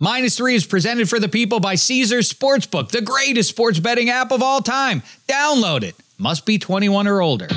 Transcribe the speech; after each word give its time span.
Minus 0.00 0.36
three 0.36 0.54
is 0.54 0.64
presented 0.64 1.08
for 1.08 1.18
the 1.18 1.28
people 1.28 1.58
by 1.58 1.74
Caesars 1.74 2.32
Sportsbook, 2.32 2.90
the 2.90 3.00
greatest 3.00 3.48
sports 3.48 3.80
betting 3.80 4.10
app 4.10 4.30
of 4.30 4.44
all 4.44 4.60
time. 4.60 5.02
Download 5.26 5.82
it. 5.82 5.96
Must 6.18 6.46
be 6.46 6.56
21 6.56 7.08
or 7.08 7.20
older. 7.20 7.48
Give 7.48 7.56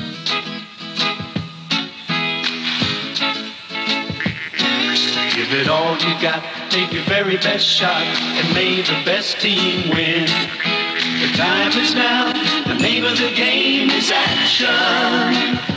it 5.54 5.67
all 5.67 5.93
you 5.99 6.19
got, 6.19 6.43
take 6.71 6.91
your 6.91 7.04
very 7.04 7.38
best 7.38 7.67
shot, 7.67 8.01
and 8.01 8.52
may 8.55 8.82
the 8.82 9.00
best 9.05 9.39
team 9.39 9.92
win. 9.92 10.26
The 10.26 11.32
time 11.38 11.71
is 11.80 11.94
now, 11.94 12.34
the 12.66 12.73
name 12.73 13.05
of 13.05 13.20
the 13.20 13.32
game 13.36 13.92
is 13.92 14.10
action. 14.12 15.70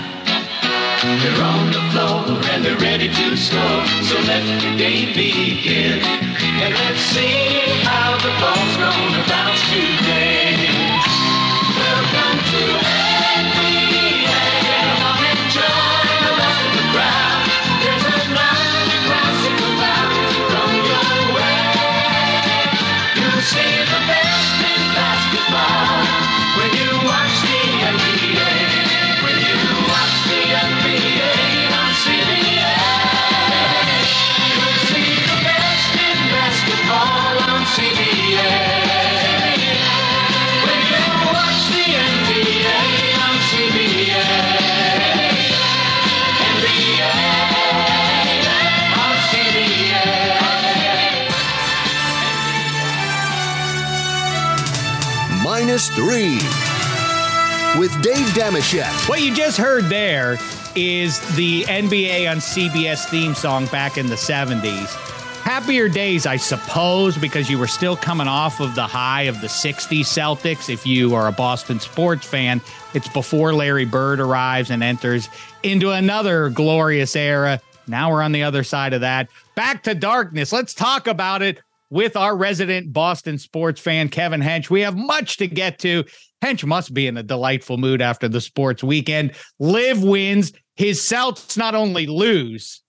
They're 1.05 1.45
on 1.45 1.71
the 1.71 1.83
floor 1.93 2.41
and 2.51 2.65
they're 2.65 2.79
ready 2.79 3.09
to 3.09 3.37
score, 3.37 3.85
so 4.09 4.17
let 4.25 4.41
the 4.63 4.75
game 4.79 5.13
begin. 5.13 6.01
And 6.01 6.73
let's 6.73 7.01
see 7.01 7.61
how 7.85 8.17
the 8.25 8.33
ball's 8.41 8.77
gonna 8.79 9.25
bounce 9.29 9.61
today. 9.69 10.57
Welcome 11.77 12.39
to 12.53 12.94
three 55.91 56.35
with 57.79 57.93
Dave 58.03 58.27
Dameshek. 58.29 59.09
What 59.09 59.21
you 59.21 59.35
just 59.35 59.59
heard 59.59 59.85
there 59.85 60.39
is 60.77 61.21
the 61.37 61.63
NBA 61.65 62.31
on 62.31 62.39
CBS 62.39 63.09
theme 63.09 63.35
song 63.35 63.67
back 63.67 63.99
in 63.99 64.07
the 64.07 64.15
70s. 64.15 64.87
Happier 65.43 65.89
days, 65.89 66.27
I 66.27 66.37
suppose, 66.37 67.19
because 67.19 67.51
you 67.51 67.59
were 67.59 67.67
still 67.67 67.97
coming 67.97 68.29
off 68.29 68.61
of 68.61 68.75
the 68.75 68.87
high 68.87 69.23
of 69.23 69.41
the 69.41 69.47
60s 69.47 70.01
Celtics. 70.01 70.71
If 70.71 70.87
you 70.87 71.15
are 71.15 71.29
a 71.29 71.33
Boston 71.33 71.81
sports 71.81 72.27
fan, 72.27 72.61
it's 72.95 73.09
before 73.09 73.53
Larry 73.53 73.85
Bird 73.85 74.21
arrives 74.21 74.71
and 74.71 74.83
enters 74.83 75.29
into 75.63 75.91
another 75.91 76.49
glorious 76.49 77.15
era. 77.15 77.61
Now 77.87 78.11
we're 78.11 78.23
on 78.23 78.33
the 78.33 78.43
other 78.43 78.65
side 78.65 78.95
of 78.95 79.03
that. 79.03 79.29
Back 79.55 79.83
to 79.83 79.95
darkness. 79.95 80.53
Let's 80.53 80.73
talk 80.73 81.07
about 81.07 81.43
it 81.43 81.61
with 81.91 82.17
our 82.17 82.37
resident 82.37 82.93
Boston 82.93 83.39
sports 83.39 83.81
fan, 83.81 84.09
Kevin 84.09 84.41
Hench. 84.41 84.71
We 84.71 84.81
have 84.81 84.97
much 84.97 85.37
to 85.39 85.47
get 85.47 85.79
to. 85.81 86.05
Hench 86.43 86.65
must 86.65 86.93
be 86.93 87.07
in 87.07 87.17
a 87.17 87.23
delightful 87.23 87.79
mood 87.79 88.03
after 88.03 88.29
the 88.29 88.41
sports 88.41 88.83
weekend. 88.83 89.33
Live 89.59 90.03
wins. 90.03 90.53
His 90.77 91.01
Celts 91.01 91.57
not 91.57 91.75
only 91.75 92.07
lose, 92.07 92.83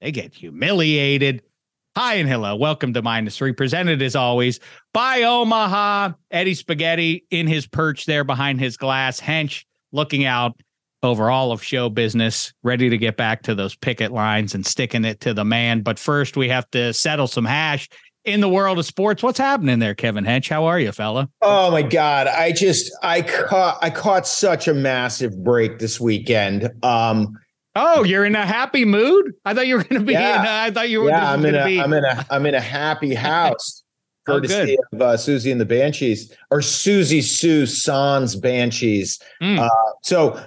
they 0.00 0.10
get 0.10 0.34
humiliated. 0.34 1.42
Hi 1.94 2.14
and 2.14 2.28
hello. 2.28 2.56
Welcome 2.56 2.94
to 2.94 3.02
Minus 3.02 3.36
Three, 3.36 3.52
presented 3.52 4.02
as 4.02 4.16
always 4.16 4.58
by 4.92 5.22
Omaha. 5.22 6.12
Eddie 6.30 6.54
Spaghetti 6.54 7.24
in 7.30 7.46
his 7.46 7.66
perch 7.66 8.06
there 8.06 8.24
behind 8.24 8.60
his 8.60 8.76
glass. 8.76 9.20
Hench 9.20 9.64
looking 9.92 10.24
out 10.24 10.60
over 11.02 11.30
all 11.30 11.52
of 11.52 11.62
show 11.62 11.88
business, 11.88 12.52
ready 12.62 12.88
to 12.88 12.96
get 12.96 13.16
back 13.16 13.42
to 13.42 13.54
those 13.54 13.76
picket 13.76 14.12
lines 14.12 14.54
and 14.54 14.64
sticking 14.64 15.04
it 15.04 15.20
to 15.20 15.34
the 15.34 15.44
man. 15.44 15.82
But 15.82 15.98
first, 15.98 16.36
we 16.36 16.48
have 16.48 16.70
to 16.70 16.92
settle 16.92 17.26
some 17.26 17.44
hash 17.44 17.88
in 18.24 18.40
the 18.40 18.48
world 18.48 18.78
of 18.78 18.86
sports. 18.86 19.22
What's 19.22 19.38
happening 19.38 19.78
there, 19.78 19.94
Kevin 19.94 20.24
Hench? 20.24 20.48
How 20.48 20.64
are 20.64 20.78
you, 20.78 20.92
fella? 20.92 21.28
Oh 21.40 21.70
my 21.70 21.82
god, 21.82 22.26
I 22.26 22.52
just 22.52 22.92
I 23.02 23.22
caught 23.22 23.78
I 23.82 23.90
caught 23.90 24.26
such 24.26 24.68
a 24.68 24.74
massive 24.74 25.42
break 25.42 25.78
this 25.78 26.00
weekend. 26.00 26.70
Um 26.82 27.38
Oh, 27.74 28.04
you're 28.04 28.26
in 28.26 28.34
a 28.34 28.44
happy 28.44 28.84
mood. 28.84 29.32
I 29.46 29.54
thought 29.54 29.66
you 29.66 29.76
were 29.76 29.84
going 29.84 30.02
to 30.02 30.06
be. 30.06 30.12
Yeah. 30.12 30.40
In, 30.40 30.46
I 30.46 30.70
thought 30.70 30.90
you 30.90 31.00
were. 31.00 31.08
yeah, 31.08 31.32
I'm 31.32 31.42
in 31.46 31.54
a 31.54 31.64
be, 31.64 31.80
am 31.80 31.94
in 31.94 32.04
a 32.04 32.26
I'm 32.30 32.44
in 32.44 32.54
a 32.54 32.60
happy 32.60 33.14
house. 33.30 33.82
Oh, 34.28 34.34
Courtesy 34.34 34.76
of 34.92 35.00
uh, 35.00 35.16
Siouxsie 35.16 35.50
and 35.50 35.60
the 35.60 35.64
Banshees 35.64 36.32
or 36.50 36.60
Siouxsie 36.60 37.22
Sioux 37.24 37.66
Sans 37.66 38.36
Banshees. 38.36 39.18
Mm. 39.42 39.58
Uh, 39.58 39.68
so 40.02 40.40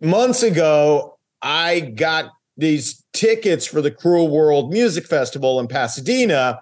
months 0.00 0.42
ago, 0.42 1.18
I 1.42 1.80
got 1.80 2.30
these 2.62 3.04
tickets 3.12 3.66
for 3.66 3.82
the 3.82 3.90
Cruel 3.90 4.28
World 4.28 4.72
Music 4.72 5.04
Festival 5.06 5.58
in 5.60 5.66
Pasadena 5.66 6.60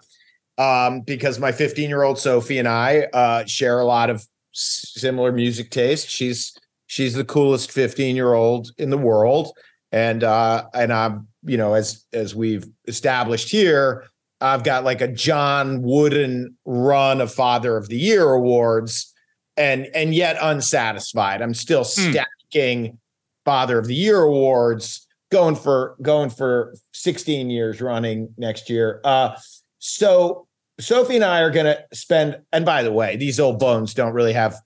um, 0.58 1.02
because 1.02 1.38
my 1.38 1.52
15 1.52 1.88
year 1.88 2.02
old 2.02 2.18
Sophie 2.18 2.58
and 2.58 2.66
I 2.66 3.02
uh, 3.12 3.44
share 3.44 3.78
a 3.80 3.84
lot 3.84 4.10
of 4.10 4.26
similar 4.52 5.30
music 5.30 5.70
taste. 5.70 6.08
She's 6.08 6.56
she's 6.86 7.14
the 7.14 7.24
coolest 7.24 7.70
15 7.70 8.16
year 8.16 8.32
old 8.32 8.72
in 8.78 8.90
the 8.90 8.98
world, 8.98 9.52
and 9.92 10.24
uh, 10.24 10.64
and 10.74 10.92
I'm 10.92 11.28
you 11.44 11.56
know 11.56 11.74
as 11.74 12.04
as 12.12 12.34
we've 12.34 12.64
established 12.88 13.50
here, 13.50 14.04
I've 14.40 14.64
got 14.64 14.84
like 14.84 15.00
a 15.02 15.08
John 15.08 15.82
Wooden 15.82 16.56
run 16.64 17.20
of 17.20 17.32
Father 17.32 17.76
of 17.76 17.88
the 17.88 17.96
Year 17.98 18.30
awards, 18.30 19.14
and 19.56 19.86
and 19.94 20.14
yet 20.14 20.36
unsatisfied. 20.40 21.42
I'm 21.42 21.54
still 21.54 21.84
Hmm. 21.84 22.12
stacking 22.12 22.98
Father 23.44 23.78
of 23.78 23.86
the 23.86 23.94
Year 23.94 24.20
awards, 24.20 25.06
going 25.30 25.56
for 25.56 25.96
going 26.02 26.30
for 26.30 26.74
16 26.92 27.50
years 27.50 27.80
running 27.80 28.32
next 28.36 28.68
year. 28.68 29.00
Uh, 29.04 29.36
so 29.78 30.46
Sophie 30.80 31.16
and 31.16 31.24
I 31.24 31.40
are 31.40 31.50
going 31.50 31.66
to 31.66 31.82
spend. 31.92 32.38
And 32.52 32.64
by 32.64 32.82
the 32.82 32.92
way, 32.92 33.16
these 33.16 33.38
old 33.38 33.58
bones 33.58 33.94
don't 33.94 34.12
really 34.12 34.32
have 34.32 34.56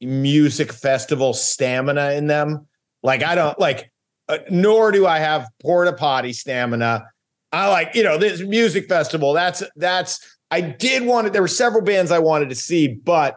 music 0.00 0.72
festival 0.72 1.34
stamina 1.34 2.12
in 2.12 2.26
them. 2.26 2.66
Like 3.02 3.22
I 3.22 3.34
don't 3.34 3.58
like, 3.58 3.90
uh, 4.28 4.38
nor 4.50 4.92
do 4.92 5.06
I 5.06 5.18
have 5.18 5.48
porta 5.60 5.92
potty 5.92 6.32
stamina. 6.32 7.04
I 7.52 7.68
like, 7.68 7.94
you 7.94 8.02
know, 8.02 8.16
this 8.16 8.40
music 8.40 8.88
festival. 8.88 9.32
That's 9.32 9.62
that's. 9.76 10.38
I 10.50 10.60
did 10.60 11.04
want 11.04 11.26
it. 11.26 11.32
There 11.32 11.40
were 11.40 11.48
several 11.48 11.82
bands 11.82 12.10
I 12.10 12.18
wanted 12.18 12.50
to 12.50 12.54
see, 12.54 12.86
but 12.86 13.36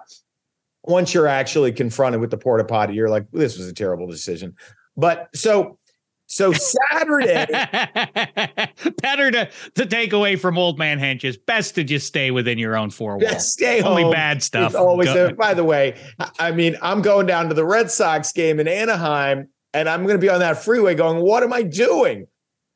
once 0.83 1.13
you're 1.13 1.27
actually 1.27 1.71
confronted 1.71 2.19
with 2.19 2.29
the 2.29 2.37
porta 2.37 2.65
potty, 2.65 2.93
you're 2.93 3.09
like, 3.09 3.25
this 3.31 3.57
was 3.57 3.67
a 3.67 3.73
terrible 3.73 4.05
decision. 4.07 4.53
But 4.97 5.29
so, 5.33 5.79
so 6.27 6.51
Saturday. 6.53 7.45
Better 9.01 9.31
to 9.31 9.49
to 9.75 9.85
take 9.85 10.13
away 10.13 10.35
from 10.35 10.57
old 10.57 10.77
man 10.79 10.99
henches. 10.99 11.37
Best 11.45 11.75
to 11.75 11.83
just 11.83 12.07
stay 12.07 12.31
within 12.31 12.57
your 12.57 12.75
own 12.75 12.89
four 12.89 13.17
walls. 13.17 13.51
Stay 13.51 13.81
Only 13.81 14.03
home. 14.03 14.11
bad 14.11 14.41
stuff. 14.43 14.67
It's 14.71 14.75
always 14.75 15.07
Go- 15.07 15.33
By 15.33 15.53
the 15.53 15.63
way, 15.63 15.95
I- 16.39 16.51
mean, 16.51 16.77
I'm 16.81 17.01
going 17.01 17.25
down 17.27 17.49
to 17.49 17.53
the 17.53 17.65
Red 17.65 17.91
Sox 17.91 18.31
game 18.31 18.59
in 18.59 18.67
Anaheim, 18.67 19.49
and 19.73 19.89
I'm 19.89 20.03
going 20.03 20.15
to 20.15 20.21
be 20.21 20.29
on 20.29 20.39
that 20.39 20.63
freeway 20.63 20.95
going, 20.95 21.21
what 21.21 21.43
am 21.43 21.51
I 21.53 21.63
doing? 21.63 22.27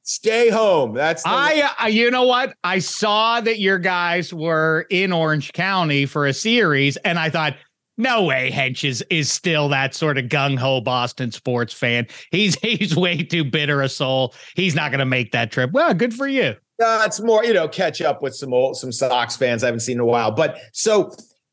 Stay 0.04 0.50
home. 0.50 0.94
That's 0.96 1.24
the 1.24 1.30
I, 1.30 1.70
I, 1.80 1.88
you 1.90 2.10
know 2.10 2.24
what? 2.24 2.56
I 2.64 2.80
saw 2.80 3.42
that 3.42 3.60
your 3.60 3.78
guys 3.78 4.34
were 4.34 4.86
in 4.90 5.14
Orange 5.14 5.54
County 5.54 6.06
for 6.08 6.26
a 6.26 6.34
series, 6.34 6.98
and 6.98 7.20
I 7.20 7.30
thought, 7.30 7.56
no 8.00 8.24
way, 8.24 8.50
Hench 8.50 8.88
is, 8.88 9.04
is 9.10 9.30
still 9.30 9.68
that 9.70 9.94
sort 9.94 10.18
of 10.18 10.26
gung 10.26 10.58
ho 10.58 10.80
Boston 10.80 11.32
sports 11.32 11.74
fan. 11.74 12.08
He's 12.32 12.56
he's 12.62 12.96
way 12.96 13.22
too 13.22 13.44
bitter 13.44 13.82
a 13.82 13.90
soul. 13.90 14.34
He's 14.56 14.74
not 14.74 14.90
going 14.90 15.00
to 15.00 15.06
make 15.06 15.34
that 15.34 15.52
trip. 15.52 15.72
Well, 15.74 15.94
good 15.94 16.14
for 16.14 16.28
you. 16.28 16.56
Uh, 16.82 17.04
it's 17.06 17.20
more, 17.20 17.44
you 17.44 17.54
know, 17.54 17.68
catch 17.68 18.02
up 18.02 18.22
with 18.22 18.34
some 18.34 18.54
old 18.54 18.78
some 18.78 18.92
Sox 18.92 19.36
fans 19.36 19.64
I 19.64 19.68
haven't 19.68 19.82
seen 19.82 19.98
in 19.98 20.00
a 20.00 20.06
while. 20.06 20.32
But 20.32 20.58
so 20.72 21.08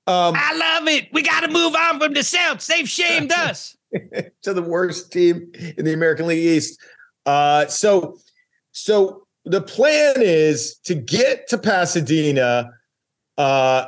um 0.07 0.35
I 0.37 0.57
love 0.57 0.87
it. 0.87 1.09
We 1.13 1.23
got 1.23 1.41
to 1.41 1.49
move 1.49 1.75
on 1.75 1.99
from 1.99 2.15
the 2.15 2.23
South. 2.23 2.65
They've 2.65 2.89
shamed 2.89 3.33
us. 3.37 3.77
to 4.43 4.55
the 4.55 4.63
worst 4.63 5.13
team 5.13 5.51
in 5.77 5.85
the 5.85 5.93
American 5.93 6.29
League 6.29 6.47
East. 6.47 6.79
Uh 7.27 7.67
so 7.67 8.19
so 8.71 9.27
the 9.45 9.63
plan 9.63 10.15
is 10.19 10.77
to 10.85 10.95
get 10.95 11.49
to 11.49 11.59
Pasadena, 11.59 12.71
uh 13.37 13.87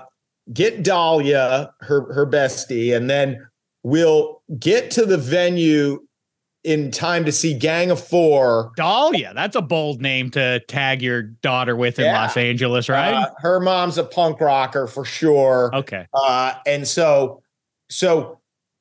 get 0.52 0.82
Dahlia, 0.82 1.72
her 1.80 2.12
her 2.12 2.26
bestie, 2.26 2.96
and 2.96 3.08
then 3.08 3.46
we'll 3.82 4.42
get 4.58 4.90
to 4.92 5.04
the 5.06 5.18
venue 5.18 6.04
in 6.64 6.90
time 6.90 7.24
to 7.24 7.32
see 7.32 7.54
Gang 7.54 7.90
of 7.90 8.02
Four. 8.04 8.72
Dahlia, 8.76 9.32
that's 9.34 9.56
a 9.56 9.62
bold 9.62 10.02
name 10.02 10.30
to 10.32 10.60
tag 10.66 11.00
your 11.00 11.22
daughter 11.22 11.76
with 11.76 11.98
in 11.98 12.04
Yeah. 12.06 12.20
Los 12.20 12.36
Angeles, 12.36 12.88
right? 12.88 13.14
Uh, 13.14 13.30
her 13.38 13.60
mom's 13.60 13.96
a 13.96 14.04
punk 14.04 14.40
rocker 14.40 14.86
for 14.86 15.04
sure. 15.04 15.70
okay. 15.72 16.06
Uh, 16.12 16.54
and 16.66 16.86
so, 16.86 17.42
so 17.88 18.40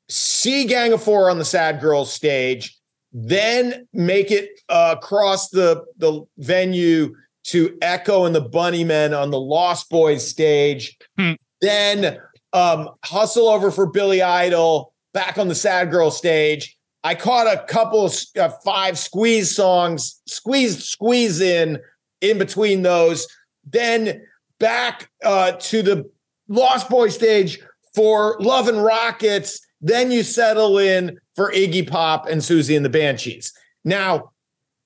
see 0.10 0.66
Gang 0.66 0.92
of 0.92 1.04
Four 1.04 1.30
on 1.30 1.38
the 1.38 1.46
Sad 1.46 1.80
Girls 1.80 2.12
stage, 2.12 2.76
then 3.14 3.88
make 3.94 4.32
it 4.32 4.50
uh, 4.70 4.96
across 4.98 5.50
the 5.50 5.86
the 5.98 6.26
venue 6.40 7.16
to 7.46 7.78
Echo 7.82 8.26
and 8.26 8.36
the 8.36 8.44
Bunnymen 8.44 9.18
on 9.18 9.32
the 9.32 9.40
Lost 9.40 9.90
Boys 9.90 10.28
stage. 10.28 10.98
Hmm. 11.18 11.34
Then 11.62 12.20
um, 12.54 12.90
Hustle 13.04 13.48
Over 13.48 13.72
for 13.72 13.88
Billy 13.88 14.22
Idol 14.22 14.94
back 15.14 15.38
on 15.38 15.48
the 15.48 15.56
Sad 15.56 15.92
Girl 15.92 16.12
stage. 16.12 16.78
I 17.04 17.16
caught 17.16 17.48
a 17.48 17.64
couple 17.66 18.06
of 18.06 18.16
uh, 18.40 18.50
five 18.64 18.98
squeeze 18.98 19.56
songs, 19.56 20.22
squeeze, 20.28 20.84
squeeze 20.84 21.42
in 21.42 21.80
in 22.22 22.38
between 22.38 22.82
those. 22.82 23.28
Then 23.66 24.22
back 24.60 25.10
uh, 25.24 25.54
to 25.54 25.82
the 25.82 26.10
Lost 26.48 26.90
Boy 26.90 27.10
stage 27.10 27.60
for 27.94 28.38
Love 28.40 28.68
and 28.68 28.84
Rockets. 28.84 29.60
Then 29.82 30.12
you 30.12 30.24
settle 30.24 30.78
in 30.78 31.20
for 31.36 31.52
Iggy 31.52 31.88
Pop 31.88 32.28
and 32.28 32.42
Siouxsie 32.42 32.76
and 32.76 32.86
the 32.86 32.90
Banshees. 32.90 33.54
Now, 33.86 34.32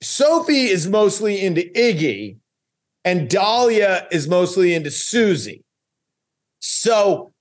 Sophie 0.02 0.68
is 0.68 0.88
mostly 0.88 1.42
into 1.42 1.62
Iggy, 1.76 2.38
and 3.06 3.30
Dahlia 3.30 4.08
is 4.12 4.28
mostly 4.28 4.74
into 4.74 4.90
Siouxsie. 4.90 5.64
So, 6.62 7.34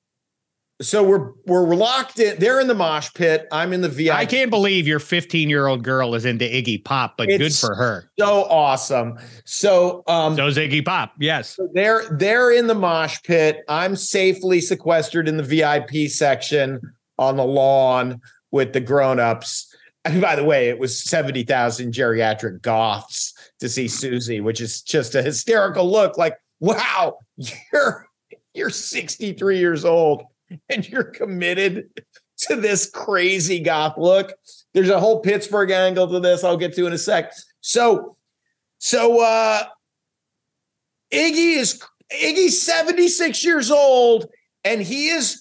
so 0.81 1.03
we're 1.05 1.33
we're 1.47 1.75
locked 1.75 2.19
in. 2.19 2.39
They're 2.39 2.59
in 2.59 2.67
the 2.67 2.75
mosh 2.75 3.13
pit. 3.15 3.47
I'm 3.53 3.73
in 3.73 3.83
the 3.83 3.89
VIP. 3.89 4.15
I 4.15 4.25
can't 4.25 4.51
believe 4.51 4.87
your 4.89 4.99
15 4.99 5.49
year 5.51 5.67
old 5.67 5.85
girl 5.85 6.15
is 6.15 6.25
into 6.25 6.47
Iggy 6.47 6.83
Pop, 6.83 7.17
but 7.19 7.29
good 7.29 7.55
for 7.55 7.75
her. 7.75 8.11
So 8.19 8.45
awesome. 8.45 9.19
So, 9.45 10.03
um, 10.07 10.37
So 10.37 10.49
Iggy 10.49 10.85
Pop. 10.85 11.13
Yes. 11.21 11.59
they're 11.75 12.05
they're 12.17 12.51
in 12.51 12.67
the 12.67 12.75
mosh 12.75 13.19
pit. 13.23 13.59
I'm 13.69 13.95
safely 13.95 14.61
sequestered 14.61 15.29
in 15.29 15.37
the 15.37 15.43
VIP 15.43 16.11
section 16.11 16.81
on 17.19 17.37
the 17.37 17.45
lawn 17.45 18.21
with 18.51 18.73
the 18.73 18.81
grown-ups. 18.81 19.67
And 20.07 20.23
by 20.23 20.35
the 20.35 20.45
way, 20.45 20.71
it 20.71 20.79
was 20.79 20.99
70,000 21.05 21.93
geriatric 21.93 22.63
goths 22.63 23.35
to 23.61 23.69
see 23.69 23.85
Siouxsie, 23.85 24.43
which 24.43 24.63
is 24.63 24.81
just 24.81 25.15
a 25.15 25.23
hysterical 25.23 25.89
look. 25.89 26.17
Like, 26.17 26.39
wow, 26.59 27.19
you're 27.73 28.07
you're 28.55 28.71
63 28.71 29.59
years 29.59 29.85
old 29.85 30.25
and 30.69 30.89
you're 30.89 31.05
committed 31.05 31.91
to 32.39 32.57
this 32.57 32.89
crazy 32.89 33.61
goth 33.61 33.97
look. 33.99 34.33
There's 34.73 34.89
a 34.89 35.01
whole 35.01 35.21
Pittsburgh 35.21 35.71
angle 35.71 36.09
to 36.09 36.21
this 36.21 36.45
I'll 36.45 36.57
get 36.57 36.75
to 36.75 36.87
in 36.87 36.93
a 36.93 36.99
sec. 36.99 37.33
So, 37.61 38.17
so 38.79 39.23
uh 39.23 39.65
Iggy 41.13 41.57
is 41.57 41.83
Iggy's 42.13 42.61
76 42.63 43.45
years 43.45 43.71
old 43.71 44.27
and 44.65 44.81
he 44.81 45.09
is 45.09 45.41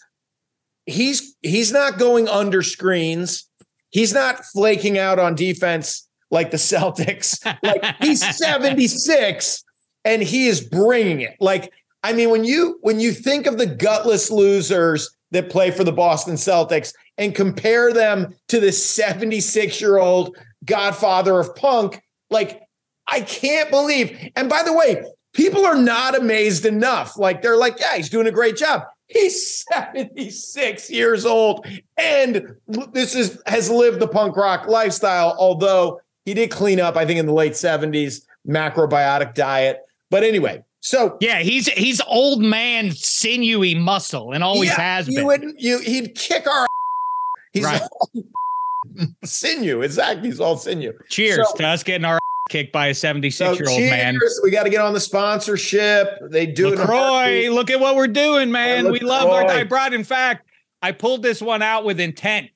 he's 0.85 1.35
he's 1.41 1.71
not 1.71 1.97
going 1.97 2.27
under 2.27 2.61
screens. 2.61 3.47
He's 3.91 4.13
not 4.13 4.43
flaking 4.45 4.97
out 4.97 5.19
on 5.19 5.35
defense 5.35 6.07
like 6.31 6.51
the 6.51 6.57
Celtics. 6.57 7.43
Like 7.63 7.95
he's 8.01 8.37
76 8.37 9.63
and 10.05 10.21
he 10.21 10.47
is 10.47 10.61
bringing 10.61 11.21
it. 11.21 11.35
Like 11.39 11.71
I 12.03 12.13
mean 12.13 12.29
when 12.29 12.43
you 12.43 12.77
when 12.81 12.99
you 12.99 13.11
think 13.11 13.45
of 13.45 13.57
the 13.57 13.65
gutless 13.65 14.31
losers 14.31 15.09
that 15.31 15.49
play 15.49 15.71
for 15.71 15.83
the 15.83 15.91
Boston 15.91 16.35
Celtics 16.35 16.93
and 17.17 17.35
compare 17.35 17.93
them 17.93 18.33
to 18.47 18.59
the 18.59 18.71
76 18.71 19.81
year 19.81 19.97
old 19.97 20.35
godfather 20.65 21.39
of 21.39 21.55
punk, 21.55 22.01
like 22.29 22.61
I 23.07 23.21
can't 23.21 23.69
believe. 23.69 24.31
And 24.35 24.49
by 24.49 24.63
the 24.63 24.73
way, 24.73 25.03
people 25.33 25.65
are 25.65 25.77
not 25.77 26.17
amazed 26.17 26.65
enough. 26.65 27.17
Like 27.17 27.41
they're 27.41 27.57
like, 27.57 27.79
yeah, 27.79 27.97
he's 27.97 28.09
doing 28.09 28.27
a 28.27 28.31
great 28.31 28.55
job. 28.55 28.83
He's 29.07 29.65
76 29.73 30.89
years 30.89 31.25
old 31.25 31.65
and 31.97 32.55
this 32.67 33.15
is 33.15 33.41
has 33.47 33.69
lived 33.69 33.99
the 33.99 34.07
punk 34.07 34.37
rock 34.37 34.67
lifestyle, 34.67 35.35
although 35.37 35.99
he 36.25 36.33
did 36.33 36.51
clean 36.51 36.79
up, 36.79 36.95
I 36.95 37.05
think, 37.05 37.19
in 37.19 37.25
the 37.25 37.33
late 37.33 37.53
70s, 37.53 38.21
macrobiotic 38.47 39.33
diet. 39.33 39.79
But 40.11 40.23
anyway, 40.23 40.63
so 40.81 41.17
Yeah, 41.21 41.39
he's 41.39 41.67
he's 41.69 42.01
old 42.01 42.41
man 42.41 42.91
sinewy 42.91 43.75
muscle 43.75 44.31
and 44.31 44.43
always 44.43 44.69
yeah, 44.69 44.75
has 44.97 45.07
you 45.07 45.15
been. 45.17 45.25
wouldn't 45.25 45.59
you 45.59 45.79
he'd 45.79 46.15
kick 46.15 46.47
our 46.47 46.65
he's 47.53 47.63
Right. 47.65 47.81
all 47.81 48.09
sinew, 49.25 49.81
exactly. 49.81 50.29
He's 50.29 50.39
all 50.39 50.57
sinew. 50.57 50.93
Cheers 51.09 51.47
So- 51.49 51.55
to 51.57 51.67
us 51.67 51.83
getting 51.83 52.05
our 52.05 52.19
kicked 52.49 52.71
by 52.73 52.87
a 52.87 52.93
76 52.95 53.59
year 53.59 53.69
old 53.69 53.79
man. 53.81 54.15
cheers. 54.19 54.39
We 54.43 54.49
got 54.51 54.63
to 54.63 54.69
get 54.71 54.81
on 54.81 54.93
the 54.93 54.99
sponsorship. 54.99 56.17
They 56.31 56.45
do 56.47 56.69
LaCroix, 56.69 57.49
look 57.51 57.69
at 57.69 57.79
what 57.79 57.95
we're 57.95 58.07
doing, 58.07 58.49
man. 58.51 58.91
we 58.91 58.99
love 58.99 59.29
our. 59.29 59.45
I 59.45 59.63
brought, 59.65 59.93
in 59.93 60.03
fact, 60.03 60.47
I 60.81 60.91
pulled 60.91 61.21
this 61.21 61.41
one 61.41 61.61
out 61.61 61.85
with 61.85 61.99
intent. 61.99 62.49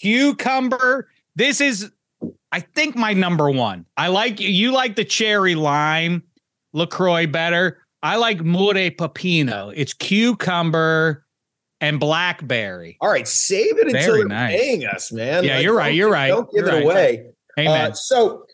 Cucumber. 0.00 1.08
This 1.36 1.60
is, 1.60 1.90
I 2.52 2.60
think, 2.60 2.94
my 2.96 3.12
number 3.12 3.50
one. 3.50 3.86
I 3.96 4.08
like 4.08 4.38
you 4.38 4.70
like 4.72 4.94
the 4.96 5.04
cherry 5.04 5.54
lime 5.54 6.22
LaCroix 6.72 7.26
better. 7.26 7.78
I 8.02 8.16
like 8.16 8.38
Mūre 8.38 8.96
Pepino. 8.96 9.72
It's 9.76 9.92
cucumber 9.92 11.24
and 11.80 11.98
blackberry. 12.00 12.96
All 13.00 13.10
right, 13.10 13.26
save 13.26 13.78
it 13.78 13.86
until 13.86 14.00
Very 14.00 14.18
they're 14.20 14.28
nice. 14.28 14.60
paying 14.60 14.84
us, 14.84 15.12
man. 15.12 15.44
Yeah, 15.44 15.58
you're 15.58 15.76
right, 15.76 15.94
you're 15.94 16.10
right, 16.10 16.28
Don't 16.28 16.50
give 16.52 16.66
you're 16.66 16.74
it 16.74 16.76
right. 16.76 16.82
away. 16.84 17.26
Amen. 17.58 17.90
Uh, 17.90 17.94
so, 17.94 18.44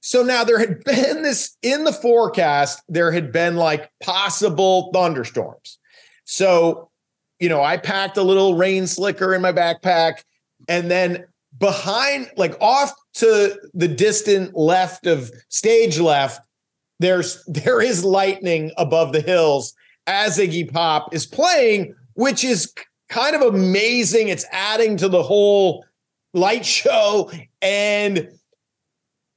so 0.00 0.22
now 0.22 0.44
there 0.44 0.58
had 0.58 0.84
been 0.84 1.22
this 1.22 1.56
in 1.62 1.84
the 1.84 1.92
forecast. 1.92 2.82
There 2.88 3.10
had 3.12 3.32
been 3.32 3.56
like 3.56 3.90
possible 4.02 4.90
thunderstorms. 4.92 5.78
So, 6.24 6.90
you 7.40 7.48
know, 7.48 7.62
I 7.62 7.76
packed 7.76 8.16
a 8.16 8.22
little 8.22 8.54
rain 8.54 8.86
slicker 8.86 9.34
in 9.34 9.42
my 9.42 9.52
backpack, 9.52 10.22
and 10.68 10.90
then 10.90 11.24
behind, 11.58 12.30
like 12.36 12.56
off 12.60 12.92
to 13.14 13.58
the 13.74 13.88
distant 13.88 14.56
left 14.56 15.06
of 15.06 15.30
stage 15.48 15.98
left, 15.98 16.40
there's 17.04 17.44
there 17.46 17.80
is 17.80 18.04
lightning 18.04 18.72
above 18.76 19.12
the 19.12 19.20
hills 19.20 19.74
as 20.06 20.38
Iggy 20.38 20.72
Pop 20.72 21.14
is 21.14 21.26
playing, 21.26 21.94
which 22.14 22.44
is 22.44 22.72
kind 23.08 23.36
of 23.36 23.42
amazing. 23.42 24.28
It's 24.28 24.46
adding 24.50 24.96
to 24.98 25.08
the 25.08 25.22
whole 25.22 25.84
light 26.32 26.64
show. 26.64 27.30
And 27.62 28.28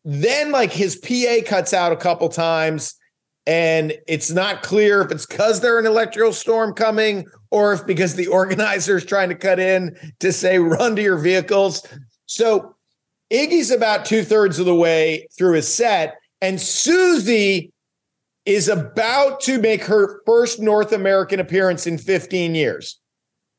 then, 0.03 0.51
like, 0.51 0.71
his 0.71 0.95
PA 0.95 1.37
cuts 1.45 1.73
out 1.73 1.91
a 1.91 1.97
couple 1.97 2.29
times, 2.29 2.95
and 3.45 3.93
it's 4.07 4.31
not 4.31 4.63
clear 4.63 5.01
if 5.01 5.11
it's 5.11 5.25
because 5.25 5.59
there's 5.61 5.85
an 5.85 5.91
electrical 5.91 6.33
storm 6.33 6.73
coming 6.73 7.25
or 7.51 7.73
if 7.73 7.85
because 7.85 8.15
the 8.15 8.27
organizer 8.39 8.97
is 8.97 9.05
trying 9.05 9.29
to 9.29 9.35
cut 9.35 9.59
in 9.59 9.95
to 10.19 10.31
say, 10.31 10.59
run 10.59 10.95
to 10.95 11.01
your 11.01 11.17
vehicles. 11.17 11.85
So 12.25 12.75
Iggy's 13.31 13.71
about 13.71 14.05
two 14.05 14.23
thirds 14.23 14.59
of 14.59 14.65
the 14.65 14.75
way 14.75 15.27
through 15.37 15.53
his 15.53 15.67
set, 15.67 16.17
and 16.41 16.57
Siouxsie 16.57 17.71
is 18.45 18.69
about 18.69 19.41
to 19.41 19.59
make 19.59 19.83
her 19.83 20.21
first 20.25 20.59
North 20.59 20.93
American 20.93 21.39
appearance 21.39 21.85
in 21.85 21.97
15 21.97 22.55
years. 22.55 22.99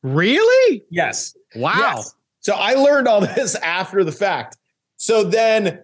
really? 0.03 0.85
Yes. 0.91 1.37
Wow. 1.55 1.75
Yes. 1.77 2.15
So 2.41 2.55
I 2.55 2.75
learned 2.75 3.09
all 3.09 3.21
this 3.35 3.55
after 3.57 4.05
the 4.05 4.13
fact. 4.13 4.57
So 4.97 5.25
then 5.25 5.81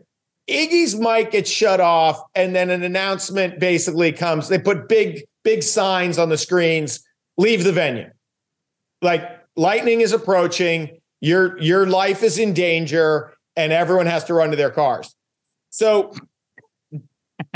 Iggy's 0.49 0.95
mic 0.95 1.31
gets 1.33 1.51
shut 1.51 1.81
off, 1.81 2.23
and 2.35 2.55
then 2.55 2.71
an 2.71 2.83
announcement 2.83 3.59
basically 3.59 4.13
comes. 4.13 4.49
They 4.49 4.59
put 4.59 4.89
big, 4.89 5.25
big 5.43 5.63
signs 5.63 6.19
on 6.19 6.29
the 6.29 6.39
screens, 6.39 7.01
leave 7.39 7.65
the 7.65 7.73
venue. 7.73 8.11
Like 9.01 9.23
lightning 9.57 10.01
is 10.01 10.13
approaching, 10.13 11.01
your 11.21 11.59
your 11.61 11.87
life 11.87 12.23
is 12.23 12.39
in 12.39 12.53
danger, 12.53 13.35
and 13.57 13.73
everyone 13.73 14.07
has 14.07 14.25
to 14.25 14.35
run 14.35 14.51
to 14.51 14.57
their 14.57 14.71
cars. 14.71 15.15
So 15.71 16.15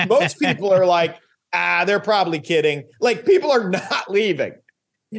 most 0.06 0.38
people 0.40 0.72
are 0.72 0.86
like, 0.86 1.16
ah, 1.52 1.84
they're 1.86 2.00
probably 2.00 2.40
kidding. 2.40 2.84
Like 3.00 3.24
people 3.24 3.50
are 3.50 3.68
not 3.70 4.10
leaving. 4.10 4.54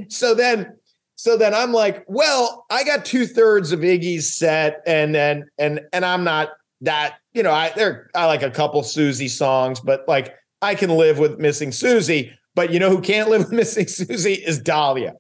So 0.10 0.36
then, 0.36 0.78
so 1.16 1.36
then 1.36 1.54
I'm 1.54 1.74
like, 1.74 2.06
well, 2.08 2.66
I 2.70 2.84
got 2.84 3.04
two 3.04 3.26
thirds 3.26 3.72
of 3.72 3.82
Iggy's 3.82 4.34
set, 4.34 4.82
and 4.86 5.14
then 5.14 5.50
and 5.58 5.82
and 5.92 6.06
I'm 6.06 6.24
not 6.24 6.50
that, 6.82 7.18
you 7.34 7.44
know, 7.44 7.52
I 7.52 7.72
there 7.76 8.10
I 8.16 8.26
like 8.26 8.44
a 8.44 8.52
couple 8.52 8.82
Siouxsie 8.84 9.30
songs, 9.30 9.80
but 9.80 10.08
like 10.08 10.34
I 10.62 10.76
can 10.76 10.92
live 10.92 11.20
with 11.20 11.40
missing 11.40 11.72
Siouxsie. 11.72 12.32
But 12.56 12.72
you 12.72 12.80
know 12.80 12.90
who 12.90 13.02
can't 13.02 13.30
live 13.30 13.42
with 13.42 13.52
missing 13.54 13.86
Siouxsie 13.86 14.38
is 14.48 14.60
Dahlia. 14.60 15.14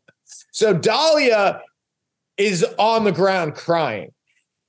So 0.52 0.74
Dahlia 0.74 1.62
is 2.38 2.64
on 2.78 3.04
the 3.04 3.12
ground 3.12 3.56
crying. 3.56 4.14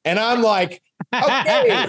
And 0.04 0.18
I'm 0.18 0.42
like, 0.42 0.82
okay, 1.14 1.88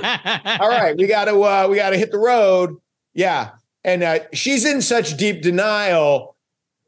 all 0.60 0.70
right, 0.70 0.96
we 0.98 1.08
got 1.08 1.26
to 1.26 1.42
uh, 1.42 1.68
we 1.70 1.78
got 1.78 1.92
to 1.92 1.98
hit 1.98 2.12
the 2.12 2.20
road. 2.20 2.76
Yeah, 3.14 3.52
and 3.84 4.04
uh, 4.04 4.20
she's 4.34 4.66
in 4.66 4.82
such 4.82 5.18
deep 5.18 5.42
denial. 5.42 6.36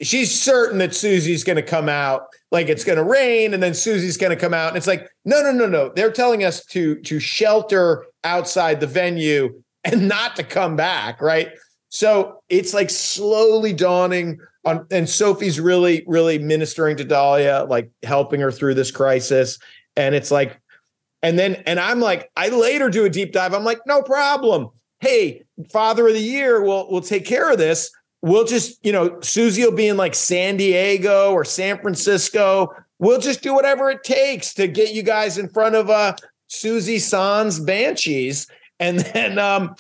She's 0.02 0.40
certain 0.40 0.80
that 0.80 0.92
Siouxsie's 0.92 1.44
going 1.44 1.58
to 1.58 1.62
come 1.64 1.88
out, 1.88 2.28
like 2.52 2.68
it's 2.68 2.84
going 2.84 2.98
to 2.98 3.04
rain, 3.04 3.54
and 3.54 3.62
then 3.62 3.74
Siouxsie's 3.74 4.18
going 4.18 4.32
to 4.32 4.36
come 4.36 4.54
out, 4.54 4.70
and 4.70 4.78
it's 4.78 4.88
like, 4.88 5.10
no, 5.26 5.42
no, 5.42 5.52
no, 5.52 5.68
no. 5.68 5.92
They're 5.96 6.12
telling 6.12 6.44
us 6.44 6.66
to 6.68 6.96
to 7.02 7.20
shelter 7.20 8.06
outside 8.24 8.80
the 8.80 8.88
venue 8.88 9.62
and 9.84 10.08
not 10.08 10.36
to 10.38 10.44
come 10.44 10.76
back, 10.76 11.22
right? 11.22 11.50
So 11.90 12.42
it's 12.50 12.74
like 12.74 12.90
slowly 12.90 13.74
dawning 13.74 14.40
on, 14.66 14.88
and 14.92 15.08
Sophie's 15.08 15.60
really, 15.60 16.04
really 16.08 16.40
ministering 16.40 16.98
to 16.98 17.04
Dahlia, 17.04 17.66
like 17.70 17.92
helping 18.02 18.40
her 18.42 18.52
through 18.52 18.74
this 18.74 18.92
crisis, 18.92 19.60
and 19.96 20.16
it's 20.16 20.32
like 20.32 20.60
and 21.24 21.40
then, 21.40 21.56
and 21.66 21.80
I'm 21.80 22.02
like, 22.02 22.30
I 22.36 22.50
later 22.50 22.90
do 22.90 23.06
a 23.06 23.10
deep 23.10 23.32
dive. 23.32 23.54
I'm 23.54 23.64
like, 23.64 23.80
no 23.88 24.02
problem. 24.02 24.70
Hey, 25.00 25.43
father 25.72 26.08
of 26.08 26.14
the 26.14 26.20
year 26.20 26.64
will 26.64 26.90
will 26.90 27.02
take 27.02 27.26
care 27.26 27.52
of 27.52 27.58
this. 27.58 27.92
We'll 28.22 28.46
just, 28.46 28.84
you 28.86 28.92
know, 28.94 29.10
Siouxsie 29.18 29.66
will 29.66 29.76
be 29.76 29.88
in 29.88 29.98
like 29.98 30.16
San 30.16 30.56
Diego 30.58 31.34
or 31.34 31.44
San 31.44 31.78
Francisco. 31.80 32.74
We'll 33.00 33.20
just 33.20 33.42
do 33.42 33.54
whatever 33.54 33.90
it 33.90 34.04
takes 34.04 34.54
to 34.54 34.68
get 34.68 34.94
you 34.94 35.04
guys 35.04 35.38
in 35.38 35.50
front 35.50 35.76
of 35.76 35.90
uh 35.90 36.16
Siouxsie 36.50 37.02
Sans 37.02 37.60
Banshees. 37.60 38.48
And 38.80 39.00
then 39.00 39.40
um, 39.40 39.76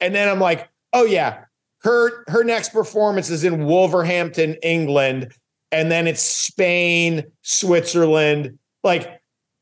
and 0.00 0.14
then 0.14 0.28
I'm 0.28 0.40
like, 0.40 0.68
oh 0.92 1.04
yeah, 1.04 1.44
her 1.82 2.24
her 2.28 2.44
next 2.44 2.70
performance 2.70 3.30
is 3.30 3.44
in 3.44 3.64
Wolverhampton, 3.64 4.56
England, 4.62 5.32
and 5.70 5.90
then 5.90 6.06
it's 6.06 6.22
Spain, 6.22 7.24
Switzerland. 7.42 8.58
Like, 8.84 9.20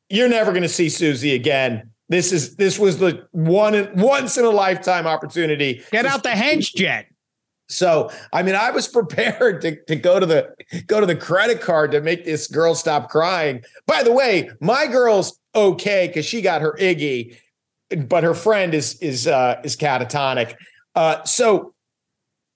you're 0.08 0.28
never 0.28 0.52
gonna 0.52 0.68
see 0.68 0.86
Siouxsie 0.86 1.34
again. 1.34 1.89
This 2.10 2.32
is 2.32 2.56
this 2.56 2.78
was 2.78 2.98
the 2.98 3.26
one 3.30 3.88
once 3.94 4.36
in 4.36 4.44
a 4.44 4.50
lifetime 4.50 5.06
opportunity. 5.06 5.82
Get 5.92 6.06
out 6.06 6.24
the 6.24 6.30
hench 6.30 6.74
jet. 6.74 7.06
So, 7.68 8.10
I 8.32 8.42
mean, 8.42 8.56
I 8.56 8.72
was 8.72 8.88
prepared 8.92 9.62
to, 9.62 9.82
to 9.84 9.96
go 9.96 10.20
to 10.20 10.26
the 10.26 10.54
go 10.88 11.00
to 11.00 11.06
the 11.06 11.16
credit 11.16 11.60
card 11.60 11.92
to 11.92 12.00
make 12.00 12.24
this 12.24 12.48
girl 12.48 12.74
stop 12.74 13.08
crying. 13.08 13.62
By 13.86 14.02
the 14.02 14.12
way, 14.12 14.50
my 14.60 14.88
girl's 14.88 15.38
okay 15.54 16.08
because 16.08 16.26
she 16.26 16.42
got 16.42 16.60
her 16.62 16.76
Iggy, 16.80 17.36
but 18.08 18.24
her 18.24 18.34
friend 18.34 18.74
is 18.74 18.98
is 18.98 19.28
uh, 19.28 19.60
is 19.62 19.76
catatonic. 19.76 20.56
Uh, 20.96 21.22
so 21.22 21.74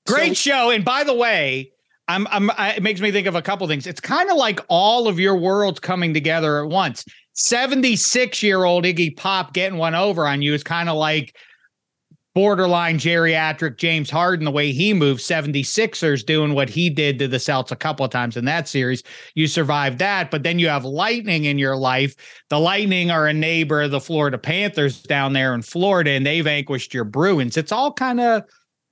great 0.07 0.31
so, 0.31 0.51
show. 0.51 0.71
And 0.71 0.85
by 0.85 1.05
the 1.05 1.15
way, 1.15 1.71
I'm 2.09 2.27
I'm 2.27 2.51
I, 2.59 2.73
it 2.73 2.83
makes 2.83 3.01
me 3.01 3.13
think 3.13 3.29
of 3.29 3.37
a 3.37 3.43
couple 3.43 3.69
things. 3.69 3.87
It's 3.87 4.01
kind 4.01 4.31
of 4.31 4.37
like 4.37 4.59
all 4.67 5.07
of 5.07 5.21
your 5.21 5.37
worlds 5.37 5.79
coming 5.79 6.13
together 6.13 6.61
at 6.65 6.69
once. 6.69 7.05
76 7.35 8.43
year 8.43 8.65
old 8.65 8.85
Iggy 8.85 9.17
Pop 9.17 9.53
getting 9.53 9.79
one 9.79 9.95
over 9.95 10.27
on 10.27 10.43
you 10.43 10.55
is 10.55 10.63
kind 10.63 10.89
of 10.89 10.97
like 10.97 11.37
borderline 12.35 12.99
geriatric 12.99 13.79
James 13.79 14.11
Harden, 14.11 14.45
the 14.45 14.51
way 14.51 14.73
he 14.73 14.93
moves 14.93 15.25
76ers 15.25 16.27
doing 16.27 16.53
what 16.53 16.69
he 16.69 16.91
did 16.91 17.19
to 17.21 17.29
the 17.29 17.39
Celts 17.39 17.71
a 17.71 17.77
couple 17.77 18.05
of 18.05 18.11
times 18.11 18.37
in 18.37 18.45
that 18.45 18.67
series. 18.67 19.05
You 19.35 19.47
survived 19.47 20.01
that, 20.01 20.31
but 20.31 20.43
then 20.43 20.59
you 20.59 20.69
have 20.69 20.85
Lightning 20.85 21.45
in 21.45 21.59
your 21.59 21.77
life. 21.77 22.17
The 22.51 22.59
Lightning 22.59 23.11
are 23.11 23.29
a 23.29 23.33
neighbor 23.33 23.83
of 23.83 23.93
the 23.93 24.01
Florida 24.01 24.37
Panthers 24.37 25.03
down 25.03 25.33
there 25.33 25.55
in 25.55 25.63
Florida, 25.63 26.11
and 26.11 26.27
they 26.27 26.41
vanquished 26.41 26.93
your 26.93 27.05
Bruins. 27.05 27.57
It's 27.57 27.73
all 27.73 27.93
kind 27.93 28.21
of 28.21 28.43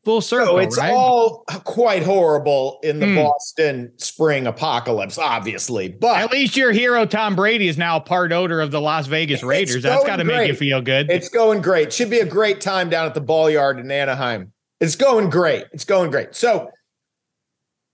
full 0.04 0.20
circle. 0.20 0.54
So 0.54 0.58
it's 0.58 0.78
right? 0.78 0.92
all 0.92 1.44
quite 1.64 2.02
horrible 2.02 2.80
in 2.82 3.00
the 3.00 3.06
hmm. 3.06 3.16
Boston 3.16 3.92
spring 3.96 4.46
apocalypse, 4.46 5.18
obviously. 5.18 5.88
But 5.88 6.18
at 6.18 6.32
least 6.32 6.56
your 6.56 6.72
hero 6.72 7.06
Tom 7.06 7.36
Brady 7.36 7.68
is 7.68 7.78
now 7.78 7.96
a 7.96 8.00
part 8.00 8.32
owner 8.32 8.60
of 8.60 8.70
the 8.70 8.80
Las 8.80 9.06
Vegas 9.06 9.42
Raiders. 9.42 9.82
That's 9.82 10.04
got 10.04 10.16
to 10.16 10.24
make 10.24 10.48
you 10.48 10.54
feel 10.54 10.80
good. 10.80 11.10
It's 11.10 11.28
going 11.28 11.62
great. 11.62 11.92
Should 11.92 12.10
be 12.10 12.20
a 12.20 12.26
great 12.26 12.60
time 12.60 12.90
down 12.90 13.06
at 13.06 13.14
the 13.14 13.20
ball 13.20 13.48
yard 13.48 13.78
in 13.78 13.90
Anaheim. 13.90 14.52
It's 14.80 14.96
going 14.96 15.30
great. 15.30 15.64
It's 15.72 15.84
going 15.84 16.10
great. 16.10 16.34
So 16.34 16.70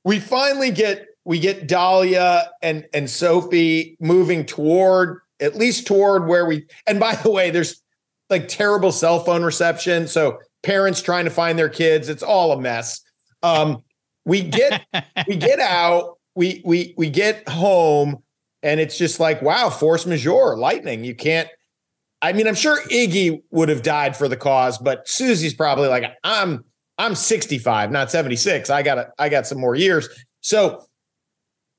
we 0.05 0.19
finally 0.19 0.71
get 0.71 1.07
we 1.25 1.39
get 1.39 1.69
Dahlia 1.69 2.51
and 2.63 2.87
and 2.95 3.11
Sophie 3.11 3.97
moving 4.01 4.47
toward 4.47 5.21
at 5.41 5.57
least 5.57 5.87
toward 5.87 6.27
where 6.27 6.47
we 6.47 6.67
and 6.87 6.99
by 6.99 7.15
the 7.15 7.31
way, 7.31 7.51
there's 7.51 7.83
like 8.31 8.49
terrible 8.49 8.93
cell 8.93 9.21
phone 9.21 9.43
reception. 9.43 10.09
So 10.09 10.39
parents 10.69 11.01
trying 11.01 11.25
to 11.25 11.31
find 11.31 11.59
their 11.59 11.71
kids. 11.71 12.11
It's 12.11 12.23
all 12.23 12.53
a 12.53 12.61
mess. 12.61 13.01
Um, 13.43 13.83
we 14.27 14.43
get 14.43 14.85
we 15.27 15.37
get 15.37 15.61
out, 15.61 16.19
we 16.35 16.61
we 16.65 16.95
we 16.99 17.09
get 17.09 17.49
home, 17.49 18.23
and 18.63 18.79
it's 18.79 18.99
just 18.99 19.19
like, 19.19 19.41
wow, 19.41 19.71
force 19.71 20.05
majeure, 20.05 20.57
lightning. 20.59 21.05
You 21.05 21.15
can't. 21.15 21.49
I 22.21 22.33
mean, 22.35 22.47
I'm 22.47 22.55
sure 22.55 22.83
Iggy 22.89 23.43
would 23.51 23.71
have 23.71 23.83
died 23.83 24.15
for 24.17 24.29
the 24.29 24.37
cause, 24.37 24.77
but 24.77 25.07
Siouxsie's 25.07 25.55
probably 25.55 25.89
like, 25.89 26.05
I'm 26.23 26.65
I'm 26.99 27.15
65, 27.15 27.91
not 27.91 28.11
76. 28.11 28.69
I 28.69 28.83
got 28.83 29.09
I 29.19 29.31
got 29.31 29.47
some 29.47 29.59
more 29.59 29.75
years. 29.75 30.09
So 30.43 30.85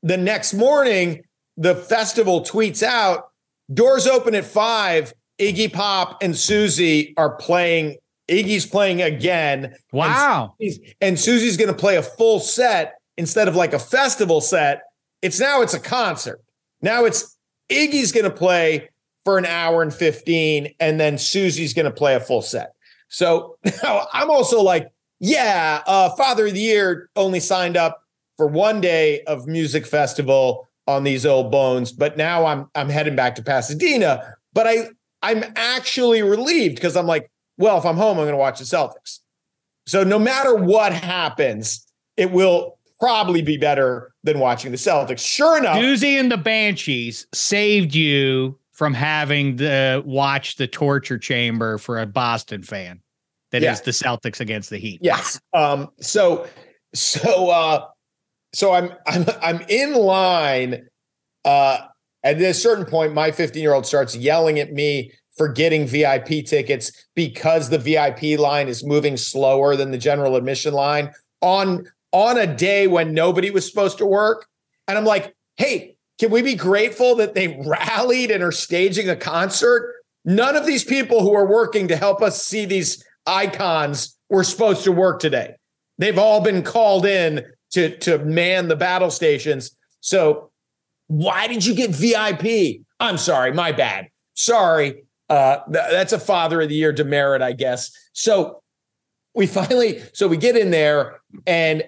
the 0.01 0.17
next 0.17 0.55
morning, 0.55 1.21
the 1.57 1.75
festival 1.75 2.41
tweets 2.41 2.81
out, 2.81 3.25
doors 3.71 4.07
open 4.07 4.33
at 4.33 4.45
five. 4.45 5.13
Iggy 5.39 5.71
Pop 5.71 6.21
and 6.21 6.33
Siouxsie 6.33 7.13
are 7.15 7.35
playing 7.35 7.97
Iggy's 8.29 8.65
playing 8.65 9.01
again. 9.01 9.75
Wow. 9.91 10.55
And 10.59 10.69
Siouxsie's, 10.71 10.93
and 11.01 11.17
Siouxsie's 11.17 11.57
going 11.57 11.73
to 11.73 11.77
play 11.77 11.97
a 11.97 12.03
full 12.03 12.39
set 12.39 12.95
instead 13.17 13.47
of 13.47 13.55
like 13.55 13.73
a 13.73 13.79
festival 13.79 14.41
set. 14.41 14.83
It's 15.21 15.39
now 15.39 15.61
it's 15.61 15.73
a 15.73 15.79
concert. 15.79 16.41
Now 16.81 17.05
it's 17.05 17.37
Iggy's 17.69 18.11
going 18.11 18.25
to 18.25 18.31
play 18.31 18.89
for 19.25 19.37
an 19.37 19.45
hour 19.45 19.81
and 19.81 19.93
15 19.93 20.73
and 20.79 20.99
then 20.99 21.15
Siouxsie's 21.15 21.73
going 21.73 21.85
to 21.85 21.91
play 21.91 22.15
a 22.15 22.19
full 22.19 22.41
set. 22.41 22.73
So 23.09 23.57
now 23.83 24.07
I'm 24.13 24.29
also 24.29 24.61
like, 24.61 24.87
yeah, 25.19 25.81
uh, 25.85 26.09
Father 26.15 26.47
of 26.47 26.53
the 26.53 26.59
Year 26.59 27.09
only 27.15 27.39
signed 27.39 27.75
up 27.75 28.01
for 28.37 28.47
one 28.47 28.79
day 28.79 29.21
of 29.23 29.47
music 29.47 29.85
festival 29.85 30.69
on 30.87 31.03
these 31.03 31.25
old 31.25 31.51
bones, 31.51 31.91
but 31.91 32.17
now 32.17 32.45
I'm 32.45 32.67
I'm 32.73 32.89
heading 32.89 33.15
back 33.15 33.35
to 33.35 33.43
Pasadena. 33.43 34.33
But 34.53 34.65
I 34.65 34.87
I'm 35.21 35.43
actually 35.55 36.23
relieved 36.23 36.75
because 36.75 36.95
I'm 36.95 37.05
like, 37.05 37.29
well, 37.59 37.77
if 37.77 37.85
I'm 37.85 37.97
home, 37.97 38.17
I'm 38.17 38.23
going 38.23 38.31
to 38.31 38.37
watch 38.37 38.59
the 38.59 38.65
Celtics. 38.65 39.19
So 39.85 40.03
no 40.03 40.17
matter 40.17 40.55
what 40.55 40.93
happens, 40.93 41.85
it 42.17 42.31
will 42.31 42.77
probably 42.99 43.41
be 43.41 43.57
better 43.57 44.13
than 44.23 44.39
watching 44.39 44.71
the 44.71 44.77
Celtics. 44.77 45.19
Sure 45.19 45.57
enough, 45.57 45.77
Siouxsie 45.77 46.19
and 46.19 46.31
the 46.31 46.37
Banshees 46.37 47.27
saved 47.33 47.93
you 47.93 48.57
from 48.71 48.93
having 48.93 49.57
to 49.57 50.01
watch 50.05 50.55
the 50.55 50.67
torture 50.67 51.17
chamber 51.17 51.77
for 51.77 51.99
a 51.99 52.05
Boston 52.05 52.63
fan. 52.63 53.01
That 53.51 53.61
yeah. 53.61 53.73
is 53.73 53.81
the 53.81 53.91
Celtics 53.91 54.39
against 54.39 54.69
the 54.69 54.77
Heat. 54.77 54.99
Yes. 55.01 55.39
Um, 55.53 55.89
so 55.99 56.47
so 56.93 57.49
uh 57.49 57.85
so 58.53 58.71
I'm 58.73 58.91
I'm 59.05 59.25
I'm 59.41 59.61
in 59.69 59.93
line 59.93 60.87
uh 61.45 61.79
at 62.23 62.41
a 62.41 62.53
certain 62.53 62.85
point 62.85 63.13
my 63.13 63.31
15 63.31 63.61
year 63.61 63.73
old 63.73 63.85
starts 63.85 64.15
yelling 64.15 64.59
at 64.59 64.73
me 64.73 65.11
for 65.39 65.47
getting 65.47 65.87
VIP 65.87 66.45
tickets 66.45 66.91
because 67.15 67.69
the 67.69 67.77
VIP 67.77 68.37
line 68.37 68.67
is 68.67 68.85
moving 68.85 69.15
slower 69.15 69.77
than 69.77 69.89
the 69.89 69.97
general 69.97 70.35
admission 70.35 70.73
line 70.73 71.13
on 71.39 71.87
on 72.11 72.37
a 72.37 72.45
day 72.45 72.87
when 72.87 73.13
nobody 73.13 73.49
was 73.49 73.65
supposed 73.65 73.99
to 73.99 74.05
work. 74.05 74.49
And 74.89 74.97
I'm 74.97 75.05
like, 75.05 75.33
hey, 75.55 75.95
can 76.19 76.29
we 76.29 76.41
be 76.41 76.55
grateful 76.55 77.15
that 77.15 77.35
they 77.35 77.63
rallied 77.65 78.31
and 78.31 78.43
are 78.43 78.51
staging 78.51 79.07
a 79.07 79.15
concert? 79.15 79.95
None 80.25 80.57
of 80.57 80.65
these 80.65 80.83
people 80.83 81.21
who 81.21 81.33
are 81.33 81.47
working 81.47 81.87
to 81.87 81.95
help 81.95 82.21
us 82.21 82.43
see 82.43 82.65
these 82.65 83.01
icons 83.25 84.17
were 84.29 84.43
supposed 84.43 84.83
to 84.83 84.91
work 84.91 85.21
today. 85.21 85.55
They've 85.99 86.19
all 86.19 86.41
been 86.41 86.63
called 86.63 87.05
in 87.05 87.45
to, 87.71 87.97
to 87.99 88.17
man 88.17 88.67
the 88.67 88.75
battle 88.75 89.09
stations. 89.09 89.71
So 90.01 90.51
why 91.07 91.47
did 91.47 91.65
you 91.65 91.75
get 91.75 91.91
VIP? 91.91 92.81
I'm 92.99 93.17
sorry, 93.17 93.53
my 93.53 93.71
bad. 93.71 94.09
Sorry. 94.33 95.03
Uh, 95.29 95.59
th- 95.71 95.85
that's 95.91 96.13
a 96.13 96.19
father 96.19 96.61
of 96.61 96.69
the 96.69 96.75
year 96.75 96.91
demerit, 96.91 97.41
I 97.41 97.53
guess. 97.53 97.91
So 98.13 98.61
we 99.35 99.45
finally, 99.47 100.01
so 100.13 100.27
we 100.27 100.37
get 100.37 100.57
in 100.57 100.71
there 100.71 101.21
and 101.45 101.83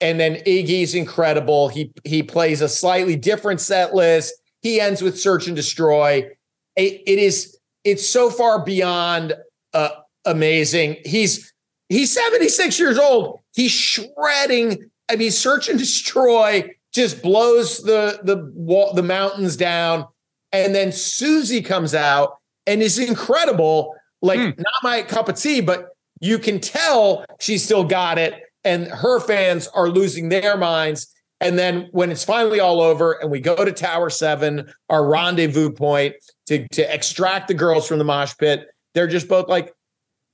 and 0.00 0.18
then 0.18 0.34
Iggy's 0.46 0.94
incredible. 0.94 1.68
He 1.68 1.92
he 2.04 2.22
plays 2.22 2.60
a 2.60 2.68
slightly 2.68 3.14
different 3.16 3.60
set 3.60 3.94
list. 3.94 4.34
He 4.60 4.80
ends 4.80 5.00
with 5.00 5.18
search 5.18 5.46
and 5.46 5.54
destroy. 5.56 6.28
it, 6.76 7.02
it 7.06 7.18
is 7.18 7.56
it's 7.84 8.06
so 8.06 8.30
far 8.30 8.64
beyond 8.64 9.34
uh, 9.74 9.90
amazing. 10.24 10.96
He's 11.04 11.52
he's 11.88 12.12
76 12.12 12.78
years 12.78 12.98
old. 12.98 13.40
He's 13.54 13.72
shredding. 13.72 14.90
I 15.08 15.16
mean, 15.16 15.30
search 15.30 15.68
and 15.68 15.78
destroy 15.78 16.70
just 16.92 17.22
blows 17.22 17.78
the 17.78 18.20
the 18.24 18.50
wall, 18.54 18.94
the 18.94 19.02
mountains 19.02 19.56
down. 19.56 20.06
And 20.52 20.74
then 20.74 20.88
Siouxsie 20.88 21.64
comes 21.64 21.94
out 21.94 22.38
and 22.66 22.82
is 22.82 22.98
incredible. 22.98 23.94
Like 24.20 24.38
mm. 24.38 24.56
not 24.56 24.74
my 24.82 25.02
cup 25.02 25.28
of 25.28 25.36
tea, 25.36 25.60
but 25.60 25.88
you 26.20 26.38
can 26.38 26.60
tell 26.60 27.24
she 27.40 27.58
still 27.58 27.84
got 27.84 28.18
it, 28.18 28.34
and 28.64 28.86
her 28.86 29.18
fans 29.20 29.68
are 29.68 29.88
losing 29.88 30.28
their 30.28 30.56
minds. 30.56 31.12
And 31.40 31.58
then 31.58 31.88
when 31.90 32.12
it's 32.12 32.22
finally 32.22 32.60
all 32.60 32.80
over, 32.80 33.14
and 33.14 33.28
we 33.28 33.40
go 33.40 33.64
to 33.64 33.72
Tower 33.72 34.10
Seven, 34.10 34.72
our 34.88 35.04
rendezvous 35.04 35.72
point 35.72 36.14
to 36.46 36.68
to 36.68 36.94
extract 36.94 37.48
the 37.48 37.54
girls 37.54 37.88
from 37.88 37.98
the 37.98 38.04
mosh 38.04 38.34
pit, 38.38 38.68
they're 38.94 39.08
just 39.08 39.28
both 39.28 39.48
like, 39.48 39.74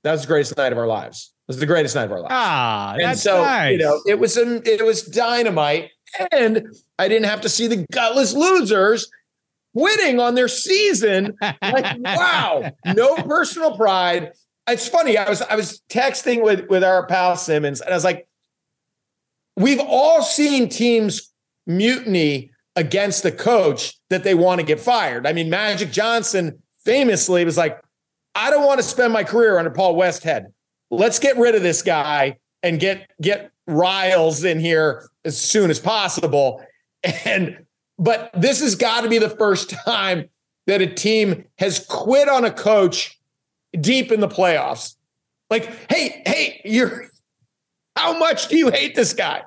"That 0.03 0.11
was 0.11 0.21
the 0.21 0.27
greatest 0.27 0.55
night 0.55 0.71
of 0.71 0.77
our 0.77 0.87
lives. 0.87 1.33
It 1.47 1.53
was 1.53 1.59
the 1.59 1.65
greatest 1.65 1.95
night 1.95 2.03
of 2.03 2.11
our 2.11 2.21
lives." 2.21 2.33
Ah, 2.35 2.95
and 3.01 3.17
so 3.17 3.41
nice. 3.41 3.71
you 3.71 3.79
know, 3.79 3.99
it 4.05 4.19
was 4.19 4.35
some, 4.35 4.61
it 4.65 4.85
was 4.85 5.01
dynamite, 5.01 5.89
and 6.31 6.67
I 6.99 7.07
didn't 7.07 7.25
have 7.25 7.41
to 7.41 7.49
see 7.49 7.65
the 7.65 7.87
gutless 7.91 8.35
losers 8.35 9.09
winning 9.73 10.19
on 10.19 10.35
their 10.35 10.47
season. 10.47 11.35
Like, 11.41 11.97
wow, 11.99 12.71
no 12.85 13.15
personal 13.15 13.75
pride. 13.75 14.33
It's 14.67 14.87
funny. 14.87 15.17
I 15.17 15.29
was 15.29 15.41
I 15.41 15.55
was 15.55 15.81
texting 15.89 16.43
with 16.43 16.67
with 16.69 16.83
our 16.83 17.05
pal 17.07 17.35
Simmons, 17.35 17.81
and 17.81 17.91
I 17.91 17.95
was 17.95 18.03
like, 18.03 18.27
we've 19.55 19.79
all 19.79 20.21
seen 20.21 20.69
teams 20.69 21.31
mutiny 21.65 22.51
against 22.75 23.23
the 23.23 23.31
coach 23.31 23.99
that 24.09 24.23
they 24.23 24.33
want 24.33 24.59
to 24.59 24.65
get 24.65 24.79
fired. 24.79 25.27
I 25.27 25.33
mean, 25.33 25.49
Magic 25.49 25.91
Johnson 25.91 26.61
famously 26.85 27.43
was 27.43 27.57
like, 27.57 27.81
I 28.35 28.49
don't 28.49 28.65
want 28.65 28.79
to 28.79 28.83
spend 28.83 29.11
my 29.11 29.23
career 29.23 29.57
under 29.57 29.71
Paul 29.71 29.95
Westhead. 29.95 30.45
let's 30.91 31.19
get 31.19 31.37
rid 31.37 31.55
of 31.55 31.61
this 31.61 31.81
guy 31.81 32.37
and 32.63 32.79
get 32.79 33.09
get 33.21 33.51
Riles 33.67 34.43
in 34.43 34.59
here 34.59 35.07
as 35.25 35.39
soon 35.39 35.69
as 35.69 35.79
possible. 35.79 36.63
And 37.23 37.65
but 37.99 38.31
this 38.33 38.61
has 38.61 38.75
got 38.75 39.01
to 39.01 39.09
be 39.09 39.19
the 39.19 39.29
first 39.29 39.69
time 39.69 40.29
that 40.65 40.81
a 40.81 40.87
team 40.87 41.45
has 41.57 41.85
quit 41.87 42.29
on 42.29 42.45
a 42.45 42.51
coach 42.51 43.19
deep 43.79 44.11
in 44.11 44.21
the 44.21 44.27
playoffs. 44.27 44.95
Like, 45.49 45.65
hey, 45.89 46.23
hey, 46.25 46.61
you're 46.63 47.09
how 47.95 48.17
much 48.17 48.47
do 48.47 48.57
you 48.57 48.71
hate 48.71 48.95
this 48.95 49.13
guy? 49.13 49.43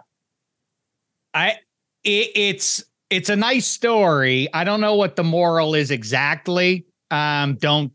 I 1.33 1.57
it, 2.05 2.31
it's 2.35 2.85
it's 3.09 3.29
a 3.29 3.37
nice 3.37 3.67
story. 3.67 4.49
I 4.53 4.65
don't 4.65 4.81
know 4.81 4.95
what 4.95 5.17
the 5.17 5.25
moral 5.25 5.75
is 5.75 5.91
exactly. 5.91 6.87
Um, 7.11 7.57
don't 7.57 7.93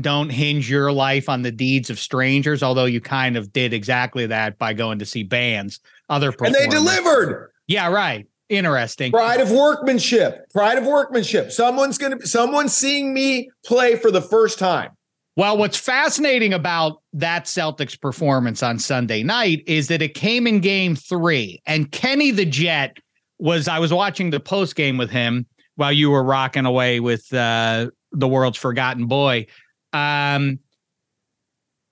don't 0.00 0.30
hinge 0.30 0.68
your 0.68 0.90
life 0.90 1.28
on 1.28 1.42
the 1.42 1.52
deeds 1.52 1.90
of 1.90 2.00
strangers, 2.00 2.62
although 2.62 2.84
you 2.86 3.00
kind 3.00 3.36
of 3.36 3.52
did 3.52 3.72
exactly 3.72 4.26
that 4.26 4.58
by 4.58 4.72
going 4.72 4.98
to 4.98 5.06
see 5.06 5.22
bands, 5.22 5.78
other 6.08 6.34
and 6.40 6.54
they 6.54 6.66
delivered. 6.66 7.52
Yeah, 7.66 7.88
right. 7.88 8.26
Interesting. 8.56 9.12
Pride 9.12 9.40
of 9.40 9.50
workmanship. 9.50 10.50
Pride 10.52 10.78
of 10.78 10.86
workmanship. 10.86 11.52
Someone's 11.52 11.98
gonna 11.98 12.24
someone's 12.26 12.74
seeing 12.74 13.12
me 13.12 13.50
play 13.64 13.96
for 13.96 14.10
the 14.10 14.22
first 14.22 14.58
time. 14.58 14.90
Well, 15.36 15.58
what's 15.58 15.76
fascinating 15.76 16.52
about 16.52 17.02
that 17.14 17.44
Celtics 17.46 18.00
performance 18.00 18.62
on 18.62 18.78
Sunday 18.78 19.24
night 19.24 19.64
is 19.66 19.88
that 19.88 20.00
it 20.00 20.14
came 20.14 20.46
in 20.46 20.60
game 20.60 20.94
three, 20.94 21.60
and 21.66 21.90
Kenny 21.90 22.30
the 22.30 22.44
Jet 22.44 22.98
was. 23.38 23.66
I 23.66 23.80
was 23.80 23.92
watching 23.92 24.30
the 24.30 24.40
post 24.40 24.76
game 24.76 24.96
with 24.96 25.10
him 25.10 25.46
while 25.76 25.92
you 25.92 26.10
were 26.10 26.22
rocking 26.22 26.66
away 26.66 27.00
with 27.00 27.32
uh, 27.34 27.90
the 28.12 28.28
world's 28.28 28.58
forgotten 28.58 29.06
boy. 29.06 29.46
Um, 29.92 30.60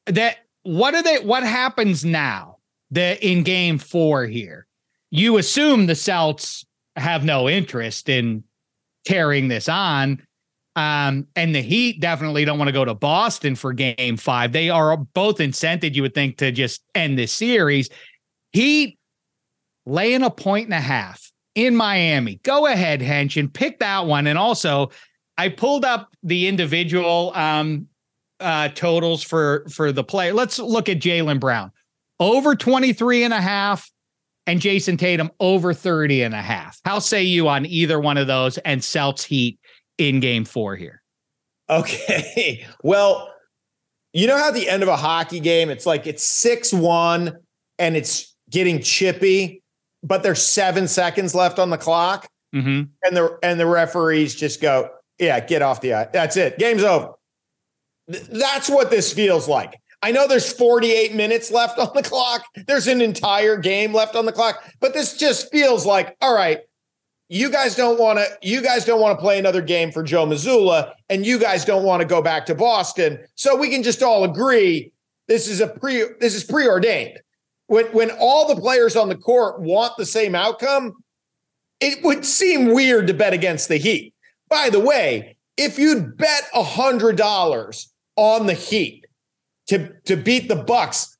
that 0.07 0.39
what 0.63 0.95
are 0.95 1.03
they? 1.03 1.19
What 1.19 1.43
happens 1.43 2.05
now? 2.05 2.59
That 2.93 3.23
in 3.23 3.43
game 3.43 3.79
four 3.79 4.27
here, 4.27 4.67
you 5.13 5.37
assume 5.37 5.87
the 5.87 5.95
Celts 5.95 6.65
have 6.97 7.23
no 7.23 7.49
interest 7.49 8.09
in 8.09 8.43
carrying 9.07 9.47
this 9.47 9.69
on. 9.69 10.23
Um, 10.75 11.27
and 11.37 11.55
the 11.55 11.61
Heat 11.61 12.01
definitely 12.01 12.47
don't 12.47 12.59
want 12.59 12.69
to 12.69 12.73
go 12.73 12.87
to 12.87 12.95
Boston 12.95 13.55
for 13.55 13.75
game 13.75 14.17
five. 14.17 14.53
They 14.53 14.71
are 14.71 14.97
both 14.97 15.37
incented, 15.37 15.95
you 15.95 16.01
would 16.01 16.15
think, 16.15 16.39
to 16.39 16.51
just 16.51 16.83
end 16.95 17.19
this 17.19 17.31
series. 17.31 17.91
Heat 18.53 18.99
laying 19.85 20.23
a 20.23 20.31
point 20.31 20.65
and 20.65 20.75
a 20.75 20.81
half 20.81 21.31
in 21.55 21.77
Miami. 21.77 22.41
Go 22.43 22.65
ahead, 22.65 23.01
Hench, 23.01 23.39
and 23.39 23.53
pick 23.53 23.81
that 23.81 24.07
one. 24.07 24.27
And 24.27 24.39
also, 24.39 24.91
I 25.37 25.51
pulled 25.51 25.85
up 25.85 26.09
the 26.23 26.49
individual 26.49 27.33
um, 27.35 27.87
uh, 28.41 28.69
totals 28.69 29.23
for 29.23 29.67
for 29.69 29.93
the 29.93 30.05
play. 30.05 30.33
Let's 30.33 30.59
look 30.59 30.89
at 30.89 31.01
Jaylen 31.01 31.39
Brown. 31.39 31.71
Over 32.19 32.55
23 32.55 33.25
and 33.25 33.35
a 33.35 33.41
half 33.43 33.91
and 34.47 34.61
Jayson 34.61 34.97
Tatum 34.99 35.31
over 35.41 35.73
30 35.73 36.23
and 36.23 36.35
a 36.35 36.43
half. 36.43 36.81
How 36.85 36.99
say 36.99 37.23
you 37.23 37.49
on 37.49 37.67
either 37.67 38.01
one 38.01 38.17
of 38.17 38.27
those 38.27 38.59
and 38.59 38.83
Celts 38.83 39.25
Heat 39.25 39.59
in 39.99 40.21
game 40.21 40.45
four 40.45 40.77
here? 40.77 41.03
Okay. 41.71 42.67
Well, 42.83 43.33
you 44.13 44.27
know 44.27 44.37
how 44.37 44.51
the 44.51 44.69
end 44.69 44.83
of 44.83 44.91
a 44.91 44.97
hockey 44.97 45.41
game, 45.41 45.71
it's 45.71 45.87
like 45.87 46.07
it's 46.07 46.25
6 46.25 46.73
1 46.75 47.35
and 47.79 47.97
it's 47.97 48.35
getting 48.51 48.83
chippy, 48.83 49.63
but 50.03 50.23
there's 50.23 50.45
seven 50.45 50.87
seconds 50.87 51.35
left 51.35 51.59
on 51.59 51.71
the 51.71 51.79
clock. 51.79 52.29
Mm-hmm. 52.55 52.83
And 53.05 53.17
the 53.17 53.39
and 53.43 53.59
the 53.59 53.67
referees 53.67 54.35
just 54.35 54.61
go, 54.61 54.91
yeah, 55.19 55.41
get 55.41 55.63
off 55.63 55.81
the 55.81 55.95
ice. 55.95 56.09
That's 56.13 56.37
it. 56.37 56.59
Game's 56.59 56.83
over. 56.83 57.13
Th- 58.11 58.25
that's 58.25 58.69
what 58.69 58.91
this 58.91 59.13
feels 59.13 59.49
like. 59.49 59.81
I 60.03 60.11
know 60.11 60.27
there's 60.27 60.53
48 60.53 61.15
minutes 61.15 61.51
left 61.51 61.79
on 61.79 61.91
the 61.95 62.03
clock. 62.03 62.45
There's 62.67 62.89
an 62.89 63.01
entire 63.01 63.57
game 63.57 63.95
left 63.95 64.17
on 64.17 64.27
the 64.27 64.33
clock, 64.33 64.63
but 64.81 64.93
this 64.95 65.17
just 65.17 65.51
feels 65.53 65.87
like, 65.87 66.17
all 66.21 66.35
right, 66.35 66.61
you 67.29 67.51
guys 67.51 67.75
don't 67.75 67.99
want 67.99 68.19
to 68.19 68.27
you 68.43 68.61
guys 68.61 68.85
don't 68.85 69.01
want 69.01 69.19
to 69.19 69.23
play 69.23 69.39
another 69.39 69.63
game 69.63 69.91
for 69.91 70.03
Joe 70.03 70.27
Mazzulla 70.27 70.93
and 71.09 71.25
you 71.25 71.39
guys 71.39 71.65
don't 71.65 71.83
want 71.83 72.03
to 72.03 72.07
go 72.07 72.21
back 72.21 72.45
to 72.47 72.55
Boston. 72.55 73.19
So 73.37 73.57
we 73.57 73.71
can 73.71 73.83
just 73.83 74.03
all 74.03 74.25
agree 74.25 74.93
this 75.29 75.49
is 75.49 75.63
a 75.63 75.69
pre 75.69 76.05
this 76.21 76.35
is 76.35 76.45
preordained. 76.45 77.19
When 77.69 77.87
when 77.87 78.11
all 78.21 78.55
the 78.55 78.61
players 78.61 78.97
on 78.97 79.09
the 79.09 79.17
court 79.17 79.63
want 79.63 79.97
the 79.97 80.05
same 80.05 80.35
outcome, 80.35 80.93
it 81.81 82.05
would 82.05 82.27
seem 82.27 82.75
weird 82.75 83.07
to 83.07 83.15
bet 83.15 83.33
against 83.33 83.69
the 83.69 83.79
Heat. 83.79 84.13
By 84.51 84.69
the 84.69 84.81
way, 84.81 85.39
if 85.57 85.79
you'd 85.79 86.19
bet 86.19 86.43
a 86.53 86.63
hundred 86.63 87.17
dollars 87.17 87.91
on 88.17 88.47
the 88.47 88.53
Heat 88.53 89.02
to 89.69 89.93
to 90.05 90.17
beat 90.17 90.49
the 90.49 90.57
Bucks, 90.57 91.17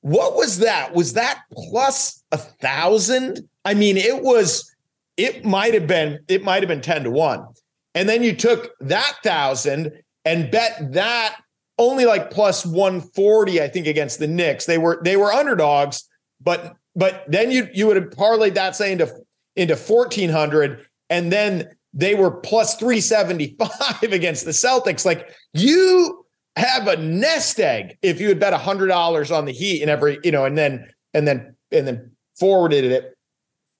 what 0.00 0.36
was 0.36 0.58
that? 0.58 0.94
Was 0.94 1.14
that 1.14 1.42
plus 1.52 2.22
a 2.32 2.38
thousand? 2.38 3.48
I 3.64 3.74
mean, 3.74 3.96
it 3.96 4.22
was 4.22 4.74
it 5.16 5.44
might 5.44 5.74
have 5.74 5.86
been 5.86 6.18
it 6.28 6.42
might 6.42 6.62
have 6.62 6.68
been 6.68 6.80
10 6.80 7.04
to 7.04 7.10
1 7.10 7.46
and 7.94 8.08
then 8.08 8.22
you 8.22 8.34
took 8.34 8.72
that 8.80 9.14
thousand 9.22 9.92
and 10.24 10.50
bet 10.50 10.92
that 10.92 11.36
only 11.78 12.04
like 12.04 12.30
plus 12.30 12.64
140 12.66 13.62
i 13.62 13.68
think 13.68 13.86
against 13.86 14.18
the 14.18 14.26
Knicks 14.26 14.66
they 14.66 14.78
were 14.78 15.00
they 15.04 15.16
were 15.16 15.32
underdogs 15.32 16.08
but 16.40 16.76
but 16.96 17.24
then 17.28 17.50
you 17.50 17.68
you 17.72 17.86
would 17.86 17.96
have 17.96 18.10
parlayed 18.10 18.54
that 18.54 18.76
say 18.76 18.92
into 18.92 19.12
into 19.56 19.74
1400 19.74 20.86
and 21.10 21.32
then 21.32 21.68
they 21.92 22.14
were 22.14 22.30
plus 22.30 22.76
375 22.76 24.02
against 24.12 24.44
the 24.44 24.50
Celtics 24.50 25.04
like 25.04 25.30
you 25.52 26.23
have 26.56 26.86
a 26.86 26.96
nest 26.96 27.58
egg 27.58 27.98
if 28.02 28.20
you 28.20 28.28
had 28.28 28.38
bet 28.38 28.52
$100 28.52 29.36
on 29.36 29.44
the 29.44 29.52
Heat 29.52 29.82
and 29.82 29.90
every 29.90 30.18
you 30.22 30.30
know 30.30 30.44
and 30.44 30.56
then 30.56 30.88
and 31.12 31.26
then 31.26 31.54
and 31.72 31.86
then 31.86 32.10
forwarded 32.38 32.84
it 32.84 33.16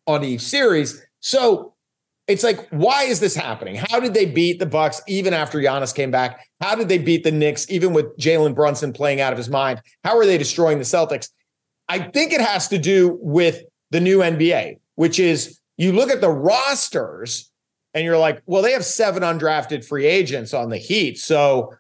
on 0.07 0.25
each 0.25 0.41
series 0.41 1.01
so 1.21 1.75
it's 2.27 2.43
like, 2.43 2.69
why 2.71 3.05
is 3.05 3.21
this 3.21 3.35
happening? 3.35 3.77
How 3.77 4.01
did 4.01 4.15
they 4.15 4.25
beat 4.25 4.59
the 4.59 4.67
Bucks 4.67 5.03
even 5.07 5.35
after 5.35 5.59
Giannis 5.59 5.95
came 5.95 6.11
back? 6.11 6.47
How 6.61 6.75
did 6.75 6.89
they 6.89 6.99
beat 6.99 7.23
the 7.23 7.31
Knicks 7.31 7.71
even 7.71 7.93
with 7.93 8.17
Jalen 8.19 8.55
Brunson 8.55 8.93
playing 8.93 9.21
out 9.21 9.33
of 9.33 9.39
his 9.39 9.51
mind? 9.51 9.83
How 10.05 10.17
are 10.17 10.25
they 10.25 10.39
destroying 10.39 10.79
the 10.79 10.85
Celtics? 10.85 11.29
I 11.89 11.99
think 11.99 12.33
it 12.33 12.41
has 12.41 12.69
to 12.69 12.79
do 12.79 13.19
with 13.21 13.63
the 13.91 14.01
new 14.01 14.19
NBA, 14.21 14.79
which 14.95 15.19
is 15.19 15.61
you 15.77 15.93
look 15.93 16.11
at 16.11 16.23
the 16.23 16.31
rosters 16.31 17.51
and 17.93 18.05
you're 18.05 18.19
like, 18.19 18.43
well, 18.47 18.63
they 18.63 18.73
have 18.73 18.85
seven 18.85 19.23
undrafted 19.23 19.85
free 19.85 20.07
agents 20.07 20.55
on 20.55 20.71
the 20.71 20.79
Heat, 20.79 21.19
so 21.19 21.75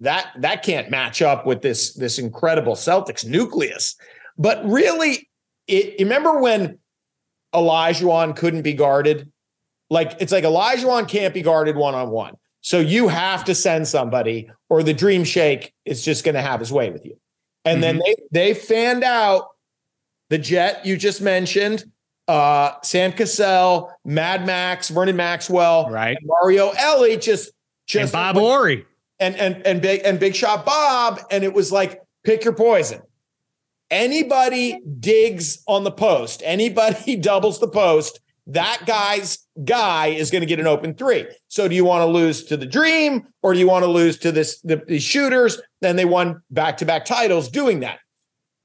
that 0.00 0.30
that 0.38 0.62
can't 0.62 0.90
match 0.90 1.22
up 1.22 1.46
with 1.46 1.62
this 1.62 1.94
this 1.94 2.18
incredible 2.18 2.74
Celtics 2.74 3.24
nucleus. 3.24 3.96
But 4.38 4.64
really, 4.64 5.28
it, 5.66 5.96
remember 5.98 6.40
when 6.40 6.78
Olajuwon 7.54 8.36
couldn't 8.36 8.62
be 8.62 8.72
guarded. 8.72 9.30
Like 9.88 10.16
it's 10.20 10.32
like 10.32 10.44
Olajuwon 10.44 11.08
can't 11.08 11.34
be 11.34 11.42
guarded 11.42 11.76
one 11.76 11.94
on 11.94 12.10
one. 12.10 12.34
So 12.62 12.78
you 12.78 13.08
have 13.08 13.44
to 13.44 13.54
send 13.54 13.88
somebody, 13.88 14.50
or 14.68 14.82
the 14.82 14.92
Dream 14.92 15.24
Shake 15.24 15.72
is 15.84 16.04
just 16.04 16.24
going 16.24 16.34
to 16.34 16.42
have 16.42 16.60
his 16.60 16.70
way 16.70 16.90
with 16.90 17.06
you. 17.06 17.18
And 17.64 17.82
mm-hmm. 17.82 17.98
then 17.98 17.98
they 17.98 18.14
they 18.30 18.54
fanned 18.54 19.02
out 19.02 19.48
the 20.28 20.38
Jet 20.38 20.86
you 20.86 20.96
just 20.96 21.20
mentioned, 21.20 21.84
uh, 22.28 22.72
Sam 22.82 23.12
Cassell, 23.12 23.90
Mad 24.04 24.46
Max, 24.46 24.88
Vernon 24.88 25.16
Maxwell, 25.16 25.90
right? 25.90 26.16
Mario 26.22 26.70
Elie, 26.70 27.16
just 27.16 27.50
just 27.86 28.02
and 28.02 28.12
Bob 28.12 28.36
Horry, 28.36 28.86
and 29.20 29.36
and 29.36 29.64
and 29.66 29.80
big 29.80 30.02
and 30.04 30.18
Big 30.18 30.34
Shot 30.34 30.66
Bob, 30.66 31.20
and 31.30 31.44
it 31.44 31.52
was 31.52 31.70
like 31.70 32.00
pick 32.24 32.44
your 32.44 32.54
poison 32.54 33.02
anybody 33.90 34.80
digs 35.00 35.62
on 35.66 35.84
the 35.84 35.90
post, 35.90 36.42
anybody 36.44 37.16
doubles 37.20 37.60
the 37.60 37.68
post, 37.68 38.20
that 38.46 38.82
guy's 38.86 39.46
guy 39.64 40.08
is 40.08 40.30
going 40.30 40.40
to 40.40 40.46
get 40.46 40.58
an 40.58 40.66
open 40.66 40.94
three. 40.94 41.26
So 41.48 41.68
do 41.68 41.74
you 41.74 41.84
want 41.84 42.02
to 42.02 42.06
lose 42.06 42.44
to 42.44 42.56
the 42.56 42.66
dream 42.66 43.28
or 43.42 43.52
do 43.52 43.58
you 43.58 43.68
want 43.68 43.84
to 43.84 43.90
lose 43.90 44.18
to 44.18 44.32
this 44.32 44.60
the, 44.62 44.82
the 44.88 44.98
shooters? 44.98 45.60
Then 45.80 45.96
they 45.96 46.04
won 46.04 46.42
back-to-back 46.50 47.04
titles 47.04 47.48
doing 47.48 47.80
that. 47.80 48.00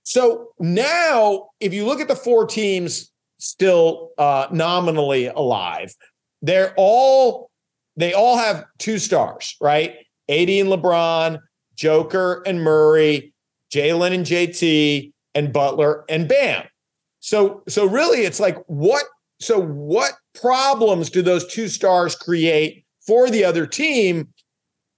So 0.03 0.49
now 0.59 1.49
if 1.59 1.73
you 1.73 1.85
look 1.85 1.99
at 1.99 2.07
the 2.07 2.15
four 2.15 2.45
teams 2.45 3.11
still 3.37 4.11
uh, 4.17 4.47
nominally 4.51 5.27
alive, 5.27 5.93
they're 6.41 6.73
all 6.77 7.51
they 7.97 8.13
all 8.13 8.37
have 8.37 8.65
two 8.77 8.99
stars, 8.99 9.55
right? 9.61 9.95
AD 10.29 10.49
and 10.49 10.69
LeBron, 10.69 11.39
Joker 11.75 12.43
and 12.45 12.61
Murray, 12.61 13.33
Jaylen 13.73 14.13
and 14.13 14.25
JT, 14.25 15.11
and 15.33 15.51
Butler 15.51 16.05
and 16.09 16.27
Bam. 16.27 16.63
So 17.19 17.63
so 17.67 17.85
really 17.85 18.19
it's 18.19 18.39
like 18.39 18.57
what 18.67 19.05
so 19.39 19.59
what 19.59 20.13
problems 20.33 21.09
do 21.09 21.21
those 21.21 21.45
two 21.51 21.67
stars 21.67 22.15
create 22.15 22.85
for 23.05 23.29
the 23.29 23.43
other 23.43 23.65
team 23.65 24.29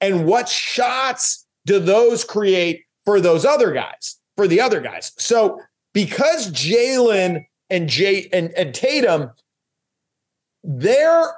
and 0.01 0.25
what 0.25 0.47
shots 0.47 1.45
do 1.65 1.79
those 1.79 2.23
create 2.23 2.83
for 3.05 3.19
those 3.19 3.45
other 3.45 3.71
guys 3.71 4.17
for 4.35 4.47
the 4.47 4.61
other 4.61 4.79
guys 4.79 5.11
so 5.17 5.59
because 5.93 6.51
jaylen 6.51 7.43
and 7.69 7.89
jay 7.89 8.29
and, 8.31 8.51
and 8.51 8.73
tatum 8.73 9.29
they're 10.63 11.33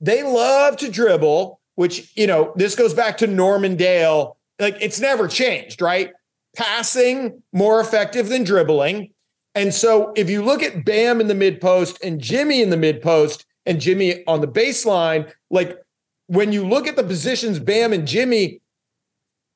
they 0.00 0.22
love 0.22 0.76
to 0.76 0.90
dribble 0.90 1.60
which 1.76 2.12
you 2.16 2.26
know 2.26 2.52
this 2.56 2.74
goes 2.74 2.92
back 2.92 3.16
to 3.16 3.26
norman 3.26 3.76
dale 3.76 4.36
like 4.58 4.76
it's 4.80 5.00
never 5.00 5.28
changed 5.28 5.80
right 5.80 6.10
passing 6.56 7.42
more 7.52 7.80
effective 7.80 8.28
than 8.28 8.42
dribbling. 8.42 9.10
And 9.54 9.72
so 9.72 10.12
if 10.16 10.28
you 10.28 10.42
look 10.42 10.62
at 10.62 10.84
Bam 10.84 11.20
in 11.20 11.28
the 11.28 11.34
mid 11.34 11.60
post 11.60 12.02
and 12.02 12.20
Jimmy 12.20 12.62
in 12.62 12.70
the 12.70 12.76
mid 12.76 13.00
post 13.00 13.46
and 13.64 13.80
Jimmy 13.80 14.24
on 14.26 14.40
the 14.40 14.48
baseline, 14.48 15.32
like 15.50 15.78
when 16.26 16.52
you 16.52 16.66
look 16.66 16.86
at 16.86 16.96
the 16.96 17.04
positions 17.04 17.58
Bam 17.58 17.92
and 17.92 18.08
Jimmy, 18.08 18.60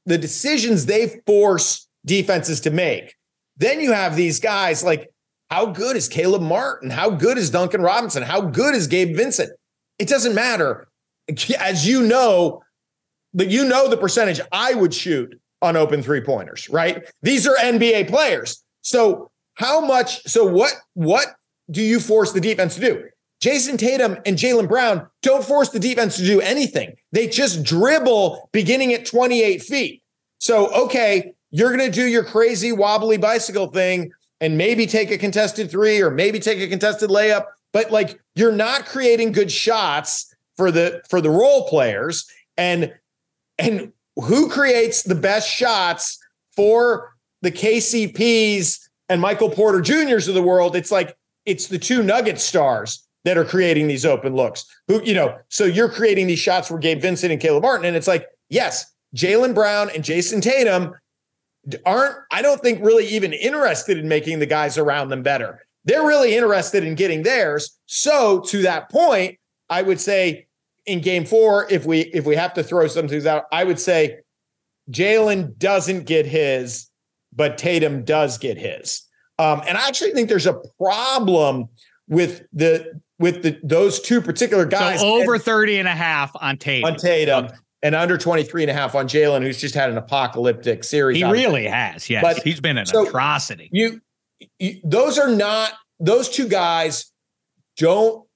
the 0.07 0.19
decisions 0.19 0.87
they 0.87 1.21
force 1.27 1.89
defenses 2.07 2.61
to 2.61 2.71
make, 2.71 3.17
then 3.57 3.81
you 3.81 3.93
have 3.93 4.17
these 4.17 4.41
guys 4.41 4.85
like 4.85 5.11
how 5.51 5.67
good 5.67 5.97
is 5.97 6.09
Caleb 6.09 6.43
Martin? 6.43 6.91
How 6.91 7.11
good 7.11 7.37
is 7.37 7.51
Duncan 7.51 7.83
Robinson? 7.83 8.23
How 8.23 8.41
good 8.41 8.75
is 8.75 8.87
Gabe 8.87 9.17
Vincent? 9.17 9.51
It 9.99 10.09
doesn't 10.09 10.35
matter. 10.35 10.87
As 11.59 11.87
you 11.87 12.03
know, 12.03 12.63
but 13.35 13.49
you 13.49 13.65
know 13.65 13.89
the 13.89 13.97
percentage 13.97 14.41
I 14.53 14.75
would 14.75 14.95
shoot 14.95 15.41
on 15.63 15.77
open 15.77 16.03
three 16.03 16.21
pointers, 16.21 16.69
right? 16.71 17.03
These 17.23 17.47
are 17.47 17.55
NBA 17.57 18.09
players. 18.09 18.63
So 18.83 19.31
how 19.55 19.81
much? 19.81 20.23
So 20.25 20.45
what? 20.45 20.73
What 20.95 21.27
do 21.71 21.83
you 21.83 22.01
force 22.01 22.33
the 22.33 22.41
defense 22.41 22.75
to 22.77 22.81
do? 22.81 23.05
Jayson 23.43 23.79
Tatum 23.79 24.19
and 24.27 24.37
Jaylen 24.37 24.69
Brown 24.69 25.07
don't 25.23 25.45
force 25.45 25.71
the 25.71 25.81
defense 25.81 26.17
to 26.17 26.25
do 26.25 26.41
anything. 26.41 26.95
They 27.13 27.27
just 27.27 27.63
dribble 27.63 28.51
beginning 28.53 28.93
at 28.93 29.07
28 29.07 29.63
feet. 29.63 30.03
So, 30.39 30.69
okay, 30.85 31.33
you're 31.51 31.75
going 31.75 31.91
to 31.91 31.95
do 31.95 32.07
your 32.07 32.25
crazy 32.25 32.73
wobbly 32.73 33.17
bicycle 33.17 33.69
thing 33.69 34.13
and 34.41 34.59
maybe 34.59 34.87
take 34.87 35.11
a 35.11 35.19
contested 35.19 35.71
three 35.71 36.03
or 36.03 36.11
maybe 36.11 36.39
take 36.39 36.61
a 36.61 36.69
contested 36.69 37.11
layup, 37.11 37.45
but 37.73 37.91
like 37.91 38.21
you're 38.35 38.53
not 38.53 38.87
creating 38.87 39.33
good 39.33 39.51
shots 39.51 40.30
for 40.61 40.71
the 40.71 41.01
for 41.09 41.23
the 41.23 41.31
role 41.31 41.67
players 41.67 42.31
and 42.59 42.93
and 43.59 43.95
who 44.17 44.51
creates 44.51 45.03
the 45.03 45.15
best 45.15 45.49
shots 45.51 46.19
for 46.55 47.15
the 47.41 47.51
KCPs 47.51 48.79
and 49.09 49.23
Michael 49.23 49.49
Porter 49.49 49.81
Juniors 49.81 50.29
of 50.29 50.35
the 50.35 50.43
world? 50.43 50.77
It's 50.77 50.91
like 50.91 51.17
it's 51.47 51.69
the 51.69 51.79
two 51.79 52.03
Nugget 52.03 52.39
stars 52.39 53.09
that 53.25 53.39
are 53.39 53.45
creating 53.45 53.89
these 53.89 54.05
open 54.05 54.35
looks. 54.35 54.67
Who, 54.89 55.03
you 55.03 55.15
know, 55.15 55.39
so 55.49 55.65
you're 55.65 55.89
creating 55.89 56.27
these 56.27 56.39
shots 56.39 56.69
for 56.69 56.79
Gabe 56.79 57.01
Vincent 57.01 57.33
and 57.33 57.41
Caleb 57.41 57.63
Martin. 57.63 57.87
And 57.87 57.97
it's 57.97 58.09
like, 58.09 58.27
yes, 58.51 58.85
Jaylen 59.17 59.55
Brown 59.55 59.89
and 59.95 60.05
Jayson 60.05 60.43
Tatum 60.43 60.93
aren't, 61.87 62.17
I 62.31 62.43
don't 62.43 62.61
think, 62.61 62.85
really 62.85 63.07
even 63.07 63.33
interested 63.33 63.97
in 63.97 64.09
making 64.09 64.41
the 64.41 64.47
guys 64.47 64.77
around 64.77 65.09
them 65.09 65.23
better. 65.23 65.61
They're 65.87 66.07
really 66.07 66.37
interested 66.37 66.85
in 66.85 66.97
getting 66.97 67.23
theirs. 67.23 67.79
So 67.87 68.41
to 68.49 68.61
that 68.63 68.91
point, 68.91 69.39
I 69.71 69.83
would 69.83 70.01
say 70.01 70.49
in 70.87 71.01
game 71.01 71.25
four, 71.25 71.67
if 71.71 71.85
we 71.85 72.01
if 72.01 72.25
we 72.27 72.37
have 72.37 72.55
to 72.55 72.63
throw 72.63 72.87
some 72.87 73.09
things 73.09 73.27
out, 73.27 73.45
I 73.53 73.65
would 73.65 73.79
say 73.79 74.21
Jaylen 74.91 75.57
doesn't 75.59 76.05
get 76.05 76.27
his, 76.27 76.89
but 77.33 77.59
Tatum 77.59 78.05
does 78.05 78.39
get 78.39 78.57
his. 78.57 79.03
Um, 79.39 79.63
and 79.67 79.79
I 79.79 79.89
actually 79.89 80.13
think 80.13 80.29
there's 80.29 80.47
a 80.47 80.61
problem 80.79 81.69
with 82.09 82.43
the 82.53 83.01
with 83.19 83.43
the 83.43 83.59
those 83.63 84.01
two 84.01 84.21
particular 84.21 84.67
guys. 84.67 85.01
So 85.01 85.07
over 85.07 85.35
and, 85.35 85.43
30 85.43 85.79
and 85.79 85.89
a 85.89 85.93
half 85.93 86.33
on 86.41 86.59
Tatum. 86.59 86.93
On 86.93 86.97
Tatum. 86.99 87.49
And 87.83 87.95
under 87.95 88.19
23 88.19 88.65
and 88.65 88.71
a 88.71 88.75
half 88.75 88.95
on 88.95 89.09
Jaylen, 89.09 89.43
who's 89.43 89.59
just 89.59 89.75
had 89.75 89.89
an 89.89 89.97
apocalyptic 89.97 90.85
series. 90.85 91.17
He 91.17 91.25
really 91.25 91.67
has. 91.67 92.11
Yes. 92.11 92.23
But, 92.23 92.43
he's 92.43 92.61
been 92.61 92.77
an 92.77 92.85
so 92.85 93.07
atrocity. 93.07 93.71
You, 93.73 94.03
you 94.59 94.81
those 94.85 95.19
are 95.19 95.35
not 95.35 95.73
those 95.99 96.29
two 96.29 96.47
guys 96.47 97.11
don't 97.79 98.27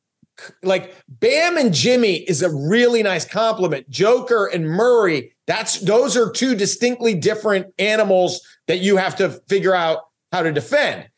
like 0.62 0.94
Bam 1.08 1.56
and 1.56 1.72
Jimmy 1.72 2.16
is 2.16 2.42
a 2.42 2.50
really 2.50 3.02
nice 3.02 3.24
complement. 3.24 3.88
Joker 3.88 4.46
and 4.46 4.66
Murray, 4.66 5.32
that's 5.46 5.80
those 5.80 6.16
are 6.16 6.30
two 6.30 6.54
distinctly 6.54 7.14
different 7.14 7.66
animals 7.78 8.40
that 8.66 8.78
you 8.78 8.96
have 8.96 9.16
to 9.16 9.30
figure 9.48 9.74
out 9.74 10.00
how 10.32 10.42
to 10.42 10.52
defend. 10.52 11.08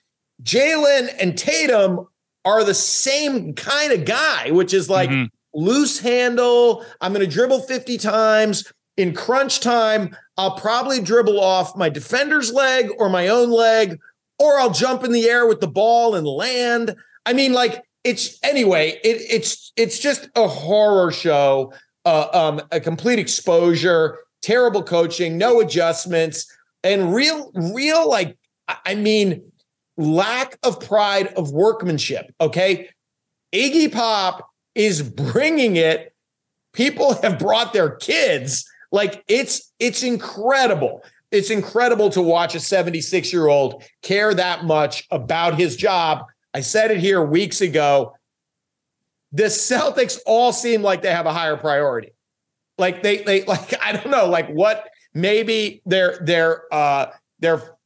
Jaylen 0.43 1.09
and 1.19 1.37
Tatum 1.37 2.07
are 2.45 2.65
the 2.65 2.75
same 2.75 3.55
kind 3.55 3.93
of 3.93 4.05
guy, 4.05 4.51
which 4.51 4.75
is 4.75 4.89
like 4.91 5.11
mm-hmm. 5.11 5.25
loose 5.55 5.99
handle. 5.99 6.85
I'm 7.01 7.13
going 7.13 7.25
to 7.25 7.33
dribble 7.33 7.61
50 7.61 7.99
times. 7.99 8.73
In 8.97 9.13
crunch 9.13 9.61
time, 9.61 10.17
I'll 10.39 10.57
probably 10.57 11.03
dribble 11.03 11.39
off 11.41 11.77
my 11.77 11.89
defender's 11.89 12.53
leg 12.53 12.89
or 12.99 13.09
my 13.09 13.29
own 13.29 13.51
leg, 13.51 13.99
or 14.39 14.59
I'll 14.59 14.71
jump 14.71 15.05
in 15.05 15.13
the 15.13 15.29
air 15.29 15.47
with 15.47 15.61
the 15.61 15.69
ball 15.69 16.15
and 16.15 16.27
land. 16.27 16.95
I 17.27 17.33
mean, 17.33 17.53
like 17.53 17.83
it's 18.07 18.39
anyway. 18.45 19.01
It, 19.03 19.21
it's 19.29 19.73
it's 19.77 19.99
just 19.99 20.29
a 20.37 20.47
horror 20.47 21.11
show, 21.11 21.73
uh, 22.05 22.29
um, 22.33 22.63
a 22.71 22.79
complete 22.79 23.19
exposure, 23.19 24.21
terrible 24.43 24.83
coaching, 24.83 25.37
no 25.37 25.61
adjustments, 25.61 26.47
and 26.85 27.13
real, 27.13 27.51
real 27.75 28.09
like 28.09 28.39
I 28.69 28.95
mean, 28.95 29.51
lack 29.97 30.57
of 30.63 30.81
pride 30.81 31.35
of 31.35 31.51
workmanship. 31.51 32.33
Okay, 32.41 32.89
Iggy 33.53 33.93
Pop 33.93 34.49
is 34.77 35.03
bringing 35.03 35.75
it. 35.77 36.15
People 36.73 37.15
have 37.23 37.41
brought 37.41 37.73
their 37.73 37.91
kids. 37.91 38.65
Like 38.93 39.25
it's 39.27 39.73
it's 39.81 40.05
incredible. 40.05 41.03
It's 41.33 41.51
incredible 41.51 42.09
to 42.11 42.23
watch 42.23 42.55
a 42.55 42.61
76 42.61 43.33
year 43.33 43.49
old 43.49 43.83
care 44.03 44.33
that 44.33 44.65
much 44.65 45.09
about 45.11 45.59
his 45.59 45.75
job 45.75 46.25
I 46.57 46.61
said 46.61 46.91
it 46.91 47.01
here 47.01 47.23
weeks 47.23 47.61
ago. 47.61 48.15
The 49.31 49.45
Celtics 49.45 50.19
all 50.25 50.55
seem 50.55 50.81
like 50.81 51.03
they 51.03 51.13
have 51.13 51.27
a 51.27 51.33
higher 51.33 51.59
priority. 51.59 52.15
Like 52.79 53.03
they 53.03 53.19
they 53.19 53.45
like 53.45 53.75
I 53.83 53.93
don't 53.93 54.11
know 54.11 54.25
like 54.25 54.49
what 54.49 54.89
maybe 55.13 55.83
they're 55.85 56.19
they're 56.23 56.63
uh 56.73 57.09
they're 57.41 57.77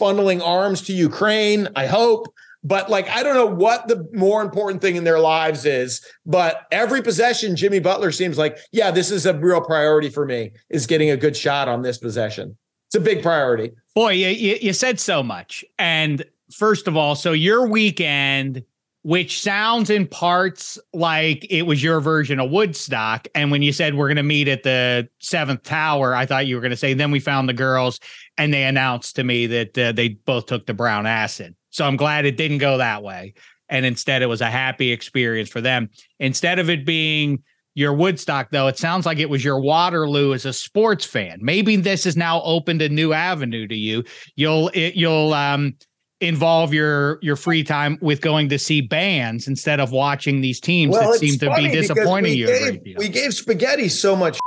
funneling 0.00 0.40
arms 0.42 0.80
to 0.82 0.94
Ukraine, 0.94 1.68
I 1.76 1.84
hope, 1.84 2.32
but 2.62 2.88
like 2.88 3.10
I 3.10 3.22
don't 3.22 3.34
know 3.34 3.44
what 3.44 3.88
the 3.88 4.08
more 4.14 4.40
important 4.40 4.80
thing 4.80 4.96
in 4.96 5.04
their 5.04 5.20
lives 5.20 5.66
is, 5.66 6.00
but 6.24 6.62
every 6.72 7.02
possession 7.02 7.56
Jimmy 7.56 7.78
Butler 7.78 8.10
seems 8.10 8.38
like, 8.38 8.56
yeah, 8.72 8.90
this 8.90 9.10
is 9.10 9.26
a 9.26 9.34
real 9.36 9.60
priority 9.60 10.08
for 10.08 10.24
me 10.24 10.52
is 10.70 10.86
getting 10.86 11.10
a 11.10 11.16
good 11.18 11.36
shot 11.36 11.68
on 11.68 11.82
this 11.82 11.98
possession. 11.98 12.56
It's 12.86 12.94
a 12.94 13.00
big 13.00 13.22
priority. 13.22 13.72
Boy, 13.94 14.12
you, 14.12 14.56
you 14.62 14.72
said 14.72 14.98
so 14.98 15.22
much. 15.22 15.62
And 15.78 16.24
first 16.54 16.88
of 16.88 16.96
all, 16.96 17.14
so 17.14 17.32
your 17.32 17.66
weekend, 17.66 18.62
which 19.02 19.42
sounds 19.42 19.90
in 19.90 20.06
parts 20.06 20.78
like 20.94 21.46
it 21.50 21.62
was 21.62 21.82
your 21.82 22.00
version 22.00 22.40
of 22.40 22.50
Woodstock. 22.50 23.28
And 23.34 23.50
when 23.50 23.60
you 23.60 23.72
said 23.72 23.94
we're 23.94 24.08
going 24.08 24.16
to 24.16 24.22
meet 24.22 24.48
at 24.48 24.62
the 24.62 25.08
seventh 25.18 25.62
tower, 25.62 26.14
I 26.14 26.24
thought 26.24 26.46
you 26.46 26.54
were 26.54 26.62
going 26.62 26.70
to 26.70 26.76
say, 26.76 26.94
then 26.94 27.10
we 27.10 27.20
found 27.20 27.48
the 27.48 27.52
girls 27.52 28.00
and 28.38 28.52
they 28.52 28.64
announced 28.64 29.16
to 29.16 29.24
me 29.24 29.46
that 29.48 29.78
uh, 29.78 29.92
they 29.92 30.08
both 30.08 30.46
took 30.46 30.66
the 30.66 30.74
brown 30.74 31.06
acid. 31.06 31.54
So 31.70 31.84
I'm 31.84 31.96
glad 31.96 32.24
it 32.24 32.36
didn't 32.36 32.58
go 32.58 32.78
that 32.78 33.02
way. 33.02 33.34
And 33.68 33.84
instead, 33.84 34.22
it 34.22 34.26
was 34.26 34.40
a 34.40 34.50
happy 34.50 34.92
experience 34.92 35.48
for 35.48 35.60
them. 35.60 35.90
Instead 36.20 36.58
of 36.58 36.70
it 36.70 36.86
being 36.86 37.42
your 37.74 37.92
Woodstock, 37.92 38.50
though, 38.50 38.68
it 38.68 38.78
sounds 38.78 39.04
like 39.04 39.18
it 39.18 39.28
was 39.28 39.44
your 39.44 39.60
Waterloo 39.60 40.32
as 40.32 40.44
a 40.44 40.52
sports 40.52 41.04
fan. 41.04 41.38
Maybe 41.42 41.76
this 41.76 42.04
has 42.04 42.16
now 42.16 42.40
opened 42.42 42.82
a 42.82 42.88
new 42.88 43.12
avenue 43.12 43.66
to 43.66 43.74
you. 43.74 44.04
You'll 44.36 44.68
it, 44.74 44.94
you'll 44.94 45.34
um 45.34 45.74
involve 46.20 46.72
your 46.72 47.18
your 47.22 47.36
free 47.36 47.64
time 47.64 47.98
with 48.00 48.20
going 48.20 48.48
to 48.48 48.58
see 48.58 48.80
bands 48.80 49.48
instead 49.48 49.80
of 49.80 49.92
watching 49.92 50.40
these 50.40 50.60
teams 50.60 50.92
well, 50.92 51.12
that 51.12 51.18
seem 51.18 51.38
to 51.38 51.54
be 51.56 51.68
disappointing 51.70 52.36
you. 52.36 52.46
Gave, 52.46 52.96
we 52.96 53.08
gave 53.08 53.34
spaghetti 53.34 53.88
so 53.88 54.14
much, 54.16 54.38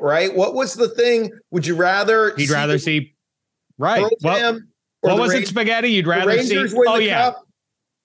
right? 0.00 0.34
What 0.34 0.54
was 0.54 0.74
the 0.74 0.88
thing? 0.88 1.30
Would 1.50 1.66
you 1.66 1.74
rather? 1.74 2.34
He'd 2.36 2.50
rather 2.50 2.78
see, 2.78 3.14
right? 3.78 4.04
Well, 4.22 4.60
what 5.00 5.18
was 5.18 5.34
it? 5.34 5.48
Spaghetti? 5.48 5.88
You'd 5.88 6.06
rather 6.06 6.40
see? 6.42 6.66
Oh 6.86 6.96
yeah. 6.96 7.32
Cup? 7.32 7.46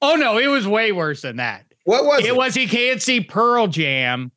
Oh 0.01 0.15
no, 0.15 0.37
it 0.37 0.47
was 0.47 0.67
way 0.67 0.91
worse 0.91 1.21
than 1.21 1.37
that. 1.37 1.65
What 1.83 2.05
was 2.05 2.23
it? 2.23 2.27
It 2.27 2.35
was 2.35 2.53
he 2.53 2.67
can't 2.67 3.01
see 3.01 3.21
Pearl 3.21 3.67
Jam 3.67 4.31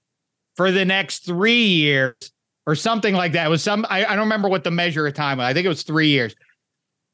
for 0.56 0.70
the 0.70 0.84
next 0.84 1.20
three 1.24 1.66
years 1.66 2.14
or 2.66 2.74
something 2.74 3.14
like 3.14 3.32
that. 3.32 3.46
It 3.46 3.50
was 3.50 3.62
some 3.62 3.86
I, 3.88 4.04
I 4.04 4.10
don't 4.10 4.24
remember 4.24 4.48
what 4.48 4.64
the 4.64 4.70
measure 4.70 5.06
of 5.06 5.14
time 5.14 5.38
was. 5.38 5.44
I 5.44 5.54
think 5.54 5.64
it 5.64 5.68
was 5.68 5.82
three 5.82 6.08
years 6.08 6.34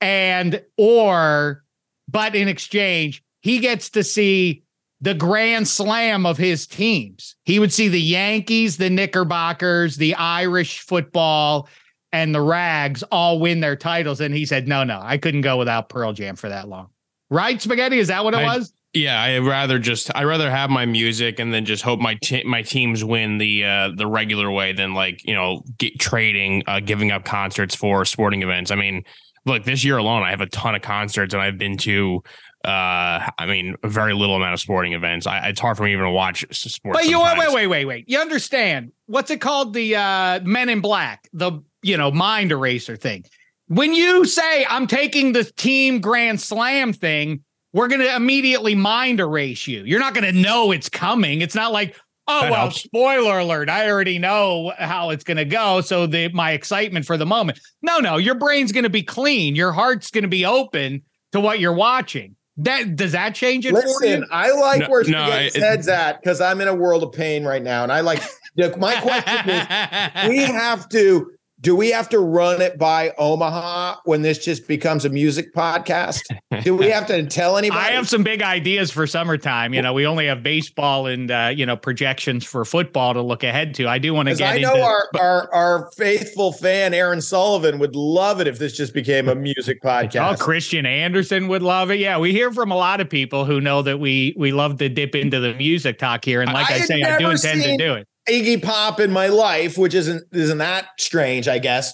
and 0.01 0.63
or 0.77 1.65
but 2.09 2.35
in 2.35 2.49
exchange 2.49 3.23
he 3.41 3.59
gets 3.59 3.91
to 3.91 4.03
see 4.03 4.63
the 5.01 5.15
grand 5.15 5.67
slam 5.67 6.27
of 6.27 6.37
his 6.37 6.67
teams. 6.67 7.35
He 7.45 7.59
would 7.59 7.73
see 7.73 7.89
the 7.89 8.01
Yankees, 8.01 8.77
the 8.77 8.91
Knickerbockers, 8.91 9.97
the 9.97 10.15
Irish 10.15 10.81
football, 10.81 11.69
and 12.13 12.35
the 12.35 12.43
Rags 12.43 13.03
all 13.05 13.39
win 13.39 13.61
their 13.61 13.77
titles. 13.77 14.21
And 14.21 14.35
he 14.35 14.45
said, 14.45 14.69
no, 14.69 14.85
no, 14.85 15.01
I 15.03 15.17
couldn't 15.17 15.41
go 15.41 15.57
without 15.57 15.89
Pearl 15.89 16.13
Jam 16.13 16.37
for 16.37 16.49
that 16.49 16.69
long. 16.69 16.89
Right, 17.31 17.61
Spaghetti? 17.63 17.99
Is 17.99 18.09
that 18.09 18.25
what 18.25 18.35
it 18.35 18.39
I, 18.39 18.57
was? 18.57 18.73
Yeah, 18.93 19.23
I'd 19.23 19.45
rather 19.45 19.79
just 19.79 20.15
I'd 20.17 20.25
rather 20.25 20.51
have 20.51 20.69
my 20.69 20.85
music 20.85 21.39
and 21.39 21.55
then 21.55 21.65
just 21.65 21.85
hope 21.85 22.01
my 22.01 22.19
t- 22.21 22.43
my 22.43 22.63
teams 22.63 23.05
win 23.05 23.39
the 23.39 23.65
uh, 23.65 23.91
the 23.95 24.09
regular 24.09 24.51
way 24.51 24.73
than 24.73 24.95
like 24.95 25.25
you 25.25 25.33
know 25.33 25.63
get, 25.79 26.01
trading 26.01 26.65
uh, 26.67 26.81
giving 26.81 27.13
up 27.13 27.25
concerts 27.25 27.77
for 27.77 28.05
sporting 28.05 28.43
events. 28.43 28.73
I 28.73 28.75
mean, 28.75 29.05
look, 29.47 29.65
this 29.65 29.85
year 29.85 29.99
alone, 29.99 30.23
I 30.23 30.31
have 30.31 30.41
a 30.41 30.47
ton 30.47 30.75
of 30.75 30.83
concerts 30.83 31.35
and 31.35 31.43
I've 31.43 31.59
been 31.59 31.77
to 31.79 32.23
uh 32.63 33.25
i 33.39 33.47
mean 33.47 33.75
a 33.83 33.89
very 33.89 34.13
little 34.13 34.37
amount 34.37 34.53
of 34.53 34.61
sporting 34.61 34.93
events. 34.93 35.27
I, 35.27 35.49
it's 35.49 35.61
hard 35.61 35.79
for 35.79 35.85
me 35.85 35.93
even 35.93 36.05
to 36.05 36.11
watch 36.11 36.45
sports 36.51 36.99
but 36.99 37.09
you 37.09 37.19
wait 37.19 37.39
wait 37.39 37.55
wait 37.55 37.67
wait 37.69 37.85
wait. 37.87 38.05
You 38.09 38.19
understand. 38.19 38.93
What's 39.07 39.31
it 39.31 39.41
called? 39.41 39.73
The 39.73 39.97
uh 39.97 40.41
men 40.43 40.69
in 40.69 40.81
black 40.81 41.27
the 41.33 41.63
you 41.83 41.97
know 41.97 42.11
mind 42.11 42.53
eraser 42.53 42.97
thing. 42.97 43.25
When 43.69 43.95
you 43.95 44.27
say 44.27 44.67
I'm 44.69 44.87
taking 44.87 45.33
the 45.33 45.45
team 45.45 46.01
grand 46.03 46.39
slam 46.41 46.93
thing, 46.93 47.45
we're 47.73 47.89
going 47.89 48.01
to 48.01 48.15
immediately 48.15 48.75
mind 48.75 49.21
erase 49.21 49.67
you. 49.67 49.85
You're 49.85 50.01
not 50.01 50.15
going 50.15 50.25
to 50.25 50.39
know 50.39 50.73
it's 50.73 50.89
coming. 50.89 51.41
It's 51.41 51.55
not 51.55 51.73
like, 51.73 51.97
oh 52.31 52.41
That 52.43 52.51
well, 52.51 52.61
helps. 52.61 52.83
spoiler 52.83 53.39
alert. 53.41 53.69
I 53.69 53.91
already 53.91 54.19
know 54.19 54.73
how 54.79 55.11
it's 55.11 55.25
going 55.25 55.37
to 55.39 55.45
go, 55.45 55.81
so 55.81 56.07
the 56.07 56.29
my 56.29 56.53
excitement 56.53 57.07
for 57.07 57.17
the 57.17 57.27
moment. 57.27 57.61
No, 57.83 57.99
no, 57.99 58.17
your 58.17 58.35
brain's 58.37 58.73
going 58.73 58.85
to 58.85 58.91
be 58.91 59.03
clean. 59.03 59.57
Your 59.57 59.73
heart's 59.73 60.11
going 60.11 60.23
to 60.23 60.29
be 60.29 60.45
open 60.47 61.03
to 61.33 61.41
what 61.41 61.61
you're 61.61 61.73
watching. 61.73 62.37
That 62.59 62.97
does 62.97 63.13
that 63.13 63.35
change 63.35 63.65
it 63.65 63.71
for 63.71 63.77
Listen, 63.77 64.21
you? 64.23 64.27
I 64.31 64.51
like 64.53 64.81
No- 64.83 64.89
where 64.91 65.03
no, 65.05 65.09
Spaghetti's 65.27 65.57
I- 65.57 65.61
head's 65.67 65.89
at 65.89 66.21
because 66.21 66.41
I'm 66.41 66.61
in 66.61 66.69
a 66.69 66.75
world 66.75 67.03
of 67.03 67.13
pain 67.13 67.45
right 67.45 67.63
now, 67.63 67.83
and 67.83 67.93
I 67.93 68.01
like. 68.01 68.23
Look, 68.57 68.77
my 68.79 69.01
question 69.01 69.49
is: 69.49 70.29
we 70.29 70.39
have 70.53 70.89
to 70.91 71.31
do 71.61 71.77
we 71.77 71.91
have 71.91 72.09
to 72.09 72.19
run 72.19 72.63
it 72.63 72.79
by 72.79 73.13
Omaha 73.19 73.97
when 74.05 74.23
this 74.23 74.39
just 74.39 74.67
becomes 74.67 75.05
a 75.05 75.11
music 75.11 75.55
podcast? 75.55 76.23
Do 76.63 76.75
we 76.75 76.89
have 76.89 77.07
to 77.09 77.27
tell 77.29 77.59
anybody? 77.59 77.81
I 77.81 77.91
have 77.91 78.09
some 78.09 78.23
big 78.23 78.41
ideas 78.41 78.91
for 78.91 79.07
summertime. 79.07 79.75
You 79.75 79.83
know, 79.83 79.93
we 79.93 80.07
only 80.07 80.27
have 80.27 80.43
baseball 80.43 81.07
and 81.07 81.31
uh, 81.31 81.53
you 81.55 81.67
know 81.67 81.77
projections 81.77 82.45
for 82.45 82.65
football 82.65 83.13
to 83.13 83.21
look 83.21 83.43
ahead 83.43 83.75
to. 83.75 83.87
I 83.89 83.99
do 83.99 84.15
want 84.15 84.29
to 84.31 84.37
get 84.37 84.55
I 84.55 84.59
know 84.59 84.73
into. 84.73 84.83
our, 84.83 85.09
our 85.19 85.55
our 85.55 85.91
faithful 85.93 86.53
fan 86.53 86.95
Aaron 86.95 87.21
Sullivan 87.21 87.79
would 87.79 87.95
love 87.95 88.41
it 88.41 88.47
if 88.47 88.59
this 88.59 88.75
just 88.75 88.95
became 88.95 89.29
a 89.29 89.35
music 89.35 89.83
podcast. 89.85 90.35
Oh. 90.35 90.37
Christian 90.43 90.87
Anderson 90.87 91.49
would 91.49 91.63
love 91.63 91.91
it. 91.91 91.99
Yeah, 91.99 92.19
we 92.19 92.33
hear 92.33 92.53
from 92.53 92.71
a 92.71 92.77
lot 92.77 93.01
of 93.01 93.11
people 93.11 93.45
who 93.45 93.61
know 93.61 93.83
that 93.83 93.99
we 94.01 94.35
we 94.37 94.53
love 94.53 94.79
to 94.79 94.89
dip 94.89 95.15
into 95.15 95.41
the 95.41 95.53
music 95.55 95.99
talk 95.99 96.25
here, 96.25 96.41
and 96.41 96.53
like 96.53 96.71
I 96.71 96.77
I, 96.77 96.79
say, 96.81 97.03
I 97.03 97.19
do 97.19 97.29
intend 97.29 97.63
seen- 97.63 97.79
to 97.79 97.85
do 97.85 97.95
it. 97.95 98.07
Iggy 98.31 98.63
Pop 98.63 99.01
in 99.01 99.11
my 99.11 99.27
life, 99.27 99.77
which 99.77 99.95
isn't 99.95 100.25
isn't 100.33 100.59
that 100.59 100.89
strange, 100.99 101.49
I 101.49 101.59
guess. 101.59 101.93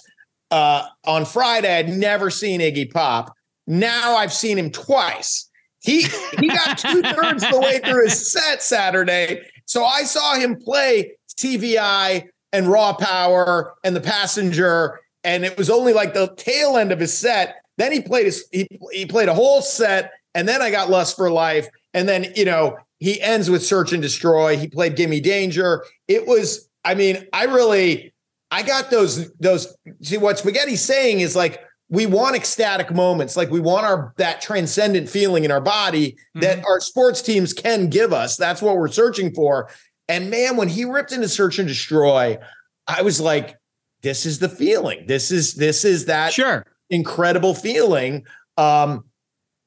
Uh, 0.51 0.87
on 1.05 1.25
Friday, 1.25 1.75
I'd 1.75 1.89
never 1.89 2.29
seen 2.29 2.61
Iggy 2.61 2.91
Pop. 2.91 3.33
Now 3.65 4.15
I've 4.15 4.31
seen 4.31 4.57
him 4.57 4.71
twice. 4.71 5.49
He 5.81 6.03
he 6.39 6.47
got 6.47 6.77
two 6.77 7.01
thirds 7.01 7.43
the 7.49 7.59
way 7.59 7.79
through 7.79 8.05
his 8.05 8.31
set 8.31 8.61
Saturday, 8.61 9.41
so 9.65 9.83
I 9.83 10.03
saw 10.03 10.35
him 10.35 10.55
play 10.55 11.17
TV 11.37 11.77
Eye 11.77 12.27
and 12.53 12.67
Raw 12.67 12.93
Power 12.93 13.73
and 13.83 13.95
The 13.95 14.01
Passenger, 14.01 14.99
and 15.23 15.43
it 15.43 15.57
was 15.57 15.69
only 15.69 15.93
like 15.93 16.13
the 16.13 16.33
tail 16.37 16.77
end 16.77 16.91
of 16.91 16.99
his 16.99 17.17
set. 17.17 17.57
Then 17.77 17.91
he 17.91 18.01
played 18.01 18.25
his 18.25 18.47
he, 18.51 18.67
he 18.91 19.05
played 19.05 19.27
a 19.27 19.33
whole 19.33 19.61
set, 19.61 20.11
and 20.33 20.47
then 20.47 20.61
I 20.61 20.71
got 20.71 20.89
Lust 20.89 21.15
for 21.15 21.29
Life, 21.29 21.67
and 21.93 22.07
then 22.07 22.31
you 22.35 22.45
know 22.45 22.77
he 22.99 23.21
ends 23.21 23.49
with 23.49 23.65
Search 23.65 23.93
and 23.93 24.01
Destroy. 24.01 24.57
He 24.57 24.67
played 24.67 24.95
Gimme 24.95 25.19
Danger. 25.19 25.83
It 26.07 26.25
was, 26.25 26.69
I 26.83 26.95
mean, 26.95 27.27
I 27.33 27.45
really, 27.45 28.13
I 28.49 28.63
got 28.63 28.89
those 28.89 29.31
those. 29.33 29.75
See 30.01 30.17
what 30.17 30.39
Spaghetti's 30.39 30.83
saying 30.83 31.19
is 31.19 31.35
like 31.35 31.61
we 31.89 32.05
want 32.05 32.35
ecstatic 32.35 32.93
moments, 32.93 33.37
like 33.37 33.49
we 33.49 33.59
want 33.59 33.85
our 33.85 34.13
that 34.17 34.41
transcendent 34.41 35.09
feeling 35.09 35.43
in 35.43 35.51
our 35.51 35.61
body 35.61 36.17
that 36.35 36.63
our 36.65 36.79
sports 36.79 37.21
teams 37.21 37.53
can 37.53 37.89
give 37.89 38.13
us. 38.13 38.35
That's 38.35 38.61
what 38.61 38.77
we're 38.77 38.87
searching 38.87 39.33
for. 39.33 39.69
And 40.07 40.29
man, 40.29 40.55
when 40.55 40.69
he 40.69 40.85
ripped 40.85 41.11
into 41.11 41.27
Search 41.27 41.59
and 41.59 41.67
Destroy, 41.67 42.37
I 42.87 43.01
was 43.01 43.19
like, 43.19 43.57
this 44.01 44.25
is 44.25 44.39
the 44.39 44.49
feeling. 44.49 45.05
This 45.07 45.31
is 45.31 45.55
this 45.55 45.83
is 45.85 46.05
that 46.05 46.33
Sure, 46.33 46.65
incredible 46.89 47.53
feeling. 47.53 48.25
Um, 48.57 49.03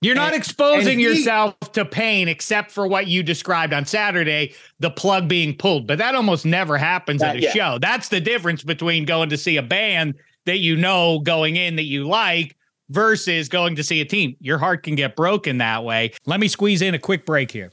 you're 0.01 0.15
not 0.15 0.29
And- 0.33 0.37
exposing 0.37 0.93
and 0.93 1.01
he- 1.01 1.07
yourself 1.07 1.55
to 1.73 1.85
pain 1.85 2.29
except 2.29 2.71
for 2.71 2.87
what 2.87 3.07
you 3.07 3.23
described 3.23 3.73
on 3.73 3.85
Saturday, 3.87 4.55
the 4.79 4.91
plug 4.91 5.29
being 5.29 5.55
pulled. 5.57 5.87
But 5.87 5.99
that 5.99 6.15
almost 6.15 6.45
never 6.47 6.77
happens 6.79 7.23
at 7.23 7.37
a 7.37 7.41
yeah. 7.43 7.53
show. 7.53 7.79
That's 7.81 8.09
the 8.09 8.21
difference 8.21 8.63
between 8.63 9.05
going 9.05 9.29
to 9.31 9.37
see 9.37 9.57
a 9.57 9.63
band 9.63 10.15
that 10.47 10.59
you 10.59 10.77
know 10.77 11.19
going 11.21 11.57
in 11.57 11.77
that 11.77 11.85
you 11.85 12.05
like 12.05 12.57
versus 12.89 13.49
going 13.49 13.77
to 13.77 13.85
see 13.85 14.01
a 14.01 14.05
team. 14.05 14.37
Your 14.41 14.59
heart 14.59 14.83
can 14.83 14.95
get 14.95 15.15
broken 15.17 15.59
that 15.59 15.85
way. 15.85 16.13
Let 16.27 16.41
me 16.41 16.49
squeeze 16.49 16.83
in 16.83 16.95
a 16.95 16.99
quick 16.99 17.25
break 17.27 17.51
here. 17.51 17.73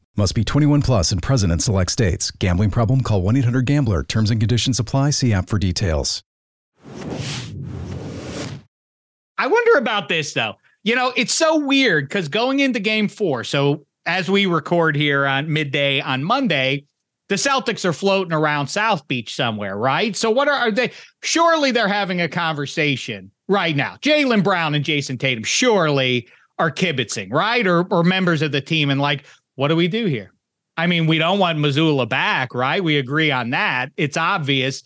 Must 0.17 0.35
be 0.35 0.43
21 0.43 0.81
plus 0.81 1.13
and 1.13 1.23
present 1.23 1.53
in 1.53 1.59
select 1.59 1.89
states. 1.89 2.31
Gambling 2.31 2.69
problem? 2.69 3.01
Call 3.01 3.21
1 3.21 3.37
800 3.37 3.65
GAMBLER. 3.65 4.03
Terms 4.03 4.29
and 4.29 4.41
conditions 4.41 4.77
apply. 4.77 5.11
See 5.11 5.31
app 5.31 5.47
for 5.47 5.57
details. 5.57 6.21
I 9.37 9.47
wonder 9.47 9.77
about 9.77 10.09
this 10.09 10.33
though. 10.33 10.55
You 10.83 10.95
know, 10.95 11.13
it's 11.15 11.33
so 11.33 11.59
weird 11.59 12.09
because 12.09 12.27
going 12.27 12.59
into 12.59 12.79
game 12.79 13.07
four, 13.07 13.43
so 13.45 13.85
as 14.05 14.29
we 14.29 14.47
record 14.47 14.95
here 14.97 15.25
on 15.25 15.51
midday 15.51 16.01
on 16.01 16.23
Monday, 16.23 16.85
the 17.29 17.35
Celtics 17.35 17.85
are 17.85 17.93
floating 17.93 18.33
around 18.33 18.67
South 18.67 19.07
Beach 19.07 19.33
somewhere, 19.33 19.77
right? 19.77 20.15
So 20.15 20.29
what 20.29 20.49
are, 20.49 20.55
are 20.55 20.71
they? 20.71 20.91
Surely 21.23 21.71
they're 21.71 21.87
having 21.87 22.19
a 22.19 22.27
conversation 22.27 23.31
right 23.47 23.75
now. 23.75 23.95
Jaylen 24.01 24.43
Brown 24.43 24.75
and 24.75 24.83
Jayson 24.83 25.17
Tatum 25.17 25.45
surely 25.45 26.27
are 26.59 26.69
kibitzing, 26.69 27.31
right? 27.31 27.65
Or 27.65 27.83
or 27.83 28.03
members 28.03 28.41
of 28.41 28.51
the 28.51 28.61
team 28.61 28.89
and 28.89 28.99
like, 28.99 29.23
what 29.55 29.69
do 29.69 29.75
we 29.75 29.87
do 29.87 30.05
here? 30.05 30.31
I 30.77 30.87
mean, 30.87 31.05
we 31.05 31.17
don't 31.17 31.39
want 31.39 31.59
Mazzulla 31.59 32.07
back, 32.07 32.53
right? 32.53 32.83
We 32.83 32.97
agree 32.97 33.31
on 33.31 33.51
that. 33.51 33.91
It's 33.97 34.17
obvious. 34.17 34.83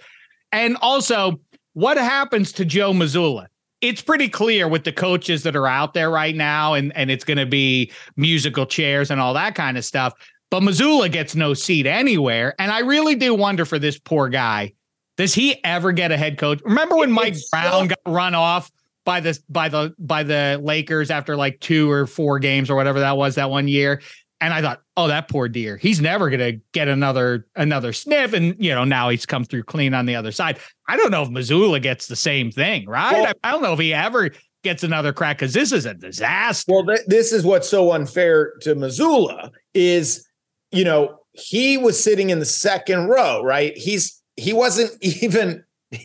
And 0.52 0.78
also, 0.82 1.40
what 1.74 1.98
happens 1.98 2.52
to 2.54 2.66
Joe 2.66 2.92
Mazzulla? 2.92 3.48
It's 3.82 4.02
pretty 4.02 4.30
clear 4.30 4.68
with 4.68 4.84
the 4.84 4.92
coaches 4.92 5.44
that 5.44 5.56
are 5.56 5.68
out 5.68 5.94
there 5.94 6.10
right 6.10 6.36
now, 6.36 6.74
and, 6.74 6.96
and 6.98 7.12
it's 7.12 7.24
going 7.24 7.38
to 7.38 7.46
be 7.46 7.92
musical 8.16 8.66
chairs 8.66 9.12
and 9.12 9.22
all 9.22 9.34
that 9.36 9.54
kind 9.54 9.78
of 9.78 9.86
stuff. 9.86 10.14
But 10.50 10.64
Mazzulla 10.64 11.12
gets 11.12 11.36
no 11.36 11.54
seat 11.54 11.86
anywhere. 11.86 12.56
And 12.60 12.72
I 12.72 12.80
really 12.80 13.16
do 13.16 13.34
wonder 13.34 13.66
for 13.66 13.78
this 13.78 14.00
poor 14.00 14.30
guy. 14.30 14.74
Does 15.18 15.34
he 15.34 15.64
ever 15.64 15.92
get 15.92 16.12
a 16.12 16.18
head 16.18 16.38
coach? 16.38 16.62
Remember 16.66 16.96
when 16.96 17.12
Mike 17.12 17.34
It's 17.34 17.50
Brown 17.50 17.88
got 17.88 18.00
run 18.06 18.36
off 18.36 18.72
by 19.06 19.20
the 19.20 19.40
by 19.50 19.70
the 19.70 19.94
by 19.98 20.24
the 20.24 20.60
Lakers 20.62 21.10
after 21.10 21.36
like 21.36 21.60
two 21.60 21.90
or 21.90 22.06
four 22.06 22.40
games 22.40 22.70
or 22.70 22.76
whatever 22.76 23.00
that 23.00 23.18
was 23.18 23.36
that 23.36 23.50
one 23.50 23.68
year? 23.68 24.02
And 24.42 24.54
I 24.54 24.62
thought, 24.62 24.82
oh, 24.98 25.08
that 25.08 25.30
poor 25.30 25.48
dear, 25.48 25.78
he's 25.78 26.02
never 26.02 26.30
gonna 26.30 26.54
get 26.74 26.88
another 26.88 27.48
another 27.56 27.94
sniff. 27.94 28.34
And 28.34 28.56
you 28.64 28.74
know, 28.76 28.84
now 28.84 29.10
he's 29.10 29.26
come 29.26 29.46
through 29.46 29.64
clean 29.64 29.94
on 29.94 30.06
the 30.06 30.16
other 30.16 30.32
side. 30.32 30.60
I 30.88 30.98
don't 30.98 31.12
know 31.12 31.24
if 31.24 31.30
Mazzulla 31.30 31.82
gets 31.82 32.08
the 32.08 32.16
same 32.16 32.52
thing, 32.52 32.88
right? 32.88 33.14
Well- 33.14 33.34
I, 33.44 33.50
I 33.50 33.52
don't 33.52 33.62
know 33.64 33.74
if 33.74 33.80
he 33.80 33.94
ever 33.94 34.30
gets 34.64 34.84
another 34.84 35.14
crack 35.14 35.38
because 35.38 35.54
this 35.54 35.72
is 35.72 35.86
a 35.86 35.94
disaster. 35.94 36.74
Well, 36.74 36.86
th- 36.86 37.06
this 37.08 37.32
is 37.32 37.46
what's 37.46 37.70
so 37.70 37.92
unfair 37.92 38.54
to 38.62 38.76
Mazzulla 38.76 39.52
is, 39.76 40.28
you 40.72 40.84
know, 40.84 41.20
he 41.34 41.78
was 41.78 42.02
sitting 42.04 42.30
in 42.32 42.40
the 42.40 42.46
second 42.46 43.08
row, 43.08 43.44
right? 43.44 43.78
He's 43.78 44.22
he 44.36 44.54
wasn't 44.54 44.92
even 45.02 45.64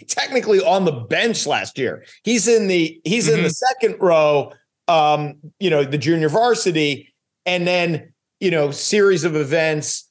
technically 0.08 0.60
on 0.60 0.84
the 0.84 0.92
bench 0.92 1.46
last 1.46 1.78
year. 1.78 2.04
He's 2.22 2.46
in 2.46 2.68
the 2.68 3.00
he's 3.04 3.28
in 3.28 3.42
the 3.42 3.50
second 3.50 3.96
row, 4.00 4.52
um, 4.88 5.36
you 5.58 5.70
know, 5.70 5.82
the 5.82 5.98
junior 5.98 6.28
varsity, 6.28 7.12
and 7.46 7.66
then 7.66 8.12
you 8.40 8.50
know, 8.50 8.70
series 8.70 9.24
of 9.24 9.36
events, 9.36 10.08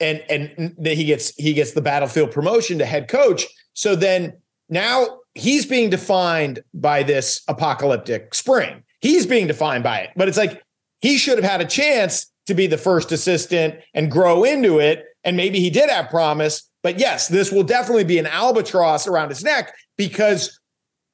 and 0.00 0.22
and 0.28 0.74
then 0.78 0.96
he 0.96 1.04
gets 1.04 1.34
he 1.36 1.54
gets 1.54 1.72
the 1.72 1.80
battlefield 1.80 2.30
promotion 2.32 2.78
to 2.78 2.84
head 2.84 3.08
coach. 3.08 3.46
So 3.74 3.96
then 3.96 4.34
now 4.68 5.20
he's 5.34 5.64
being 5.64 5.90
defined 5.90 6.62
by 6.74 7.02
this 7.02 7.42
apocalyptic 7.48 8.34
spring. 8.34 8.82
He's 9.00 9.26
being 9.26 9.46
defined 9.46 9.84
by 9.84 10.00
it, 10.00 10.10
but 10.16 10.28
it's 10.28 10.38
like 10.38 10.62
he 11.00 11.16
should 11.16 11.38
have 11.38 11.50
had 11.50 11.60
a 11.60 11.66
chance 11.66 12.30
to 12.46 12.54
be 12.54 12.66
the 12.66 12.78
first 12.78 13.12
assistant 13.12 13.76
and 13.94 14.10
grow 14.10 14.44
into 14.44 14.78
it. 14.78 15.04
And 15.24 15.36
maybe 15.36 15.60
he 15.60 15.70
did 15.70 15.88
have 15.88 16.10
promise, 16.10 16.68
but 16.82 16.98
yes, 16.98 17.28
this 17.28 17.52
will 17.52 17.62
definitely 17.62 18.04
be 18.04 18.18
an 18.18 18.26
albatross 18.26 19.06
around 19.06 19.28
his 19.28 19.44
neck 19.44 19.72
because 19.96 20.58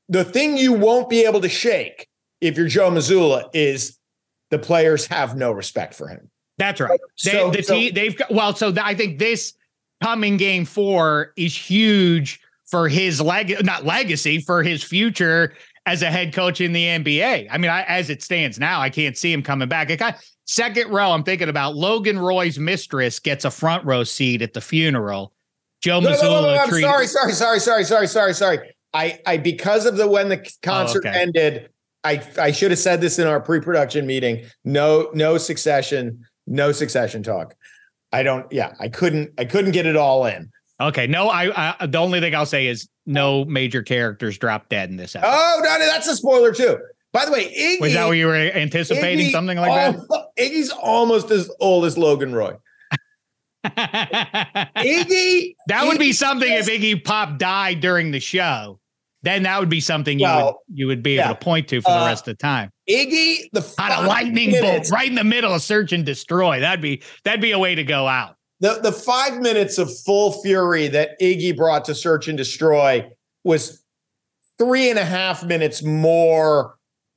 the 0.09 0.25
thing 0.25 0.57
you 0.57 0.73
won't 0.73 1.11
be 1.11 1.25
able 1.25 1.43
to 1.43 1.49
shake 1.49 2.09
if 2.41 2.57
you're 2.57 2.69
Joe 2.69 2.91
Mazzulla 2.91 3.51
is 3.53 3.99
the 4.51 4.59
players 4.59 5.07
have 5.07 5.37
no 5.37 5.53
respect 5.53 5.95
for 5.95 6.09
him. 6.09 6.31
That's 6.59 6.81
right. 6.81 7.01
They, 7.25 7.31
So- 7.31 7.51
the 7.51 7.63
so- 7.63 7.75
team, 7.75 7.95
they've 7.95 8.17
got, 8.17 8.31
well, 8.31 8.55
so 8.55 8.75
I 8.83 8.95
think 8.95 9.19
this 9.19 9.55
coming 10.03 10.37
game 10.37 10.65
four 10.65 11.33
is 11.37 11.57
huge 11.57 12.41
for 12.67 12.89
his 12.89 13.21
leg, 13.21 13.65
not 13.65 13.87
legacy, 13.87 14.41
for 14.41 14.63
his 14.63 14.83
future 14.83 15.55
as 15.87 16.03
a 16.03 16.11
head 16.11 16.35
coach 16.35 16.61
in 16.61 16.73
the 16.73 16.85
NBA. 16.85 17.49
I 17.51 17.59
mean, 17.59 17.71
I, 17.71 17.83
as 17.85 18.11
it 18.11 18.23
stands 18.23 18.59
now, 18.59 18.81
I 18.81 18.91
can't 18.91 19.17
see 19.17 19.33
him 19.33 19.43
coming 19.43 19.69
back. 19.69 19.89
It 19.89 19.97
kind 19.97 20.15
second 20.45 20.91
row, 20.91 21.13
I'm 21.13 21.25
thinking 21.25 21.49
about 21.49 21.77
Logan 21.77 22.19
Roy's 22.19 22.59
mistress 22.59 23.19
gets 23.19 23.45
a 23.45 23.51
front 23.51 23.85
row 23.87 24.05
seat 24.05 24.43
at 24.43 24.53
the 24.53 24.61
funeral. 24.61 25.33
Joe 25.81 26.01
No, 26.01 26.11
no, 26.11 26.17
no, 26.17 26.23
no, 26.23 26.29
Mazzulla 26.29 26.59
I'm 26.59 26.81
sorry, 26.81 27.07
sorry, 27.07 27.33
sorry, 27.33 27.61
sorry, 27.61 27.85
sorry, 27.85 28.07
sorry, 28.07 28.35
sorry. 28.35 28.59
I, 28.93 29.21
I, 29.27 29.37
because 29.37 29.87
of 29.87 29.97
the 29.97 30.09
when 30.09 30.29
the 30.29 30.41
oh, 30.41 30.51
concert 30.63 31.07
okay. 31.07 31.19
ended, 31.19 31.71
I, 32.05 32.23
I 32.39 32.53
should 32.53 32.71
have 32.71 32.81
said 32.81 33.01
this 33.01 33.19
in 33.19 33.27
our 33.27 33.41
pre-production 33.41 34.07
meeting. 34.07 34.45
No, 34.65 35.11
no 35.15 35.39
succession, 35.39 36.25
no 36.49 36.73
succession 36.73 37.23
talk. 37.23 37.55
I 38.13 38.23
don't. 38.23 38.51
Yeah, 38.53 38.75
I 38.81 38.89
couldn't. 38.89 39.33
I 39.39 39.45
couldn't 39.45 39.73
get 39.73 39.87
it 39.87 39.97
all 39.97 40.27
in. 40.27 40.51
Okay, 40.81 41.07
no, 41.07 41.29
I, 41.29 41.75
I 41.81 41.87
the 41.87 41.99
only 41.99 42.21
thing 42.21 42.35
I'll 42.35 42.47
say 42.47 42.67
is 42.67 42.89
no 43.05 43.45
major 43.45 43.83
characters 43.83 44.39
drop 44.39 44.69
dead 44.69 44.91
in 44.91 44.97
this 44.97 45.17
episode. 45.17 45.31
Oh 45.33 45.61
no, 45.63 45.79
no, 45.79 45.87
that's 45.87 46.07
a 46.09 46.17
spoiler 46.17 46.53
too. 46.53 46.79
By 47.13 47.25
the 47.25 47.33
way, 47.33 47.53
Iggy 47.53 47.81
Was 47.81 47.95
that 47.95 48.07
what 48.07 48.13
you 48.13 48.27
were 48.27 48.37
anticipating? 48.37 49.29
Iggy 49.29 49.33
something 49.33 49.59
like 49.59 49.97
that? 49.97 50.29
Iggy's 50.39 50.71
almost 50.71 51.31
as 51.31 51.51
old 51.59 51.85
as 51.85 51.97
Logan 51.97 52.35
Roy. 52.35 52.55
Iggy, 53.65 55.55
That 55.69 55.87
would 55.87 55.99
be 55.99 56.11
Iggy 56.11 56.15
something 56.15 56.53
if 56.53 56.67
Iggy 56.67 57.03
Pop 57.03 57.39
died 57.39 57.81
during 57.81 58.11
the 58.11 58.21
show. 58.21 58.79
Then 59.23 59.43
that 59.43 59.59
would 59.59 59.69
be 59.69 59.81
something 59.81 60.19
you 60.19 60.27
would 60.27 60.55
you 60.73 60.87
would 60.87 61.03
be 61.03 61.15
yeah. 61.15 61.27
able 61.27 61.35
to 61.35 61.41
point 61.45 61.69
to 61.69 61.81
for 61.81 61.91
the 61.91 62.03
Uh, 62.03 62.07
rest 62.07 62.29
of 62.29 62.37
the 62.37 62.43
time. 62.43 62.71
Iggy, 62.89 63.49
the 63.53 63.61
On 63.81 64.05
a 64.05 64.09
lightning 64.09 64.53
bolt 64.61 64.91
right 64.91 65.09
in 65.09 65.17
the 65.17 65.25
middle 65.25 65.53
of 65.53 65.63
search 65.63 65.93
and 65.93 66.07
destroy. 66.07 66.61
That'd 66.61 66.81
be 66.81 67.03
that'd 67.25 67.41
be 67.41 67.51
a 67.53 67.59
way 67.59 67.75
to 67.75 67.85
go 67.85 68.07
out. 68.07 68.37
the 68.61 68.81
the 68.81 68.93
five 68.93 69.41
minutes 69.41 69.79
of 69.79 69.91
full 70.07 70.41
fury 70.43 70.89
that 70.89 71.19
Iggy 71.21 71.57
brought 71.57 71.85
to 71.87 71.95
search 71.95 72.29
and 72.29 72.37
destroy 72.39 73.09
was 73.45 73.83
three 74.59 74.91
and 74.91 74.99
a 74.99 75.05
half 75.05 75.45
minutes 75.45 75.83
more 75.83 76.77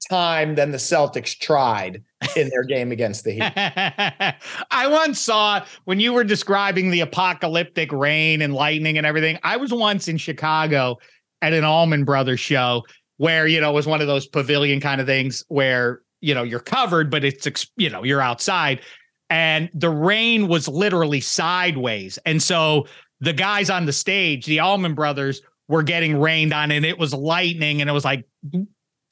time 0.10 0.56
than 0.56 0.72
the 0.72 0.78
Celtics 0.78 1.38
tried 1.38 2.04
in 2.36 2.50
their 2.50 2.64
game 2.64 2.92
against 2.92 3.24
the 3.24 3.32
Heat. 3.32 3.54
I 4.72 4.88
once 4.88 5.20
saw 5.20 5.64
when 5.86 6.00
you 6.00 6.14
were 6.14 6.24
describing 6.24 6.92
the 6.92 7.00
apocalyptic 7.02 7.92
rain 7.92 8.42
and 8.42 8.54
lightning 8.54 8.98
and 8.98 9.06
everything. 9.08 9.38
I 9.44 9.58
was 9.58 9.72
once 9.74 10.08
in 10.08 10.18
Chicago 10.18 10.98
at 11.42 11.54
an 11.54 11.64
Allman 11.64 12.04
Brothers 12.04 12.40
show 12.40 12.84
where, 13.18 13.48
you 13.48 13.62
know, 13.62 13.70
it 13.70 13.74
was 13.74 13.88
one 13.88 14.02
of 14.02 14.08
those 14.08 14.28
pavilion 14.28 14.80
kind 14.80 15.00
of 15.00 15.08
things 15.08 15.44
where, 15.48 16.02
you 16.22 16.34
know, 16.34 16.44
you're 16.44 16.60
covered, 16.60 17.10
but 17.12 17.24
it's, 17.24 17.68
you 17.78 17.90
know, 17.90 18.04
you're 18.04 18.22
outside. 18.22 18.82
And 19.30 19.70
the 19.74 19.90
rain 19.90 20.48
was 20.48 20.68
literally 20.68 21.22
sideways. 21.22 22.20
And 22.26 22.42
so 22.42 22.88
the 23.20 23.34
guys 23.34 23.70
on 23.70 23.86
the 23.86 23.94
stage, 23.94 24.46
the 24.46 24.60
Allman 24.60 24.96
Brothers, 24.96 25.42
were 25.68 25.84
getting 25.84 26.20
rained 26.20 26.54
on 26.54 26.72
and 26.72 26.86
it 26.86 26.98
was 26.98 27.14
lightning. 27.14 27.80
And 27.80 27.90
it 27.90 27.94
was 27.94 28.04
like, 28.04 28.28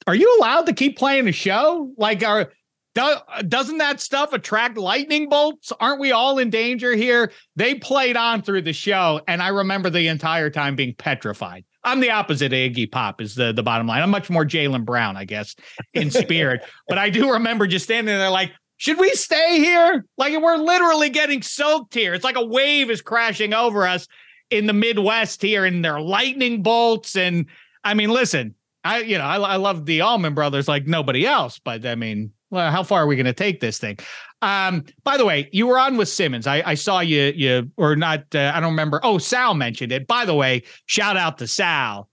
are 0.06 0.14
you 0.14 0.36
allowed 0.38 0.66
to 0.66 0.72
keep 0.72 0.98
playing 0.98 1.26
a 1.28 1.32
show? 1.32 1.92
Like, 1.96 2.22
are 2.24 2.52
do, 2.94 3.14
doesn't 3.46 3.78
that 3.78 4.00
stuff 4.00 4.32
attract 4.32 4.76
lightning 4.76 5.28
bolts? 5.28 5.72
Aren't 5.78 6.00
we 6.00 6.12
all 6.12 6.38
in 6.38 6.50
danger 6.50 6.94
here? 6.94 7.32
They 7.56 7.74
played 7.74 8.16
on 8.16 8.42
through 8.42 8.62
the 8.62 8.72
show, 8.72 9.20
and 9.28 9.42
I 9.42 9.48
remember 9.48 9.90
the 9.90 10.08
entire 10.08 10.50
time 10.50 10.76
being 10.76 10.94
petrified. 10.94 11.64
I'm 11.84 12.00
the 12.00 12.10
opposite 12.10 12.52
of 12.52 12.58
Iggy 12.58 12.90
Pop, 12.90 13.20
is 13.20 13.34
the, 13.34 13.52
the 13.52 13.62
bottom 13.62 13.86
line. 13.86 14.02
I'm 14.02 14.10
much 14.10 14.28
more 14.28 14.44
Jaylen 14.44 14.84
Brown, 14.84 15.16
I 15.16 15.24
guess, 15.24 15.54
in 15.94 16.10
spirit. 16.10 16.62
but 16.88 16.98
I 16.98 17.10
do 17.10 17.32
remember 17.32 17.66
just 17.66 17.84
standing 17.84 18.16
there 18.16 18.30
like, 18.30 18.52
should 18.76 18.98
we 18.98 19.10
stay 19.10 19.58
here? 19.58 20.06
Like 20.16 20.38
we're 20.40 20.56
literally 20.56 21.10
getting 21.10 21.42
soaked 21.42 21.94
here. 21.94 22.14
It's 22.14 22.24
like 22.24 22.36
a 22.36 22.44
wave 22.44 22.90
is 22.90 23.02
crashing 23.02 23.52
over 23.52 23.86
us 23.86 24.08
in 24.48 24.66
the 24.66 24.72
Midwest 24.72 25.42
here, 25.42 25.66
and 25.66 25.84
there 25.84 25.94
are 25.94 26.00
lightning 26.00 26.62
bolts. 26.62 27.14
And 27.14 27.46
I 27.84 27.92
mean, 27.92 28.08
listen, 28.08 28.54
I 28.82 29.00
you 29.00 29.18
know 29.18 29.24
I, 29.24 29.36
I 29.36 29.56
love 29.56 29.84
the 29.84 30.00
Allman 30.00 30.32
Brothers 30.32 30.66
like 30.66 30.86
nobody 30.86 31.26
else, 31.26 31.60
but 31.62 31.84
I 31.84 31.94
mean, 31.94 32.32
well, 32.50 32.70
how 32.70 32.82
far 32.82 33.02
are 33.02 33.06
we 33.06 33.16
going 33.16 33.26
to 33.26 33.32
take 33.32 33.60
this 33.60 33.78
thing? 33.78 33.98
Um, 34.42 34.84
by 35.04 35.16
the 35.16 35.24
way, 35.24 35.48
you 35.52 35.66
were 35.66 35.78
on 35.78 35.96
with 35.96 36.08
Simmons. 36.08 36.46
I, 36.46 36.62
I 36.64 36.74
saw 36.74 37.00
you 37.00 37.32
you 37.34 37.70
or 37.76 37.96
not. 37.96 38.34
Uh, 38.34 38.52
I 38.54 38.60
don't 38.60 38.72
remember. 38.72 39.00
Oh, 39.02 39.18
Sal 39.18 39.54
mentioned 39.54 39.92
it. 39.92 40.06
By 40.06 40.24
the 40.24 40.34
way, 40.34 40.62
shout 40.86 41.16
out 41.16 41.38
to 41.38 41.46
Sal. 41.46 42.08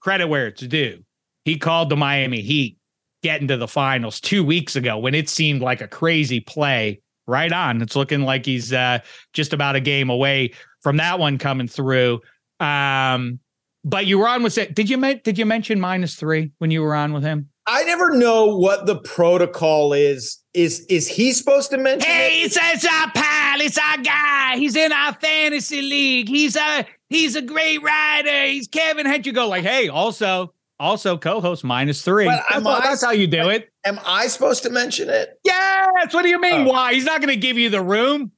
Credit 0.00 0.28
where 0.28 0.46
it's 0.46 0.62
due. 0.62 1.04
He 1.44 1.58
called 1.58 1.90
the 1.90 1.96
Miami 1.96 2.40
Heat 2.40 2.78
getting 3.22 3.48
to 3.48 3.56
the 3.56 3.68
finals 3.68 4.20
two 4.20 4.42
weeks 4.44 4.76
ago 4.76 4.96
when 4.98 5.14
it 5.14 5.28
seemed 5.28 5.60
like 5.60 5.80
a 5.80 5.88
crazy 5.88 6.40
play. 6.40 7.00
Right 7.26 7.52
on. 7.52 7.80
It's 7.80 7.94
looking 7.94 8.22
like 8.22 8.44
he's 8.44 8.72
uh, 8.72 8.98
just 9.34 9.52
about 9.52 9.76
a 9.76 9.80
game 9.80 10.10
away 10.10 10.52
from 10.80 10.96
that 10.96 11.20
one 11.20 11.38
coming 11.38 11.68
through. 11.68 12.22
Um, 12.58 13.38
but 13.84 14.06
you 14.06 14.18
were 14.18 14.26
on 14.26 14.42
with 14.42 14.58
it. 14.58 14.74
Did 14.74 14.90
you 14.90 14.96
did 14.98 15.38
you 15.38 15.46
mention 15.46 15.78
minus 15.78 16.16
three 16.16 16.50
when 16.58 16.72
you 16.72 16.82
were 16.82 16.94
on 16.94 17.12
with 17.12 17.22
him? 17.22 17.49
I 17.66 17.84
never 17.84 18.10
know 18.16 18.56
what 18.56 18.86
the 18.86 18.96
protocol 19.00 19.92
is. 19.92 20.38
Is 20.54 20.80
is 20.88 21.06
he 21.06 21.32
supposed 21.32 21.70
to 21.70 21.78
mention? 21.78 22.10
Hey, 22.10 22.42
it? 22.42 22.46
it's, 22.46 22.58
it's 22.60 22.84
our 22.84 23.10
pal. 23.12 23.60
It's 23.60 23.78
our 23.78 23.98
guy. 23.98 24.56
He's 24.56 24.74
in 24.74 24.90
our 24.92 25.12
fantasy 25.14 25.80
league. 25.80 26.28
He's 26.28 26.56
a 26.56 26.84
he's 27.08 27.36
a 27.36 27.42
great 27.42 27.80
rider. 27.82 28.46
He's 28.46 28.66
Kevin 28.66 29.06
Hench. 29.06 29.26
You 29.26 29.32
go 29.32 29.48
like, 29.48 29.62
hey, 29.62 29.88
also 29.88 30.52
also 30.80 31.16
co-host 31.16 31.62
minus 31.62 32.02
three. 32.02 32.24
But 32.26 32.42
That's, 32.48 32.54
am 32.56 32.62
how- 32.64 32.70
I- 32.70 32.80
that's 32.80 33.04
how 33.04 33.12
you 33.12 33.26
do 33.28 33.48
it. 33.50 33.68
Am 33.84 34.00
I 34.04 34.26
supposed 34.26 34.62
to 34.64 34.70
mention 34.70 35.08
it? 35.08 35.38
Yes. 35.44 36.12
What 36.12 36.22
do 36.22 36.28
you 36.28 36.40
mean? 36.40 36.66
Oh. 36.66 36.70
Why? 36.72 36.94
He's 36.94 37.04
not 37.04 37.20
going 37.20 37.28
to 37.32 37.36
give 37.40 37.56
you 37.56 37.70
the 37.70 37.80
room. 37.82 38.32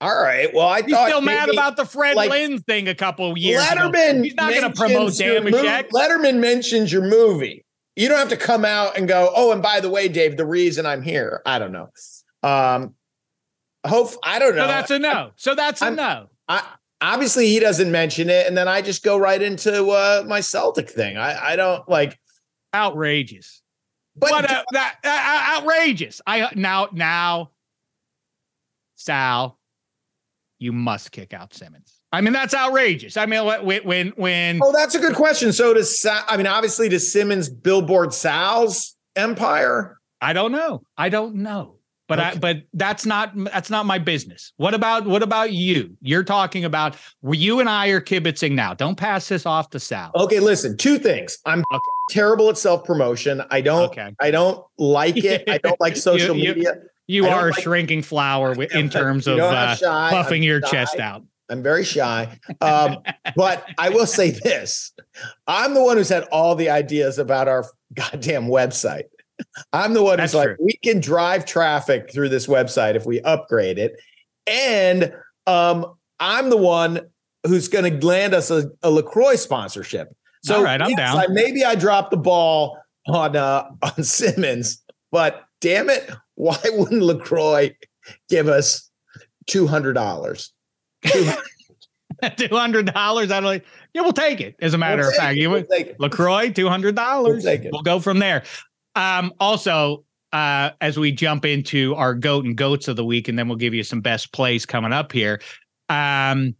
All 0.00 0.14
right. 0.20 0.52
Well, 0.52 0.66
I 0.66 0.82
He's 0.82 0.90
thought 0.92 1.08
still 1.08 1.20
mad 1.20 1.48
about 1.48 1.76
the 1.76 1.84
Fred 1.84 2.16
like, 2.16 2.28
Lynn 2.30 2.58
thing 2.58 2.88
a 2.88 2.94
couple 2.94 3.30
of 3.30 3.38
years 3.38 3.62
ago. 3.70 3.90
Letterman. 3.90 4.24
He's 4.24 4.34
not 4.34 4.52
going 4.52 4.62
to 4.70 4.76
promote 4.76 5.16
Damage. 5.16 5.52
your 5.54 5.62
Dameshek. 5.62 5.88
mov- 5.88 5.90
Letterman 5.90 6.38
mentions 6.40 6.92
your 6.92 7.02
movie. 7.02 7.63
You 7.96 8.08
don't 8.08 8.18
have 8.18 8.30
to 8.30 8.36
come 8.36 8.64
out 8.64 8.96
and 8.98 9.06
go. 9.06 9.32
Oh, 9.34 9.52
and 9.52 9.62
by 9.62 9.80
the 9.80 9.88
way, 9.88 10.08
Dave, 10.08 10.36
the 10.36 10.46
reason 10.46 10.84
I'm 10.84 11.02
here. 11.02 11.42
I 11.46 11.58
don't 11.58 11.72
know. 11.72 11.88
Um, 12.42 12.94
hope 13.86 14.10
I 14.22 14.38
don't 14.38 14.56
know. 14.56 14.62
So 14.62 14.68
that's 14.68 14.90
a 14.90 14.98
no. 14.98 15.30
So 15.36 15.54
that's 15.54 15.82
a 15.82 15.84
I'm- 15.86 15.94
no. 15.96 16.26
I, 16.48 16.62
obviously 17.00 17.46
he 17.46 17.60
doesn't 17.60 17.90
mention 17.90 18.28
it, 18.30 18.46
and 18.46 18.56
then 18.56 18.68
I 18.68 18.82
just 18.82 19.02
go 19.02 19.16
right 19.16 19.40
into 19.40 19.88
uh, 19.90 20.24
my 20.26 20.40
Celtic 20.40 20.90
thing. 20.90 21.16
I, 21.16 21.52
I 21.52 21.56
don't 21.56 21.88
like. 21.88 22.18
Outrageous. 22.74 23.62
But 24.16 24.30
what 24.30 24.44
a, 24.50 24.64
that 24.72 24.96
uh, 25.04 25.08
uh, 25.08 25.58
outrageous. 25.60 26.20
I 26.26 26.50
now 26.54 26.88
now 26.92 27.50
Sal, 28.96 29.58
you 30.58 30.72
must 30.72 31.12
kick 31.12 31.34
out 31.34 31.52
Simmons. 31.54 31.93
I 32.14 32.20
mean 32.20 32.32
that's 32.32 32.54
outrageous. 32.54 33.16
I 33.16 33.26
mean 33.26 33.44
when 33.64 33.82
when 33.84 34.08
when 34.16 34.60
oh, 34.62 34.72
that's 34.72 34.94
a 34.94 35.00
good 35.00 35.14
question. 35.16 35.52
So 35.52 35.74
does 35.74 36.06
I 36.28 36.36
mean 36.36 36.46
obviously 36.46 36.88
does 36.88 37.10
Simmons 37.12 37.48
billboard 37.48 38.14
Sal's 38.14 38.96
empire? 39.16 39.98
I 40.20 40.32
don't 40.32 40.52
know. 40.52 40.82
I 40.96 41.08
don't 41.08 41.36
know. 41.36 41.76
But 42.06 42.20
I 42.20 42.34
but 42.34 42.58
that's 42.74 43.06
not 43.06 43.32
that's 43.34 43.70
not 43.70 43.86
my 43.86 43.98
business. 43.98 44.52
What 44.58 44.74
about 44.74 45.06
what 45.06 45.22
about 45.22 45.52
you? 45.52 45.96
You're 46.02 46.22
talking 46.22 46.64
about 46.66 46.96
well, 47.22 47.34
you 47.34 47.60
and 47.60 47.68
I 47.68 47.88
are 47.88 48.00
kibitzing 48.00 48.52
now. 48.52 48.74
Don't 48.74 48.94
pass 48.96 49.26
this 49.28 49.46
off 49.46 49.70
to 49.70 49.80
Sal. 49.80 50.10
Okay, 50.14 50.38
listen. 50.38 50.76
Two 50.76 50.98
things. 50.98 51.38
I'm 51.46 51.64
Okay. 51.72 51.80
terrible 52.10 52.50
at 52.50 52.58
self 52.58 52.84
promotion. 52.84 53.42
I 53.50 53.62
don't. 53.62 53.86
Okay. 53.86 54.14
I 54.20 54.30
don't 54.30 54.62
like 54.78 55.16
it. 55.16 55.48
I 55.48 55.56
don't 55.58 55.80
like 55.80 55.96
social 56.10 56.36
You- 56.36 56.42
you- 56.50 56.54
media. 56.54 56.74
You 57.06 57.26
I 57.26 57.32
are 57.32 57.48
a 57.48 57.50
like- 57.52 57.60
shrinking 57.62 58.02
flower 58.02 58.52
in 58.62 58.88
terms 59.00 59.26
You 59.26 59.32
of 59.34 59.38
know 59.38 59.46
uh, 59.48 59.76
puffing 60.10 60.42
I'm 60.42 60.42
your 60.42 60.60
shy. 60.62 60.70
chest 60.70 60.98
out. 61.00 61.22
I'm 61.50 61.62
very 61.62 61.84
shy. 61.84 62.38
Um, 62.60 62.98
but 63.36 63.66
I 63.78 63.90
will 63.90 64.06
say 64.06 64.30
this 64.30 64.92
I'm 65.46 65.74
the 65.74 65.82
one 65.82 65.96
who's 65.96 66.08
had 66.08 66.24
all 66.24 66.54
the 66.54 66.70
ideas 66.70 67.18
about 67.18 67.48
our 67.48 67.66
goddamn 67.92 68.46
website. 68.46 69.04
I'm 69.72 69.94
the 69.94 70.02
one 70.02 70.18
That's 70.18 70.32
who's 70.32 70.46
like, 70.46 70.56
we 70.60 70.78
can 70.84 71.00
drive 71.00 71.44
traffic 71.44 72.12
through 72.12 72.28
this 72.28 72.46
website 72.46 72.94
if 72.94 73.04
we 73.04 73.20
upgrade 73.22 73.78
it. 73.78 74.00
And 74.46 75.12
um, 75.46 75.94
I'm 76.20 76.50
the 76.50 76.56
one 76.56 77.00
who's 77.44 77.68
going 77.68 78.00
to 78.00 78.06
land 78.06 78.34
us 78.34 78.50
a, 78.50 78.70
a 78.82 78.90
LaCroix 78.90 79.36
sponsorship. 79.36 80.14
So 80.44 80.56
All 80.56 80.62
right, 80.62 80.80
I'm 80.80 80.90
yes, 80.90 80.98
down. 80.98 81.16
I, 81.18 81.26
maybe 81.28 81.64
I 81.64 81.74
dropped 81.74 82.10
the 82.10 82.16
ball 82.16 82.78
on 83.08 83.36
uh, 83.36 83.70
on 83.82 84.02
Simmons, 84.04 84.82
but 85.10 85.44
damn 85.60 85.90
it, 85.90 86.10
why 86.34 86.58
wouldn't 86.64 87.02
LaCroix 87.02 87.74
give 88.28 88.48
us 88.48 88.90
two 89.46 89.66
hundred 89.66 89.94
dollars? 89.94 90.52
Two 92.36 92.54
hundred 92.54 92.92
dollars. 92.92 93.30
I 93.30 93.40
don't. 93.40 93.44
Like 93.44 93.66
yeah, 93.92 94.02
we'll 94.02 94.12
take 94.12 94.40
it. 94.40 94.56
As 94.60 94.72
a 94.72 94.78
matter 94.78 95.06
of 95.06 95.14
fact, 95.14 95.36
you 95.36 95.50
would 95.50 95.68
Lacroix, 95.98 96.50
two 96.50 96.68
hundred 96.68 96.94
dollars. 96.94 97.44
We'll. 97.44 97.58
We'll 97.72 97.82
go 97.82 98.00
from 98.00 98.18
there. 98.18 98.44
Um, 98.94 99.32
also, 99.40 100.04
uh, 100.32 100.70
as 100.80 100.98
we 100.98 101.12
jump 101.12 101.44
into 101.44 101.94
our 101.96 102.14
goat 102.14 102.44
and 102.44 102.56
goats 102.56 102.88
of 102.88 102.96
the 102.96 103.04
week, 103.04 103.28
and 103.28 103.38
then 103.38 103.48
we'll 103.48 103.58
give 103.58 103.74
you 103.74 103.82
some 103.82 104.00
best 104.00 104.32
plays 104.32 104.64
coming 104.64 104.92
up 104.92 105.12
here. 105.12 105.40
Um, 105.88 106.54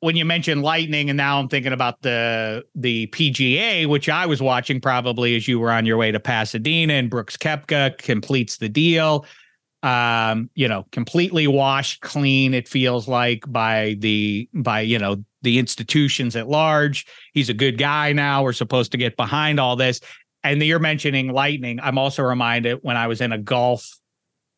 when 0.00 0.16
you 0.16 0.24
mentioned 0.24 0.62
lightning, 0.62 1.10
and 1.10 1.16
now 1.16 1.38
I'm 1.38 1.48
thinking 1.48 1.72
about 1.72 2.02
the 2.02 2.64
the 2.74 3.06
PGA, 3.08 3.86
which 3.86 4.08
I 4.08 4.26
was 4.26 4.42
watching 4.42 4.80
probably 4.80 5.36
as 5.36 5.48
you 5.48 5.58
were 5.58 5.70
on 5.70 5.86
your 5.86 5.96
way 5.96 6.10
to 6.12 6.20
Pasadena, 6.20 6.94
and 6.94 7.10
Brooks 7.10 7.36
Koepka 7.36 7.98
completes 7.98 8.58
the 8.58 8.68
deal. 8.68 9.26
Um, 9.86 10.50
you 10.56 10.66
know, 10.66 10.84
completely 10.90 11.46
washed 11.46 12.00
clean. 12.00 12.54
It 12.54 12.66
feels 12.66 13.06
like 13.06 13.44
by 13.46 13.94
the 14.00 14.48
by 14.52 14.80
you 14.80 14.98
know 14.98 15.24
the 15.42 15.60
institutions 15.60 16.34
at 16.34 16.48
large. 16.48 17.06
He's 17.34 17.48
a 17.48 17.54
good 17.54 17.78
guy 17.78 18.12
now. 18.12 18.42
We're 18.42 18.52
supposed 18.52 18.90
to 18.92 18.98
get 18.98 19.16
behind 19.16 19.60
all 19.60 19.76
this. 19.76 20.00
And 20.42 20.60
you're 20.60 20.80
mentioning 20.80 21.28
lightning. 21.32 21.78
I'm 21.80 21.98
also 21.98 22.24
reminded 22.24 22.80
when 22.82 22.96
I 22.96 23.06
was 23.06 23.20
in 23.20 23.30
a 23.30 23.38
golf 23.38 23.88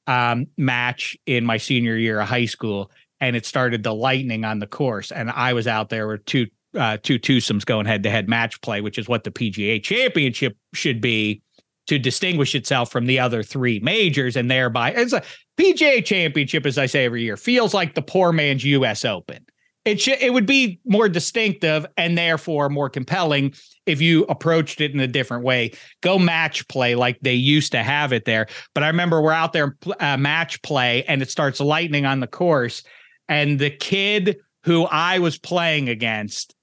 um, 0.07 0.47
match 0.57 1.14
in 1.26 1.45
my 1.45 1.59
senior 1.59 1.99
year 1.99 2.20
of 2.20 2.29
high 2.29 2.47
school, 2.47 2.91
and 3.20 3.37
it 3.37 3.45
started 3.45 3.83
the 3.83 3.95
lightning 3.95 4.47
on 4.47 4.61
the 4.61 4.66
course, 4.66 5.12
and 5.12 5.31
I 5.31 5.53
was 5.53 5.66
out 5.66 5.91
there 5.91 6.09
with 6.09 6.24
two 6.24 6.47
uh, 6.74 6.97
two 7.03 7.18
twosomes 7.18 7.66
going 7.66 7.85
head 7.85 8.03
to 8.05 8.11
head 8.11 8.31
match 8.31 8.62
play, 8.62 8.81
which 8.81 8.97
is 8.97 9.07
what 9.07 9.24
the 9.24 9.31
PGA 9.31 9.83
Championship 9.83 10.57
should 10.72 11.03
be 11.03 11.43
to 11.89 11.99
distinguish 11.99 12.55
itself 12.55 12.91
from 12.91 13.07
the 13.07 13.18
other 13.18 13.43
three 13.43 13.80
majors, 13.80 14.36
and 14.36 14.51
thereby 14.51 14.93
it's 14.93 15.12
a 15.12 15.22
PGA 15.59 16.05
Championship, 16.05 16.64
as 16.64 16.78
I 16.78 16.86
say 16.86 17.05
every 17.05 17.22
year, 17.22 17.36
feels 17.36 17.74
like 17.74 17.95
the 17.95 18.03
poor 18.03 18.32
man's 18.32 18.64
U.S. 18.64 19.05
Open. 19.05 19.45
It 19.84 20.01
should 20.01 20.18
it 20.20 20.32
would 20.32 20.45
be 20.45 20.80
more 20.84 21.09
distinctive 21.09 21.86
and 21.97 22.16
therefore 22.16 22.68
more 22.68 22.91
compelling 22.91 23.55
if 23.86 24.03
you 24.03 24.24
approached 24.24 24.82
it 24.82 24.93
in 24.93 25.01
a 25.01 25.07
different 25.07 25.45
way. 25.45 25.72
Go 26.03 26.18
match 26.18 26.68
play 26.68 26.95
like 26.95 27.18
they 27.20 27.34
used 27.34 27.72
to 27.72 27.82
have 27.82 28.12
it 28.12 28.26
there. 28.26 28.49
But 28.74 28.84
I 28.84 28.89
remember 28.89 29.22
we're 29.22 29.32
out 29.32 29.55
there 29.55 29.76
uh, 29.99 30.18
match 30.18 30.61
play 30.62 31.05
and 31.05 31.22
it 31.22 31.30
starts 31.30 31.59
lightning 31.59 32.05
on 32.05 32.20
the 32.20 32.26
course, 32.26 32.82
and 33.28 33.59
the 33.59 33.70
kid 33.70 34.36
who 34.64 34.84
I 34.84 35.20
was 35.20 35.39
playing 35.39 35.89
against 35.89 36.55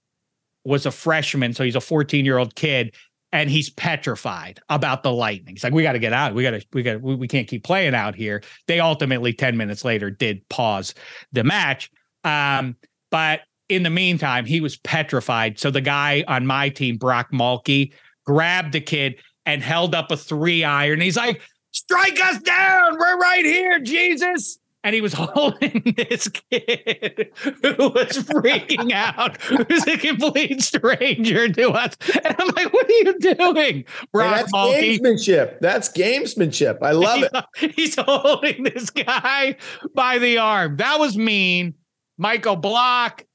was 0.63 0.85
a 0.85 0.91
freshman, 0.91 1.53
so 1.53 1.63
he's 1.63 1.75
a 1.75 1.81
14 1.81 2.25
year 2.25 2.37
old 2.37 2.55
kid. 2.55 2.93
And 3.35 3.49
he's 3.49 3.69
petrified 3.69 4.61
about 4.69 5.03
the 5.03 5.11
lightning. 5.11 5.55
He's 5.55 5.63
like, 5.63 5.73
"We 5.73 5.83
got 5.83 5.91
to 5.91 5.99
get 5.99 6.13
out. 6.13 6.33
We 6.33 6.41
got 6.41 6.51
to. 6.51 6.65
We 6.71 6.83
got. 6.83 7.01
We, 7.01 7.15
we 7.15 7.27
can't 7.27 7.49
keep 7.49 7.65
playing 7.65 7.93
out 7.93 8.15
here." 8.15 8.41
They 8.67 8.79
ultimately, 8.79 9.33
ten 9.33 9.57
minutes 9.57 9.83
later, 9.83 10.09
did 10.09 10.47
pause 10.47 10.93
the 11.33 11.43
match. 11.43 11.91
Um, 12.23 12.77
but 13.11 13.41
in 13.67 13.83
the 13.83 13.89
meantime, 13.89 14.45
he 14.45 14.61
was 14.61 14.77
petrified. 14.77 15.59
So 15.59 15.69
the 15.69 15.81
guy 15.81 16.23
on 16.29 16.47
my 16.47 16.69
team, 16.69 16.95
Brock 16.95 17.31
Mulkey, 17.33 17.91
grabbed 18.25 18.71
the 18.71 18.79
kid 18.79 19.15
and 19.45 19.61
held 19.61 19.93
up 19.93 20.11
a 20.11 20.17
three 20.17 20.63
iron. 20.63 21.01
He's 21.01 21.17
like, 21.17 21.41
strike 21.71 22.19
us 22.23 22.39
down. 22.39 22.97
We're 22.97 23.17
right 23.17 23.43
here, 23.43 23.79
Jesus. 23.79 24.59
And 24.85 24.93
he 24.93 25.01
was 25.01 25.13
holding 25.17 25.95
this 25.97 26.27
kid 26.27 27.31
who 27.41 27.89
was 27.89 28.19
freaking 28.19 28.91
out, 28.91 29.41
who's 29.41 29.87
a 29.87 29.97
complete 29.97 30.61
stranger 30.61 31.49
to 31.49 31.71
us. 31.71 31.95
And 32.23 32.35
I'm 32.37 32.47
like, 32.49 32.71
what 32.71 32.85
are 32.85 32.91
you 32.91 33.19
doing? 33.19 33.55
Hey, 33.55 33.85
Brock 34.13 34.35
that's 34.35 34.51
Mulkey. 34.53 34.99
gamesmanship. 34.99 35.59
That's 35.59 35.89
gamesmanship. 35.89 36.77
I 36.83 36.91
love 36.91 37.23
it. 37.23 37.73
He's 37.75 37.95
holding 37.97 38.61
this 38.63 38.91
guy 38.91 39.57
by 39.95 40.19
the 40.19 40.37
arm. 40.37 40.77
That 40.77 40.99
was 40.99 41.17
mean. 41.17 41.73
Michael 42.19 42.55
Block. 42.55 43.25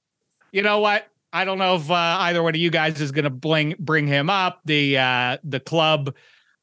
You 0.53 0.63
know 0.63 0.79
what? 0.79 1.09
I 1.33 1.45
don't 1.45 1.59
know 1.59 1.75
if 1.75 1.91
uh, 1.91 1.95
either 1.95 2.45
one 2.45 2.55
of 2.55 2.61
you 2.61 2.71
guys 2.71 3.01
is 3.01 3.11
going 3.11 3.25
to 3.25 3.31
bring 3.31 3.75
bring 3.79 4.07
him 4.07 4.31
up. 4.31 4.61
The 4.67 4.99
uh, 4.99 5.39
the 5.43 5.59
club 5.59 6.15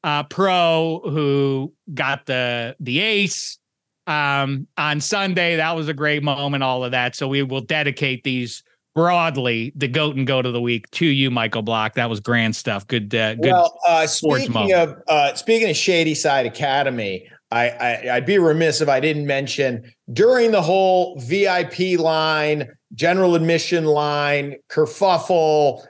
uh, 0.04 0.24
pro 0.24 1.02
who 1.04 1.74
got 1.94 2.26
the 2.26 2.78
the 2.80 3.00
ace 3.00 3.60
um, 4.08 4.68
on 4.78 5.00
Sunday. 5.00 5.58
That 5.58 5.76
was 5.76 5.88
a 5.88 5.94
great 5.94 6.24
moment. 6.24 6.64
All 6.64 6.84
of 6.84 6.92
that. 6.92 7.16
So 7.16 7.28
we 7.28 7.44
will 7.44 7.62
dedicate 7.62 8.24
these 8.24 8.64
broadly 8.96 9.72
the 9.76 9.88
goat 9.88 10.16
and 10.16 10.26
goat 10.26 10.48
of 10.48 10.54
the 10.54 10.62
week 10.62 10.90
to 10.90 11.06
you, 11.06 11.30
Michael 11.30 11.62
Block. 11.62 11.94
That 11.94 12.10
was 12.10 12.20
grand 12.20 12.56
stuff. 12.56 12.88
Good. 12.88 13.14
Uh, 13.14 13.36
good. 13.36 13.52
Well, 13.52 13.80
uh, 13.88 14.08
speaking 14.08 14.52
moment. 14.52 14.74
of 14.74 15.04
uh, 15.08 15.36
speaking 15.36 15.70
of 15.70 15.76
Shady 15.76 16.16
Side 16.16 16.48
Academy, 16.48 17.30
I, 17.52 17.70
I 17.70 18.16
I'd 18.16 18.26
be 18.26 18.40
remiss 18.40 18.82
if 18.82 18.90
I 18.90 19.00
didn't 19.00 19.28
mention 19.28 19.94
during 20.12 20.52
the 20.52 20.62
whole 20.62 21.20
VIP 21.20 22.00
line, 22.00 22.68
general 22.96 23.36
admission 23.36 23.86
line, 23.86 24.56
kerfuffle, 24.70 25.86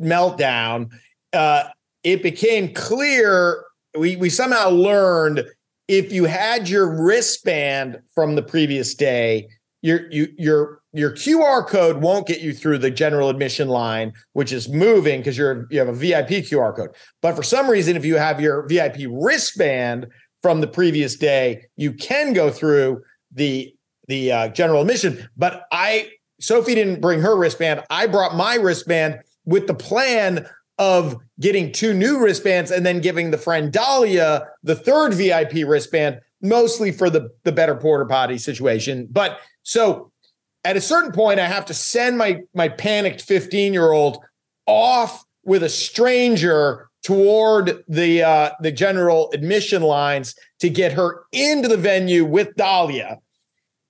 meltdown. 0.00 0.90
Uh, 1.32 1.64
it 2.04 2.22
became 2.22 2.72
clear 2.72 3.64
we 3.98 4.16
we 4.16 4.30
somehow 4.30 4.70
learned 4.70 5.44
if 5.88 6.12
you 6.12 6.24
had 6.24 6.68
your 6.68 7.04
wristband 7.04 7.98
from 8.14 8.34
the 8.34 8.42
previous 8.42 8.94
day, 8.94 9.48
your 9.82 10.10
you 10.10 10.28
your 10.36 10.80
your 10.92 11.12
QR 11.12 11.66
code 11.66 11.98
won't 11.98 12.26
get 12.26 12.40
you 12.40 12.52
through 12.52 12.78
the 12.78 12.90
general 12.90 13.28
admission 13.28 13.68
line, 13.68 14.12
which 14.32 14.52
is 14.52 14.68
moving 14.68 15.20
because 15.20 15.38
you're 15.38 15.66
you 15.70 15.78
have 15.78 15.88
a 15.88 15.92
VIP 15.92 16.44
QR 16.44 16.74
code. 16.74 16.90
But 17.22 17.36
for 17.36 17.42
some 17.42 17.68
reason, 17.68 17.96
if 17.96 18.04
you 18.04 18.16
have 18.16 18.40
your 18.40 18.66
VIP 18.66 19.02
wristband 19.08 20.06
from 20.42 20.60
the 20.60 20.66
previous 20.66 21.16
day, 21.16 21.66
you 21.76 21.92
can 21.92 22.32
go 22.32 22.50
through 22.50 23.02
the 23.32 23.72
the 24.08 24.32
uh, 24.32 24.48
general 24.48 24.80
admission. 24.80 25.28
But 25.36 25.66
I 25.70 26.10
Sophie 26.40 26.74
didn't 26.74 27.00
bring 27.00 27.20
her 27.20 27.36
wristband. 27.36 27.84
I 27.88 28.06
brought 28.06 28.34
my 28.34 28.56
wristband 28.56 29.20
with 29.44 29.66
the 29.66 29.74
plan 29.74 30.48
of 30.78 31.16
getting 31.40 31.72
two 31.72 31.94
new 31.94 32.18
wristbands 32.18 32.70
and 32.70 32.84
then 32.84 33.00
giving 33.00 33.30
the 33.30 33.38
friend 33.38 33.72
Dahlia 33.72 34.46
the 34.62 34.74
third 34.74 35.14
VIP 35.14 35.66
wristband, 35.66 36.20
mostly 36.42 36.92
for 36.92 37.08
the, 37.08 37.30
the 37.44 37.52
better 37.52 37.74
porter 37.74 38.04
potty 38.04 38.38
situation. 38.38 39.08
But 39.10 39.40
so 39.62 40.12
at 40.64 40.76
a 40.76 40.80
certain 40.80 41.12
point, 41.12 41.40
I 41.40 41.46
have 41.46 41.64
to 41.66 41.74
send 41.74 42.18
my 42.18 42.40
my 42.52 42.68
panicked 42.68 43.22
15 43.22 43.72
year 43.72 43.92
old 43.92 44.18
off 44.66 45.24
with 45.44 45.62
a 45.62 45.68
stranger 45.68 46.88
toward 47.02 47.84
the 47.86 48.24
uh, 48.24 48.50
the 48.60 48.72
general 48.72 49.30
admission 49.32 49.80
lines 49.80 50.34
to 50.58 50.68
get 50.68 50.92
her 50.92 51.22
into 51.30 51.68
the 51.68 51.76
venue 51.76 52.24
with 52.24 52.56
Dahlia. 52.56 53.18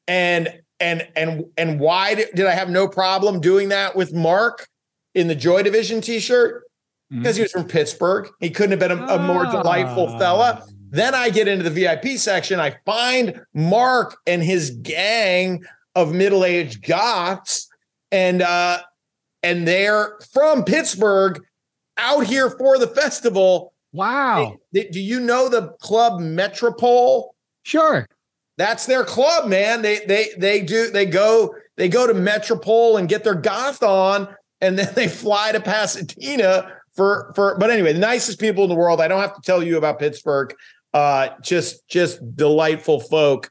And 0.07 0.61
and 0.79 1.09
and 1.17 1.47
and 1.57 1.81
why 1.81 2.15
did, 2.15 2.29
did 2.35 2.45
I 2.45 2.53
have 2.53 2.69
no 2.69 2.87
problem 2.87 3.41
doing 3.41 3.71
that 3.71 3.97
with 3.97 4.13
Mark 4.13 4.69
in 5.15 5.29
the 5.29 5.35
Joy 5.35 5.63
Division 5.63 6.03
T-shirt? 6.03 6.66
Because 7.11 7.37
he 7.37 7.43
was 7.43 7.53
from 7.53 7.69
Pittsburgh. 7.69 8.29
He 8.41 8.51
couldn't 8.51 8.73
have 8.73 8.81
been 8.81 8.99
a, 8.99 9.15
a 9.15 9.19
more 9.19 9.45
delightful 9.45 10.19
fella. 10.19 10.67
Then 10.91 11.15
I 11.15 11.31
get 11.31 11.47
into 11.47 11.69
the 11.69 11.71
VIP 11.71 12.19
section. 12.19 12.59
I 12.59 12.77
find 12.85 13.41
Mark 13.55 14.17
and 14.27 14.43
his 14.43 14.71
gang 14.71 15.65
of 15.95 16.13
middle-aged 16.13 16.85
goths, 16.85 17.69
and 18.11 18.43
uh, 18.43 18.81
and 19.43 19.67
they're 19.67 20.19
from 20.33 20.65
Pittsburgh, 20.65 21.45
out 21.97 22.27
here 22.27 22.51
for 22.51 22.79
the 22.79 22.89
festival. 22.89 23.73
Wow. 23.93 24.59
Hey, 24.73 24.89
do 24.91 25.01
you 25.01 25.21
know 25.21 25.49
the 25.49 25.69
club 25.81 26.21
Metropol? 26.21 27.31
Sure. 27.63 28.07
That's 28.59 28.87
their 28.87 29.05
club, 29.05 29.49
man. 29.49 29.83
They 29.83 30.01
they 30.07 30.31
they 30.39 30.61
do 30.63 30.91
they 30.91 31.07
go 31.07 31.55
they 31.77 31.89
go 31.89 32.07
to 32.07 32.15
Metropol 32.15 32.99
and 32.99 33.09
get 33.09 33.25
their 33.25 33.35
goth 33.35 33.83
on, 33.83 34.29
and 34.61 34.79
then 34.79 34.93
they 34.95 35.09
fly 35.09 35.53
to 35.53 35.61
Pasadena 35.61 36.73
for 36.97 37.33
for. 37.35 37.57
But 37.59 37.71
anyway, 37.71 37.93
the 37.93 38.01
nicest 38.01 38.41
people 38.41 38.65
in 38.65 38.71
the 38.71 38.77
world. 38.77 39.01
I 39.01 39.09
don't 39.09 39.21
have 39.21 39.35
to 39.35 39.43
tell 39.43 39.63
you 39.63 39.77
about 39.77 39.99
Pittsburgh. 39.99 40.55
Uh, 40.95 41.29
just 41.43 41.87
just 41.89 42.19
delightful 42.35 43.01
folk. 43.01 43.51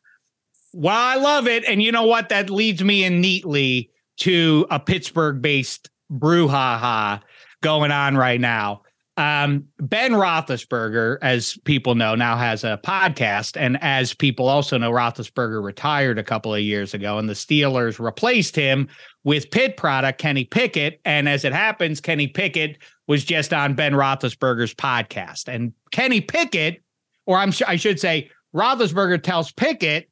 Well, 0.74 0.96
I 0.96 1.16
love 1.16 1.48
it, 1.48 1.64
and 1.66 1.82
you 1.82 1.92
know 1.92 2.06
what? 2.06 2.30
That 2.30 2.50
leads 2.50 2.84
me 2.84 3.04
in 3.06 3.22
neatly 3.22 3.92
to 4.18 4.66
a 4.70 4.80
Pittsburgh-based 4.80 5.90
brouhaha 6.12 7.22
going 7.62 7.92
on 7.92 8.18
right 8.18 8.42
now. 8.42 8.82
Um, 9.18 9.66
ben 9.80 10.12
Roethlisberger, 10.12 11.20
as 11.22 11.58
people 11.64 11.96
know, 11.96 12.16
now 12.16 12.36
has 12.36 12.66
a 12.66 12.78
podcast, 12.84 13.56
and 13.58 13.82
as 13.82 14.14
people 14.14 14.50
also 14.50 14.78
know, 14.78 14.92
Roethlisberger 14.92 15.64
retired 15.64 16.20
a 16.20 16.24
couple 16.24 16.54
of 16.54 16.60
years 16.60 16.94
ago, 16.94 17.18
and 17.18 17.30
the 17.30 17.34
Steelers 17.34 17.98
replaced 17.98 18.58
him 18.58 18.90
with 19.24 19.50
Pitt 19.52 19.78
product 19.78 20.20
Kenny 20.20 20.44
Pickett. 20.44 21.00
And 21.06 21.30
as 21.30 21.46
it 21.46 21.54
happens, 21.54 22.02
Kenny 22.02 22.28
Pickett 22.28 22.78
was 23.08 23.24
just 23.24 23.54
on 23.54 23.76
Ben 23.76 23.94
Roethlisberger's 23.94 24.74
podcast, 24.74 25.48
and 25.48 25.74
Kenny 25.92 26.22
Pickett, 26.22 26.82
or 27.26 27.38
I'm 27.38 27.52
I 27.68 27.76
should 27.76 28.00
say, 28.00 28.30
Roethlisberger 28.56 29.22
tells 29.22 29.52
Pickett, 29.52 30.10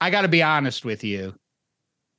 "I 0.00 0.10
got 0.10 0.22
to 0.22 0.28
be 0.28 0.42
honest 0.42 0.84
with 0.84 1.04
you." 1.04 1.34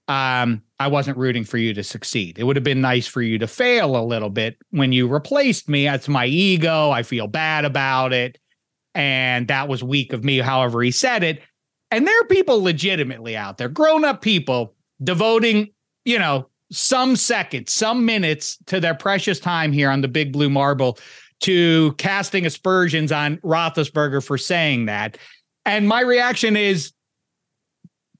um, 0.09 0.63
I 0.79 0.87
wasn't 0.87 1.17
rooting 1.17 1.43
for 1.43 1.59
you 1.59 1.73
to 1.75 1.83
succeed. 1.83 2.39
It 2.39 2.43
would 2.43 2.55
have 2.55 2.63
been 2.63 2.81
nice 2.81 3.05
for 3.05 3.21
you 3.21 3.37
to 3.37 3.47
fail 3.47 3.95
a 3.95 4.03
little 4.03 4.31
bit 4.31 4.57
when 4.71 4.91
you 4.91 5.07
replaced 5.07 5.69
me. 5.69 5.85
That's 5.85 6.07
my 6.07 6.25
ego. 6.25 6.89
I 6.89 7.03
feel 7.03 7.27
bad 7.27 7.63
about 7.63 8.11
it. 8.11 8.39
And 8.95 9.47
that 9.49 9.67
was 9.67 9.83
weak 9.83 10.11
of 10.11 10.23
me, 10.23 10.39
however, 10.39 10.81
he 10.81 10.89
said 10.89 11.23
it. 11.23 11.43
And 11.91 12.07
there 12.07 12.21
are 12.21 12.25
people 12.25 12.61
legitimately 12.61 13.37
out 13.37 13.59
there, 13.59 13.69
grown 13.69 14.03
up 14.03 14.23
people 14.23 14.73
devoting, 15.01 15.69
you 16.05 16.17
know, 16.17 16.48
some 16.71 17.15
seconds, 17.15 17.71
some 17.71 18.05
minutes 18.05 18.57
to 18.67 18.79
their 18.79 18.93
precious 18.93 19.39
time 19.39 19.71
here 19.71 19.89
on 19.89 20.01
the 20.01 20.07
big 20.07 20.31
blue 20.31 20.49
marble 20.49 20.97
to 21.41 21.93
casting 21.93 22.45
aspersions 22.45 23.11
on 23.11 23.37
Roethlisberger 23.37 24.25
for 24.25 24.37
saying 24.37 24.85
that. 24.85 25.17
And 25.65 25.87
my 25.87 26.01
reaction 26.01 26.55
is 26.55 26.93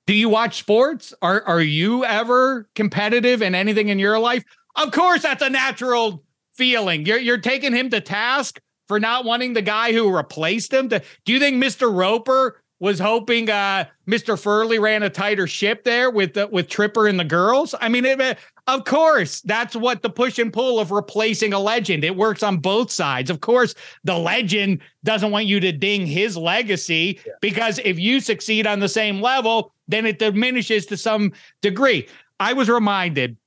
do 0.08 0.14
you 0.16 0.30
watch 0.30 0.58
sports? 0.58 1.14
Are 1.22 1.44
are 1.44 1.62
you 1.62 2.04
ever 2.04 2.68
competitive 2.74 3.44
in 3.44 3.54
anything 3.54 3.90
in 3.90 4.00
your 4.00 4.18
life? 4.18 4.44
Of 4.76 4.92
course, 4.92 5.22
that's 5.22 5.44
a 5.44 5.50
natural 5.50 6.24
feeling. 6.54 7.06
You're 7.06 7.20
you're 7.20 7.38
taking 7.38 7.74
him 7.74 7.92
to 7.92 8.02
task 8.02 8.60
for 8.88 9.00
not 9.00 9.24
wanting 9.24 9.54
the 9.54 9.62
guy 9.62 9.94
who 9.94 10.16
replaced 10.16 10.74
him. 10.74 10.90
To, 10.90 11.04
do 11.26 11.34
you 11.34 11.40
think 11.40 11.64
Mr. 11.64 11.96
Roper 11.96 12.60
was 12.80 13.00
hoping 13.00 13.50
uh, 13.50 13.86
Mr. 14.08 14.40
Furley 14.40 14.80
ran 14.80 15.04
a 15.04 15.10
tighter 15.10 15.48
ship 15.48 15.84
there 15.84 16.10
with 16.10 16.38
uh, 16.38 16.48
with 16.52 16.70
Tripper 16.70 17.08
and 17.08 17.20
the 17.20 17.26
girls? 17.26 17.76
I 17.80 17.90
mean, 17.90 18.06
it, 18.06 18.38
of 18.68 18.86
course, 18.86 19.42
that's 19.42 19.76
what 19.76 20.02
the 20.02 20.10
push 20.10 20.40
and 20.40 20.54
pull 20.54 20.80
of 20.80 20.92
replacing 20.92 21.54
a 21.54 21.60
legend. 21.60 22.04
It 22.04 22.16
works 22.16 22.44
on 22.44 22.58
both 22.58 22.92
sides. 22.92 23.30
Of 23.30 23.42
course, 23.42 23.76
the 24.04 24.18
legend 24.18 24.82
doesn't 25.04 25.32
want 25.32 25.46
you 25.46 25.60
to 25.60 25.72
ding 25.72 26.06
his 26.06 26.38
legacy 26.38 27.20
yeah. 27.26 27.34
because 27.42 27.80
if 27.84 28.00
you 28.00 28.20
succeed 28.20 28.68
on 28.68 28.80
the 28.80 28.90
same 28.90 29.22
level, 29.22 29.74
then 29.88 30.06
it 30.06 30.20
diminishes 30.20 30.86
to 30.88 30.98
some 30.98 31.34
degree. 31.62 32.08
I 32.40 32.54
was 32.54 32.70
reminded, 32.70 33.38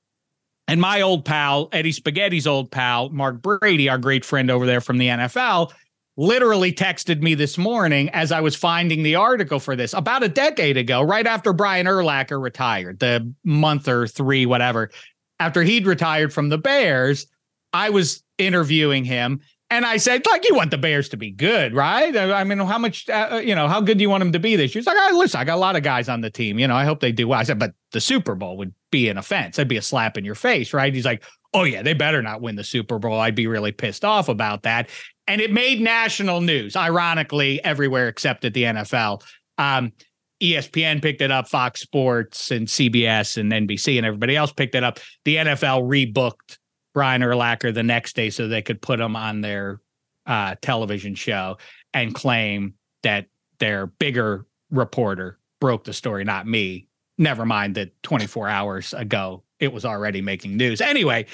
and 0.67 0.79
my 0.79 1.01
old 1.01 1.25
pal, 1.25 1.69
Eddie 1.71 1.91
Spaghetti's 1.91 2.45
old 2.45 2.69
pal, 2.69 3.09
Mark 3.09 3.41
Brady, 3.41 3.89
our 3.89 3.97
great 3.97 4.23
friend 4.23 4.51
over 4.51 4.65
there 4.65 4.81
from 4.81 4.97
the 4.97 5.07
NFL, 5.07 5.71
literally 6.15 6.71
texted 6.71 7.21
me 7.21 7.33
this 7.35 7.57
morning 7.57 8.09
as 8.09 8.31
I 8.31 8.41
was 8.41 8.55
finding 8.55 9.03
the 9.03 9.15
article 9.15 9.59
for 9.59 9.75
this 9.75 9.93
about 9.93 10.23
a 10.23 10.29
decade 10.29 10.77
ago, 10.77 11.01
right 11.01 11.25
after 11.25 11.53
Brian 11.53 11.87
Urlacher 11.87 12.41
retired, 12.41 12.99
the 12.99 13.33
month 13.43 13.87
or 13.87 14.07
three, 14.07 14.45
whatever 14.45 14.91
after 15.39 15.63
he'd 15.63 15.85
retired 15.85 16.33
from 16.33 16.49
the 16.49 16.57
Bears, 16.57 17.27
I 17.73 17.89
was 17.89 18.23
interviewing 18.37 19.03
him 19.03 19.41
and 19.69 19.85
I 19.85 19.97
said, 19.97 20.25
like, 20.29 20.47
you 20.47 20.55
want 20.55 20.71
the 20.71 20.77
Bears 20.77 21.09
to 21.09 21.17
be 21.17 21.31
good, 21.31 21.73
right? 21.73 22.15
I 22.15 22.43
mean, 22.43 22.59
how 22.59 22.77
much, 22.77 23.09
uh, 23.09 23.29
uh, 23.31 23.37
you 23.37 23.55
know, 23.55 23.67
how 23.67 23.81
good 23.81 23.97
do 23.97 24.03
you 24.03 24.09
want 24.09 24.21
them 24.21 24.31
to 24.33 24.39
be 24.39 24.55
this 24.55 24.75
year? 24.75 24.81
He's 24.81 24.87
like, 24.87 24.97
oh, 24.99 25.17
listen, 25.17 25.39
I 25.39 25.43
got 25.43 25.55
a 25.55 25.57
lot 25.57 25.75
of 25.75 25.81
guys 25.81 26.09
on 26.09 26.21
the 26.21 26.29
team. 26.29 26.59
You 26.59 26.67
know, 26.67 26.75
I 26.75 26.85
hope 26.85 26.99
they 26.99 27.11
do 27.11 27.27
well. 27.27 27.39
I 27.39 27.43
said, 27.43 27.57
but 27.57 27.73
the 27.91 27.99
Super 27.99 28.35
Bowl 28.35 28.55
would 28.57 28.73
be 28.91 29.09
an 29.09 29.17
offense. 29.17 29.55
That'd 29.55 29.67
be 29.67 29.77
a 29.77 29.81
slap 29.81 30.17
in 30.17 30.23
your 30.23 30.35
face, 30.35 30.73
right? 30.73 30.93
He's 30.93 31.05
like, 31.05 31.23
oh, 31.55 31.63
yeah, 31.63 31.81
they 31.81 31.93
better 31.93 32.21
not 32.21 32.41
win 32.41 32.55
the 32.55 32.63
Super 32.63 32.99
Bowl. 32.99 33.19
I'd 33.19 33.35
be 33.35 33.47
really 33.47 33.71
pissed 33.71 34.05
off 34.05 34.29
about 34.29 34.63
that. 34.63 34.89
And 35.27 35.39
it 35.39 35.51
made 35.51 35.79
national 35.79 36.41
news, 36.41 36.75
ironically, 36.75 37.63
everywhere 37.63 38.07
except 38.07 38.43
at 38.45 38.53
the 38.53 38.63
NFL. 38.63 39.23
Um, 39.57 39.93
ESPN 40.41 41.01
picked 41.01 41.21
it 41.21 41.31
up, 41.31 41.47
Fox 41.47 41.79
Sports 41.79 42.51
and 42.51 42.67
CBS 42.67 43.37
and 43.37 43.51
NBC 43.51 43.97
and 43.97 44.05
everybody 44.05 44.35
else 44.35 44.51
picked 44.51 44.75
it 44.75 44.83
up. 44.83 44.99
The 45.23 45.37
NFL 45.37 45.87
rebooked 45.87 46.57
Brian 46.93 47.21
Urlacher 47.21 47.73
the 47.73 47.83
next 47.83 48.15
day 48.15 48.29
so 48.29 48.47
they 48.47 48.61
could 48.61 48.81
put 48.81 48.99
him 48.99 49.15
on 49.15 49.39
their 49.39 49.79
uh, 50.25 50.55
television 50.61 51.15
show 51.15 51.57
and 51.93 52.13
claim 52.13 52.73
that 53.03 53.27
their 53.59 53.87
bigger 53.87 54.45
reporter 54.69 55.39
broke 55.61 55.85
the 55.85 55.93
story, 55.93 56.25
not 56.25 56.45
me. 56.45 56.87
Never 57.17 57.45
mind 57.45 57.75
that 57.75 57.91
24 58.03 58.49
hours 58.49 58.93
ago 58.93 59.43
it 59.59 59.71
was 59.71 59.85
already 59.85 60.21
making 60.21 60.57
news. 60.57 60.81
Anyway, 60.81 61.25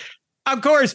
of 0.45 0.61
course, 0.61 0.93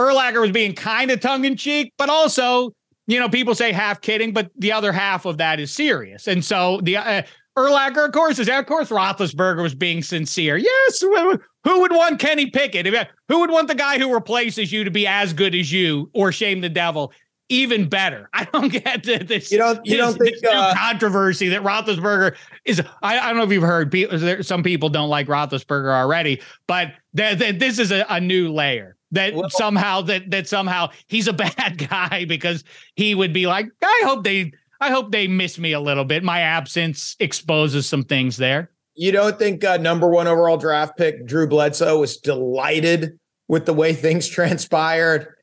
Urlacher 0.00 0.40
was 0.40 0.50
being 0.50 0.74
kind 0.74 1.10
of 1.10 1.20
tongue 1.20 1.44
in 1.44 1.56
cheek, 1.56 1.92
but 1.98 2.08
also, 2.08 2.72
you 3.06 3.20
know, 3.20 3.28
people 3.28 3.54
say 3.54 3.70
half 3.70 4.00
kidding, 4.00 4.32
but 4.32 4.50
the 4.56 4.72
other 4.72 4.92
half 4.92 5.26
of 5.26 5.38
that 5.38 5.60
is 5.60 5.70
serious. 5.70 6.26
And 6.26 6.42
so 6.42 6.80
the 6.82 6.96
uh, 6.96 7.22
Urlacher, 7.58 8.06
of 8.06 8.12
course, 8.12 8.38
is 8.38 8.48
of 8.48 8.66
course 8.66 8.88
Roethlisberger 8.88 9.62
was 9.62 9.74
being 9.74 10.02
sincere. 10.02 10.56
Yes, 10.56 11.00
who 11.00 11.80
would 11.80 11.92
want 11.92 12.18
Kenny 12.18 12.46
Pickett? 12.46 12.86
Who 13.28 13.40
would 13.40 13.50
want 13.50 13.68
the 13.68 13.74
guy 13.74 13.98
who 13.98 14.12
replaces 14.12 14.72
you 14.72 14.84
to 14.84 14.90
be 14.90 15.06
as 15.06 15.34
good 15.34 15.54
as 15.54 15.70
you 15.70 16.10
or 16.14 16.32
shame 16.32 16.62
the 16.62 16.70
devil? 16.70 17.12
Even 17.50 17.88
better. 17.88 18.30
I 18.32 18.44
don't 18.44 18.68
get 18.72 19.02
this. 19.02 19.50
You 19.52 19.58
don't. 19.58 19.84
You 19.84 19.96
this, 19.96 20.06
don't 20.06 20.18
think 20.18 20.36
uh, 20.46 20.72
controversy 20.74 21.48
that 21.48 21.62
Roethlisberger 21.62 22.36
is. 22.64 22.80
I, 23.02 23.18
I, 23.18 23.26
don't 23.28 23.36
know 23.36 23.42
if 23.42 23.50
you've 23.50 23.64
heard. 23.64 23.90
People, 23.90 24.42
some 24.42 24.62
people 24.62 24.88
don't 24.88 25.10
like 25.10 25.26
Roethlisberger 25.26 25.92
already, 25.92 26.40
but 26.66 26.92
th- 27.14 27.38
th- 27.38 27.58
this 27.58 27.78
is 27.78 27.90
a, 27.90 28.06
a, 28.08 28.20
new 28.20 28.52
layer 28.52 28.96
that 29.12 29.34
well, 29.34 29.50
somehow 29.50 30.02
that 30.02 30.30
that 30.30 30.48
somehow 30.48 30.90
he's 31.08 31.28
a 31.28 31.32
bad 31.34 31.88
guy 31.88 32.24
because 32.26 32.64
he 32.96 33.14
would 33.14 33.32
be 33.32 33.46
like, 33.46 33.68
I 33.82 34.02
hope 34.04 34.24
they 34.24 34.52
I 34.80 34.90
hope 34.90 35.12
they 35.12 35.28
miss 35.28 35.58
me 35.58 35.72
a 35.72 35.80
little 35.80 36.04
bit. 36.04 36.24
My 36.24 36.40
absence 36.40 37.16
exposes 37.20 37.86
some 37.86 38.02
things 38.02 38.36
there. 38.36 38.70
You 38.94 39.12
don't 39.12 39.38
think 39.38 39.62
uh, 39.62 39.76
number 39.76 40.08
one 40.08 40.26
overall 40.26 40.56
draft 40.56 40.96
pick 40.96 41.26
Drew 41.26 41.46
Bledsoe 41.46 42.00
was 42.00 42.16
delighted 42.16 43.18
with 43.48 43.66
the 43.66 43.74
way 43.74 43.92
things 43.92 44.26
transpired? 44.28 45.34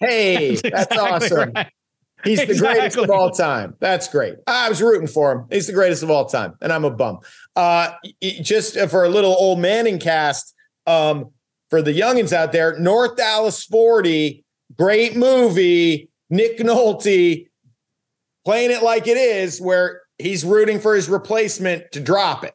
Hey, 0.00 0.56
that's, 0.62 0.86
that's 0.88 0.98
awesome. 0.98 1.52
Right. 1.54 1.68
He's 2.24 2.38
exactly. 2.38 2.54
the 2.54 2.74
greatest 2.74 2.96
of 2.98 3.10
all 3.10 3.30
time. 3.30 3.74
That's 3.80 4.08
great. 4.08 4.36
I 4.46 4.68
was 4.68 4.80
rooting 4.80 5.08
for 5.08 5.32
him. 5.32 5.46
He's 5.50 5.66
the 5.66 5.72
greatest 5.72 6.04
of 6.04 6.10
all 6.10 6.26
time, 6.26 6.54
and 6.60 6.72
I'm 6.72 6.84
a 6.84 6.90
bum. 6.90 7.18
Uh, 7.56 7.90
just 8.22 8.78
for 8.90 9.04
a 9.04 9.08
little 9.08 9.32
old 9.32 9.58
Manning 9.58 9.98
cast, 9.98 10.54
um, 10.86 11.32
for 11.72 11.80
the 11.80 11.98
youngins 11.98 12.34
out 12.34 12.52
there, 12.52 12.78
North 12.78 13.16
Dallas 13.16 13.64
40, 13.64 14.44
great 14.76 15.16
movie. 15.16 16.10
Nick 16.28 16.58
Nolte 16.58 17.48
playing 18.44 18.70
it 18.70 18.82
like 18.82 19.06
it 19.08 19.16
is, 19.16 19.58
where 19.58 20.02
he's 20.18 20.44
rooting 20.44 20.78
for 20.78 20.94
his 20.94 21.08
replacement 21.08 21.90
to 21.92 22.00
drop 22.00 22.44
it. 22.44 22.52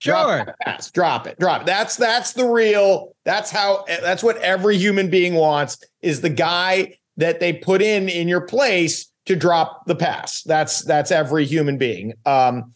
Drop 0.00 0.28
Sure. 0.28 0.44
that 0.44 0.58
pass. 0.60 0.90
Drop 0.92 1.26
it. 1.26 1.36
Drop 1.40 1.62
it. 1.62 1.66
That's 1.66 1.96
that's 1.96 2.32
the 2.34 2.44
real. 2.46 3.16
That's 3.24 3.50
how. 3.50 3.84
That's 3.88 4.22
what 4.22 4.36
every 4.36 4.78
human 4.78 5.10
being 5.10 5.34
wants 5.34 5.78
is 6.00 6.20
the 6.20 6.30
guy 6.30 6.96
that 7.16 7.40
they 7.40 7.52
put 7.52 7.82
in 7.82 8.08
in 8.08 8.28
your 8.28 8.40
place 8.42 9.10
to 9.26 9.34
drop 9.34 9.84
the 9.86 9.96
pass. 9.96 10.42
That's 10.44 10.82
that's 10.84 11.10
every 11.10 11.44
human 11.44 11.76
being. 11.76 12.14
Um, 12.24 12.72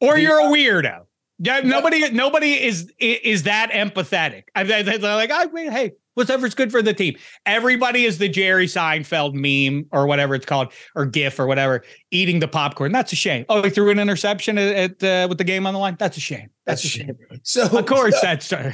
Or 0.00 0.14
The- 0.16 0.22
you're 0.22 0.40
a 0.40 0.44
weirdo. 0.52 1.04
Yeah, 1.38 1.60
nobody, 1.60 2.08
nobody 2.10 2.52
is 2.64 2.90
is 2.98 3.42
that 3.42 3.70
empathetic. 3.70 4.44
I, 4.54 4.62
they- 4.64 4.82
they're 4.82 4.98
like, 4.98 5.30
I 5.30 5.46
wait, 5.46 5.70
hey, 5.70 5.92
whatever's 6.14 6.54
good 6.54 6.70
for 6.72 6.80
the 6.80 6.94
team. 6.94 7.14
Everybody 7.44 8.04
is 8.06 8.16
the 8.16 8.28
Jerry 8.28 8.66
Seinfeld 8.66 9.34
meme 9.34 9.86
or 9.92 10.06
whatever 10.06 10.34
it's 10.34 10.46
called, 10.46 10.72
or 10.94 11.04
GIF 11.04 11.38
or 11.38 11.46
whatever, 11.46 11.82
eating 12.10 12.40
the 12.40 12.48
popcorn. 12.48 12.90
That's 12.92 13.12
a 13.12 13.16
shame. 13.16 13.44
Oh, 13.50 13.62
he 13.62 13.68
threw 13.68 13.90
an 13.90 13.98
interception 13.98 14.56
at, 14.56 15.02
uh, 15.02 15.26
with 15.28 15.36
the 15.36 15.44
game 15.44 15.66
on 15.66 15.74
the 15.74 15.80
line. 15.80 15.96
That's 15.98 16.16
a 16.16 16.20
shame. 16.20 16.48
That's 16.64 16.82
a 16.84 16.88
shame. 16.88 17.10
so 17.42 17.64
Of 17.64 17.84
course, 17.84 18.14
so- 18.14 18.20
that's 18.22 18.50
uh, 18.52 18.72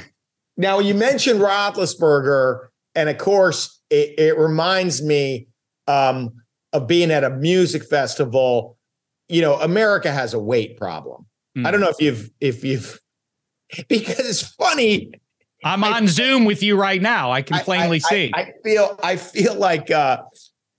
Now 0.55 0.79
you 0.79 0.93
mentioned 0.93 1.41
Roethlisberger, 1.41 2.67
and 2.95 3.09
of 3.09 3.17
course, 3.17 3.81
it, 3.89 4.17
it 4.17 4.37
reminds 4.37 5.01
me 5.03 5.47
um, 5.87 6.29
of 6.71 6.87
being 6.87 7.11
at 7.11 7.23
a 7.25 7.29
music 7.29 7.83
festival. 7.89 8.77
You 9.27 9.41
know, 9.41 9.55
America 9.59 10.11
has 10.11 10.33
a 10.33 10.39
weight 10.39 10.77
problem. 10.77 11.25
I 11.57 11.71
don't 11.71 11.81
know 11.81 11.89
if 11.89 11.99
you've 11.99 12.29
if 12.39 12.63
you've 12.63 12.99
because 13.87 14.19
it's 14.19 14.41
funny. 14.41 15.11
I'm 15.65 15.83
I- 15.83 15.93
on 15.93 16.07
Zoom 16.07 16.45
with 16.45 16.61
you 16.61 16.75
right 16.75 17.01
now. 17.01 17.31
I 17.31 17.41
can 17.41 17.59
plainly 17.59 17.97
I, 17.97 18.09
see. 18.09 18.31
I, 18.33 18.41
I 18.41 18.53
feel 18.63 18.99
I 19.01 19.15
feel 19.15 19.55
like 19.55 19.91
uh, 19.91 20.23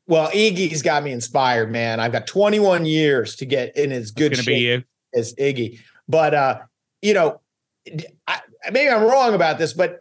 well, 0.07 0.31
Iggy's 0.31 0.83
got 0.83 1.03
me 1.03 1.13
inspired, 1.13 1.71
man. 1.71 2.01
I've 2.01 2.13
got 2.13 2.27
21 2.27 2.85
years 2.85 3.37
to 3.37 3.47
get 3.47 3.77
in 3.77 3.93
as 3.93 4.11
good 4.11 4.37
shape 4.37 4.45
gonna 4.45 4.57
be 4.57 4.61
you. 4.63 4.85
as 5.15 5.35
Iggy. 5.35 5.81
But 6.09 6.35
uh, 6.35 6.61
you 7.01 7.15
know, 7.15 7.41
I, 8.27 8.41
maybe 8.71 8.91
I'm 8.91 9.03
wrong 9.03 9.35
about 9.35 9.59
this, 9.59 9.73
but 9.73 10.01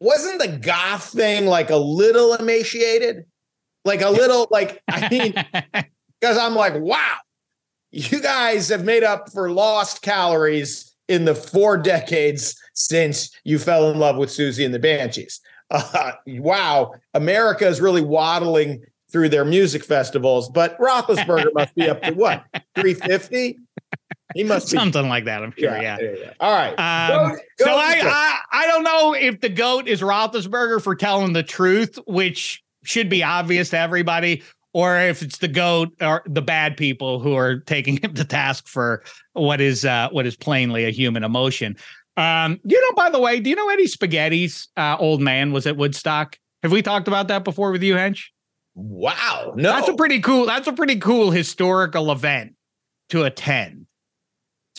wasn't 0.00 0.40
the 0.40 0.48
goth 0.48 1.04
thing 1.04 1.46
like 1.46 1.70
a 1.70 1.76
little 1.76 2.34
emaciated? 2.34 3.24
Like 3.84 4.02
a 4.02 4.10
little, 4.10 4.48
like 4.50 4.82
I 4.88 5.08
mean, 5.08 5.32
because 6.20 6.36
I'm 6.36 6.54
like, 6.54 6.74
wow, 6.74 7.16
you 7.96 8.20
guys 8.20 8.68
have 8.68 8.84
made 8.84 9.02
up 9.02 9.32
for 9.32 9.50
lost 9.50 10.02
calories 10.02 10.94
in 11.08 11.24
the 11.24 11.34
four 11.34 11.78
decades 11.78 12.54
since 12.74 13.30
you 13.44 13.58
fell 13.58 13.90
in 13.90 13.98
love 13.98 14.16
with 14.16 14.28
Siouxsie 14.28 14.64
and 14.64 14.74
the 14.74 14.78
Banshees. 14.78 15.40
Uh, 15.70 16.12
wow, 16.28 16.92
America 17.14 17.66
is 17.66 17.80
really 17.80 18.02
waddling 18.02 18.84
through 19.10 19.28
their 19.28 19.44
music 19.44 19.82
festivals, 19.82 20.48
but 20.48 20.78
Roethlisberger 20.78 21.52
must 21.54 21.74
be 21.74 21.88
up 21.88 22.02
to 22.02 22.12
what 22.12 22.44
350? 22.76 23.58
He 24.34 24.44
must 24.44 24.70
be 24.70 24.76
Something 24.76 25.08
like 25.08 25.24
that, 25.24 25.42
I'm 25.42 25.54
sure. 25.58 25.76
Yeah. 25.80 25.98
All 26.38 26.52
right. 26.52 26.74
Um, 26.74 27.30
Go- 27.30 27.64
so 27.64 27.70
I. 27.70 28.00
I 28.04 28.40
I 28.52 28.66
don't 28.66 28.84
know 28.84 29.14
if 29.14 29.40
the 29.40 29.48
goat 29.48 29.88
is 29.88 30.02
Roethlisberger 30.02 30.82
for 30.82 30.94
telling 30.94 31.32
the 31.32 31.42
truth, 31.42 31.98
which 32.06 32.62
should 32.84 33.08
be 33.08 33.22
obvious 33.22 33.70
to 33.70 33.78
everybody, 33.78 34.42
or 34.76 34.98
if 34.98 35.22
it's 35.22 35.38
the 35.38 35.48
goat 35.48 35.90
or 36.02 36.22
the 36.26 36.42
bad 36.42 36.76
people 36.76 37.18
who 37.18 37.34
are 37.34 37.60
taking 37.60 37.96
him 38.02 38.12
to 38.12 38.24
task 38.26 38.68
for 38.68 39.02
what 39.32 39.58
is 39.58 39.86
uh, 39.86 40.10
what 40.12 40.26
is 40.26 40.36
plainly 40.36 40.84
a 40.84 40.90
human 40.90 41.24
emotion. 41.24 41.74
Um, 42.18 42.60
you 42.62 42.78
know, 42.78 42.92
by 42.94 43.08
the 43.08 43.18
way, 43.18 43.40
do 43.40 43.48
you 43.48 43.56
know 43.56 43.70
Eddie 43.70 43.86
Spaghetti's 43.86 44.68
uh, 44.76 44.96
old 44.98 45.22
man 45.22 45.50
was 45.52 45.66
at 45.66 45.78
Woodstock? 45.78 46.38
Have 46.62 46.72
we 46.72 46.82
talked 46.82 47.08
about 47.08 47.28
that 47.28 47.42
before 47.42 47.72
with 47.72 47.82
you, 47.82 47.94
Hench? 47.94 48.24
wow. 48.74 49.54
No. 49.56 49.72
That's 49.72 49.88
a 49.88 49.94
pretty 49.94 50.20
cool. 50.20 50.44
That's 50.44 50.68
a 50.68 50.72
pretty 50.74 50.96
cool 50.96 51.30
historical 51.30 52.12
event 52.12 52.54
to 53.08 53.24
attend. 53.24 53.86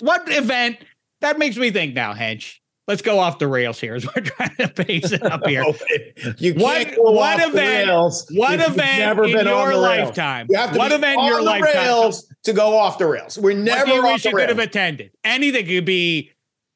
What 0.01 0.29
event? 0.31 0.77
That 1.21 1.39
makes 1.39 1.57
me 1.57 1.71
think 1.71 1.95
now, 1.95 2.13
Hench. 2.13 2.57
Let's 2.88 3.01
go 3.01 3.19
off 3.19 3.38
the 3.38 3.47
rails 3.49 3.81
here 3.81 3.95
as 3.95 4.05
we're 4.05 4.21
trying 4.23 4.55
to 4.57 4.69
pace 4.69 5.11
it 5.11 5.21
up 5.23 5.45
here. 5.45 5.63
you 6.38 6.53
can't 6.53 6.97
What- 6.97 7.13
what 7.15 7.39
event- 7.39 7.88
rails 7.88 8.25
What 8.33 8.59
event 8.61 8.77
never 8.99 9.25
in 9.25 9.33
been 9.33 9.45
your 9.47 9.69
rails. 9.69 9.81
lifetime? 9.81 10.47
You 10.49 10.57
have 10.57 10.71
to 10.71 10.77
what 10.77 10.91
event 10.93 11.19
in 11.19 11.25
your 11.25 11.41
lifetime? 11.41 11.73
rails 11.75 12.33
to 12.43 12.53
go 12.53 12.77
off 12.77 12.97
the 12.97 13.05
rails. 13.07 13.38
We're 13.38 13.57
never 13.57 13.79
what 13.79 13.88
do 13.88 13.93
you 13.93 14.03
wish 14.03 14.25
you 14.25 14.31
could 14.31 14.49
have 14.49 14.59
attended? 14.59 15.11
Anything 15.25 15.65
could 15.65 15.83
be 15.85 16.31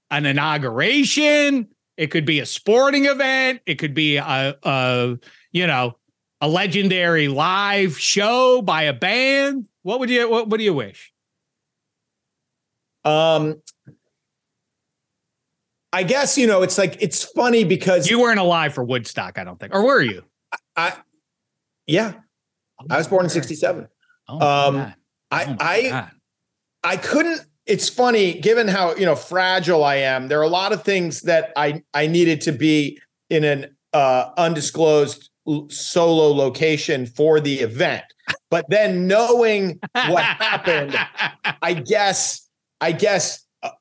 an 0.10 0.26
inauguration. 0.26 1.70
It 1.96 2.08
could 2.08 2.26
be 2.26 2.40
a 2.42 2.46
sporting 2.46 3.06
event. 3.06 3.62
It 3.66 3.76
could 3.76 3.94
be 3.94 4.18
a, 4.18 4.58
a 4.64 5.18
you 5.54 5.66
know 5.68 5.96
a 6.42 6.50
legendary 6.50 7.30
live 7.30 7.98
show 7.98 8.62
by 8.62 8.84
a 8.84 8.94
band. 8.94 9.66
What 9.84 10.00
would 10.02 10.10
you 10.10 10.30
what, 10.30 10.50
what 10.50 10.58
do 10.58 10.64
you 10.66 10.74
wish? 10.74 11.14
Um, 13.06 13.62
I 15.94 16.04
guess 16.04 16.38
you 16.38 16.48
know 16.48 16.62
it's 16.62 16.78
like 16.78 16.98
it's 17.02 17.24
funny 17.24 17.64
because 17.64 18.10
You 18.10 18.20
weren't 18.22 18.40
alive 18.40 18.74
for 18.74 18.84
Woodstock, 18.84 19.38
I 19.38 19.44
don't 19.44 19.60
think, 19.60 19.74
or 19.74 19.84
were 19.84 20.02
you? 20.02 20.24
I, 20.76 20.94
yeah, 21.86 22.14
I 22.90 22.98
was 22.98 23.08
born 23.08 23.26
in 23.26 23.30
'67. 23.30 23.88
Oh 24.30 24.34
Um, 24.34 24.40
God. 24.76 24.96
I 25.32 25.46
Oh 25.46 25.56
I 25.60 25.90
God. 25.90 26.12
I 26.84 26.98
couldn't. 26.98 27.46
It's 27.66 27.90
funny, 27.90 28.40
given 28.40 28.68
how 28.68 28.96
you 28.96 29.06
know 29.06 29.16
fragile 29.16 29.84
I 29.84 29.96
am. 29.98 30.28
There 30.28 30.40
are 30.40 30.44
a 30.44 30.48
lot 30.50 30.74
of 30.74 30.84
things 30.84 31.22
that 31.22 31.52
I 31.56 31.84
I 31.94 32.08
needed 32.08 32.42
to 32.42 32.52
be 32.52 33.00
in 33.30 33.44
an 33.44 33.76
uh, 33.94 34.32
undisclosed 34.38 35.30
solo 35.70 36.28
location 36.34 37.06
for 37.06 37.40
the 37.40 37.60
event. 37.60 38.04
But 38.50 38.66
then 38.70 39.08
knowing 39.08 39.80
what 39.94 40.24
happened, 40.24 40.98
I 41.62 41.74
guess 41.74 42.48
I 42.80 42.94
guess 42.94 43.46
uh, 43.64 43.72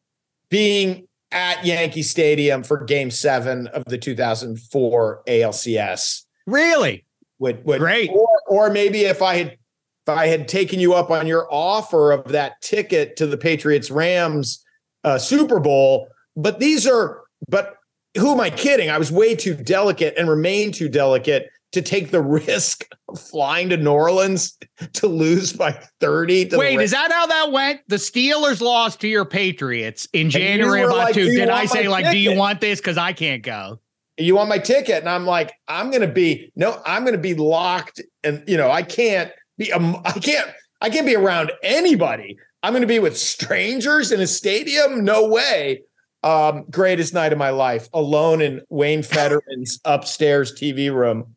being 0.51 1.07
at 1.33 1.65
Yankee 1.65 2.03
Stadium 2.03 2.63
for 2.63 2.85
Game 2.85 3.11
Seven 3.11 3.67
of 3.69 3.85
the 3.85 3.99
2004 3.99 5.23
ALCS 5.27 6.23
really? 6.47 7.05
would 7.39 7.65
would 7.65 7.81
Great. 7.81 8.11
or, 8.11 8.29
or 8.49 8.71
maybe 8.71 9.01
if 9.01 9.23
I 9.23 9.37
had 9.37 9.47
if 9.49 10.09
I 10.09 10.27
had 10.27 10.49
taken 10.49 10.81
you 10.81 10.95
up 10.95 11.11
on 11.11 11.27
your 11.27 11.47
offer 11.51 12.13
of 12.13 12.25
that 12.33 12.61
ticket 12.63 13.17
to 13.17 13.27
the 13.27 13.37
Patriots 13.37 13.91
Rams 13.91 14.65
uh, 15.05 15.19
Super 15.19 15.61
Bowl, 15.61 16.09
but 16.37 16.61
these 16.61 16.87
are 16.87 17.23
but 17.49 17.77
who 18.17 18.33
am 18.33 18.41
I 18.41 18.51
kidding? 18.51 18.91
I 18.91 18.99
was 18.99 19.13
way 19.13 19.35
too 19.35 19.55
delicate 19.55 20.15
and 20.17 20.29
remain 20.29 20.73
too 20.73 20.89
delicate 20.89 21.49
to 21.73 21.83
take 21.83 22.11
the 22.11 22.21
risk 22.21 22.85
of 23.09 23.21
flying 23.21 23.69
to 23.71 23.77
New 23.77 23.93
Orleans 23.93 24.59
to 24.95 25.07
lose 25.07 25.53
by 25.53 25.73
30 26.01 26.47
to 26.47 26.59
Wait, 26.59 26.81
is 26.81 26.91
that 26.91 27.13
how 27.13 27.27
that 27.27 27.53
went? 27.53 27.81
The 27.89 27.97
Steelers 27.97 28.61
lost 28.61 29.01
to 29.01 29.09
your 29.09 29.25
Patriots 29.25 30.09
in 30.13 30.31
January 30.31 30.83
about 30.83 30.97
like, 30.97 31.15
two. 31.15 31.31
Did 31.31 31.49
I 31.49 31.67
say 31.67 31.89
like, 31.89 32.11
do 32.11 32.19
you 32.19 32.37
want 32.37 32.61
this? 32.61 32.81
Because 32.81 32.99
I 32.99 33.13
can't 33.13 33.43
go. 33.43 33.81
you 34.21 34.37
want 34.37 34.49
my 34.49 34.59
ticket 34.59 34.99
and 34.99 35.09
i'm 35.09 35.25
like 35.25 35.53
i'm 35.69 35.91
gonna 35.91 36.07
be 36.07 36.53
no 36.57 36.81
i'm 36.87 37.05
gonna 37.05 37.19
be 37.19 37.35
locked 37.35 38.01
and 38.23 38.43
you 38.47 38.57
know 38.57 38.71
i 38.71 38.83
can't 38.83 39.33
be 39.57 39.73
um, 39.73 40.01
i 40.05 40.13
can't 40.13 40.51
i 40.81 40.91
can't 40.91 41.07
be 41.07 41.17
around 41.17 41.53
anybody 41.63 42.37
i'm 42.63 42.73
gonna 42.73 42.87
be 42.87 42.99
with 42.99 43.17
strangers 43.17 44.13
in 44.13 44.21
a 44.21 44.27
stadium 44.27 45.05
no 45.05 45.27
way 45.27 45.83
um 46.23 46.65
greatest 46.71 47.15
night 47.15 47.33
of 47.33 47.39
my 47.39 47.51
life 47.51 47.89
alone 47.95 48.41
in 48.43 48.61
wayne 48.69 49.03
fetterman's 49.03 49.81
upstairs 49.85 50.53
tv 50.53 50.93
room 50.95 51.35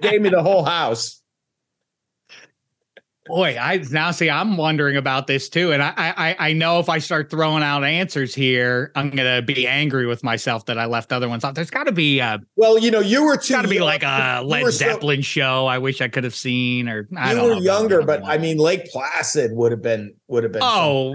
gave 0.00 0.20
me 0.20 0.28
the 0.28 0.42
whole 0.42 0.64
house 0.64 1.22
Boy, 3.26 3.58
I 3.60 3.84
now 3.90 4.10
see. 4.10 4.30
I'm 4.30 4.56
wondering 4.56 4.96
about 4.96 5.26
this 5.26 5.50
too, 5.50 5.70
and 5.70 5.82
I, 5.82 5.92
I, 5.98 6.36
I 6.38 6.52
know 6.54 6.78
if 6.80 6.88
I 6.88 6.96
start 6.96 7.30
throwing 7.30 7.62
out 7.62 7.84
answers 7.84 8.34
here, 8.34 8.90
I'm 8.96 9.10
gonna 9.10 9.42
be 9.42 9.68
angry 9.68 10.06
with 10.06 10.24
myself 10.24 10.64
that 10.64 10.78
I 10.78 10.86
left 10.86 11.12
other 11.12 11.28
ones 11.28 11.44
out. 11.44 11.54
There's 11.54 11.68
got 11.68 11.84
to 11.84 11.92
be 11.92 12.20
a, 12.20 12.40
well 12.56 12.78
you 12.78 12.90
know 12.90 13.00
you 13.00 13.22
were 13.26 13.36
too 13.36 13.52
got 13.52 13.62
to 13.62 13.68
be 13.68 13.74
young. 13.74 13.84
like 13.84 14.02
a 14.02 14.40
Led 14.46 14.64
so- 14.64 14.70
Zeppelin 14.70 15.20
show. 15.20 15.66
I 15.66 15.76
wish 15.76 16.00
I 16.00 16.08
could 16.08 16.24
have 16.24 16.34
seen, 16.34 16.88
or 16.88 17.06
I 17.18 17.32
you 17.32 17.36
don't 17.36 17.48
were 17.50 17.54
know 17.56 17.60
younger 17.60 18.00
but 18.00 18.24
i 18.24 18.38
mean 18.38 18.56
lake 18.56 18.90
placid 18.90 19.52
would 19.52 19.72
have 19.72 19.82
been 19.82 20.14
would 20.28 20.42
have 20.44 20.52
been 20.52 20.62
Oh. 20.64 21.14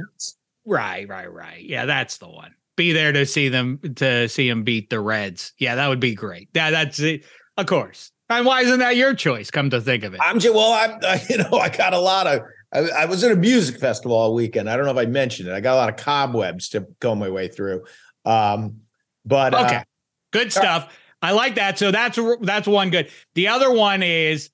Right, 0.65 1.07
right, 1.07 1.31
right. 1.31 1.63
Yeah, 1.63 1.85
that's 1.85 2.17
the 2.17 2.29
one. 2.29 2.53
Be 2.75 2.91
there 2.91 3.11
to 3.11 3.25
see 3.25 3.49
them 3.49 3.79
to 3.95 4.27
see 4.27 4.49
them 4.49 4.63
beat 4.63 4.89
the 4.89 4.99
Reds. 4.99 5.53
Yeah, 5.59 5.75
that 5.75 5.87
would 5.87 5.99
be 5.99 6.15
great. 6.15 6.49
Yeah, 6.53 6.71
that's 6.71 6.99
it. 6.99 7.25
Of 7.57 7.67
course. 7.67 8.11
And 8.29 8.45
why 8.45 8.61
isn't 8.61 8.79
that 8.79 8.95
your 8.95 9.13
choice? 9.13 9.51
Come 9.51 9.69
to 9.69 9.81
think 9.81 10.03
of 10.03 10.13
it. 10.15 10.19
I'm 10.23 10.39
just 10.39 10.55
well. 10.55 10.73
I'm 10.73 10.99
uh, 11.03 11.19
you 11.29 11.37
know 11.37 11.59
I 11.59 11.69
got 11.69 11.93
a 11.93 11.99
lot 11.99 12.27
of. 12.27 12.41
I, 12.73 12.79
I 13.01 13.05
was 13.05 13.23
at 13.23 13.31
a 13.31 13.35
music 13.35 13.79
festival 13.79 14.17
all 14.17 14.33
weekend. 14.33 14.69
I 14.69 14.75
don't 14.75 14.85
know 14.85 14.91
if 14.91 14.97
I 14.97 15.05
mentioned 15.05 15.49
it. 15.49 15.53
I 15.53 15.59
got 15.59 15.75
a 15.75 15.77
lot 15.77 15.89
of 15.89 15.97
cobwebs 15.97 16.69
to 16.69 16.87
go 16.99 17.13
my 17.13 17.29
way 17.29 17.47
through. 17.47 17.83
Um, 18.25 18.77
but 19.25 19.53
uh, 19.53 19.65
Okay. 19.65 19.83
Good 20.31 20.51
stuff. 20.51 20.91
I 21.21 21.31
like 21.31 21.55
that. 21.55 21.77
So 21.77 21.91
that's 21.91 22.19
that's 22.41 22.67
one 22.67 22.89
good. 22.89 23.09
The 23.35 23.47
other 23.47 23.71
one 23.71 24.01
is 24.03 24.49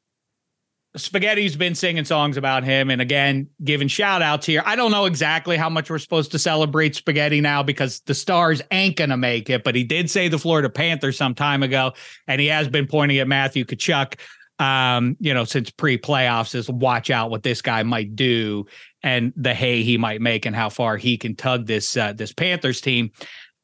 Spaghetti's 0.95 1.55
been 1.55 1.75
singing 1.75 2.05
songs 2.05 2.35
about 2.35 2.63
him 2.63 2.89
and 2.89 2.99
again 2.99 3.47
giving 3.63 3.87
shout 3.87 4.23
outs 4.23 4.45
here. 4.45 4.63
I 4.65 4.75
don't 4.75 4.91
know 4.91 5.05
exactly 5.05 5.55
how 5.55 5.69
much 5.69 5.89
we're 5.89 5.99
supposed 5.99 6.31
to 6.31 6.39
celebrate 6.39 6.95
Spaghetti 6.95 7.41
now 7.41 7.61
because 7.61 7.99
the 8.01 8.15
stars 8.15 8.61
ain't 8.71 8.95
gonna 8.95 9.17
make 9.17 9.49
it, 9.49 9.63
but 9.63 9.75
he 9.75 9.83
did 9.83 10.09
say 10.09 10.27
the 10.29 10.39
Florida 10.39 10.69
Panthers 10.69 11.15
some 11.15 11.35
time 11.35 11.61
ago, 11.61 11.93
and 12.27 12.41
he 12.41 12.47
has 12.47 12.67
been 12.67 12.87
pointing 12.87 13.19
at 13.19 13.27
Matthew 13.27 13.65
Tkachuk 13.65 14.15
um, 14.59 15.15
you 15.21 15.33
know, 15.33 15.45
since 15.45 15.69
pre-playoffs 15.71 16.53
is 16.53 16.69
watch 16.69 17.09
out 17.09 17.31
what 17.31 17.43
this 17.43 17.61
guy 17.61 17.81
might 17.83 18.15
do 18.15 18.65
and 19.01 19.31
the 19.37 19.53
hay 19.53 19.83
he 19.83 19.97
might 19.97 20.19
make 20.19 20.45
and 20.45 20.55
how 20.55 20.69
far 20.69 20.97
he 20.97 21.17
can 21.17 21.35
tug 21.35 21.65
this 21.65 21.95
uh, 21.95 22.13
this 22.13 22.33
Panthers 22.33 22.81
team. 22.81 23.11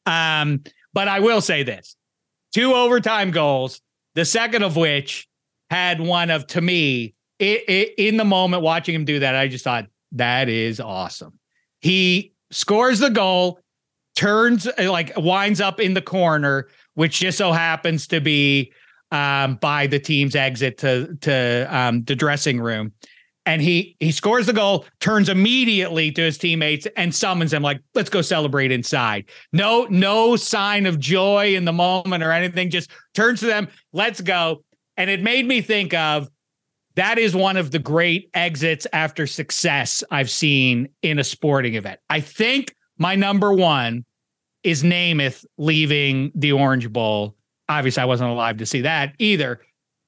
Um, 0.06 0.64
but 0.94 1.06
I 1.06 1.20
will 1.20 1.42
say 1.42 1.62
this: 1.62 1.96
two 2.54 2.72
overtime 2.72 3.30
goals, 3.30 3.82
the 4.14 4.24
second 4.24 4.62
of 4.62 4.76
which 4.76 5.28
had 5.68 6.00
one 6.00 6.30
of 6.30 6.46
to 6.46 6.62
me 6.62 7.14
it, 7.38 7.64
it, 7.68 7.94
in 7.98 8.16
the 8.16 8.24
moment 8.24 8.62
watching 8.62 8.94
him 8.94 9.04
do 9.04 9.18
that, 9.20 9.34
I 9.34 9.48
just 9.48 9.64
thought 9.64 9.86
that 10.12 10.48
is 10.48 10.80
awesome. 10.80 11.38
He 11.80 12.32
scores 12.50 12.98
the 12.98 13.10
goal, 13.10 13.60
turns 14.14 14.66
like 14.78 15.12
winds 15.16 15.60
up 15.60 15.80
in 15.80 15.94
the 15.94 16.02
corner, 16.02 16.68
which 16.94 17.20
just 17.20 17.38
so 17.38 17.52
happens 17.52 18.06
to 18.08 18.20
be 18.20 18.72
um, 19.12 19.56
by 19.56 19.86
the 19.86 19.98
team's 19.98 20.34
exit 20.34 20.78
to 20.78 21.16
to 21.20 21.66
um, 21.70 22.04
the 22.04 22.16
dressing 22.16 22.60
room. 22.60 22.92
And 23.44 23.62
he 23.62 23.96
he 24.00 24.10
scores 24.10 24.46
the 24.46 24.52
goal, 24.52 24.86
turns 24.98 25.28
immediately 25.28 26.10
to 26.12 26.22
his 26.22 26.36
teammates 26.38 26.86
and 26.96 27.14
summons 27.14 27.52
them 27.52 27.62
like, 27.62 27.80
"Let's 27.94 28.10
go 28.10 28.22
celebrate 28.22 28.72
inside." 28.72 29.26
No 29.52 29.86
no 29.90 30.34
sign 30.34 30.86
of 30.86 30.98
joy 30.98 31.54
in 31.54 31.64
the 31.64 31.72
moment 31.72 32.24
or 32.24 32.32
anything. 32.32 32.70
Just 32.70 32.90
turns 33.14 33.40
to 33.40 33.46
them, 33.46 33.68
"Let's 33.92 34.20
go." 34.20 34.64
And 34.96 35.10
it 35.10 35.22
made 35.22 35.46
me 35.46 35.60
think 35.60 35.94
of 35.94 36.28
that 36.96 37.18
is 37.18 37.36
one 37.36 37.56
of 37.56 37.70
the 37.70 37.78
great 37.78 38.30
exits 38.34 38.86
after 38.92 39.26
success 39.26 40.02
I've 40.10 40.30
seen 40.30 40.88
in 41.02 41.18
a 41.18 41.24
sporting 41.24 41.74
event. 41.74 42.00
I 42.10 42.20
think 42.20 42.74
my 42.98 43.14
number 43.14 43.52
one 43.52 44.04
is 44.62 44.82
Namath 44.82 45.44
leaving 45.58 46.32
the 46.34 46.52
Orange 46.52 46.90
Bowl. 46.90 47.36
Obviously, 47.68 48.02
I 48.02 48.06
wasn't 48.06 48.30
alive 48.30 48.58
to 48.58 48.66
see 48.66 48.80
that 48.82 49.14
either. 49.18 49.60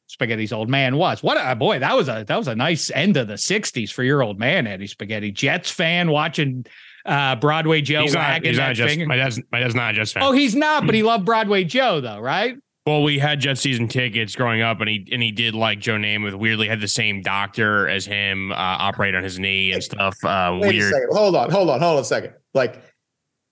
Spaghetti's 0.08 0.52
old 0.52 0.70
man 0.70 0.96
was. 0.96 1.22
What 1.22 1.36
a 1.38 1.54
boy, 1.54 1.78
that 1.78 1.94
was 1.94 2.08
a 2.08 2.24
that 2.26 2.36
was 2.36 2.48
a 2.48 2.54
nice 2.54 2.90
end 2.90 3.18
of 3.18 3.28
the 3.28 3.34
60s 3.34 3.92
for 3.92 4.02
your 4.02 4.22
old 4.22 4.38
man, 4.38 4.66
Eddie 4.66 4.86
Spaghetti. 4.86 5.30
Jets 5.30 5.70
fan 5.70 6.10
watching 6.10 6.64
uh, 7.04 7.36
Broadway 7.36 7.82
Joe 7.82 8.02
He's 8.02 8.14
not, 8.14 8.44
he's 8.44 8.56
not 8.56 8.74
just, 8.74 8.98
my 9.00 9.16
dad's 9.16 9.38
my 9.52 9.60
dad's 9.60 9.74
not 9.74 9.90
a 9.90 9.96
Jets 9.96 10.12
fan. 10.12 10.22
Oh, 10.22 10.32
he's 10.32 10.54
not, 10.54 10.86
but 10.86 10.94
he 10.94 11.02
loved 11.02 11.26
Broadway 11.26 11.64
Joe 11.64 12.00
though, 12.00 12.20
right? 12.20 12.56
Well, 12.88 13.02
we 13.02 13.18
had 13.18 13.38
Jet 13.40 13.58
season 13.58 13.86
tickets 13.86 14.34
growing 14.34 14.62
up, 14.62 14.80
and 14.80 14.88
he 14.88 15.06
and 15.12 15.22
he 15.22 15.30
did 15.30 15.54
like 15.54 15.78
Joe 15.78 15.96
Namath. 15.96 16.34
Weirdly, 16.34 16.68
had 16.68 16.80
the 16.80 16.88
same 16.88 17.20
doctor 17.20 17.86
as 17.86 18.06
him 18.06 18.50
uh, 18.50 18.54
operate 18.56 19.14
on 19.14 19.22
his 19.22 19.38
knee 19.38 19.72
and 19.72 19.84
stuff. 19.84 20.16
Uh, 20.24 20.56
Wait 20.58 20.74
weird. 20.76 20.94
Hold 21.10 21.36
on, 21.36 21.50
hold 21.50 21.68
on, 21.68 21.80
hold 21.80 21.96
on 21.96 22.00
a 22.00 22.04
second. 22.04 22.32
Like, 22.54 22.80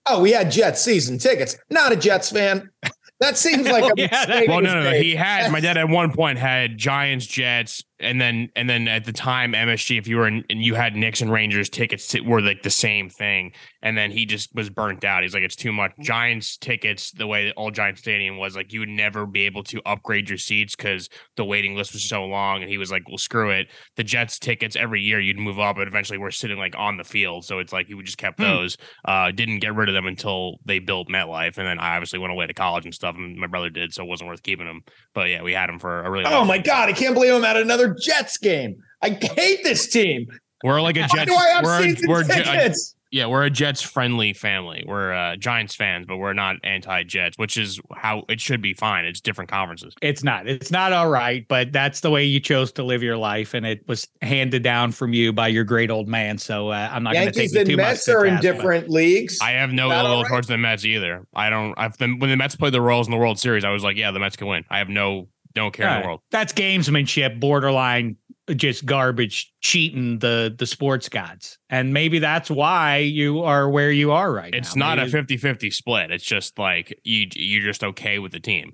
oh, 0.07 0.21
we 0.21 0.31
had 0.31 0.49
Jets 0.49 0.81
season 0.81 1.19
tickets. 1.19 1.55
Not 1.69 1.91
a 1.91 1.95
Jets 1.95 2.31
fan. 2.31 2.71
That 3.19 3.37
seems 3.37 3.67
like 3.69 3.83
a 3.83 3.91
Yeah, 3.95 4.07
that- 4.07 4.27
mistake. 4.29 4.49
Well, 4.49 4.61
no, 4.61 4.73
no, 4.73 4.83
no. 4.89 4.91
He 4.99 5.13
had 5.15 5.51
my 5.51 5.59
dad 5.59 5.77
at 5.77 5.87
one 5.87 6.11
point 6.13 6.39
had 6.39 6.75
Giants, 6.77 7.27
Jets, 7.27 7.83
and 7.99 8.19
then 8.21 8.49
and 8.55 8.69
then 8.69 8.87
at 8.87 9.05
the 9.05 9.13
time 9.13 9.53
MSG. 9.53 9.97
If 9.97 10.07
you 10.07 10.17
were 10.17 10.27
in, 10.27 10.43
and 10.49 10.61
you 10.61 10.75
had 10.75 10.95
Knicks 10.95 11.21
and 11.21 11.31
Rangers 11.31 11.69
tickets 11.69 12.07
to, 12.09 12.21
were 12.21 12.41
like 12.41 12.61
the 12.63 12.69
same 12.69 13.09
thing, 13.09 13.51
and 13.81 13.97
then 13.97 14.11
he 14.11 14.25
just 14.25 14.53
was 14.53 14.69
burnt 14.69 15.03
out. 15.03 15.23
He's 15.23 15.33
like, 15.33 15.43
it's 15.43 15.55
too 15.55 15.71
much. 15.73 15.93
Giants 16.01 16.57
tickets, 16.57 17.11
the 17.11 17.27
way 17.27 17.51
old 17.57 17.73
Giant 17.73 17.97
Stadium 17.97 18.37
was, 18.37 18.55
like 18.55 18.71
you 18.73 18.79
would 18.81 18.89
never 18.89 19.25
be 19.25 19.45
able 19.45 19.63
to 19.63 19.81
upgrade 19.85 20.29
your 20.29 20.37
seats 20.37 20.75
because 20.75 21.09
the 21.35 21.45
waiting 21.45 21.75
list 21.75 21.93
was 21.93 22.07
so 22.07 22.25
long. 22.25 22.61
And 22.61 22.69
he 22.69 22.77
was 22.77 22.91
like, 22.91 23.07
well, 23.07 23.17
screw 23.17 23.49
it. 23.51 23.67
The 23.95 24.03
Jets 24.03 24.37
tickets 24.39 24.75
every 24.75 25.01
year 25.01 25.19
you'd 25.19 25.37
move 25.39 25.59
up, 25.59 25.77
and 25.77 25.87
eventually 25.87 26.17
we're 26.19 26.31
sitting 26.31 26.57
like 26.57 26.75
on 26.77 26.97
the 26.97 27.03
field. 27.03 27.45
So 27.45 27.59
it's 27.59 27.73
like 27.73 27.87
he 27.87 28.01
just 28.03 28.17
kept 28.17 28.37
Hmm. 28.37 28.43
those. 28.43 28.77
Uh, 29.05 29.31
didn't 29.31 29.59
get 29.59 29.73
rid 29.75 29.89
of 29.89 29.95
them 29.95 30.05
until 30.05 30.57
they 30.65 30.79
built 30.79 31.07
MetLife, 31.09 31.57
and 31.57 31.65
then 31.67 31.79
I 31.79 31.95
obviously 31.95 32.19
went 32.19 32.31
away 32.31 32.45
to 32.47 32.53
college 32.53 32.85
and 32.85 32.93
stuff, 32.93 33.15
and 33.17 33.37
my 33.37 33.47
brother 33.47 33.69
did, 33.69 33.93
so 33.93 34.03
it 34.03 34.07
wasn't 34.07 34.29
worth 34.29 34.43
keeping 34.43 34.65
them. 34.67 34.81
But 35.13 35.29
yeah, 35.29 35.41
we 35.41 35.53
had 35.53 35.67
them 35.69 35.79
for 35.79 36.03
a 36.03 36.11
really. 36.11 36.25
Oh 36.25 36.45
my 36.45 36.57
god, 36.59 36.89
I 36.89 36.93
can't 36.93 37.13
believe 37.15 37.33
I'm 37.33 37.43
at 37.45 37.57
another 37.57 37.86
Jets 37.93 38.37
game. 38.37 38.81
I 39.01 39.09
hate 39.09 39.63
this 39.63 39.87
team. 39.87 40.27
We're 40.63 40.81
like 40.81 40.97
a 40.97 41.01
Why 41.01 41.07
Jets. 41.07 41.31
do 41.31 41.35
I 41.35 41.47
have 41.49 41.63
we're 41.63 41.83
a, 41.83 41.95
we're 42.07 42.21
a, 42.21 42.73
yeah, 43.11 43.27
we're 43.27 43.43
a 43.43 43.49
Jets 43.49 43.81
friendly 43.81 44.33
family. 44.33 44.83
We're 44.85 45.13
uh, 45.13 45.35
Giants 45.37 45.75
fans, 45.75 46.05
but 46.07 46.17
we're 46.17 46.33
not 46.33 46.57
anti 46.63 47.03
Jets, 47.03 47.37
which 47.37 47.55
is 47.57 47.79
how 47.95 48.23
it 48.27 48.41
should 48.41 48.61
be. 48.61 48.73
Fine, 48.73 49.05
it's 49.05 49.21
different 49.21 49.49
conferences. 49.49 49.93
It's 50.01 50.23
not. 50.23 50.47
It's 50.47 50.71
not 50.71 50.91
all 50.91 51.09
right, 51.09 51.47
but 51.47 51.71
that's 51.71 52.01
the 52.01 52.11
way 52.11 52.25
you 52.25 52.39
chose 52.39 52.71
to 52.73 52.83
live 52.83 53.01
your 53.01 53.17
life, 53.17 53.53
and 53.53 53.65
it 53.65 53.87
was 53.87 54.07
handed 54.21 54.63
down 54.63 54.91
from 54.91 55.13
you 55.13 55.31
by 55.31 55.47
your 55.47 55.63
great 55.63 55.89
old 55.89 56.07
man. 56.07 56.37
So 56.37 56.69
uh, 56.69 56.89
I'm 56.91 57.03
not 57.03 57.13
going 57.13 57.27
to 57.27 57.31
take 57.31 57.53
Yankees 57.53 57.53
you 57.53 57.59
and 57.61 57.69
too 57.69 57.77
Mets 57.77 58.07
much. 58.07 58.13
to 58.13 58.19
are 58.19 58.25
in 58.25 58.33
task, 58.33 58.41
different 58.41 58.89
leagues. 58.89 59.37
I 59.41 59.51
have 59.51 59.71
no 59.71 59.91
ill 59.91 60.03
will 60.03 60.23
right? 60.23 60.29
towards 60.29 60.47
the 60.47 60.57
Mets 60.57 60.83
either. 60.83 61.25
I 61.33 61.49
don't. 61.49 61.73
I've 61.77 61.97
been, 61.97 62.19
when 62.19 62.29
the 62.29 62.37
Mets 62.37 62.55
played 62.55 62.73
the 62.73 62.81
Royals 62.81 63.07
in 63.07 63.11
the 63.11 63.17
World 63.17 63.39
Series, 63.39 63.63
I 63.63 63.69
was 63.69 63.83
like, 63.83 63.95
yeah, 63.95 64.11
the 64.11 64.19
Mets 64.19 64.35
can 64.35 64.47
win. 64.47 64.65
I 64.69 64.79
have 64.79 64.89
no 64.89 65.29
no 65.57 65.71
care 65.71 65.87
in 65.95 66.01
the 66.01 66.07
world. 66.07 66.21
That's 66.31 66.53
gamesmanship, 66.53 67.39
borderline 67.39 68.15
just 68.55 68.85
garbage, 68.85 69.51
cheating 69.59 70.19
the 70.19 70.55
the 70.57 70.65
sports 70.65 71.09
gods, 71.09 71.57
and 71.69 71.93
maybe 71.93 72.19
that's 72.19 72.49
why 72.49 72.97
you 72.99 73.41
are 73.43 73.69
where 73.69 73.91
you 73.91 74.11
are 74.13 74.31
right 74.31 74.53
now. 74.53 74.57
It's 74.57 74.75
now. 74.75 74.95
not 74.95 74.99
a 74.99 75.11
Maybe- 75.11 75.37
50-50 75.37 75.73
split. 75.73 76.11
It's 76.11 76.23
just 76.23 76.57
like 76.57 76.97
you 77.03 77.27
you're 77.35 77.63
just 77.63 77.83
okay 77.83 78.19
with 78.19 78.31
the 78.31 78.39
team. 78.39 78.73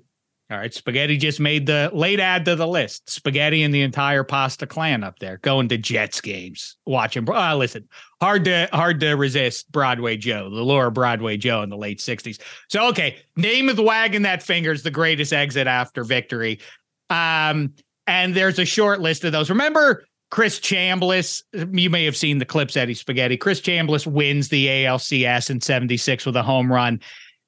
All 0.54 0.60
right, 0.60 0.72
spaghetti 0.72 1.16
just 1.16 1.40
made 1.40 1.66
the 1.66 1.90
late 1.92 2.20
add 2.20 2.44
to 2.44 2.54
the 2.54 2.68
list. 2.68 3.10
Spaghetti 3.10 3.64
and 3.64 3.74
the 3.74 3.82
entire 3.82 4.22
pasta 4.22 4.68
clan 4.68 5.02
up 5.02 5.18
there 5.18 5.38
going 5.38 5.66
to 5.66 5.76
Jets 5.76 6.20
games, 6.20 6.76
watching. 6.86 7.28
Uh, 7.28 7.56
listen, 7.56 7.88
hard 8.20 8.44
to 8.44 8.68
hard 8.72 9.00
to 9.00 9.14
resist 9.14 9.72
Broadway 9.72 10.16
Joe, 10.16 10.48
the 10.50 10.86
of 10.86 10.94
Broadway 10.94 11.36
Joe 11.38 11.62
in 11.62 11.70
the 11.70 11.76
late 11.76 11.98
'60s. 11.98 12.40
So 12.68 12.86
okay, 12.90 13.16
name 13.36 13.68
of 13.68 13.74
the 13.74 13.82
wagging 13.82 14.22
that 14.22 14.44
finger 14.44 14.70
is 14.70 14.84
the 14.84 14.92
greatest 14.92 15.32
exit 15.32 15.66
after 15.66 16.04
victory. 16.04 16.60
Um, 17.10 17.74
and 18.06 18.32
there's 18.32 18.60
a 18.60 18.64
short 18.64 19.00
list 19.00 19.24
of 19.24 19.32
those. 19.32 19.50
Remember 19.50 20.04
Chris 20.30 20.60
Chambliss? 20.60 21.42
You 21.52 21.90
may 21.90 22.04
have 22.04 22.16
seen 22.16 22.38
the 22.38 22.44
clips, 22.44 22.76
Eddie 22.76 22.94
Spaghetti. 22.94 23.36
Chris 23.36 23.60
Chambliss 23.60 24.06
wins 24.06 24.50
the 24.50 24.68
ALCS 24.68 25.50
in 25.50 25.60
'76 25.60 26.24
with 26.24 26.36
a 26.36 26.44
home 26.44 26.72
run, 26.72 27.00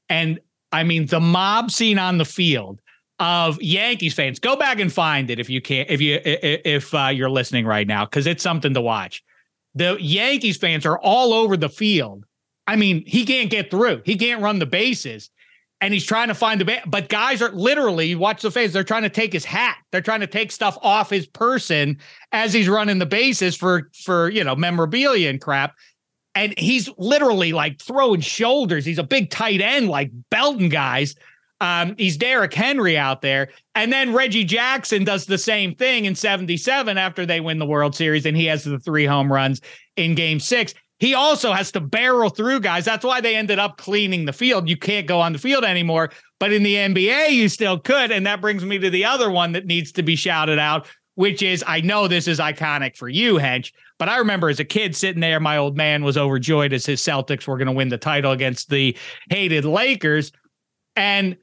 and 0.08 0.40
I 0.72 0.82
mean 0.82 1.06
the 1.06 1.20
mob 1.20 1.70
scene 1.70 2.00
on 2.00 2.18
the 2.18 2.24
field 2.24 2.80
of 3.18 3.60
Yankees 3.62 4.14
fans. 4.14 4.38
Go 4.38 4.56
back 4.56 4.78
and 4.78 4.92
find 4.92 5.30
it 5.30 5.38
if 5.38 5.48
you 5.48 5.60
can't, 5.60 5.88
if 5.90 6.00
you 6.00 6.20
if 6.24 6.94
uh, 6.94 7.08
you're 7.08 7.30
listening 7.30 7.66
right 7.66 7.86
now, 7.86 8.04
because 8.04 8.26
it's 8.26 8.42
something 8.42 8.74
to 8.74 8.80
watch. 8.80 9.22
The 9.74 9.96
Yankees 10.00 10.56
fans 10.56 10.86
are 10.86 10.98
all 10.98 11.32
over 11.32 11.56
the 11.56 11.68
field. 11.68 12.24
I 12.66 12.76
mean, 12.76 13.04
he 13.06 13.24
can't 13.24 13.50
get 13.50 13.70
through. 13.70 14.02
He 14.04 14.16
can't 14.16 14.42
run 14.42 14.58
the 14.58 14.66
bases, 14.66 15.30
and 15.80 15.94
he's 15.94 16.04
trying 16.04 16.28
to 16.28 16.34
find 16.34 16.60
the 16.60 16.64
ba- 16.64 16.82
but 16.86 17.08
guys 17.08 17.40
are 17.40 17.52
literally 17.52 18.14
watch 18.14 18.42
the 18.42 18.50
fans. 18.50 18.72
They're 18.72 18.84
trying 18.84 19.02
to 19.02 19.10
take 19.10 19.32
his 19.32 19.44
hat. 19.44 19.78
They're 19.92 20.00
trying 20.00 20.20
to 20.20 20.26
take 20.26 20.52
stuff 20.52 20.76
off 20.82 21.10
his 21.10 21.26
person 21.26 21.98
as 22.32 22.52
he's 22.52 22.68
running 22.68 22.98
the 22.98 23.06
bases 23.06 23.56
for 23.56 23.90
for 24.04 24.30
you 24.30 24.44
know 24.44 24.56
memorabilia 24.56 25.30
and 25.30 25.40
crap. 25.40 25.74
And 26.34 26.58
he's 26.58 26.90
literally 26.98 27.54
like 27.54 27.80
throwing 27.80 28.20
shoulders. 28.20 28.84
He's 28.84 28.98
a 28.98 29.02
big 29.02 29.30
tight 29.30 29.62
end, 29.62 29.88
like 29.88 30.10
belting 30.30 30.68
guys. 30.68 31.14
Um, 31.60 31.94
he's 31.96 32.16
Derrick 32.16 32.52
Henry 32.52 32.98
out 32.98 33.22
there. 33.22 33.48
And 33.74 33.92
then 33.92 34.12
Reggie 34.12 34.44
Jackson 34.44 35.04
does 35.04 35.26
the 35.26 35.38
same 35.38 35.74
thing 35.74 36.04
in 36.04 36.14
77 36.14 36.98
after 36.98 37.24
they 37.24 37.40
win 37.40 37.58
the 37.58 37.66
World 37.66 37.94
Series, 37.94 38.26
and 38.26 38.36
he 38.36 38.46
has 38.46 38.64
the 38.64 38.78
three 38.78 39.06
home 39.06 39.32
runs 39.32 39.60
in 39.96 40.14
game 40.14 40.40
six. 40.40 40.74
He 40.98 41.14
also 41.14 41.52
has 41.52 41.72
to 41.72 41.80
barrel 41.80 42.30
through 42.30 42.60
guys. 42.60 42.84
That's 42.84 43.04
why 43.04 43.20
they 43.20 43.36
ended 43.36 43.58
up 43.58 43.76
cleaning 43.76 44.24
the 44.24 44.32
field. 44.32 44.68
You 44.68 44.76
can't 44.76 45.06
go 45.06 45.20
on 45.20 45.32
the 45.32 45.38
field 45.38 45.64
anymore. 45.64 46.10
But 46.38 46.52
in 46.52 46.62
the 46.62 46.74
NBA, 46.74 47.32
you 47.32 47.48
still 47.48 47.78
could. 47.78 48.10
And 48.10 48.26
that 48.26 48.40
brings 48.40 48.64
me 48.64 48.78
to 48.78 48.88
the 48.88 49.04
other 49.04 49.30
one 49.30 49.52
that 49.52 49.66
needs 49.66 49.92
to 49.92 50.02
be 50.02 50.16
shouted 50.16 50.58
out, 50.58 50.86
which 51.14 51.42
is 51.42 51.62
I 51.66 51.80
know 51.82 52.08
this 52.08 52.28
is 52.28 52.38
iconic 52.38 52.96
for 52.96 53.08
you, 53.08 53.34
Hench, 53.34 53.72
but 53.98 54.08
I 54.08 54.18
remember 54.18 54.48
as 54.48 54.60
a 54.60 54.64
kid 54.64 54.94
sitting 54.94 55.20
there, 55.20 55.40
my 55.40 55.56
old 55.56 55.76
man 55.76 56.04
was 56.04 56.18
overjoyed 56.18 56.72
as 56.72 56.84
his 56.84 57.00
Celtics 57.00 57.46
were 57.46 57.56
going 57.56 57.66
to 57.66 57.72
win 57.72 57.88
the 57.88 57.98
title 57.98 58.32
against 58.32 58.68
the 58.68 58.96
hated 59.30 59.64
Lakers. 59.64 60.32
And 60.94 61.36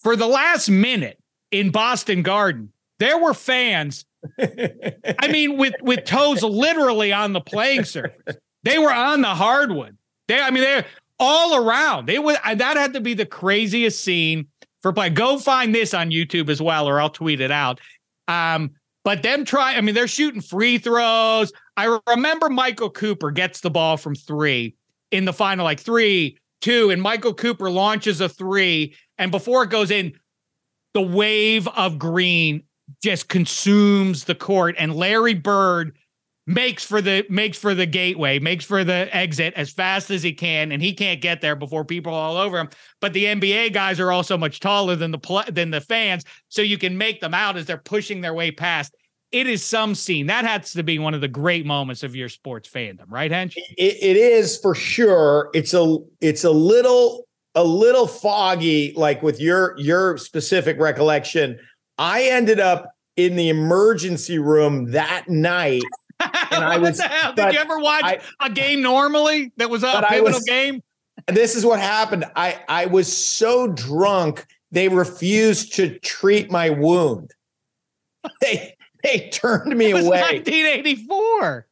for 0.00 0.16
the 0.16 0.26
last 0.26 0.68
minute 0.68 1.18
in 1.50 1.70
Boston 1.70 2.22
Garden, 2.22 2.72
there 2.98 3.18
were 3.18 3.34
fans. 3.34 4.04
I 4.38 5.28
mean, 5.30 5.56
with 5.56 5.74
with 5.80 6.04
toes 6.04 6.42
literally 6.42 7.12
on 7.12 7.32
the 7.32 7.40
playing 7.40 7.84
surface. 7.84 8.36
They 8.64 8.78
were 8.78 8.92
on 8.92 9.20
the 9.20 9.28
hardwood. 9.28 9.96
They, 10.26 10.40
I 10.40 10.50
mean, 10.50 10.62
they're 10.62 10.86
all 11.18 11.56
around. 11.56 12.06
They 12.06 12.18
was 12.18 12.36
that 12.44 12.76
had 12.76 12.92
to 12.94 13.00
be 13.00 13.14
the 13.14 13.26
craziest 13.26 14.00
scene 14.00 14.48
for 14.82 14.92
play. 14.92 15.10
Go 15.10 15.38
find 15.38 15.74
this 15.74 15.94
on 15.94 16.10
YouTube 16.10 16.48
as 16.48 16.60
well, 16.60 16.88
or 16.88 17.00
I'll 17.00 17.10
tweet 17.10 17.40
it 17.40 17.50
out. 17.50 17.80
Um, 18.26 18.72
but 19.04 19.22
them 19.22 19.44
try, 19.44 19.74
I 19.74 19.80
mean, 19.80 19.94
they're 19.94 20.08
shooting 20.08 20.40
free 20.40 20.78
throws. 20.78 21.52
I 21.76 21.98
remember 22.08 22.50
Michael 22.50 22.90
Cooper 22.90 23.30
gets 23.30 23.60
the 23.60 23.70
ball 23.70 23.96
from 23.96 24.14
three 24.14 24.74
in 25.10 25.24
the 25.24 25.32
final, 25.32 25.64
like 25.64 25.80
three, 25.80 26.38
two, 26.60 26.90
and 26.90 27.00
Michael 27.00 27.34
Cooper 27.34 27.70
launches 27.70 28.20
a 28.20 28.28
three. 28.28 28.94
And 29.18 29.30
before 29.30 29.64
it 29.64 29.70
goes 29.70 29.90
in, 29.90 30.14
the 30.94 31.02
wave 31.02 31.68
of 31.68 31.98
green 31.98 32.62
just 33.02 33.28
consumes 33.28 34.24
the 34.24 34.34
court. 34.34 34.74
And 34.78 34.94
Larry 34.94 35.34
Bird 35.34 35.96
makes 36.48 36.82
for 36.82 37.02
the 37.02 37.26
makes 37.28 37.58
for 37.58 37.74
the 37.74 37.86
gateway, 37.86 38.38
makes 38.38 38.64
for 38.64 38.82
the 38.82 39.14
exit 39.14 39.52
as 39.54 39.70
fast 39.70 40.10
as 40.10 40.22
he 40.22 40.32
can, 40.32 40.72
and 40.72 40.82
he 40.82 40.94
can't 40.94 41.20
get 41.20 41.40
there 41.40 41.54
before 41.54 41.84
people 41.84 42.12
are 42.12 42.30
all 42.30 42.36
over 42.38 42.58
him. 42.58 42.70
But 43.00 43.12
the 43.12 43.26
NBA 43.26 43.74
guys 43.74 44.00
are 44.00 44.10
also 44.10 44.38
much 44.38 44.58
taller 44.58 44.96
than 44.96 45.12
the 45.12 45.44
than 45.52 45.70
the 45.70 45.80
fans, 45.80 46.24
so 46.48 46.62
you 46.62 46.78
can 46.78 46.96
make 46.96 47.20
them 47.20 47.34
out 47.34 47.56
as 47.56 47.66
they're 47.66 47.76
pushing 47.76 48.22
their 48.22 48.34
way 48.34 48.50
past. 48.50 48.94
It 49.30 49.46
is 49.46 49.62
some 49.62 49.94
scene 49.94 50.26
that 50.28 50.46
has 50.46 50.72
to 50.72 50.82
be 50.82 50.98
one 50.98 51.12
of 51.12 51.20
the 51.20 51.28
great 51.28 51.66
moments 51.66 52.02
of 52.02 52.16
your 52.16 52.30
sports 52.30 52.66
fandom, 52.66 53.04
right, 53.08 53.30
Hench? 53.30 53.54
It, 53.56 53.96
it 54.00 54.16
is 54.16 54.58
for 54.58 54.74
sure. 54.74 55.50
It's 55.52 55.74
a 55.74 55.98
it's 56.22 56.44
a 56.44 56.50
little 56.50 57.27
a 57.54 57.64
little 57.64 58.06
foggy, 58.06 58.92
like 58.96 59.22
with 59.22 59.40
your 59.40 59.74
your 59.78 60.18
specific 60.18 60.78
recollection. 60.78 61.58
I 61.96 62.24
ended 62.24 62.60
up 62.60 62.90
in 63.16 63.36
the 63.36 63.48
emergency 63.48 64.38
room 64.38 64.92
that 64.92 65.28
night 65.28 65.82
and 66.20 66.64
I 66.64 66.78
was. 66.78 67.00
Did 67.36 67.52
you 67.52 67.58
ever 67.58 67.78
watch 67.78 68.04
I, 68.04 68.18
a 68.40 68.50
game 68.50 68.82
normally 68.82 69.52
that 69.56 69.70
was 69.70 69.82
a 69.82 70.04
pivotal 70.08 70.34
was, 70.34 70.44
game? 70.44 70.82
This 71.26 71.54
is 71.54 71.64
what 71.64 71.80
happened. 71.80 72.24
I 72.36 72.60
I 72.68 72.86
was 72.86 73.14
so 73.14 73.68
drunk 73.68 74.46
they 74.70 74.88
refused 74.88 75.74
to 75.74 75.98
treat 76.00 76.50
my 76.50 76.70
wound. 76.70 77.32
They 78.40 78.74
they 79.02 79.28
turned 79.30 79.76
me 79.78 79.92
away. 79.92 80.20
1984. 80.20 81.66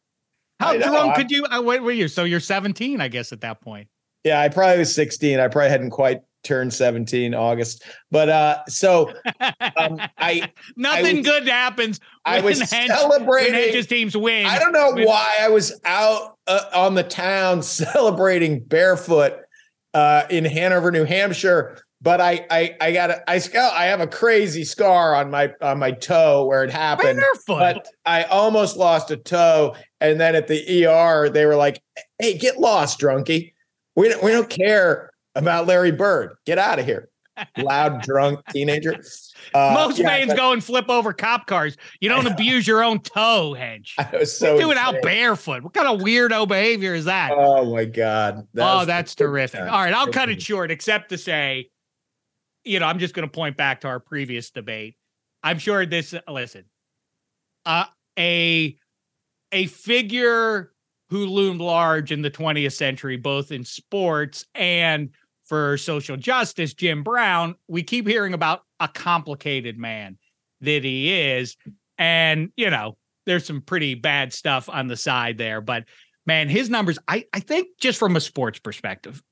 How 0.61 0.77
drunk 0.79 1.17
could 1.17 1.31
you? 1.31 1.45
Uh, 1.45 1.61
what 1.61 1.83
were 1.83 1.93
you? 1.93 2.09
So 2.09 2.25
you're 2.25 2.41
17, 2.41 3.01
I 3.01 3.09
guess, 3.09 3.33
at 3.33 3.43
that 3.43 3.61
point. 3.61 3.89
Yeah, 4.27 4.41
I 4.41 4.49
probably 4.49 4.79
was 4.79 4.93
16. 4.93 5.39
I 5.39 5.47
probably 5.47 5.71
hadn't 5.71 5.91
quite 5.91 6.21
turned 6.43 6.75
17 6.75 7.33
August. 7.33 7.85
But 8.11 8.29
uh 8.29 8.65
so 8.67 9.13
um, 9.77 10.01
I 10.19 10.51
nothing 10.77 11.07
I 11.07 11.19
was, 11.19 11.27
good 11.27 11.49
happens. 11.49 12.01
I 12.25 12.41
was 12.41 12.69
celebrating 12.69 13.55
Hench's 13.55 13.87
teams 13.87 14.17
win. 14.17 14.47
I 14.47 14.59
don't 14.59 14.73
know 14.73 15.05
why 15.05 15.37
I 15.41 15.49
was 15.49 15.79
out 15.85 16.39
uh, 16.49 16.65
on 16.75 16.95
the 16.95 17.05
town 17.05 17.63
celebrating 17.63 18.65
barefoot 18.65 19.35
uh 19.95 20.25
in 20.29 20.45
Hanover, 20.45 20.91
New 20.91 21.05
Hampshire. 21.05 21.79
But 22.03 22.21
I 22.21 22.47
I 22.51 22.77
I 22.81 22.93
got 22.93 23.11
a, 23.11 23.31
I 23.31 23.41
I 23.73 23.85
have 23.87 24.01
a 24.01 24.09
crazy 24.09 24.65
scar 24.65 25.15
on 25.15 25.31
my 25.31 25.53
on 25.63 25.79
my 25.79 25.93
toe 25.93 26.47
where 26.47 26.65
it 26.65 26.71
happened. 26.71 27.21
Barefoot. 27.21 27.59
But 27.59 27.89
I 28.05 28.25
almost 28.25 28.77
lost 28.77 29.13
a 29.13 29.17
toe, 29.17 29.77
and 30.01 30.21
then 30.21 30.35
at 30.35 30.49
the 30.49 30.87
ER 30.87 31.31
they 31.31 31.47
were 31.47 31.57
like, 31.57 31.81
"Hey, 32.19 32.37
get 32.37 32.59
lost, 32.59 33.01
drunkie. 33.01 33.53
We 33.97 34.09
don't 34.09 34.23
we 34.23 34.31
don't 34.31 34.49
care 34.49 35.11
about 35.35 35.67
Larry 35.67 35.93
Bird. 35.93 36.37
Get 36.45 36.59
out 36.59 36.79
of 36.79 36.85
here. 36.85 37.09
Loud, 37.59 38.03
drunk 38.03 38.41
teenager. 38.51 38.95
Uh, 39.55 39.73
Most 39.75 39.99
yeah, 39.99 40.09
fans 40.09 40.29
but, 40.29 40.37
go 40.37 40.53
and 40.53 40.63
flip 40.63 40.89
over 40.89 41.13
cop 41.13 41.47
cars. 41.47 41.77
You 42.01 42.09
don't 42.09 42.27
abuse 42.33 42.67
your 42.67 42.83
own 42.83 43.01
toe, 43.01 43.55
Hench. 43.59 43.93
I 43.99 44.19
was 44.19 44.37
so 44.37 44.59
do 44.59 44.71
it 44.71 44.77
out 44.77 44.97
barefoot. 45.03 45.63
What 45.63 45.75
kind 45.75 45.89
of 45.89 46.01
weirdo 46.01 46.49
behavior 46.49 46.95
is 46.95 47.07
that? 47.07 47.33
Oh 47.35 47.75
my 47.75 47.85
god! 47.85 48.47
That 48.55 48.81
oh, 48.83 48.85
that's 48.85 49.15
terrific. 49.15 49.61
All 49.61 49.67
right, 49.67 49.93
I'll 49.93 50.09
cut 50.09 50.29
it 50.29 50.41
short, 50.41 50.71
except 50.71 51.11
to 51.11 51.19
say, 51.19 51.71
you 52.65 52.81
know, 52.81 52.87
I'm 52.87 52.99
just 52.99 53.15
going 53.15 53.29
to 53.29 53.33
point 53.33 53.57
back 53.57 53.83
to 53.83 53.89
our 53.89 54.01
previous 54.01 54.51
debate. 54.51 54.97
I'm 55.43 55.59
sure 55.59 55.85
this. 55.87 56.15
Listen, 56.29 56.65
uh, 57.65 57.85
a 58.19 58.77
a 59.53 59.67
figure 59.67 60.73
who 61.09 61.27
loomed 61.27 61.61
large 61.61 62.13
in 62.13 62.23
the 62.23 62.31
20th 62.31 62.73
century, 62.73 63.17
both 63.17 63.53
in 63.53 63.65
sports 63.65 64.45
and 64.55 65.11
for 65.45 65.77
social 65.79 66.17
justice, 66.17 66.75
Jim 66.75 67.03
Brown, 67.03 67.55
we 67.69 67.83
keep 67.83 68.07
hearing 68.07 68.35
about 68.35 68.63
a 68.81 68.89
complicated 68.89 69.79
man 69.79 70.19
that 70.61 70.83
he 70.83 71.13
is. 71.13 71.57
And, 71.99 72.51
you 72.57 72.71
know, 72.71 72.97
there's 73.27 73.47
some 73.47 73.61
pretty 73.61 73.95
bad 73.95 74.33
stuff 74.33 74.69
on 74.69 74.89
the 74.89 74.97
side 74.97 75.39
there. 75.39 75.61
But 75.61 75.85
man, 76.27 76.49
his 76.49 76.69
numbers, 76.69 76.99
I, 77.07 77.25
I 77.33 77.41
think 77.41 77.69
just 77.79 77.99
from 77.99 78.17
a 78.17 78.21
sports 78.21 78.59
perspective, 78.59 79.23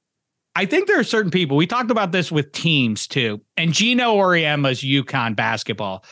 I 0.54 0.66
think 0.66 0.86
there 0.86 1.00
are 1.00 1.04
certain 1.04 1.32
people, 1.32 1.56
we 1.56 1.66
talked 1.66 1.90
about 1.90 2.12
this 2.12 2.30
with 2.30 2.52
teams 2.52 3.08
too. 3.08 3.40
And 3.56 3.72
Geno 3.72 4.16
Auriemma's 4.16 4.82
UConn 4.82 5.34
basketball 5.34 6.04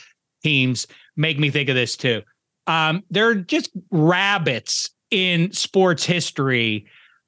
teams 0.42 0.88
make 1.16 1.38
me 1.38 1.50
think 1.50 1.68
of 1.68 1.76
this 1.76 1.96
too. 1.96 2.22
Um, 2.66 3.02
they're 3.10 3.34
just 3.34 3.70
rabbits 3.90 4.90
in 5.12 5.52
sports 5.52 6.04
history 6.04 6.86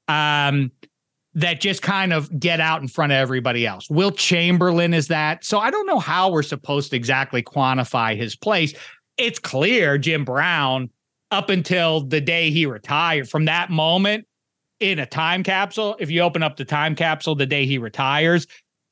um, 0.08 0.72
that 1.34 1.60
just 1.60 1.82
kind 1.82 2.12
of 2.12 2.40
get 2.40 2.58
out 2.58 2.80
in 2.80 2.88
front 2.88 3.12
of 3.12 3.16
everybody 3.16 3.66
else. 3.66 3.88
Wilt 3.90 4.16
Chamberlain 4.16 4.94
is 4.94 5.08
that. 5.08 5.44
So 5.44 5.58
I 5.58 5.70
don't 5.70 5.86
know 5.86 5.98
how 5.98 6.30
we're 6.30 6.42
supposed 6.42 6.90
to 6.90 6.96
exactly 6.96 7.42
quantify 7.42 8.16
his 8.16 8.34
place. 8.34 8.72
It's 9.18 9.38
clear 9.38 9.98
Jim 9.98 10.24
Brown, 10.24 10.90
up 11.30 11.50
until 11.50 12.00
the 12.00 12.20
day 12.20 12.50
he 12.50 12.64
retired, 12.64 13.28
from 13.28 13.44
that 13.44 13.70
moment 13.70 14.26
in 14.80 14.98
a 14.98 15.06
time 15.06 15.42
capsule, 15.42 15.96
if 15.98 16.10
you 16.10 16.20
open 16.20 16.42
up 16.42 16.56
the 16.56 16.64
time 16.64 16.94
capsule 16.94 17.34
the 17.34 17.46
day 17.46 17.66
he 17.66 17.76
retires, 17.76 18.46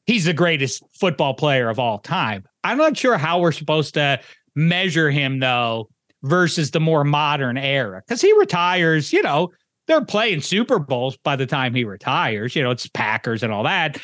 he's 0.07 0.24
the 0.24 0.32
greatest 0.32 0.82
football 0.99 1.34
player 1.34 1.68
of 1.68 1.78
all 1.78 1.99
time. 1.99 2.45
I'm 2.64 2.78
not 2.78 2.97
sure 2.97 3.16
how 3.16 3.40
we're 3.40 3.53
supposed 3.53 3.95
to 3.95 4.20
measure 4.55 5.11
him, 5.11 5.38
though, 5.38 5.88
versus 6.23 6.70
the 6.70 6.81
more 6.81 7.05
modern 7.05 7.57
era 7.57 8.03
because 8.07 8.20
he 8.20 8.33
retires, 8.39 9.12
you 9.12 9.23
know, 9.23 9.51
they're 9.87 10.05
playing 10.05 10.41
Super 10.41 10.79
Bowls 10.79 11.16
by 11.18 11.37
the 11.37 11.47
time 11.47 11.75
he 11.75 11.85
retires. 11.85 12.55
You 12.55 12.62
know, 12.62 12.70
it's 12.70 12.87
Packers 12.89 13.43
and 13.43 13.53
all 13.53 13.64
that. 13.64 13.99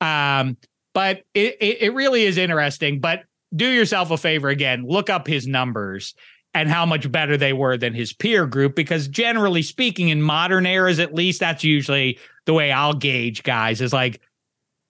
Um, 0.00 0.56
but 0.92 1.22
it, 1.34 1.56
it, 1.60 1.82
it 1.82 1.94
really 1.94 2.24
is 2.24 2.38
interesting. 2.38 3.00
But 3.00 3.24
do 3.54 3.66
yourself 3.66 4.10
a 4.10 4.16
favor 4.16 4.48
again, 4.48 4.84
look 4.86 5.10
up 5.10 5.26
his 5.26 5.46
numbers 5.46 6.14
and 6.54 6.68
how 6.68 6.86
much 6.86 7.10
better 7.10 7.36
they 7.36 7.52
were 7.52 7.76
than 7.76 7.94
his 7.94 8.12
peer 8.12 8.46
group. 8.46 8.76
Because 8.76 9.08
generally 9.08 9.62
speaking, 9.62 10.10
in 10.10 10.22
modern 10.22 10.66
eras, 10.66 11.00
at 11.00 11.14
least 11.14 11.40
that's 11.40 11.64
usually 11.64 12.18
the 12.46 12.54
way 12.54 12.70
I'll 12.70 12.94
gauge 12.94 13.42
guys 13.42 13.80
is 13.80 13.92
like, 13.92 14.20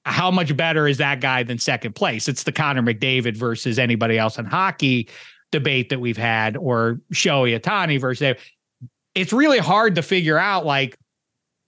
how 0.04 0.30
much 0.30 0.54
better 0.54 0.86
is 0.86 0.98
that 0.98 1.20
guy 1.20 1.42
than 1.42 1.58
second 1.58 1.94
place? 1.94 2.28
It's 2.28 2.42
the 2.42 2.52
Connor 2.52 2.82
McDavid 2.82 3.38
versus 3.38 3.78
anybody 3.78 4.18
else 4.18 4.38
in 4.38 4.44
hockey 4.44 5.08
debate 5.54 5.88
that 5.88 6.00
we've 6.00 6.16
had 6.16 6.56
or 6.56 7.00
Shohei 7.12 7.56
Ohtani 7.56 8.00
versus 8.00 8.34
it's 9.14 9.32
really 9.32 9.58
hard 9.60 9.94
to 9.94 10.02
figure 10.02 10.36
out 10.36 10.66
like 10.66 10.98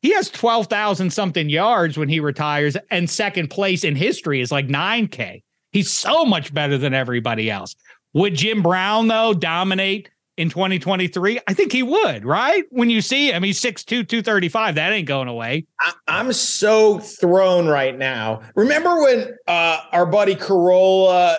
he 0.03 0.13
has 0.13 0.29
12,000 0.29 1.13
something 1.13 1.49
yards 1.49 1.97
when 1.97 2.09
he 2.09 2.19
retires 2.19 2.77
and 2.91 3.09
second 3.09 3.49
place 3.49 3.85
in 3.85 3.95
history 3.95 4.41
is 4.41 4.51
like 4.51 4.67
9k. 4.67 5.45
He's 5.71 5.89
so 5.89 6.25
much 6.25 6.53
better 6.53 6.77
than 6.77 6.95
everybody 6.95 7.49
else. 7.49 7.77
Would 8.13 8.35
Jim 8.35 8.61
Brown 8.61 9.07
though 9.07 9.35
dominate 9.35 10.11
in 10.37 10.51
2023? 10.51 11.39
I 11.47 11.55
think 11.55 11.71
he 11.71 11.85
would, 11.85 12.25
right? 12.25 12.65
When 12.71 12.91
you 12.91 13.01
see 13.01 13.31
him, 13.31 13.45
he's 13.45 13.61
6'2, 13.61 13.87
235. 13.87 14.75
That 14.75 14.93
ain't 14.93 15.07
going 15.07 15.29
away. 15.29 15.65
I, 16.09 16.19
am 16.21 16.33
so 16.33 16.99
thrown 16.99 17.69
right 17.69 17.97
now. 17.97 18.43
Remember 18.57 19.01
when 19.01 19.37
uh, 19.47 19.83
our 19.93 20.07
buddy 20.07 20.35
Carolla 20.35 21.37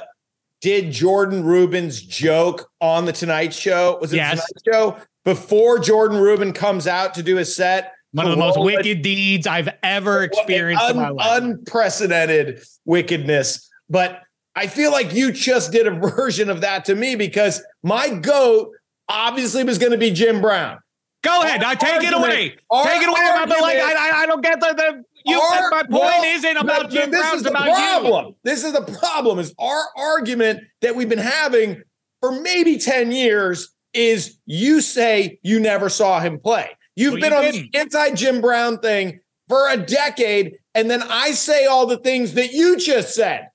did 0.61 0.91
Jordan 0.91 1.43
Rubin's 1.43 2.01
joke 2.01 2.69
on 2.81 3.05
the 3.05 3.11
Tonight 3.11 3.53
Show? 3.53 3.97
Was 4.01 4.13
it 4.13 4.17
yes. 4.17 4.45
the 4.53 4.59
Tonight 4.59 4.75
Show? 4.75 4.97
Before 5.23 5.79
Jordan 5.79 6.17
Rubin 6.19 6.53
comes 6.53 6.87
out 6.87 7.13
to 7.15 7.23
do 7.23 7.35
his 7.35 7.55
set. 7.55 7.93
One 8.13 8.25
of 8.25 8.31
the 8.31 8.37
most 8.37 8.59
wicked 8.59 9.01
deeds 9.01 9.45
I've 9.45 9.69
ever 9.83 10.23
experienced 10.23 10.83
un, 10.83 10.91
in 10.91 10.97
my 10.97 11.09
life. 11.09 11.43
Unprecedented 11.43 12.61
wickedness. 12.85 13.69
But 13.89 14.21
I 14.55 14.67
feel 14.67 14.91
like 14.91 15.13
you 15.13 15.31
just 15.31 15.71
did 15.71 15.85
a 15.85 15.91
version 16.15 16.49
of 16.49 16.61
that 16.61 16.85
to 16.85 16.95
me 16.95 17.15
because 17.15 17.61
my 17.83 18.09
goat 18.09 18.71
obviously 19.09 19.63
was 19.63 19.77
going 19.77 19.91
to 19.91 19.97
be 19.97 20.11
Jim 20.11 20.41
Brown. 20.41 20.79
Go 21.23 21.41
ahead. 21.41 21.63
I 21.63 21.75
take 21.75 22.03
it 22.03 22.13
away. 22.13 22.49
Take 22.49 23.01
it 23.01 23.09
away. 23.09 23.19
Argument, 23.21 23.61
like 23.61 23.77
I, 23.77 24.23
I 24.23 24.25
don't 24.25 24.41
get 24.41 24.59
the, 24.59 24.73
the 24.73 25.03
you. 25.27 25.39
Our, 25.39 25.69
my 25.69 25.81
point 25.81 25.91
well, 25.91 26.23
isn't 26.23 26.57
about 26.57 26.89
Jim 26.89 27.11
this. 27.11 27.33
Is 27.33 27.43
the 27.43 27.49
about 27.49 27.65
problem. 27.65 28.25
You. 28.27 28.35
This 28.43 28.63
is 28.63 28.73
the 28.73 28.81
problem. 28.81 29.39
Is 29.39 29.53
our 29.59 29.83
argument 29.97 30.61
that 30.81 30.95
we've 30.95 31.09
been 31.09 31.17
having 31.17 31.81
for 32.21 32.39
maybe 32.41 32.77
ten 32.77 33.11
years 33.11 33.73
is 33.93 34.37
you 34.45 34.81
say 34.81 35.39
you 35.43 35.59
never 35.59 35.89
saw 35.89 36.19
him 36.19 36.39
play. 36.39 36.69
You've 36.95 37.13
well, 37.13 37.21
been 37.21 37.31
you 37.31 37.37
on 37.37 37.43
didn't. 37.43 37.71
the 37.71 37.79
anti 37.79 38.11
Jim 38.15 38.41
Brown 38.41 38.79
thing 38.79 39.19
for 39.47 39.69
a 39.69 39.77
decade, 39.77 40.57
and 40.73 40.89
then 40.89 41.01
I 41.03 41.31
say 41.31 41.65
all 41.65 41.85
the 41.85 41.97
things 41.97 42.33
that 42.33 42.53
you 42.53 42.77
just 42.77 43.15
said. 43.15 43.47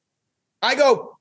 I 0.62 0.75
go 0.75 1.18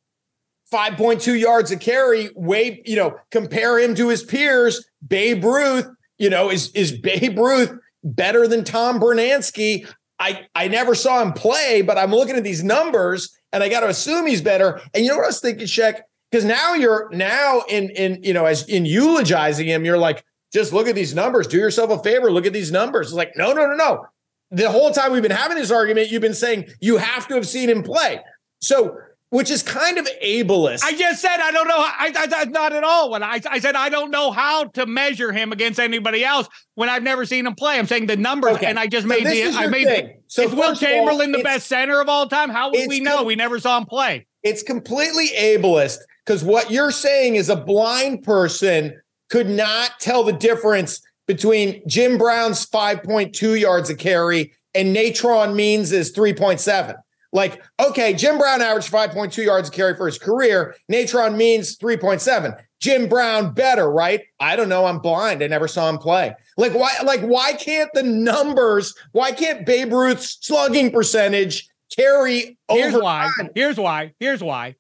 5.2 0.72 1.38
yards 1.38 1.72
a 1.72 1.78
carry, 1.78 2.30
way, 2.36 2.82
you 2.86 2.96
know, 2.96 3.16
compare 3.32 3.80
him 3.80 3.96
to 3.96 4.10
his 4.10 4.24
peers. 4.24 4.88
Babe 5.06 5.44
Ruth, 5.44 5.88
you 6.18 6.30
know, 6.30 6.50
is 6.50 6.72
is 6.72 6.92
Babe 6.92 7.38
Ruth 7.38 7.72
better 8.04 8.48
than 8.48 8.64
Tom 8.64 9.00
Brunansky? 9.00 9.88
I, 10.22 10.48
I 10.54 10.68
never 10.68 10.94
saw 10.94 11.22
him 11.24 11.34
play, 11.34 11.82
but 11.82 11.98
I'm 11.98 12.12
looking 12.12 12.36
at 12.36 12.44
these 12.44 12.64
numbers 12.64 13.36
and 13.52 13.64
I 13.64 13.70
got 13.70 13.80
to 13.80 13.88
assume 13.88 14.28
he's 14.28 14.42
better. 14.42 14.80
And 14.94 15.04
you 15.04 15.10
know 15.10 15.18
what 15.18 15.24
I 15.24 15.28
was 15.30 15.42
thinking, 15.42 15.66
Shek? 15.66 16.08
Because 16.30 16.46
now 16.46 16.76
you're 16.76 17.10
now 17.12 17.64
in 17.68 17.90
in 17.90 18.24
you 18.24 18.34
know 18.34 18.46
as 18.46 18.70
in 18.70 18.86
eulogizing 18.86 19.68
him, 19.68 19.84
you're 19.84 19.98
like, 19.98 20.24
just 20.54 20.74
look 20.74 20.88
at 20.88 20.96
these 20.96 21.16
numbers. 21.16 21.48
Do 21.48 21.58
yourself 21.58 21.90
a 21.90 22.04
favor. 22.04 22.32
Look 22.32 22.46
at 22.46 22.54
these 22.54 22.72
numbers. 22.72 23.08
It's 23.08 23.16
like, 23.16 23.36
no, 23.36 23.52
no, 23.52 23.66
no, 23.66 23.76
no. 23.76 24.06
The 24.52 24.70
whole 24.70 24.92
time 24.92 25.12
we've 25.12 25.22
been 25.22 25.32
having 25.32 25.58
this 25.58 25.72
argument, 25.72 26.12
you've 26.12 26.22
been 26.22 26.34
saying 26.34 26.68
you 26.80 26.98
have 26.98 27.28
to 27.30 27.36
have 27.36 27.48
seen 27.48 27.70
him 27.70 27.84
play. 27.84 28.20
So 28.60 28.98
which 29.32 29.50
is 29.50 29.64
kind 29.64 29.98
of 29.98 30.08
ableist. 30.24 30.84
I 30.84 30.94
just 30.94 31.22
said 31.22 31.38
I 31.40 31.52
don't 31.52 31.68
know. 31.68 31.78
I, 31.78 32.12
I, 32.16 32.28
I 32.42 32.46
not 32.46 32.74
at 32.74 32.84
all. 32.84 33.10
When 33.10 33.24
I 33.24 33.40
I 33.50 33.60
said 33.60 33.76
I 33.76 33.90
don't 33.90 34.12
know 34.12 34.30
how 34.32 34.66
to 34.66 34.86
measure 34.86 35.32
him 35.32 35.52
against 35.52 35.80
anybody 35.80 36.24
else 36.24 36.48
when 36.76 36.90
I've 36.90 37.02
never 37.02 37.26
seen 37.26 37.48
him 37.48 37.56
play. 37.56 37.80
I'm 37.80 37.88
saying 37.88 38.06
the 38.08 38.18
numbers, 38.18 38.58
Okay. 38.58 38.68
and 38.68 38.78
I 38.78 38.88
just 38.88 39.04
So 39.04 39.08
made 39.08 39.26
the 39.26 39.52
I 39.58 39.68
made. 39.68 39.88
thing. 39.88 40.22
So 40.28 40.44
is 40.44 40.52
Will 40.52 40.64
of 40.64 40.70
all, 40.70 40.76
Chamberlain 40.76 41.32
the 41.32 41.42
best 41.44 41.68
center 41.68 42.00
of 42.00 42.08
all 42.10 42.28
time? 42.28 42.50
How 42.50 42.70
would 42.72 42.88
we 42.90 43.00
know? 43.00 43.18
com- 43.18 43.26
we 43.26 43.36
never 43.36 43.60
saw 43.60 43.78
him 43.78 43.86
play. 43.86 44.28
it's 44.44 44.62
completely 44.64 45.30
ableist 45.30 45.98
because 46.26 46.44
what 46.44 46.70
you're 46.70 46.92
saying 46.92 47.36
is 47.36 47.50
a 47.50 47.56
blind 47.56 48.24
person 48.24 49.02
could 49.30 49.48
not 49.50 49.92
tell 50.00 50.24
the 50.24 50.34
difference 50.34 51.02
between 51.26 51.82
Jim 51.88 52.18
Brown's 52.18 52.66
5.2 52.66 53.58
yards 53.60 53.90
a 53.90 53.96
carry 53.96 54.54
and 54.76 54.92
Natron 54.92 55.56
Means' 55.56 55.92
is 55.94 56.12
3.7. 56.14 56.96
Like, 57.34 57.64
okay, 57.80 58.14
Jim 58.14 58.38
Brown 58.38 58.62
averaged 58.62 58.92
5.2 58.92 59.44
yards 59.46 59.70
a 59.70 59.72
carry 59.72 59.96
for 59.96 60.06
his 60.06 60.18
career. 60.18 60.76
Natron 60.90 61.38
Means 61.38 61.78
3.7. 61.78 62.62
Jim 62.80 63.08
Brown 63.08 63.54
better, 63.54 63.90
right? 63.92 64.22
I 64.40 64.56
don't 64.56 64.70
know. 64.70 64.86
I'm 64.86 65.00
blind. 65.00 65.44
I 65.44 65.48
never 65.48 65.68
saw 65.68 65.88
him 65.88 65.98
play. 65.98 66.36
Like, 66.58 66.74
why? 66.74 66.92
Like, 67.04 67.22
why 67.22 67.54
can't 67.54 67.92
the 67.94 68.04
numbers? 68.04 68.96
Why 69.12 69.32
can't 69.32 69.66
Babe 69.66 69.94
Ruth's 69.94 70.40
slugging 70.42 70.92
percentage 70.92 71.70
carry 71.96 72.58
over? 72.68 72.82
Here's 72.82 73.02
why. 73.02 73.30
Here's 73.56 73.78
why. 73.78 74.14
Here's 74.20 74.44
why. 74.44 74.76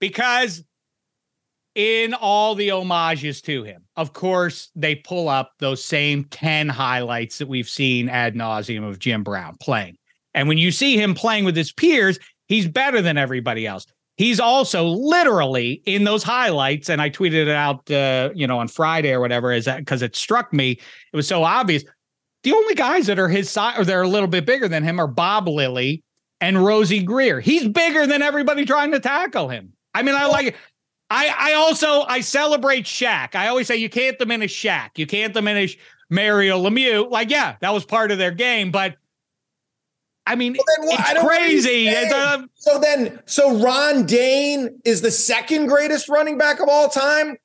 Because 0.00 0.64
in 1.74 2.14
all 2.14 2.54
the 2.54 2.70
homages 2.70 3.42
to 3.42 3.64
him, 3.64 3.84
of 3.96 4.12
course, 4.12 4.70
they 4.76 4.94
pull 4.94 5.28
up 5.28 5.52
those 5.58 5.84
same 5.84 6.24
10 6.24 6.68
highlights 6.68 7.38
that 7.38 7.48
we've 7.48 7.68
seen 7.68 8.08
ad 8.08 8.34
nauseum 8.34 8.88
of 8.88 8.98
Jim 8.98 9.22
Brown 9.24 9.56
playing. 9.60 9.96
And 10.34 10.48
when 10.48 10.58
you 10.58 10.70
see 10.70 10.96
him 10.96 11.14
playing 11.14 11.44
with 11.44 11.56
his 11.56 11.72
peers, 11.72 12.18
he's 12.48 12.68
better 12.68 13.02
than 13.02 13.18
everybody 13.18 13.66
else. 13.66 13.86
He's 14.16 14.40
also 14.40 14.86
literally 14.86 15.82
in 15.86 16.04
those 16.04 16.22
highlights, 16.22 16.90
and 16.90 17.00
I 17.00 17.10
tweeted 17.10 17.46
it 17.46 17.48
out, 17.48 17.90
uh, 17.90 18.30
you 18.34 18.46
know, 18.46 18.58
on 18.58 18.68
Friday 18.68 19.12
or 19.12 19.20
whatever, 19.20 19.52
is 19.52 19.64
that 19.64 19.78
because 19.78 20.02
it 20.02 20.14
struck 20.14 20.52
me, 20.52 20.72
it 20.72 21.16
was 21.16 21.26
so 21.26 21.42
obvious. 21.42 21.84
The 22.42 22.52
only 22.52 22.74
guys 22.74 23.06
that 23.06 23.18
are 23.18 23.28
his 23.28 23.48
size 23.48 23.78
or 23.78 23.84
they're 23.84 24.02
a 24.02 24.08
little 24.08 24.28
bit 24.28 24.44
bigger 24.44 24.68
than 24.68 24.82
him 24.82 25.00
are 25.00 25.06
Bob 25.06 25.48
Lilly 25.48 26.02
and 26.40 26.56
Rosey 26.56 27.04
Grier. 27.04 27.40
He's 27.40 27.66
bigger 27.68 28.06
than 28.06 28.20
everybody 28.20 28.64
trying 28.64 28.90
to 28.92 29.00
tackle 29.00 29.48
him. 29.48 29.72
I 29.94 30.02
mean, 30.02 30.14
I 30.14 30.26
like 30.26 30.48
it. 30.48 30.56
I 31.08 31.34
I 31.38 31.52
also 31.54 32.02
I 32.02 32.20
celebrate 32.20 32.84
Shaq. 32.84 33.34
I 33.34 33.48
always 33.48 33.66
say 33.66 33.76
you 33.76 33.90
can't 33.90 34.18
diminish 34.18 34.54
Shaq. 34.60 34.90
You 34.96 35.06
can't 35.06 35.32
diminish 35.32 35.78
Mario 36.10 36.62
Lemieux. 36.62 37.10
Like, 37.10 37.30
yeah, 37.30 37.56
that 37.60 37.72
was 37.72 37.84
part 37.84 38.10
of 38.10 38.18
their 38.18 38.30
game, 38.30 38.70
but 38.70 38.96
I 40.26 40.36
mean, 40.36 40.56
Well, 40.56 40.86
then 40.88 40.98
it's 41.16 41.20
crazy. 41.22 41.88
It's 41.88 42.12
a- 42.12 42.48
So 42.54 42.78
then, 42.78 43.20
so 43.26 43.58
Ron 43.58 44.06
Dayne 44.06 44.80
is 44.84 45.00
the 45.02 45.10
second 45.10 45.66
greatest 45.66 46.08
running 46.08 46.38
back 46.38 46.60
of 46.60 46.68
all 46.68 46.88
time 46.88 47.36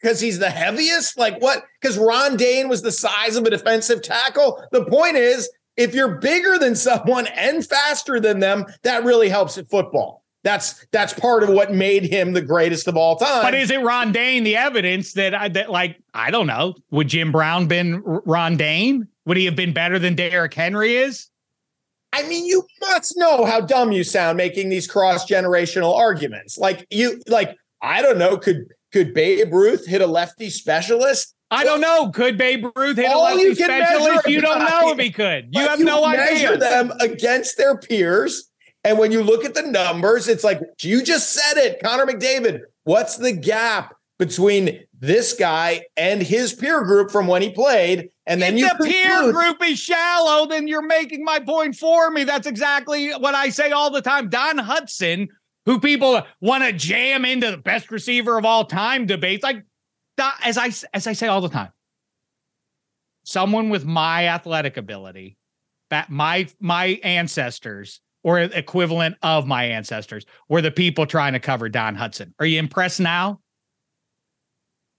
because 0.00 0.20
he's 0.20 0.38
the 0.38 0.50
heaviest. 0.50 1.18
Like 1.18 1.40
what? 1.40 1.64
Because 1.80 1.98
Ron 1.98 2.36
Dayne 2.36 2.68
was 2.68 2.82
the 2.82 2.92
size 2.92 3.36
of 3.36 3.44
a 3.44 3.50
defensive 3.50 4.02
tackle. 4.02 4.62
The 4.70 4.84
point 4.84 5.16
is, 5.16 5.50
if 5.76 5.94
you're 5.94 6.18
bigger 6.18 6.58
than 6.58 6.76
someone 6.76 7.26
and 7.28 7.66
faster 7.66 8.20
than 8.20 8.38
them, 8.40 8.66
that 8.82 9.04
really 9.04 9.28
helps 9.28 9.58
at 9.58 9.68
football. 9.68 10.22
That's 10.44 10.84
that's 10.92 11.12
part 11.12 11.42
of 11.44 11.48
what 11.50 11.72
made 11.72 12.04
him 12.04 12.32
the 12.32 12.42
greatest 12.42 12.88
of 12.88 12.96
all 12.96 13.16
time. 13.16 13.42
but 13.42 13.54
is 13.54 13.70
it 13.70 13.80
Ron 13.80 14.10
Dayne 14.12 14.42
the 14.44 14.56
evidence 14.56 15.12
that 15.14 15.34
I 15.34 15.48
that 15.50 15.70
like 15.70 15.98
I 16.14 16.30
don't 16.30 16.46
know? 16.48 16.74
Would 16.90 17.08
Jim 17.08 17.30
Brown 17.32 17.66
been 17.66 18.00
Ron 18.04 18.56
Dayne? 18.56 19.06
Would 19.24 19.36
he 19.36 19.44
have 19.46 19.54
been 19.56 19.72
better 19.72 19.98
than 20.00 20.14
Derrick 20.16 20.52
Henry 20.54 20.96
is? 20.96 21.28
I 22.12 22.26
mean, 22.28 22.44
you 22.44 22.66
must 22.80 23.16
know 23.16 23.44
how 23.44 23.60
dumb 23.60 23.92
you 23.92 24.04
sound 24.04 24.36
making 24.36 24.68
these 24.68 24.86
cross 24.86 25.24
generational 25.26 25.96
arguments. 25.96 26.58
Like 26.58 26.86
you, 26.90 27.20
like 27.26 27.56
I 27.80 28.02
don't 28.02 28.18
know, 28.18 28.36
could 28.36 28.66
could 28.92 29.14
Babe 29.14 29.52
Ruth 29.52 29.86
hit 29.86 30.02
a 30.02 30.06
lefty 30.06 30.50
specialist? 30.50 31.34
I 31.50 31.64
don't 31.64 31.80
know. 31.80 32.10
Could 32.10 32.38
Babe 32.38 32.66
Ruth 32.76 32.96
hit 32.96 33.06
a 33.06 33.12
All 33.12 33.30
you 33.36 33.48
lefty 33.48 33.62
can 33.62 33.66
specialist? 33.66 34.28
You 34.28 34.40
don't 34.40 34.58
know 34.58 34.90
if 34.90 34.98
he 34.98 35.10
could. 35.10 35.48
You 35.50 35.60
have 35.60 35.80
no 35.80 36.06
measure 36.08 36.54
idea. 36.54 36.58
them 36.58 36.92
against 37.00 37.56
their 37.58 37.76
peers. 37.76 38.50
And 38.84 38.98
when 38.98 39.12
you 39.12 39.22
look 39.22 39.44
at 39.44 39.54
the 39.54 39.62
numbers, 39.62 40.28
it's 40.28 40.44
like 40.44 40.60
you 40.82 41.02
just 41.02 41.32
said 41.32 41.56
it, 41.56 41.82
Connor 41.82 42.06
McDavid. 42.06 42.60
What's 42.84 43.16
the 43.16 43.32
gap 43.32 43.94
between 44.26 44.84
this 44.98 45.32
guy 45.32 45.84
and 45.96 46.22
his 46.22 46.52
peer 46.54 46.84
group 46.84 47.10
from 47.10 47.26
when 47.26 47.42
he 47.42 47.50
played? 47.50 48.08
And 48.26 48.40
then 48.40 48.54
if 48.54 48.60
you 48.60 48.68
the 48.68 48.84
peer 48.84 49.32
group 49.32 49.62
is 49.64 49.78
shallow, 49.78 50.46
then 50.46 50.68
you're 50.68 50.86
making 50.86 51.24
my 51.24 51.40
point 51.40 51.74
for 51.74 52.10
me. 52.10 52.24
That's 52.24 52.46
exactly 52.46 53.10
what 53.10 53.34
I 53.34 53.48
say 53.48 53.72
all 53.72 53.90
the 53.90 54.02
time. 54.02 54.28
Don 54.28 54.58
Hutson, 54.58 55.28
who 55.66 55.80
people 55.80 56.22
want 56.40 56.62
to 56.62 56.72
jam 56.72 57.24
into 57.24 57.50
the 57.50 57.56
best 57.56 57.90
receiver 57.90 58.38
of 58.38 58.44
all 58.44 58.64
time 58.64 59.06
debates, 59.06 59.42
like 59.42 59.64
as 60.44 60.56
I 60.56 60.70
as 60.94 61.06
I 61.06 61.14
say 61.14 61.26
all 61.26 61.40
the 61.40 61.48
time, 61.48 61.72
someone 63.24 63.70
with 63.70 63.84
my 63.84 64.28
athletic 64.28 64.76
ability, 64.76 65.36
that 65.90 66.10
my 66.10 66.48
my 66.60 67.00
ancestors 67.02 68.00
or 68.22 68.38
equivalent 68.38 69.16
of 69.22 69.48
my 69.48 69.64
ancestors 69.64 70.24
were 70.48 70.62
the 70.62 70.70
people 70.70 71.06
trying 71.06 71.32
to 71.32 71.40
cover 71.40 71.68
Don 71.68 71.96
Hutson. 71.96 72.32
Are 72.38 72.46
you 72.46 72.60
impressed 72.60 73.00
now? 73.00 73.40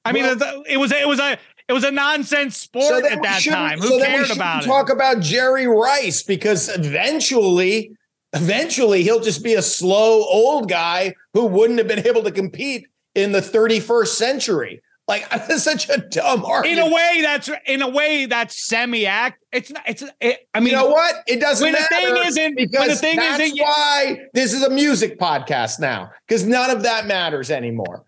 I 0.06 0.12
mean, 0.12 0.24
Well- 0.26 0.64
it 0.68 0.78
was 0.78 0.92
it 0.92 1.08
was 1.08 1.20
a 1.20 1.38
it 1.70 1.74
was 1.74 1.84
a 1.86 1.92
nonsense 1.92 2.58
sport 2.58 2.86
So 2.86 3.08
at 3.08 3.22
that 3.24 3.42
time. 3.44 3.80
so 3.80 3.88
Who 3.88 4.00
then 4.00 4.12
we 4.20 4.26
cared 4.26 4.36
about 4.36 4.64
it? 4.64 4.68
Talk 4.68 4.90
about 4.90 5.22
Jerry 5.22 5.66
Rice 5.66 6.22
because 6.22 6.68
eventually, 6.76 7.92
eventually 8.34 9.04
he'll 9.04 9.22
just 9.22 9.44
be 9.44 9.54
a 9.54 9.62
slow 9.62 10.24
old 10.24 10.68
guy 10.70 11.14
who 11.34 11.46
wouldn't 11.46 11.80
have 11.80 11.88
been 11.88 12.06
able 12.08 12.24
to 12.24 12.32
compete 12.32 12.88
in 13.16 13.32
the 13.32 13.40
31st 13.42 14.08
century. 14.08 14.82
Like 15.08 15.30
that's 15.48 15.64
such 15.64 15.90
a 15.90 15.98
dumb 16.00 16.46
in 16.66 16.80
a 16.80 16.90
way, 16.90 17.20
that's 17.22 17.50
in 17.66 17.82
a 17.82 17.90
way 17.90 18.26
that's 18.26 18.66
semi-act. 18.68 19.44
It's 19.52 19.70
not. 19.70 19.84
It's. 19.86 20.04
It, 20.22 20.48
I 20.54 20.60
mean, 20.62 20.70
you 20.70 20.76
know 20.76 20.88
what? 20.88 21.16
It 21.28 21.40
doesn't 21.42 21.64
when 21.66 21.74
the 21.74 21.88
thing 21.90 22.16
isn't- 22.26 22.56
when 22.80 22.88
the 22.90 22.96
thing 22.96 23.18
that's 23.18 23.40
isn't- 23.42 23.60
why 23.60 24.18
this 24.34 24.54
is 24.54 24.64
a 24.64 24.70
music 24.70 25.20
podcast 25.20 25.80
now 25.82 26.10
because 26.28 26.46
none 26.46 26.70
of 26.72 26.84
that 26.84 27.06
matters 27.06 27.52
anymore. 27.52 28.04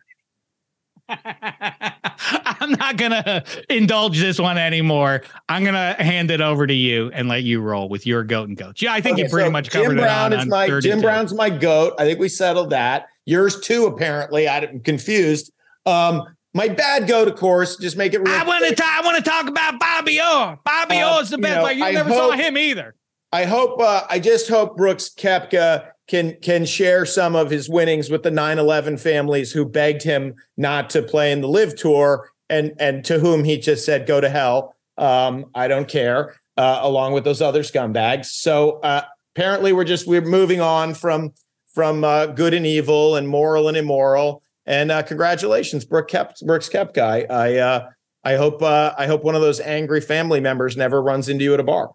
I'm 1.10 2.72
not 2.72 2.98
gonna 2.98 3.44
indulge 3.70 4.20
this 4.20 4.40
one 4.40 4.58
anymore. 4.58 5.22
I'm 5.50 5.64
gonna 5.64 5.94
hand 6.00 6.32
it 6.32 6.42
over 6.42 6.66
to 6.66 6.74
you 6.74 7.12
and 7.14 7.28
let 7.28 7.44
you 7.44 7.62
roll 7.62 7.90
with 7.90 8.08
your 8.08 8.24
goat 8.24 8.48
and 8.48 8.58
goats. 8.58 8.82
Yeah, 8.82 8.94
I 8.94 9.02
think 9.02 9.16
Okay, 9.16 9.24
you 9.24 9.30
pretty 9.30 9.48
so 9.48 9.52
much 9.52 9.70
Jim 9.70 9.84
covered 9.84 9.98
Brown 9.98 10.34
it 10.34 10.38
on, 10.38 10.42
is 10.44 10.48
my 10.48 10.68
32. 10.68 10.90
Jim 10.90 11.02
Brown's 11.02 11.34
my 11.34 11.50
goat. 11.50 11.94
I 12.00 12.06
think 12.06 12.20
we 12.20 12.30
settled 12.30 12.72
that. 12.72 13.08
Yours 13.26 13.60
too, 13.60 13.86
apparently. 13.86 14.48
I'm 14.48 14.80
confused. 14.82 15.52
Um, 15.86 16.24
my 16.54 16.70
bad 16.70 17.08
goat, 17.08 17.28
of 17.28 17.36
course. 17.36 17.78
Just 17.78 17.98
make 17.98 18.14
it. 18.14 18.20
Real 18.20 18.30
I 18.34 18.44
want 18.44 18.66
to. 18.66 18.84
I 18.84 19.02
want 19.04 19.18
to 19.18 19.24
talk 19.30 19.48
about 19.48 19.80
Bobby 19.80 20.20
Orr. 20.20 20.58
Bobby 20.64 20.98
Uh, 21.00 21.16
Orr 21.16 21.22
is 21.22 21.30
the 21.30 21.38
you 21.38 21.42
best. 21.44 21.56
know, 21.58 21.64
like 21.64 21.78
you 21.78 21.86
I 21.86 21.92
never 21.92 22.10
saw 22.12 22.32
him 22.32 22.58
either. 22.58 22.96
I 23.32 23.44
hope. 23.46 23.80
Uh, 23.80 24.04
I 24.10 24.20
just 24.20 24.48
hope 24.48 24.78
Brooks 24.78 25.10
Koepka 25.16 25.88
can 26.08 26.36
can 26.42 26.66
share 26.66 27.06
some 27.06 27.36
of 27.36 27.50
his 27.50 27.70
winnings 27.70 28.10
with 28.10 28.24
the 28.24 28.32
9/11 28.32 29.00
families 29.00 29.52
who 29.52 29.66
begged 29.66 30.04
him 30.04 30.36
not 30.58 30.90
to 30.92 31.02
play 31.02 31.32
in 31.32 31.42
the 31.42 31.48
Live 31.48 31.76
Tour, 31.76 32.30
and 32.50 32.74
and 32.80 33.04
to 33.06 33.20
whom 33.20 33.44
he 33.44 33.58
just 33.58 33.86
said, 33.86 34.08
"Go 34.08 34.22
to 34.22 34.30
hell." 34.30 34.76
Um, 34.98 35.46
I 35.56 35.68
don't 35.68 35.88
care. 35.88 36.36
Uh, 36.58 36.80
along 36.84 37.12
with 37.12 37.26
those 37.26 37.42
other 37.42 37.64
scumbags. 37.64 38.28
So 38.28 38.80
uh, 38.80 39.02
apparently, 39.36 39.74
we're 39.74 39.84
just 39.84 40.08
we're 40.08 40.22
moving 40.22 40.62
on 40.62 40.94
from 40.94 41.34
from 41.76 42.06
uh, 42.06 42.28
good 42.28 42.54
and 42.54 42.66
evil 42.66 43.18
and 43.18 43.28
moral 43.28 43.68
and 43.68 43.76
immoral. 43.76 44.42
And 44.66 44.90
uh, 44.90 45.04
congratulations, 45.04 45.86
Brooke 45.86 46.08
Kep- 46.08 46.40
Brooks 46.46 46.70
Koepka. 46.70 47.30
I, 47.30 47.58
uh, 47.58 47.90
I 48.24 48.36
hope 48.36 48.64
uh, 48.64 48.96
I 48.98 49.06
hope 49.06 49.24
one 49.24 49.36
of 49.36 49.42
those 49.42 49.60
angry 49.60 50.02
family 50.02 50.40
members 50.40 50.76
never 50.76 51.02
runs 51.02 51.30
into 51.30 51.44
you 51.44 51.54
at 51.54 51.60
a 51.60 51.64
bar. 51.64 51.92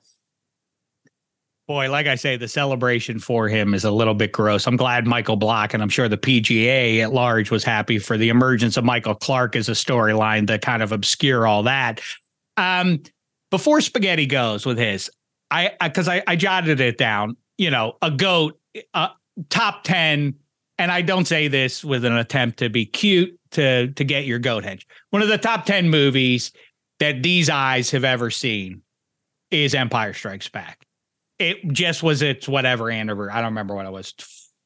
Boy, 1.70 1.88
like 1.88 2.08
I 2.08 2.16
say, 2.16 2.36
the 2.36 2.48
celebration 2.48 3.20
for 3.20 3.46
him 3.46 3.74
is 3.74 3.84
a 3.84 3.92
little 3.92 4.14
bit 4.14 4.32
gross. 4.32 4.66
I'm 4.66 4.76
glad 4.76 5.06
Michael 5.06 5.36
Block 5.36 5.72
and 5.72 5.80
I'm 5.80 5.88
sure 5.88 6.08
the 6.08 6.18
PGA 6.18 6.98
at 6.98 7.12
large 7.12 7.52
was 7.52 7.62
happy 7.62 8.00
for 8.00 8.18
the 8.18 8.28
emergence 8.28 8.76
of 8.76 8.82
Michael 8.82 9.14
Clark 9.14 9.54
as 9.54 9.68
a 9.68 9.72
storyline 9.74 10.48
to 10.48 10.58
kind 10.58 10.82
of 10.82 10.90
obscure 10.90 11.46
all 11.46 11.62
that. 11.62 12.00
Um, 12.56 13.04
before 13.52 13.80
Spaghetti 13.82 14.26
goes 14.26 14.66
with 14.66 14.78
his, 14.78 15.12
I 15.52 15.70
because 15.80 16.08
I, 16.08 16.24
I, 16.26 16.34
jotted 16.34 16.80
it 16.80 16.98
down. 16.98 17.36
You 17.56 17.70
know, 17.70 17.96
a 18.02 18.10
goat, 18.10 18.58
uh, 18.92 19.10
top 19.48 19.84
ten, 19.84 20.34
and 20.76 20.90
I 20.90 21.02
don't 21.02 21.28
say 21.28 21.46
this 21.46 21.84
with 21.84 22.04
an 22.04 22.16
attempt 22.16 22.58
to 22.58 22.68
be 22.68 22.84
cute 22.84 23.38
to 23.52 23.92
to 23.92 24.04
get 24.04 24.24
your 24.24 24.40
goat 24.40 24.64
hedge. 24.64 24.88
One 25.10 25.22
of 25.22 25.28
the 25.28 25.38
top 25.38 25.66
ten 25.66 25.88
movies 25.88 26.50
that 26.98 27.22
these 27.22 27.48
eyes 27.48 27.92
have 27.92 28.02
ever 28.02 28.28
seen 28.28 28.82
is 29.52 29.72
Empire 29.72 30.14
Strikes 30.14 30.48
Back 30.48 30.84
it 31.40 31.72
just 31.72 32.02
was 32.02 32.22
its 32.22 32.46
whatever 32.48 32.90
anniversary. 32.90 33.32
I 33.32 33.36
don't 33.40 33.50
remember 33.50 33.74
what 33.74 33.86
it 33.86 33.92
was. 33.92 34.14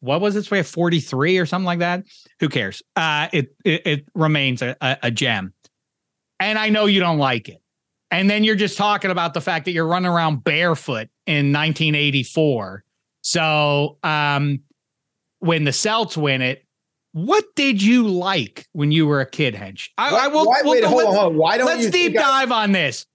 What 0.01 0.21
was 0.21 0.37
its 0.37 0.51
way? 0.51 0.63
43 0.63 1.39
or 1.39 1.47
something 1.47 1.65
like 1.65 1.79
that? 1.79 2.05
Who 2.41 2.49
cares? 2.49 2.83
Uh, 2.97 3.29
it, 3.33 3.55
it, 3.65 3.87
it 3.87 4.09
remains 4.15 4.61
a, 4.61 4.77
a, 4.81 4.99
a 5.05 5.11
gem. 5.11 5.55
And 6.41 6.59
I 6.59 6.69
know 6.69 6.87
you 6.87 7.01
don't 7.01 7.19
like 7.19 7.49
it. 7.49 7.63
And 8.11 8.29
then 8.29 8.45
you're 8.45 8.55
just 8.55 8.77
talking 8.77 9.11
about 9.11 9.33
the 9.35 9.41
fact 9.41 9.65
that 9.65 9.73
you're 9.73 9.87
running 9.87 10.11
around 10.11 10.45
barefoot 10.45 11.09
in 11.27 11.53
1984. 11.53 12.85
So, 13.23 13.99
um, 14.03 14.61
when 15.39 15.65
the 15.65 15.73
Celts 15.73 16.17
win 16.17 16.43
it. 16.43 16.65
What 17.13 17.45
did 17.55 17.81
you 17.81 18.09
like 18.09 18.67
when 18.73 18.91
you 18.91 19.07
were 19.07 19.21
a 19.21 19.27
kid, 19.31 19.55
Hench? 19.55 19.89
I, 19.97 20.25
I 20.25 20.29
will. 20.29 20.47
Why, 20.47 20.63
we'll 20.65 20.73
wait, 20.73 20.85
hold 20.85 21.03
on, 21.03 21.07
let's- 21.07 21.17
hold 21.19 21.33
on. 21.33 21.39
Why 21.39 21.59
don't 21.59 21.67
Let's 21.67 21.85
deep 21.85 21.93
think 21.93 22.19
I- 22.19 22.23
dive 22.23 22.51
on 22.53 22.73
this. 22.73 23.07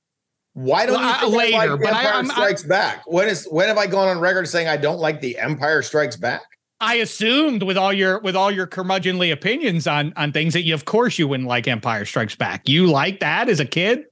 Why 0.61 0.85
don't 0.85 0.99
you 0.99 1.05
Well, 1.05 1.13
think 1.13 1.23
uh, 1.23 1.25
I 1.25 1.29
like 1.29 1.53
later, 1.69 1.77
but 1.77 1.93
I- 1.93 1.99
Empire 1.99 2.13
I'm- 2.13 2.31
I- 2.31 2.33
Strikes 2.33 2.63
Back? 2.63 3.03
When 3.05 3.29
is 3.29 3.45
when 3.49 3.69
have 3.69 3.77
I 3.77 3.87
gone 3.87 4.09
on 4.09 4.19
record 4.19 4.47
saying 4.47 4.67
I 4.67 4.75
don't 4.75 4.99
like 4.99 5.21
the 5.21 5.37
Empire 5.39 5.81
Strikes 5.81 6.17
Back? 6.17 6.41
I 6.81 6.95
assumed 6.95 7.63
with 7.63 7.77
all 7.77 7.93
your 7.93 8.19
with 8.19 8.35
all 8.35 8.51
your 8.51 8.67
curmudgeonly 8.67 9.31
opinions 9.31 9.87
on 9.87 10.11
on 10.17 10.31
things 10.33 10.53
that 10.53 10.63
you, 10.63 10.73
of 10.73 10.83
course, 10.85 11.17
you 11.17 11.27
wouldn't 11.29 11.47
like 11.47 11.67
Empire 11.67 12.03
Strikes 12.03 12.35
Back. 12.35 12.67
You 12.67 12.87
liked 12.87 13.21
that 13.21 13.47
as 13.47 13.59
a 13.61 13.65
kid? 13.65 14.03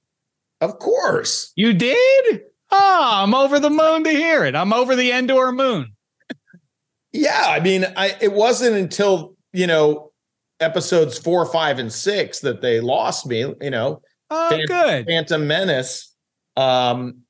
Of 0.62 0.80
course. 0.80 1.52
You 1.56 1.74
did? 1.74 2.42
Oh, 2.72 3.10
I'm 3.14 3.34
over 3.36 3.60
the 3.60 3.70
moon 3.70 4.04
to 4.06 4.10
hear 4.10 4.44
it. 4.46 4.56
I'm 4.56 4.72
over 4.74 4.96
the 4.96 5.12
Endor 5.12 5.52
moon. 5.52 5.92
Yeah, 7.14 7.44
I 7.46 7.60
mean, 7.60 7.86
I 7.96 8.16
it 8.22 8.34
wasn't 8.34 8.76
until 8.76 9.36
you 9.54 9.68
know 9.68 10.12
episodes 10.60 11.18
four, 11.18 11.46
five, 11.46 11.80
and 11.80 11.92
six 11.92 12.40
that 12.40 12.62
they 12.62 12.80
lost 12.80 13.26
me. 13.26 13.54
You 13.62 13.70
know, 13.70 14.02
Oh, 14.30 14.50
Fan- 14.50 14.66
good. 14.66 15.06
Phantom 15.06 15.48
Menace, 15.48 16.07
um, 16.58 17.22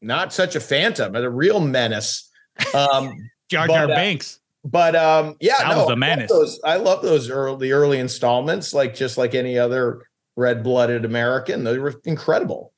not 0.00 0.32
such 0.32 0.54
a 0.54 0.60
phantom, 0.60 1.12
but 1.12 1.24
a 1.24 1.30
real 1.30 1.60
menace. 1.60 2.30
Um, 2.74 3.30
Jar 3.50 3.66
Jar 3.66 3.88
but, 3.88 3.96
uh, 3.96 4.16
but 4.64 4.96
um, 4.96 5.36
yeah, 5.40 5.58
That 5.58 5.70
no, 5.70 5.78
was 5.78 5.88
the 5.88 6.04
I 6.04 6.14
love. 6.16 6.28
Those, 6.28 6.60
I 6.64 6.76
love 6.76 7.02
those 7.02 7.30
early 7.30 7.72
early 7.72 7.98
installments, 7.98 8.72
like 8.72 8.94
just 8.94 9.18
like 9.18 9.34
any 9.34 9.58
other 9.58 10.02
red 10.36 10.62
blooded 10.62 11.04
American. 11.04 11.64
They 11.64 11.78
were 11.78 11.94
incredible. 12.04 12.72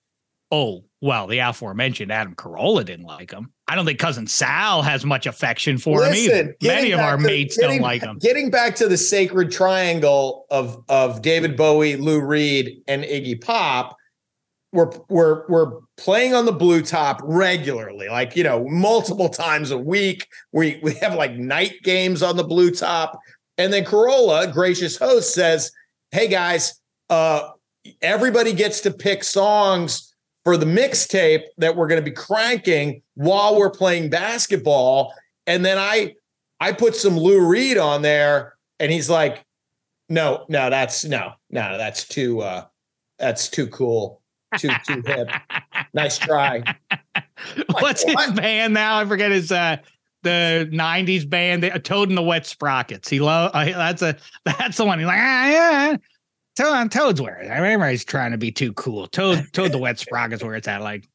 Oh, 0.50 0.84
well, 1.00 1.26
the 1.26 1.38
aforementioned 1.38 2.12
Adam 2.12 2.34
Carolla 2.34 2.84
didn't 2.84 3.04
like 3.04 3.32
him. 3.32 3.52
I 3.68 3.74
don't 3.74 3.84
think 3.84 3.98
cousin 3.98 4.26
Sal 4.26 4.82
has 4.82 5.04
much 5.04 5.26
affection 5.26 5.76
for 5.76 6.04
him 6.04 6.14
either. 6.14 6.56
Many 6.62 6.92
of 6.92 7.00
our 7.00 7.16
to- 7.16 7.22
mates 7.22 7.56
don't 7.56 7.80
like 7.80 8.02
him. 8.02 8.18
Getting 8.18 8.50
back 8.50 8.76
to 8.76 8.88
the 8.88 8.96
sacred 8.96 9.50
triangle 9.50 10.46
of 10.50 10.84
of 10.88 11.22
David 11.22 11.56
Bowie, 11.56 11.96
Lou 11.96 12.20
Reed, 12.20 12.82
and 12.88 13.04
Iggy 13.04 13.40
Pop, 13.40 13.96
we're 14.72 14.90
we're 15.08 15.46
we're 15.48 15.80
playing 15.96 16.34
on 16.34 16.44
the 16.44 16.52
blue 16.52 16.82
top 16.82 17.20
regularly, 17.22 18.08
like 18.08 18.36
you 18.36 18.44
know, 18.44 18.64
multiple 18.68 19.28
times 19.28 19.70
a 19.70 19.78
week. 19.78 20.28
We 20.52 20.78
we 20.82 20.94
have 20.94 21.14
like 21.14 21.32
night 21.36 21.74
games 21.82 22.22
on 22.22 22.36
the 22.36 22.44
blue 22.44 22.70
top, 22.70 23.18
and 23.58 23.72
then 23.72 23.84
Carolla, 23.84 24.52
gracious 24.52 24.96
host, 24.96 25.34
says, 25.34 25.70
"Hey 26.10 26.28
guys, 26.28 26.80
uh, 27.10 27.50
everybody 28.02 28.52
gets 28.52 28.80
to 28.82 28.90
pick 28.90 29.24
songs." 29.24 30.12
For 30.44 30.56
the 30.56 30.64
mixtape 30.64 31.42
that 31.58 31.74
we're 31.74 31.88
going 31.88 32.00
to 32.00 32.08
be 32.08 32.14
cranking 32.14 33.02
while 33.14 33.58
we're 33.58 33.68
playing 33.68 34.10
basketball, 34.10 35.12
and 35.48 35.64
then 35.64 35.76
I 35.76 36.14
I 36.60 36.70
put 36.70 36.94
some 36.94 37.18
Lou 37.18 37.44
Reed 37.44 37.78
on 37.78 38.02
there, 38.02 38.54
and 38.78 38.92
he's 38.92 39.10
like, 39.10 39.44
"No, 40.08 40.44
no, 40.48 40.70
that's 40.70 41.04
no, 41.04 41.32
no, 41.50 41.76
that's 41.76 42.06
too, 42.06 42.42
uh, 42.42 42.66
that's 43.18 43.48
too 43.48 43.66
cool, 43.66 44.22
too 44.56 44.70
too 44.86 45.02
hip. 45.04 45.30
Nice 45.96 46.18
try." 46.18 46.62
What's 47.70 48.04
his 48.04 48.14
what? 48.14 48.36
band 48.36 48.74
now? 48.74 49.00
I 49.00 49.04
forget 49.04 49.32
his 49.32 49.50
uh 49.50 49.78
the 50.22 50.68
'90s 50.72 51.28
band, 51.28 51.62
the- 51.62 51.70
Toad 51.80 52.08
and 52.08 52.16
the 52.16 52.22
Wet 52.22 52.46
Sprockets. 52.46 53.08
He 53.08 53.18
love 53.18 53.50
uh, 53.54 53.64
that's 53.64 54.02
a 54.02 54.16
that's 54.44 54.76
the 54.76 54.84
one. 54.84 54.98
He's 54.98 55.06
like, 55.06 55.18
ah, 55.20 55.48
yeah. 55.48 55.96
Toad, 56.56 56.90
Toad's 56.90 57.20
where 57.20 57.38
I 57.40 57.56
remember 57.56 57.88
he's 57.88 58.04
trying 58.04 58.30
to 58.30 58.38
be 58.38 58.50
too 58.52 58.72
cool. 58.74 59.06
Toad, 59.08 59.44
Toad 59.52 59.72
the 59.72 59.78
Wet 59.78 59.98
Sprockets 59.98 60.42
where 60.42 60.54
it's 60.54 60.68
at. 60.68 60.80
Like, 60.80 61.06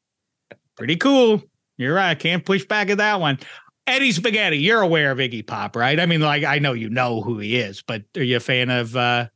pretty 0.77 0.95
cool. 0.97 1.41
You're 1.77 1.95
right. 1.95 2.17
Can't 2.17 2.45
push 2.45 2.63
back 2.65 2.89
at 2.89 2.99
that 2.99 3.19
one. 3.19 3.39
Eddie 3.87 4.11
Spaghetti, 4.11 4.59
you're 4.59 4.81
aware 4.81 5.11
of 5.11 5.17
Iggy 5.17 5.45
Pop, 5.45 5.75
right? 5.75 5.99
I 5.99 6.05
mean, 6.05 6.21
like 6.21 6.43
I 6.43 6.59
know 6.59 6.73
you 6.73 6.89
know 6.89 7.21
who 7.21 7.39
he 7.39 7.57
is, 7.57 7.81
but 7.81 8.03
are 8.15 8.23
you 8.23 8.37
a 8.37 8.39
fan 8.39 8.69
of 8.69 8.95
uh 8.95 9.27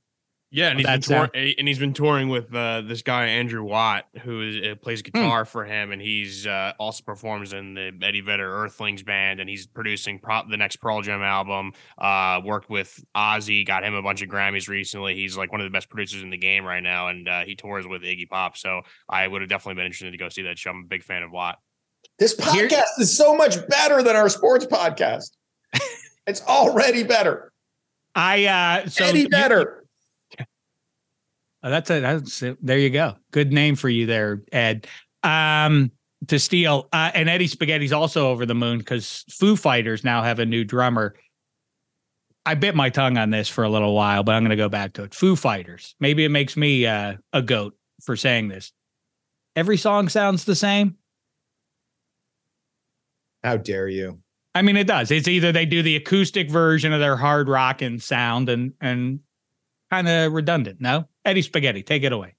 Yeah, 0.55 0.69
and 0.69 0.79
he's 0.79 0.87
been 0.87 1.01
tour- 1.01 1.29
uh, 1.35 1.37
and 1.57 1.67
he's 1.67 1.79
been 1.79 1.93
touring 1.93 2.29
with 2.29 2.53
uh, 2.55 2.79
this 2.81 3.01
guy 3.01 3.25
Andrew 3.25 3.61
Watt, 3.63 4.05
who 4.23 4.41
is, 4.41 4.55
uh, 4.65 4.75
plays 4.75 5.01
Hmm. 5.01 5.11
guitar 5.11 5.43
for 5.43 5.65
him, 5.65 5.91
and 5.91 6.01
he's 6.01 6.47
uh, 6.47 6.71
also 6.79 7.03
performs 7.03 7.51
in 7.51 7.73
the 7.73 7.91
Eddie 8.01 8.21
Vedder 8.21 8.49
Earthlings 8.63 9.03
band, 9.03 9.41
and 9.41 9.49
he's 9.49 9.67
producing 9.67 10.17
pro- 10.19 10.47
the 10.49 10.55
next 10.55 10.77
Pearl 10.77 11.01
Jam 11.01 11.21
album. 11.21 11.73
Uh, 11.97 12.39
worked 12.45 12.69
with 12.69 13.03
Ozzy, 13.17 13.67
got 13.67 13.83
him 13.83 13.95
a 13.95 14.01
bunch 14.01 14.21
of 14.21 14.29
Grammys 14.29 14.69
recently. 14.69 15.13
He's 15.13 15.35
like 15.35 15.51
one 15.51 15.59
of 15.59 15.65
the 15.65 15.71
best 15.71 15.89
producers 15.89 16.23
in 16.23 16.29
the 16.29 16.37
game 16.37 16.63
right 16.63 16.81
now, 16.81 17.09
and 17.09 17.27
uh, 17.27 17.41
he 17.43 17.55
tours 17.55 17.85
with 17.85 18.03
Iggy 18.03 18.29
Pop. 18.29 18.55
So 18.55 18.83
I 19.09 19.27
would 19.27 19.41
have 19.41 19.49
definitely 19.49 19.75
been 19.79 19.87
interested 19.87 20.11
to 20.11 20.17
go 20.17 20.29
see 20.29 20.43
that 20.43 20.57
show. 20.57 20.69
I'm 20.69 20.83
a 20.85 20.87
big 20.87 21.03
fan 21.03 21.21
of 21.23 21.31
Watt. 21.31 21.59
This 22.17 22.33
podcast 22.33 22.97
is 22.99 23.17
so 23.17 23.35
much 23.35 23.57
better 23.67 24.01
than 24.01 24.15
our 24.15 24.29
sports 24.29 24.65
podcast. 24.65 25.31
it's 26.27 26.41
already 26.43 27.03
better. 27.03 27.51
I 28.15 28.45
uh 28.45 28.87
so 28.87 29.03
Eddie 29.03 29.19
you- 29.23 29.29
better. 29.29 29.81
Oh, 31.65 31.69
that's 31.71 31.89
a 31.89 31.99
that's 31.99 32.43
it. 32.43 32.57
there 32.61 32.77
you 32.77 32.91
go. 32.91 33.15
Good 33.31 33.51
name 33.51 33.75
for 33.75 33.89
you 33.89 34.05
there, 34.05 34.43
Ed. 34.51 34.87
Um 35.23 35.91
to 36.27 36.39
steal. 36.39 36.87
Uh, 36.93 37.11
and 37.13 37.29
Eddie 37.29 37.47
Spaghetti's 37.47 37.91
also 37.91 38.29
over 38.29 38.45
the 38.45 38.55
moon 38.55 38.77
because 38.77 39.25
Foo 39.29 39.55
Fighters 39.55 40.03
now 40.03 40.21
have 40.23 40.39
a 40.39 40.45
new 40.45 40.63
drummer. 40.63 41.15
I 42.45 42.55
bit 42.55 42.75
my 42.75 42.89
tongue 42.89 43.17
on 43.17 43.31
this 43.31 43.49
for 43.49 43.63
a 43.63 43.69
little 43.69 43.95
while, 43.95 44.23
but 44.23 44.35
I'm 44.35 44.43
going 44.43 44.51
to 44.51 44.55
go 44.55 44.69
back 44.69 44.93
to 44.93 45.03
it. 45.03 45.13
Foo 45.15 45.35
Fighters. 45.35 45.95
Maybe 45.99 46.23
it 46.23 46.29
makes 46.29 46.55
me 46.55 46.85
uh, 46.85 47.15
a 47.33 47.41
goat 47.41 47.75
for 48.01 48.15
saying 48.15 48.47
this. 48.47 48.71
Every 49.55 49.77
song 49.77 50.09
sounds 50.09 50.45
the 50.45 50.55
same. 50.55 50.97
How 53.43 53.57
dare 53.57 53.87
you? 53.87 54.19
I 54.53 54.61
mean, 54.61 54.77
it 54.77 54.87
does. 54.87 55.11
It's 55.11 55.27
either 55.27 55.51
they 55.51 55.65
do 55.65 55.81
the 55.81 55.95
acoustic 55.95 56.49
version 56.49 56.93
of 56.93 56.99
their 56.99 57.17
hard 57.17 57.49
rock 57.49 57.81
and 57.81 58.01
sound 58.01 58.49
and 58.49 58.73
and 58.79 59.19
kind 59.91 60.07
of 60.07 60.31
redundant. 60.31 60.81
No, 60.81 61.07
Eddie 61.25 61.41
Spaghetti, 61.41 61.83
take 61.83 62.03
it 62.03 62.13
away. 62.13 62.35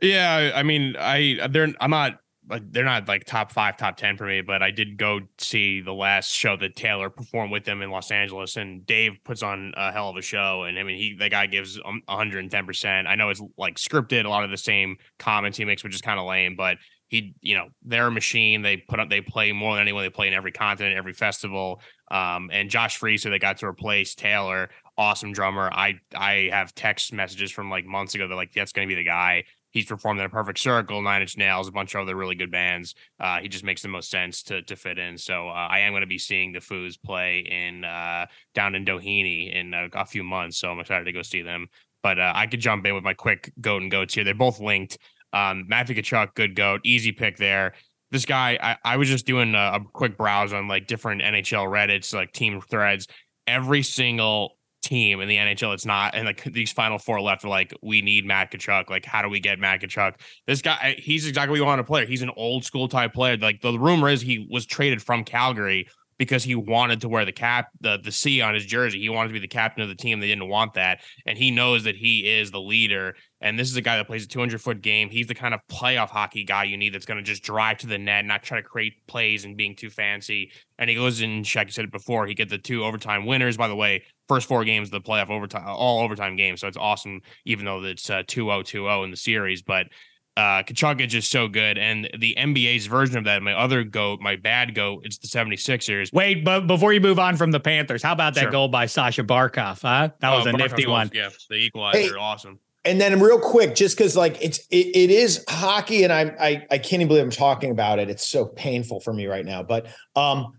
Yeah, 0.00 0.52
I 0.54 0.62
mean, 0.64 0.96
I 0.98 1.46
they're 1.50 1.72
I'm 1.80 1.90
not 1.90 2.18
like 2.48 2.72
they're 2.72 2.84
not 2.84 3.06
like 3.06 3.24
top 3.24 3.52
five, 3.52 3.76
top 3.76 3.96
ten 3.96 4.16
for 4.16 4.26
me, 4.26 4.40
but 4.40 4.62
I 4.62 4.72
did 4.72 4.96
go 4.96 5.20
see 5.38 5.80
the 5.80 5.92
last 5.92 6.30
show 6.30 6.56
that 6.56 6.74
Taylor 6.74 7.08
performed 7.08 7.52
with 7.52 7.64
them 7.64 7.82
in 7.82 7.90
Los 7.90 8.10
Angeles, 8.10 8.56
and 8.56 8.84
Dave 8.84 9.12
puts 9.24 9.42
on 9.44 9.72
a 9.76 9.92
hell 9.92 10.08
of 10.08 10.16
a 10.16 10.22
show, 10.22 10.64
and 10.64 10.78
I 10.78 10.82
mean, 10.82 10.96
he 10.98 11.14
the 11.16 11.28
guy 11.28 11.46
gives 11.46 11.78
um, 11.84 12.02
110. 12.06 12.66
percent 12.66 13.06
I 13.06 13.14
know 13.14 13.30
it's 13.30 13.42
like 13.56 13.76
scripted, 13.76 14.24
a 14.24 14.28
lot 14.28 14.42
of 14.42 14.50
the 14.50 14.56
same 14.56 14.96
comments 15.18 15.56
he 15.58 15.64
makes, 15.64 15.84
which 15.84 15.94
is 15.94 16.00
kind 16.00 16.18
of 16.18 16.26
lame, 16.26 16.56
but 16.56 16.78
he, 17.12 17.34
you 17.42 17.54
know, 17.54 17.68
they're 17.82 18.06
a 18.06 18.10
machine. 18.10 18.62
They 18.62 18.78
put 18.78 18.98
up, 18.98 19.10
they 19.10 19.20
play 19.20 19.52
more 19.52 19.74
than 19.74 19.82
anyone. 19.82 20.02
They 20.02 20.08
play 20.08 20.28
in 20.28 20.32
every 20.32 20.50
continent, 20.50 20.96
every 20.96 21.12
festival. 21.12 21.82
Um, 22.10 22.48
and 22.50 22.70
Josh 22.70 22.96
Freese, 22.96 23.24
they 23.24 23.38
got 23.38 23.58
to 23.58 23.66
replace 23.66 24.14
Taylor, 24.14 24.70
awesome 24.96 25.32
drummer. 25.32 25.70
I 25.72 26.00
I 26.14 26.48
have 26.52 26.74
text 26.74 27.12
messages 27.12 27.50
from 27.50 27.70
like 27.70 27.84
months 27.84 28.14
ago 28.14 28.28
that 28.28 28.34
like 28.34 28.52
that's 28.52 28.72
going 28.72 28.88
to 28.88 28.94
be 28.94 29.00
the 29.00 29.04
guy. 29.04 29.44
He's 29.70 29.86
performed 29.86 30.20
in 30.20 30.26
a 30.26 30.28
Perfect 30.28 30.58
Circle, 30.58 31.00
Nine 31.00 31.22
Inch 31.22 31.38
Nails, 31.38 31.66
a 31.66 31.72
bunch 31.72 31.94
of 31.94 32.02
other 32.02 32.14
really 32.14 32.34
good 32.34 32.50
bands. 32.50 32.94
Uh, 33.18 33.40
he 33.40 33.48
just 33.48 33.64
makes 33.64 33.80
the 33.80 33.88
most 33.88 34.10
sense 34.10 34.42
to 34.44 34.62
to 34.62 34.76
fit 34.76 34.98
in. 34.98 35.16
So 35.16 35.48
uh, 35.48 35.68
I 35.70 35.80
am 35.80 35.92
going 35.92 36.02
to 36.02 36.06
be 36.06 36.18
seeing 36.18 36.52
the 36.52 36.58
Foos 36.58 37.00
play 37.02 37.40
in 37.40 37.84
uh, 37.84 38.26
down 38.54 38.74
in 38.74 38.84
Doheny 38.84 39.52
in 39.54 39.72
a, 39.72 39.88
a 39.94 40.04
few 40.04 40.22
months. 40.22 40.58
So 40.58 40.70
I'm 40.70 40.78
excited 40.78 41.04
to 41.04 41.12
go 41.12 41.22
see 41.22 41.42
them. 41.42 41.68
But 42.02 42.18
uh, 42.18 42.32
I 42.34 42.46
could 42.46 42.60
jump 42.60 42.84
in 42.86 42.94
with 42.94 43.04
my 43.04 43.14
quick 43.14 43.52
goat 43.60 43.82
and 43.82 43.90
goats 43.90 44.14
here. 44.14 44.24
They're 44.24 44.34
both 44.34 44.60
linked. 44.60 44.98
Um, 45.32 45.64
Matthew 45.68 45.96
Tkachuk, 45.96 46.34
good 46.34 46.54
goat, 46.54 46.80
easy 46.84 47.12
pick 47.12 47.36
there. 47.36 47.72
This 48.10 48.26
guy, 48.26 48.58
I, 48.60 48.76
I 48.84 48.96
was 48.98 49.08
just 49.08 49.24
doing 49.24 49.54
a, 49.54 49.72
a 49.74 49.80
quick 49.92 50.18
browse 50.18 50.52
on 50.52 50.68
like 50.68 50.86
different 50.86 51.22
NHL 51.22 51.70
Reddits, 51.70 52.12
like 52.12 52.32
team 52.32 52.60
threads. 52.60 53.06
Every 53.46 53.82
single 53.82 54.58
team 54.82 55.20
in 55.20 55.28
the 55.28 55.36
NHL, 55.36 55.74
it's 55.74 55.86
not, 55.86 56.14
and 56.14 56.26
like 56.26 56.44
these 56.44 56.72
final 56.72 56.98
four 56.98 57.20
left 57.20 57.44
are 57.44 57.48
like, 57.48 57.72
we 57.82 58.02
need 58.02 58.26
Matt 58.26 58.52
Tkachuk. 58.52 58.90
Like, 58.90 59.04
how 59.04 59.22
do 59.22 59.28
we 59.28 59.40
get 59.40 59.58
Matt 59.58 59.80
Tkachuk? 59.80 60.14
This 60.46 60.60
guy, 60.60 60.96
he's 60.98 61.26
exactly 61.26 61.58
what 61.58 61.64
we 61.64 61.66
want 61.66 61.80
a 61.80 61.84
player. 61.84 62.06
He's 62.06 62.22
an 62.22 62.30
old 62.36 62.64
school 62.64 62.88
type 62.88 63.14
player. 63.14 63.36
Like 63.36 63.60
the 63.60 63.78
rumor 63.78 64.08
is 64.08 64.20
he 64.20 64.46
was 64.50 64.66
traded 64.66 65.02
from 65.02 65.24
Calgary 65.24 65.88
because 66.22 66.44
he 66.44 66.54
wanted 66.54 67.00
to 67.00 67.08
wear 67.08 67.24
the 67.24 67.32
cap, 67.32 67.68
the 67.80 67.98
the 67.98 68.12
C 68.12 68.40
on 68.40 68.54
his 68.54 68.64
jersey. 68.64 69.00
He 69.00 69.08
wanted 69.08 69.30
to 69.30 69.32
be 69.32 69.40
the 69.40 69.48
captain 69.48 69.82
of 69.82 69.88
the 69.88 69.94
team. 69.96 70.20
They 70.20 70.28
didn't 70.28 70.48
want 70.48 70.74
that, 70.74 71.00
and 71.26 71.36
he 71.36 71.50
knows 71.50 71.82
that 71.82 71.96
he 71.96 72.20
is 72.20 72.52
the 72.52 72.60
leader. 72.60 73.16
And 73.40 73.58
this 73.58 73.68
is 73.68 73.76
a 73.76 73.80
guy 73.80 73.96
that 73.96 74.06
plays 74.06 74.24
a 74.24 74.28
200 74.28 74.60
foot 74.60 74.82
game. 74.82 75.10
He's 75.10 75.26
the 75.26 75.34
kind 75.34 75.52
of 75.52 75.60
playoff 75.68 76.10
hockey 76.10 76.44
guy 76.44 76.62
you 76.62 76.76
need 76.76 76.94
that's 76.94 77.06
going 77.06 77.18
to 77.18 77.24
just 77.24 77.42
drive 77.42 77.78
to 77.78 77.88
the 77.88 77.98
net, 77.98 78.24
not 78.24 78.44
try 78.44 78.60
to 78.60 78.62
create 78.62 79.04
plays 79.08 79.44
and 79.44 79.56
being 79.56 79.74
too 79.74 79.90
fancy. 79.90 80.52
And 80.78 80.88
he 80.88 80.94
goes 80.94 81.20
in, 81.20 81.38
you 81.38 81.44
said 81.44 81.84
it 81.84 81.90
before, 81.90 82.26
he 82.28 82.34
get 82.34 82.48
the 82.48 82.58
two 82.58 82.84
overtime 82.84 83.26
winners. 83.26 83.56
By 83.56 83.66
the 83.66 83.74
way, 83.74 84.04
first 84.34 84.48
four 84.48 84.64
games 84.64 84.88
of 84.88 84.92
the 84.92 85.00
playoff 85.00 85.30
overtime, 85.30 85.64
all 85.66 86.00
overtime 86.02 86.36
games. 86.36 86.60
So 86.60 86.68
it's 86.68 86.76
awesome, 86.76 87.22
even 87.44 87.64
though 87.64 87.82
it's 87.84 88.08
uh, 88.10 88.22
2 88.26 88.44
0 88.46 88.62
2 88.62 88.78
0 88.84 89.02
in 89.04 89.10
the 89.10 89.16
series. 89.16 89.62
But 89.62 89.88
uh 90.34 90.62
Tkachuk 90.62 91.00
is 91.04 91.12
just 91.12 91.30
so 91.30 91.46
good. 91.48 91.76
And 91.76 92.08
the 92.18 92.34
NBA's 92.38 92.86
version 92.86 93.18
of 93.18 93.24
that, 93.24 93.42
my 93.42 93.52
other 93.52 93.84
goat, 93.84 94.20
my 94.20 94.36
bad 94.36 94.74
goat, 94.74 95.02
it's 95.04 95.18
the 95.18 95.28
76ers. 95.28 96.10
Wait, 96.12 96.42
but 96.44 96.66
before 96.66 96.94
you 96.94 97.00
move 97.02 97.18
on 97.18 97.36
from 97.36 97.50
the 97.50 97.60
Panthers, 97.60 98.02
how 98.02 98.12
about 98.12 98.34
that 98.34 98.42
Sure. 98.42 98.50
goal 98.50 98.68
by 98.68 98.86
Sasha 98.86 99.22
Barkov? 99.24 99.82
Huh? 99.82 100.08
That 100.20 100.30
was 100.30 100.46
Oh, 100.46 100.50
a 100.50 100.52
Barkov's 100.54 100.58
nifty 100.58 100.82
goals, 100.84 100.92
one. 100.92 101.10
Yeah, 101.12 101.28
the 101.50 101.56
equalizer, 101.56 101.98
Hey. 101.98 102.10
awesome. 102.18 102.58
And 102.84 103.00
then 103.00 103.20
real 103.20 103.38
quick, 103.38 103.74
just 103.76 103.96
because 103.96 104.16
like 104.16 104.42
it's 104.42 104.58
it, 104.70 104.96
it 104.96 105.10
is 105.10 105.44
hockey, 105.48 106.02
and 106.02 106.12
I, 106.12 106.22
I 106.40 106.66
I 106.70 106.78
can't 106.78 106.94
even 106.94 107.08
believe 107.08 107.22
I'm 107.22 107.30
talking 107.30 107.70
about 107.70 107.98
it. 108.00 108.08
It's 108.10 108.26
so 108.26 108.46
painful 108.46 109.00
for 109.00 109.12
me 109.12 109.26
right 109.26 109.44
now. 109.44 109.62
But 109.62 109.86
um, 110.16 110.58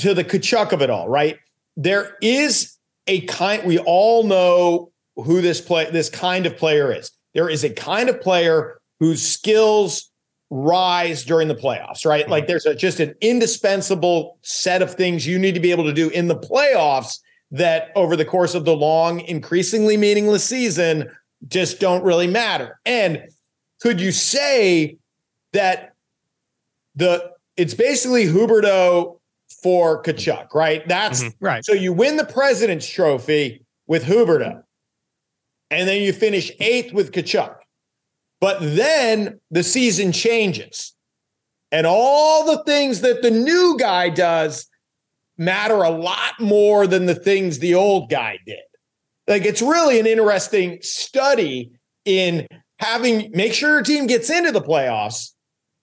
to 0.00 0.12
the 0.12 0.24
Tkachuk 0.24 0.72
of 0.72 0.82
it 0.82 0.90
all, 0.90 1.08
right? 1.08 1.36
There 1.76 2.16
is 2.20 2.76
a 3.06 3.22
kind 3.22 3.64
we 3.64 3.78
all 3.78 4.24
know 4.24 4.92
who 5.16 5.40
this 5.40 5.60
play 5.60 5.90
this 5.90 6.08
kind 6.08 6.46
of 6.46 6.56
player 6.56 6.92
is. 6.92 7.10
There 7.34 7.48
is 7.48 7.64
a 7.64 7.70
kind 7.70 8.08
of 8.08 8.20
player 8.20 8.80
whose 9.00 9.22
skills 9.26 10.10
rise 10.50 11.24
during 11.24 11.48
the 11.48 11.54
playoffs, 11.54 12.04
right? 12.04 12.28
Like 12.28 12.46
there's 12.46 12.66
a, 12.66 12.74
just 12.74 13.00
an 13.00 13.14
indispensable 13.22 14.38
set 14.42 14.82
of 14.82 14.94
things 14.94 15.26
you 15.26 15.38
need 15.38 15.54
to 15.54 15.60
be 15.60 15.70
able 15.70 15.84
to 15.84 15.94
do 15.94 16.10
in 16.10 16.28
the 16.28 16.36
playoffs 16.36 17.18
that 17.50 17.90
over 17.96 18.16
the 18.16 18.24
course 18.24 18.54
of 18.54 18.64
the 18.64 18.76
long, 18.76 19.20
increasingly 19.20 19.96
meaningless 19.96 20.44
season 20.44 21.10
just 21.48 21.80
don't 21.80 22.04
really 22.04 22.26
matter. 22.26 22.78
And 22.84 23.28
could 23.80 24.00
you 24.00 24.12
say 24.12 24.98
that 25.52 25.94
the 26.94 27.32
it's 27.56 27.74
basically 27.74 28.26
Huberdeau 28.26 29.18
for 29.62 30.02
Tkachuk, 30.02 30.54
right? 30.54 30.86
That's 30.88 31.22
Mhm. 31.22 31.34
Right. 31.40 31.64
So 31.64 31.72
you 31.72 31.92
win 31.92 32.16
the 32.16 32.24
President's 32.24 32.86
Trophy 32.86 33.64
with 33.86 34.04
Huberdeau, 34.04 34.62
and 35.70 35.88
then 35.88 36.02
you 36.02 36.12
finish 36.12 36.50
eighth 36.60 36.92
with 36.92 37.12
Tkachuk. 37.12 37.56
But 38.40 38.58
then 38.60 39.40
the 39.50 39.62
season 39.62 40.10
changes, 40.12 40.94
and 41.70 41.86
all 41.86 42.44
the 42.44 42.62
things 42.64 43.00
that 43.02 43.22
the 43.22 43.30
new 43.30 43.76
guy 43.78 44.08
does 44.08 44.66
matter 45.38 45.76
a 45.82 45.90
lot 45.90 46.38
more 46.40 46.86
than 46.86 47.06
the 47.06 47.14
things 47.14 47.58
the 47.60 47.74
old 47.74 48.10
guy 48.10 48.38
did. 48.44 48.58
Like 49.28 49.44
it's 49.44 49.62
really 49.62 49.98
an 50.00 50.06
interesting 50.06 50.78
study 50.82 51.70
in 52.04 52.46
having 52.80 53.30
make 53.32 53.54
sure 53.54 53.70
your 53.70 53.82
team 53.82 54.06
gets 54.08 54.28
into 54.28 54.50
the 54.50 54.60
playoffs, 54.60 55.30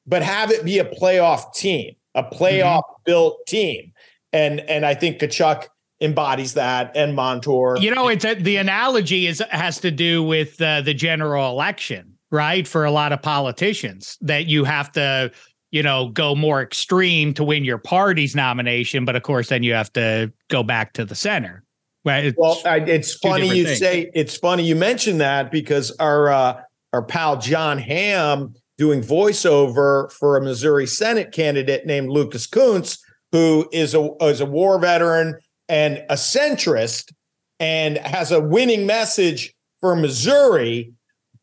but 0.06 0.22
have 0.22 0.52
it 0.52 0.66
be 0.66 0.80
a 0.80 0.86
playoff 0.86 1.54
team, 1.56 1.96
a 2.16 2.24
playoff 2.24 2.84
built 3.06 3.46
team. 3.48 3.92
And 4.32 4.60
and 4.62 4.86
I 4.86 4.94
think 4.94 5.20
Tkachuk 5.20 5.68
embodies 6.02 6.54
that 6.54 6.96
and 6.96 7.16
Montour. 7.16 7.78
You 7.80 7.94
know, 7.94 8.08
it's 8.08 8.24
a, 8.26 8.36
the 8.36 8.58
analogy 8.58 9.28
is 9.28 9.44
has 9.50 9.80
to 9.80 9.92
do 9.92 10.24
with 10.24 10.62
uh, 10.62 10.82
the 10.82 10.94
general 10.94 11.50
election, 11.50 12.14
right? 12.32 12.68
For 12.68 12.86
a 12.86 12.92
lot 12.92 13.12
of 13.12 13.22
politicians, 13.22 14.18
that 14.22 14.46
you 14.46 14.64
have 14.64 14.92
to, 14.94 15.32
you 15.72 15.84
know, 15.84 16.10
go 16.10 16.36
more 16.36 16.62
extreme 16.62 17.34
to 17.34 17.44
win 17.44 17.66
your 17.66 17.80
party's 17.80 18.36
nomination, 18.36 19.04
but 19.04 19.16
of 19.16 19.24
course, 19.24 19.50
then 19.50 19.64
you 19.64 19.74
have 19.74 19.92
to 19.94 20.32
go 20.50 20.64
back 20.64 20.94
to 20.94 21.06
the 21.06 21.16
center. 21.16 21.64
Right? 22.06 22.26
It's- 22.26 22.36
Well, 22.38 22.62
I, 22.66 22.78
it's 22.78 23.16
funny 23.16 23.48
you 23.56 23.66
things. 23.66 23.80
say 23.80 24.10
it's 24.14 24.38
funny 24.38 24.64
you 24.64 24.76
mentioned 24.76 25.20
that 25.22 25.52
because 25.52 25.92
our 26.00 26.30
uh, 26.30 26.62
our 26.94 27.04
pal 27.04 27.38
Jon 27.38 27.78
Hamm 27.78 28.54
doing 28.80 29.02
voiceover 29.02 30.12
for 30.14 30.38
a 30.38 30.42
Missouri 30.42 30.88
Senate 30.88 31.32
candidate 31.34 31.86
named 31.86 32.10
Lucas 32.10 32.48
Kunce, 32.48 32.98
who 33.32 33.70
is 33.72 33.94
a 33.94 34.10
is 34.22 34.42
a 34.42 34.46
war 34.46 34.80
veteran 34.80 35.38
and 35.68 35.98
a 36.10 36.16
centrist 36.16 37.14
and 37.60 37.98
has 37.98 38.32
a 38.32 38.40
winning 38.40 38.88
message 38.88 39.54
for 39.82 39.96
Missouri, 39.96 40.92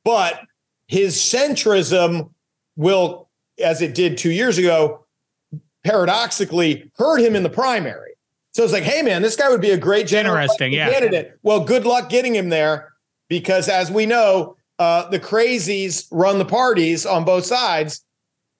but 0.02 0.40
his 0.88 1.16
centrism 1.16 2.30
will, 2.74 3.28
as 3.62 3.82
it 3.82 3.94
did 3.94 4.16
two 4.16 4.32
years 4.32 4.56
ago, 4.56 5.04
paradoxically 5.84 6.90
hurt 6.96 7.20
him 7.20 7.36
in 7.36 7.42
the 7.42 7.50
primary. 7.50 8.12
So 8.54 8.64
it's 8.64 8.72
like, 8.72 8.82
hey 8.82 9.02
man, 9.02 9.20
this 9.20 9.36
guy 9.36 9.50
would 9.50 9.60
be 9.60 9.70
a 9.70 9.78
great 9.78 10.06
general 10.06 10.36
Interesting, 10.36 10.72
yeah. 10.72 10.90
candidate. 10.90 11.38
Well, 11.42 11.60
good 11.60 11.84
luck 11.84 12.08
getting 12.08 12.34
him 12.34 12.48
there 12.48 12.94
because, 13.28 13.68
as 13.68 13.90
we 13.90 14.06
know, 14.06 14.56
uh, 14.78 15.08
the 15.08 15.20
crazies 15.20 16.06
run 16.10 16.38
the 16.38 16.44
parties 16.44 17.06
on 17.06 17.24
both 17.24 17.44
sides. 17.44 18.04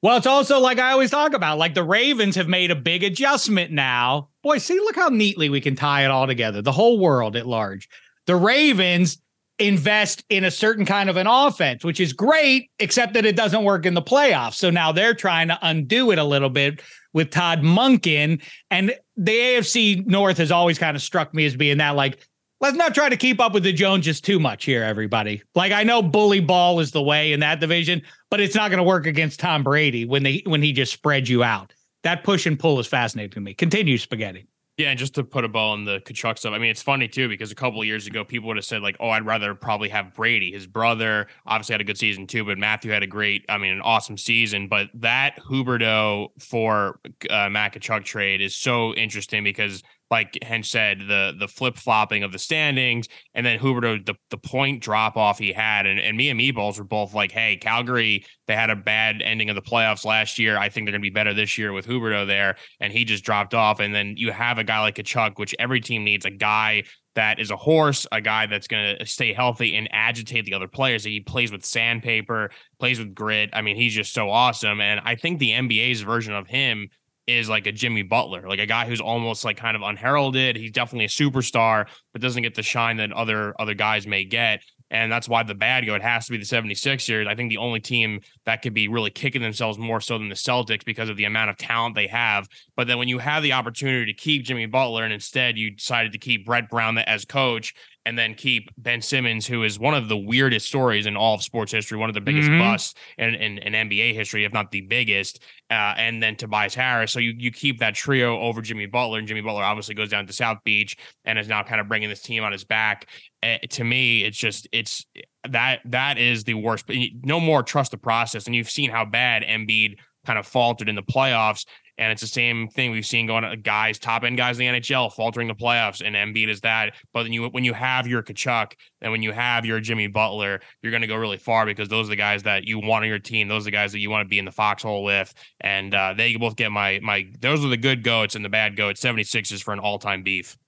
Well, 0.02 0.16
it's 0.16 0.26
also 0.26 0.60
like 0.60 0.78
I 0.78 0.92
always 0.92 1.10
talk 1.10 1.32
about, 1.32 1.58
like 1.58 1.74
the 1.74 1.82
Ravens 1.82 2.36
have 2.36 2.48
made 2.48 2.70
a 2.70 2.76
big 2.76 3.02
adjustment 3.02 3.72
now. 3.72 4.28
Boy, 4.42 4.58
see, 4.58 4.78
look 4.78 4.94
how 4.94 5.08
neatly 5.08 5.48
we 5.48 5.60
can 5.60 5.74
tie 5.74 6.04
it 6.04 6.10
all 6.10 6.26
together. 6.26 6.62
The 6.62 6.72
whole 6.72 6.98
world 6.98 7.34
at 7.34 7.46
large. 7.46 7.88
The 8.26 8.36
Ravens 8.36 9.18
invest 9.58 10.22
in 10.28 10.44
a 10.44 10.50
certain 10.50 10.84
kind 10.84 11.08
of 11.08 11.16
an 11.16 11.26
offense, 11.26 11.82
which 11.82 11.98
is 11.98 12.12
great, 12.12 12.70
except 12.78 13.14
that 13.14 13.24
it 13.24 13.36
doesn't 13.36 13.64
work 13.64 13.86
in 13.86 13.94
the 13.94 14.02
playoffs. 14.02 14.54
So 14.54 14.70
now 14.70 14.92
they're 14.92 15.14
trying 15.14 15.48
to 15.48 15.58
undo 15.62 16.10
it 16.10 16.18
a 16.18 16.24
little 16.24 16.50
bit 16.50 16.82
with 17.14 17.30
Todd 17.30 17.62
Monken. 17.62 18.42
And 18.70 18.94
the 19.16 19.32
AFC 19.32 20.06
North 20.06 20.36
has 20.38 20.52
always 20.52 20.78
kind 20.78 20.94
of 20.94 21.02
struck 21.02 21.32
me 21.32 21.46
as 21.46 21.56
being 21.56 21.78
that 21.78 21.96
like, 21.96 22.18
let's 22.60 22.76
not 22.76 22.94
try 22.94 23.08
to 23.08 23.16
keep 23.16 23.40
up 23.40 23.52
with 23.52 23.62
the 23.62 23.72
Joneses 23.72 24.20
too 24.20 24.38
much 24.38 24.64
here, 24.64 24.82
everybody. 24.82 25.42
Like 25.54 25.72
I 25.72 25.82
know 25.82 26.02
bully 26.02 26.40
ball 26.40 26.80
is 26.80 26.90
the 26.90 27.02
way 27.02 27.32
in 27.32 27.40
that 27.40 27.60
division, 27.60 28.02
but 28.30 28.40
it's 28.40 28.54
not 28.54 28.70
going 28.70 28.78
to 28.78 28.84
work 28.84 29.06
against 29.06 29.40
Tom 29.40 29.62
Brady 29.62 30.04
when 30.04 30.22
they 30.22 30.42
when 30.46 30.62
he 30.62 30.72
just 30.72 30.92
spreads 30.92 31.28
you 31.28 31.42
out. 31.42 31.72
That 32.02 32.24
push 32.24 32.46
and 32.46 32.58
pull 32.58 32.78
is 32.78 32.86
fascinating 32.86 33.32
to 33.32 33.40
me. 33.40 33.54
Continue 33.54 33.98
spaghetti. 33.98 34.46
Yeah, 34.76 34.90
and 34.90 34.98
just 34.98 35.14
to 35.14 35.24
put 35.24 35.42
a 35.42 35.48
ball 35.48 35.72
in 35.72 35.86
the 35.86 36.00
Tkachuk 36.00 36.38
stuff, 36.38 36.52
I 36.52 36.58
mean, 36.58 36.70
it's 36.70 36.82
funny 36.82 37.08
too 37.08 37.30
because 37.30 37.50
a 37.50 37.54
couple 37.54 37.82
years 37.82 38.06
ago, 38.06 38.24
people 38.24 38.48
would 38.48 38.58
have 38.58 38.64
said 38.66 38.82
like, 38.82 38.96
"Oh, 39.00 39.08
I'd 39.08 39.24
rather 39.24 39.54
probably 39.54 39.88
have 39.88 40.14
Brady." 40.14 40.52
His 40.52 40.66
brother 40.66 41.28
obviously 41.46 41.72
had 41.72 41.80
a 41.80 41.84
good 41.84 41.96
season 41.96 42.26
too, 42.26 42.44
but 42.44 42.58
Matthew 42.58 42.90
had 42.92 43.02
a 43.02 43.06
great, 43.06 43.46
I 43.48 43.56
mean, 43.56 43.72
an 43.72 43.80
awesome 43.80 44.18
season. 44.18 44.68
But 44.68 44.90
that 44.94 45.38
Huberdeau 45.48 46.28
for 46.38 47.00
uh, 47.30 47.48
Matt 47.48 47.72
Tkachuk 47.72 48.04
trade 48.04 48.42
is 48.42 48.54
so 48.54 48.92
interesting 48.94 49.42
because, 49.42 49.82
like 50.10 50.32
Hench 50.42 50.66
said, 50.66 51.00
the 51.00 51.34
the 51.38 51.48
flip 51.48 51.76
flopping 51.76 52.22
of 52.22 52.32
the 52.32 52.38
standings, 52.38 53.08
and 53.34 53.44
then 53.44 53.58
Huberdeau 53.58 54.04
the 54.04 54.14
the 54.30 54.38
point 54.38 54.82
drop 54.82 55.16
off 55.16 55.38
he 55.38 55.52
had, 55.52 55.86
and 55.86 55.98
and 55.98 56.16
me 56.16 56.30
and 56.30 56.40
Meatballs 56.40 56.78
were 56.78 56.84
both 56.84 57.14
like, 57.14 57.32
"Hey, 57.32 57.56
Calgary, 57.56 58.24
they 58.46 58.54
had 58.54 58.70
a 58.70 58.76
bad 58.76 59.22
ending 59.22 59.50
of 59.50 59.56
the 59.56 59.62
playoffs 59.62 60.04
last 60.04 60.38
year. 60.38 60.56
I 60.56 60.68
think 60.68 60.86
they're 60.86 60.92
to 60.92 61.00
be 61.00 61.10
better 61.10 61.34
this 61.34 61.58
year 61.58 61.72
with 61.72 61.86
Huberdeau 61.86 62.26
there." 62.26 62.56
and 62.80 62.92
he 62.92 63.04
just 63.04 63.24
dropped 63.24 63.54
off. 63.54 63.80
And 63.80 63.94
then 63.94 64.14
you 64.16 64.32
have 64.32 64.58
a 64.58 64.64
guy 64.64 64.80
like 64.80 64.96
Tkachuk, 64.96 65.38
which 65.38 65.54
every 65.58 65.80
team 65.80 66.04
needs 66.04 66.24
a 66.24 66.30
guy 66.30 66.84
that 67.14 67.40
is 67.40 67.50
a 67.50 67.56
horse, 67.56 68.06
a 68.12 68.20
guy 68.20 68.46
that's 68.46 68.66
to 68.98 69.06
stay 69.06 69.32
healthy 69.32 69.74
and 69.74 69.88
agitate 69.90 70.44
the 70.44 70.54
other 70.54 70.68
players. 70.68 71.02
He 71.02 71.20
plays 71.20 71.50
with 71.50 71.64
sandpaper, 71.64 72.50
plays 72.78 72.98
with 72.98 73.14
grit. 73.14 73.50
I 73.52 73.62
mean, 73.62 73.76
he's 73.76 73.94
just 73.94 74.12
so 74.12 74.30
awesome. 74.30 74.80
And 74.80 75.00
I 75.02 75.14
think 75.14 75.38
the 75.38 75.52
NBA's 75.52 76.02
version 76.02 76.34
of 76.34 76.46
him 76.46 76.88
is 77.26 77.48
like 77.48 77.66
a 77.66 77.72
Jimmy 77.72 78.02
Butler, 78.02 78.48
like 78.48 78.60
a 78.60 78.66
guy 78.66 78.86
who's 78.86 79.00
almost 79.00 79.44
like 79.44 79.56
kind 79.56 79.76
of 79.76 79.82
unheralded. 79.82 80.56
He's 80.56 80.70
definitely 80.70 81.06
a 81.06 81.08
superstar, 81.08 81.86
but 82.12 82.22
doesn't 82.22 82.42
get 82.42 82.54
the 82.54 82.62
shine 82.62 82.96
that 82.98 83.12
other 83.12 83.54
other 83.60 83.74
guys 83.74 84.06
may 84.06 84.24
get. 84.24 84.62
And 84.90 85.10
that's 85.10 85.28
why 85.28 85.42
the 85.42 85.54
bad 85.54 85.84
go, 85.84 85.96
it 85.96 86.02
has 86.02 86.26
to 86.26 86.32
be 86.32 86.38
the 86.38 86.44
76ers. 86.44 87.26
I 87.26 87.34
think 87.34 87.50
the 87.50 87.56
only 87.56 87.80
team 87.80 88.20
that 88.44 88.62
could 88.62 88.72
be 88.72 88.86
really 88.86 89.10
kicking 89.10 89.42
themselves 89.42 89.78
more 89.78 90.00
so 90.00 90.16
than 90.16 90.28
the 90.28 90.36
Celtics 90.36 90.84
because 90.84 91.08
of 91.08 91.16
the 91.16 91.24
amount 91.24 91.50
of 91.50 91.56
talent 91.56 91.96
they 91.96 92.06
have. 92.06 92.48
But 92.76 92.86
then 92.86 92.98
when 92.98 93.08
you 93.08 93.18
have 93.18 93.42
the 93.42 93.52
opportunity 93.52 94.12
to 94.12 94.16
keep 94.16 94.44
Jimmy 94.44 94.66
Butler 94.66 95.02
and 95.02 95.12
instead 95.12 95.58
you 95.58 95.72
decided 95.72 96.12
to 96.12 96.18
keep 96.18 96.46
Brett 96.46 96.70
Brown 96.70 96.96
as 96.98 97.24
coach 97.24 97.74
and 98.06 98.16
then 98.18 98.32
keep 98.34 98.70
Ben 98.78 99.02
Simmons, 99.02 99.46
who 99.46 99.64
is 99.64 99.78
one 99.78 99.92
of 99.94 100.08
the 100.08 100.16
weirdest 100.16 100.66
stories 100.68 101.04
in 101.04 101.16
all 101.16 101.34
of 101.34 101.42
sports 101.42 101.72
history, 101.72 101.98
one 101.98 102.08
of 102.08 102.14
the 102.14 102.20
biggest 102.22 102.48
Mhm. 102.48 102.58
busts 102.60 102.94
in, 103.18 103.34
in, 103.34 103.58
in 103.58 103.74
NBA 103.74 104.14
history, 104.14 104.44
if 104.44 104.52
not 104.54 104.70
the 104.70 104.80
biggest, 104.80 105.42
uh, 105.70 105.92
and 105.98 106.22
then 106.22 106.36
Tobias 106.36 106.74
Harris. 106.74 107.12
So 107.12 107.18
you 107.18 107.34
you 107.36 107.50
keep 107.50 107.80
that 107.80 107.94
trio 107.94 108.40
over 108.40 108.62
Jimmy 108.62 108.86
Butler, 108.86 109.18
and 109.18 109.28
Jimmy 109.28 109.42
Butler 109.42 109.64
obviously 109.64 109.94
goes 109.94 110.08
down 110.08 110.26
to 110.26 110.32
South 110.32 110.58
Beach 110.64 110.96
and 111.26 111.38
is 111.38 111.48
now 111.48 111.62
kind 111.62 111.80
of 111.80 111.88
bringing 111.88 112.08
this 112.08 112.22
team 112.22 112.42
on 112.44 112.52
his 112.52 112.64
back. 112.64 113.10
Uh, 113.42 113.58
to 113.70 113.84
me, 113.84 114.22
it's 114.24 114.38
just 114.38 114.66
it's 114.72 115.04
that 115.48 115.80
that 115.86 116.16
is 116.16 116.44
the 116.44 116.54
worst. 116.54 116.86
No 117.24 117.40
more 117.40 117.62
trust 117.62 117.90
the 117.90 117.98
process, 117.98 118.46
and 118.46 118.54
you've 118.54 118.70
seen 118.70 118.88
how 118.90 119.04
bad 119.04 119.42
Embiid 119.42 119.96
kind 120.26 120.38
of 120.38 120.46
faltered 120.46 120.88
in 120.88 120.94
the 120.94 121.02
playoffs. 121.02 121.66
And 121.98 122.12
it's 122.12 122.20
the 122.20 122.28
same 122.28 122.68
thing 122.68 122.90
we've 122.90 123.06
seen 123.06 123.26
going 123.26 123.42
on 123.42 123.58
guys, 123.62 123.98
top 123.98 124.22
end 124.22 124.36
guys 124.36 124.58
in 124.60 124.70
the 124.74 124.80
NHL 124.80 125.10
faltering 125.14 125.48
the 125.48 125.54
playoffs, 125.54 126.02
and 126.04 126.14
Embiid 126.14 126.48
is 126.48 126.60
that. 126.60 126.94
But 127.14 127.22
then 127.22 127.32
you 127.32 127.48
when 127.48 127.64
you 127.64 127.72
have 127.72 128.06
your 128.06 128.22
Tkachuk 128.22 128.72
and 129.00 129.10
when 129.10 129.22
you 129.22 129.32
have 129.32 129.64
your 129.64 129.80
Jimmy 129.80 130.06
Butler, 130.06 130.60
you're 130.82 130.90
going 130.90 131.00
to 131.00 131.06
go 131.06 131.16
really 131.16 131.38
far 131.38 131.64
because 131.64 131.88
those 131.88 132.06
are 132.06 132.10
the 132.10 132.16
guys 132.16 132.42
that 132.42 132.64
you 132.64 132.78
want 132.80 133.04
on 133.04 133.08
your 133.08 133.18
team. 133.18 133.48
Those 133.48 133.62
are 133.62 133.66
the 133.66 133.70
guys 133.70 133.92
that 133.92 134.00
you 134.00 134.10
want 134.10 134.26
to 134.26 134.28
be 134.28 134.38
in 134.38 134.44
the 134.44 134.52
foxhole 134.52 135.04
with, 135.04 135.32
and 135.60 135.94
uh, 135.94 136.12
they 136.14 136.36
both 136.36 136.56
get 136.56 136.70
my 136.70 137.00
my. 137.02 137.28
Those 137.40 137.64
are 137.64 137.68
the 137.68 137.78
good 137.78 138.02
goats 138.02 138.34
and 138.34 138.44
the 138.44 138.50
bad 138.50 138.76
goats. 138.76 139.00
76 139.00 139.50
is 139.52 139.62
for 139.62 139.72
an 139.72 139.78
all 139.78 139.98
time 139.98 140.22
beef. 140.22 140.58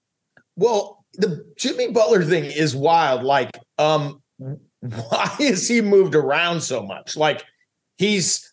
Well, 0.56 1.04
the 1.14 1.44
Jimmy 1.58 1.92
Butler 1.92 2.24
thing 2.24 2.44
is 2.44 2.74
wild. 2.74 3.22
Like, 3.22 3.58
um, 3.76 4.22
why 4.80 5.36
is 5.38 5.68
he 5.68 5.82
moved 5.82 6.14
around 6.14 6.62
so 6.62 6.82
much? 6.82 7.18
Like, 7.18 7.44
he's 7.96 8.47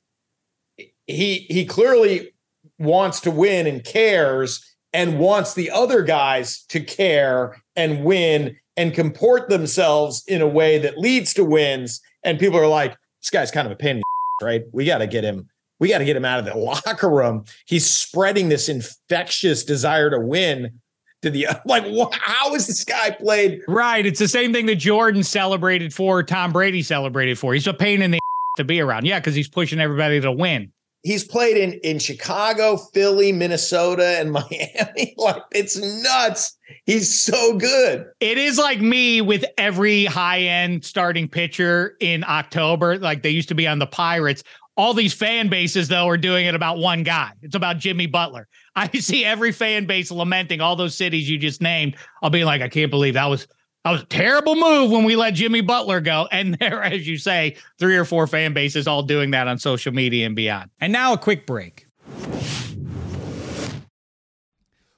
he 1.07 1.45
he 1.49 1.65
clearly 1.65 2.32
wants 2.80 3.19
to 3.22 3.32
win 3.32 3.68
and 3.68 3.84
cares 3.84 4.64
and 4.94 5.19
wants 5.19 5.53
the 5.53 5.69
other 5.72 6.02
guys 6.02 6.64
to 6.69 6.80
care 6.80 7.61
and 7.76 8.03
win 8.03 8.56
and 8.77 8.94
comport 8.94 9.49
themselves 9.49 10.23
in 10.27 10.41
a 10.41 10.48
way 10.48 10.77
that 10.80 10.98
leads 10.98 11.34
to 11.34 11.44
wins. 11.44 12.02
And 12.23 12.40
people 12.40 12.57
are 12.60 12.68
like, 12.68 12.95
this 13.22 13.30
guy's 13.30 13.52
kind 13.52 13.65
of 13.65 13.72
a 13.72 13.76
pain, 13.76 14.02
right? 14.41 14.64
We 14.72 14.86
got 14.86 14.99
to 14.99 15.07
get 15.07 15.23
him. 15.23 15.49
We 15.80 15.90
got 15.90 15.98
to 15.99 16.06
get 16.06 16.15
him 16.15 16.26
out 16.26 16.40
of 16.40 16.45
the 16.45 16.56
locker 16.57 17.10
room. 17.10 17.45
He's 17.65 17.90
spreading 17.90 18.49
this 18.49 18.69
infectious 18.69 19.64
desire 19.64 20.10
to 20.10 20.19
win 20.19 20.80
to 21.22 21.30
the 21.30 21.48
like. 21.65 21.84
How 22.14 22.56
is 22.56 22.68
this 22.68 22.84
guy 22.84 23.11
played? 23.11 23.61
Right. 23.68 24.06
It's 24.06 24.19
the 24.19 24.27
same 24.27 24.53
thing 24.53 24.65
that 24.68 24.76
Jordan 24.76 25.23
celebrated 25.23 25.94
for, 25.94 26.23
Tom 26.23 26.52
Brady 26.53 26.84
celebrated 26.84 27.38
for. 27.38 27.53
He's 27.53 27.68
a 27.68 27.73
pain 27.73 28.02
in 28.02 28.11
the 28.11 28.19
to 28.57 28.64
be 28.64 28.80
around. 28.80 29.06
Yeah, 29.06 29.19
because 29.19 29.36
he's 29.36 29.49
pushing 29.49 29.80
everybody 29.80 30.22
to 30.22 30.32
win. 30.32 30.72
He's 31.06 31.23
played 31.23 31.56
in 31.56 31.73
in 31.84 31.99
Chicago, 31.99 32.76
Philly, 32.76 33.32
Minnesota, 33.32 34.19
and 34.19 34.32
Miami. 34.34 35.14
like 35.18 35.41
it's 35.52 35.77
nuts. 35.77 36.57
He's 36.86 37.14
so 37.14 37.57
good. 37.57 38.07
It 38.19 38.38
is 38.38 38.57
like 38.57 38.82
me 38.82 39.22
with 39.22 39.45
every 39.57 40.06
high 40.06 40.41
end 40.41 40.84
starting 40.84 41.30
pitcher 41.30 41.95
in 42.02 42.26
October, 42.26 42.98
like 42.98 43.23
they 43.23 43.30
used 43.30 43.49
to 43.49 43.56
be 43.56 43.68
on 43.68 43.80
the 43.80 43.88
Pirates. 43.88 44.44
All 44.77 44.94
these 44.94 45.14
fan 45.14 45.48
bases, 45.48 45.88
though, 45.88 46.06
are 46.06 46.18
doing 46.18 46.48
it 46.48 46.56
about 46.56 46.80
one 46.80 47.03
guy. 47.03 47.32
It's 47.41 47.56
about 47.56 47.77
Jimmy 47.77 48.07
Butler. 48.07 48.49
I 48.76 48.90
see 48.90 49.23
every 49.23 49.53
fan 49.53 49.86
base 49.86 50.11
lamenting 50.11 50.60
all 50.60 50.76
those 50.76 50.95
cities 50.95 51.30
you 51.30 51.38
just 51.38 51.61
named. 51.61 51.95
I'll 52.22 52.30
be 52.30 52.44
like, 52.44 52.61
I 52.61 52.68
can't 52.68 52.91
believe 52.91 53.14
that 53.14 53.27
was 53.27 53.48
that 53.86 53.91
was 53.91 54.02
a 54.02 54.06
terrible 54.06 54.56
move 54.56 54.90
when 54.90 55.03
we 55.03 55.16
let 55.16 55.36
Jimmy 55.36 55.62
Butler 55.62 56.02
go. 56.02 56.28
And 56.36 56.56
there, 56.56 56.82
as 56.82 57.07
you 57.07 57.18
say, 57.18 57.56
three 57.80 57.95
or 57.95 58.03
four 58.03 58.28
fan 58.28 58.53
bases 58.53 58.88
all 58.88 59.03
doing 59.03 59.32
that 59.32 59.48
on 59.48 59.57
social 59.57 59.94
media 59.94 60.26
and 60.26 60.36
beyond. 60.36 60.70
And 60.82 60.91
now 60.91 61.14
a 61.14 61.18
quick 61.18 61.45
break. 61.45 61.88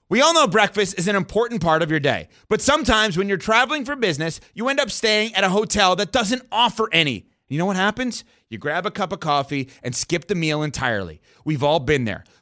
We 0.09 0.21
all 0.21 0.33
know 0.33 0.47
breakfast 0.47 0.97
is 0.97 1.07
an 1.09 1.17
important 1.17 1.61
part 1.61 1.81
of 1.83 1.91
your 1.91 1.99
day, 1.99 2.29
but 2.47 2.61
sometimes 2.61 3.17
when 3.17 3.27
you're 3.27 3.37
traveling 3.37 3.83
for 3.83 3.95
business, 3.97 4.39
you 4.53 4.69
end 4.69 4.79
up 4.79 4.89
staying 4.89 5.35
at 5.35 5.43
a 5.43 5.49
hotel 5.49 5.97
that 5.97 6.13
doesn't 6.13 6.43
offer 6.49 6.87
any. 6.93 7.27
You 7.49 7.57
know 7.57 7.65
what 7.65 7.75
happens? 7.75 8.23
You 8.49 8.57
grab 8.57 8.85
a 8.85 8.91
cup 8.91 9.11
of 9.11 9.19
coffee 9.19 9.69
and 9.83 9.93
skip 9.93 10.27
the 10.27 10.35
meal 10.35 10.63
entirely. 10.63 11.21
We've 11.43 11.63
all 11.63 11.79
been 11.79 12.05
there. 12.05 12.23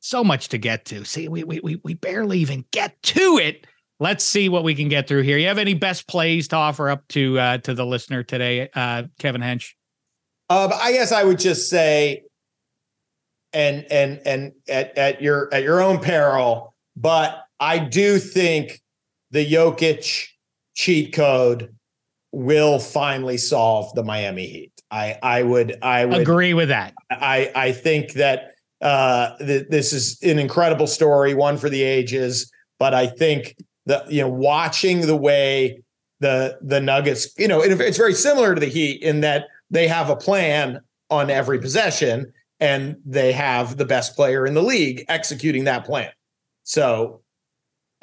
So 0.00 0.22
much 0.22 0.48
to 0.50 0.58
get 0.58 0.84
to. 0.86 1.04
See, 1.04 1.28
we 1.28 1.44
we 1.44 1.60
we, 1.60 1.80
we 1.82 1.94
barely 1.94 2.38
even 2.38 2.64
get 2.70 3.00
to 3.02 3.38
it. 3.38 3.66
Let's 3.98 4.24
see 4.24 4.48
what 4.48 4.62
we 4.62 4.74
can 4.74 4.88
get 4.88 5.08
through 5.08 5.22
here. 5.22 5.38
You 5.38 5.48
have 5.48 5.58
any 5.58 5.74
best 5.74 6.06
plays 6.06 6.48
to 6.48 6.56
offer 6.56 6.90
up 6.90 7.08
to 7.08 7.38
uh, 7.38 7.58
to 7.58 7.74
the 7.74 7.84
listener 7.84 8.22
today, 8.22 8.68
uh, 8.74 9.04
Kevin 9.18 9.40
Hench? 9.40 9.72
Uh, 10.48 10.70
I 10.80 10.92
guess 10.92 11.12
I 11.12 11.24
would 11.24 11.38
just 11.38 11.68
say, 11.68 12.22
and 13.52 13.86
and 13.90 14.20
and 14.24 14.52
at, 14.68 14.96
at 14.96 15.22
your 15.22 15.52
at 15.52 15.62
your 15.62 15.80
own 15.80 15.98
peril, 15.98 16.74
but 16.94 17.42
I 17.58 17.78
do 17.78 18.18
think 18.18 18.80
the 19.30 19.50
Jokic 19.50 20.26
cheat 20.74 21.14
code 21.14 21.74
will 22.32 22.78
finally 22.78 23.38
solve 23.38 23.94
the 23.94 24.04
Miami 24.04 24.46
Heat. 24.46 24.75
I 24.90 25.18
I 25.22 25.42
would 25.42 25.78
I 25.82 26.04
would 26.04 26.20
agree 26.20 26.54
with 26.54 26.68
that. 26.68 26.94
I 27.10 27.50
I 27.54 27.72
think 27.72 28.12
that 28.12 28.52
uh, 28.80 29.36
th- 29.38 29.66
this 29.68 29.92
is 29.92 30.18
an 30.22 30.38
incredible 30.38 30.86
story, 30.86 31.34
one 31.34 31.56
for 31.56 31.68
the 31.68 31.82
ages. 31.82 32.50
But 32.78 32.94
I 32.94 33.06
think 33.06 33.56
that 33.86 34.10
you 34.10 34.20
know, 34.22 34.28
watching 34.28 35.02
the 35.02 35.16
way 35.16 35.82
the 36.20 36.58
the 36.62 36.80
Nuggets, 36.80 37.28
you 37.38 37.48
know, 37.48 37.62
it, 37.62 37.78
it's 37.80 37.96
very 37.96 38.14
similar 38.14 38.54
to 38.54 38.60
the 38.60 38.66
Heat 38.66 39.02
in 39.02 39.20
that 39.22 39.46
they 39.70 39.88
have 39.88 40.10
a 40.10 40.16
plan 40.16 40.80
on 41.10 41.30
every 41.30 41.58
possession, 41.58 42.32
and 42.60 42.96
they 43.04 43.32
have 43.32 43.76
the 43.76 43.84
best 43.84 44.14
player 44.14 44.46
in 44.46 44.54
the 44.54 44.62
league 44.62 45.04
executing 45.08 45.64
that 45.64 45.84
plan. 45.84 46.10
So 46.64 47.22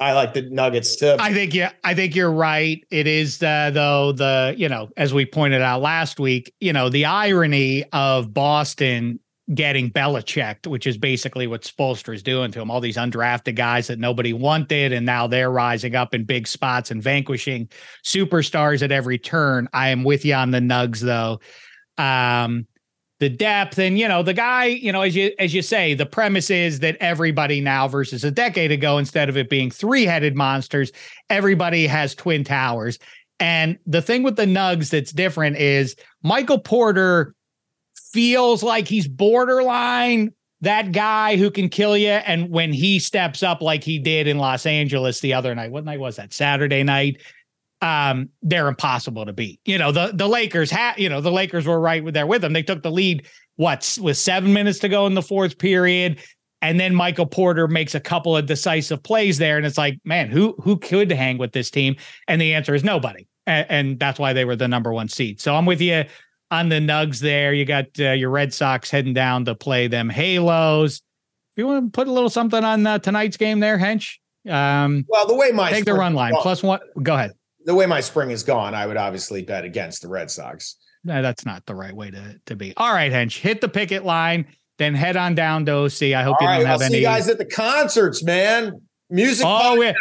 I 0.00 0.12
like 0.12 0.34
the 0.34 0.42
Nuggets 0.42 0.96
too. 0.96 1.16
I 1.18 1.32
think 1.32 1.54
yeah, 1.54 1.72
I 1.84 1.94
think 1.94 2.16
you're 2.16 2.32
right. 2.32 2.84
It 2.90 3.06
is 3.06 3.38
though 3.38 4.12
the 4.12 4.54
you 4.56 4.68
know 4.68 4.90
as 4.96 5.14
we 5.14 5.24
pointed 5.24 5.62
out 5.62 5.82
last 5.82 6.18
week, 6.18 6.52
you 6.60 6.72
know 6.72 6.88
the 6.88 7.04
irony 7.04 7.84
of 7.92 8.34
Boston 8.34 9.20
getting 9.52 9.90
Belichick, 9.90 10.66
which 10.66 10.86
is 10.86 10.96
basically 10.96 11.46
what 11.46 11.62
Spoelstra 11.62 12.14
is 12.14 12.22
doing 12.22 12.50
to 12.52 12.60
him. 12.60 12.70
All 12.70 12.80
these 12.80 12.96
undrafted 12.96 13.56
guys 13.56 13.86
that 13.86 13.98
nobody 13.98 14.32
wanted, 14.32 14.92
and 14.92 15.04
now 15.06 15.26
they're 15.26 15.50
rising 15.50 15.94
up 15.94 16.14
in 16.14 16.24
big 16.24 16.48
spots 16.48 16.90
and 16.90 17.02
vanquishing 17.02 17.68
superstars 18.04 18.82
at 18.82 18.90
every 18.90 19.18
turn. 19.18 19.68
I 19.72 19.90
am 19.90 20.02
with 20.02 20.24
you 20.24 20.34
on 20.34 20.50
the 20.50 20.60
Nugs 20.60 21.00
though. 21.00 21.40
Um, 22.02 22.66
the 23.24 23.30
depth. 23.30 23.78
And 23.78 23.98
you 23.98 24.06
know 24.06 24.22
the 24.22 24.34
guy 24.34 24.66
you 24.66 24.92
know 24.92 25.00
as 25.00 25.16
you 25.16 25.32
as 25.38 25.54
you 25.54 25.62
say 25.62 25.94
the 25.94 26.04
premise 26.04 26.50
is 26.50 26.80
that 26.80 26.98
everybody 27.00 27.58
now 27.58 27.88
versus 27.88 28.22
a 28.22 28.30
decade 28.30 28.70
ago 28.70 28.98
instead 28.98 29.30
of 29.30 29.36
it 29.38 29.48
being 29.48 29.70
three-headed 29.70 30.36
monsters 30.36 30.92
everybody 31.30 31.86
has 31.86 32.14
twin 32.14 32.44
towers. 32.44 32.98
And 33.40 33.78
the 33.86 34.02
thing 34.02 34.24
with 34.24 34.36
the 34.36 34.44
nugs 34.44 34.90
that's 34.90 35.10
different 35.10 35.56
is 35.56 35.96
michael 36.22 36.58
porter 36.58 37.34
feels 37.94 38.62
like 38.62 38.86
he's 38.86 39.08
borderline 39.08 40.30
that 40.60 40.92
guy 40.92 41.36
who 41.36 41.50
can 41.50 41.68
kill 41.68 41.96
you. 41.96 42.08
And 42.08 42.50
when 42.50 42.72
he 42.72 42.98
steps 42.98 43.42
up 43.42 43.62
like 43.62 43.84
he 43.84 43.98
did 43.98 44.26
in 44.26 44.36
los 44.36 44.66
angeles 44.66 45.20
the 45.20 45.32
other 45.32 45.54
night 45.54 45.70
what 45.70 45.86
night 45.86 45.98
was 45.98 46.16
that? 46.16 46.34
Saturday 46.34 46.82
night 46.82 47.22
um, 47.84 48.30
they're 48.40 48.68
impossible 48.68 49.26
to 49.26 49.32
beat. 49.34 49.60
You 49.66 49.76
know, 49.76 49.92
the 49.92 50.10
the 50.14 50.26
Lakers 50.26 50.70
had, 50.70 50.96
you 50.96 51.10
know, 51.10 51.20
the 51.20 51.30
Lakers 51.30 51.66
were 51.66 51.78
right 51.78 52.02
there 52.12 52.26
with 52.26 52.40
them. 52.40 52.54
They 52.54 52.62
took 52.62 52.82
the 52.82 52.90
lead, 52.90 53.26
what, 53.56 53.98
with 54.00 54.16
seven 54.16 54.54
minutes 54.54 54.78
to 54.80 54.88
go 54.88 55.06
in 55.06 55.12
the 55.12 55.22
fourth 55.22 55.58
period. 55.58 56.18
And 56.62 56.80
then 56.80 56.94
Michael 56.94 57.26
Porter 57.26 57.68
makes 57.68 57.94
a 57.94 58.00
couple 58.00 58.34
of 58.34 58.46
decisive 58.46 59.02
plays 59.02 59.36
there. 59.36 59.58
And 59.58 59.66
it's 59.66 59.76
like, 59.76 59.98
man, 60.02 60.30
who 60.30 60.54
who 60.62 60.78
could 60.78 61.12
hang 61.12 61.36
with 61.36 61.52
this 61.52 61.70
team? 61.70 61.96
And 62.26 62.40
the 62.40 62.54
answer 62.54 62.74
is 62.74 62.84
nobody. 62.84 63.26
And, 63.46 63.66
and 63.68 64.00
that's 64.00 64.18
why 64.18 64.32
they 64.32 64.46
were 64.46 64.56
the 64.56 64.66
number 64.66 64.90
one 64.90 65.10
seed. 65.10 65.42
So 65.42 65.54
I'm 65.54 65.66
with 65.66 65.82
you 65.82 66.04
on 66.50 66.70
the 66.70 66.76
Nugs 66.76 67.18
there. 67.18 67.52
You 67.52 67.66
got 67.66 67.88
uh, 68.00 68.12
your 68.12 68.30
Red 68.30 68.54
Sox 68.54 68.90
heading 68.90 69.12
down 69.12 69.44
to 69.44 69.54
play 69.54 69.88
them 69.88 70.08
Halos. 70.08 71.02
If 71.52 71.58
you 71.58 71.66
want 71.66 71.92
to 71.92 71.94
put 71.94 72.08
a 72.08 72.12
little 72.12 72.30
something 72.30 72.64
on 72.64 72.86
uh, 72.86 72.98
tonight's 72.98 73.36
game 73.36 73.60
there, 73.60 73.76
Hench. 73.76 74.16
Um, 74.48 75.04
well, 75.06 75.26
the 75.26 75.34
way 75.34 75.50
my 75.52 75.70
take 75.70 75.84
the 75.84 75.92
run 75.92 76.14
line 76.14 76.32
plus 76.40 76.62
one. 76.62 76.80
Go 77.02 77.14
ahead 77.14 77.32
the 77.64 77.74
way 77.74 77.86
my 77.86 78.00
spring 78.00 78.30
is 78.30 78.42
gone, 78.42 78.74
I 78.74 78.86
would 78.86 78.96
obviously 78.96 79.42
bet 79.42 79.64
against 79.64 80.02
the 80.02 80.08
Red 80.08 80.30
Sox. 80.30 80.76
No, 81.04 81.20
that's 81.22 81.44
not 81.44 81.64
the 81.66 81.74
right 81.74 81.94
way 81.94 82.10
to, 82.10 82.40
to 82.46 82.56
be. 82.56 82.74
All 82.76 82.92
right, 82.92 83.12
Hench, 83.12 83.38
hit 83.38 83.60
the 83.60 83.68
picket 83.68 84.04
line, 84.04 84.46
then 84.78 84.94
head 84.94 85.16
on 85.16 85.34
down 85.34 85.66
to 85.66 85.72
OC. 85.72 86.02
I 86.14 86.22
hope 86.22 86.36
All 86.40 86.50
you 86.50 86.58
don't 86.58 86.66
have 86.66 86.80
I'll 86.80 86.82
any. 86.82 86.94
See 86.94 87.00
you 87.00 87.06
guys 87.06 87.28
at 87.28 87.38
the 87.38 87.44
concerts, 87.44 88.22
man. 88.22 88.80
Music. 89.10 89.44
Oh, 89.46 89.80
yeah. 89.80 89.92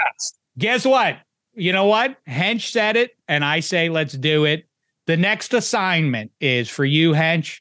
guess 0.58 0.86
what? 0.86 1.18
You 1.54 1.74
know 1.74 1.86
what? 1.86 2.18
Hench 2.28 2.72
said 2.72 2.96
it, 2.96 3.12
and 3.28 3.44
I 3.44 3.60
say 3.60 3.90
let's 3.90 4.14
do 4.14 4.46
it. 4.46 4.66
The 5.06 5.18
next 5.18 5.54
assignment 5.54 6.32
is 6.40 6.70
for 6.70 6.86
you, 6.86 7.12
Hench. 7.12 7.60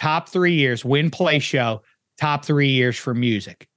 Top 0.00 0.28
three 0.28 0.54
years, 0.54 0.84
win 0.84 1.10
play 1.10 1.40
show. 1.40 1.82
Top 2.18 2.44
three 2.44 2.68
years 2.68 2.96
for 2.96 3.14
music. 3.14 3.68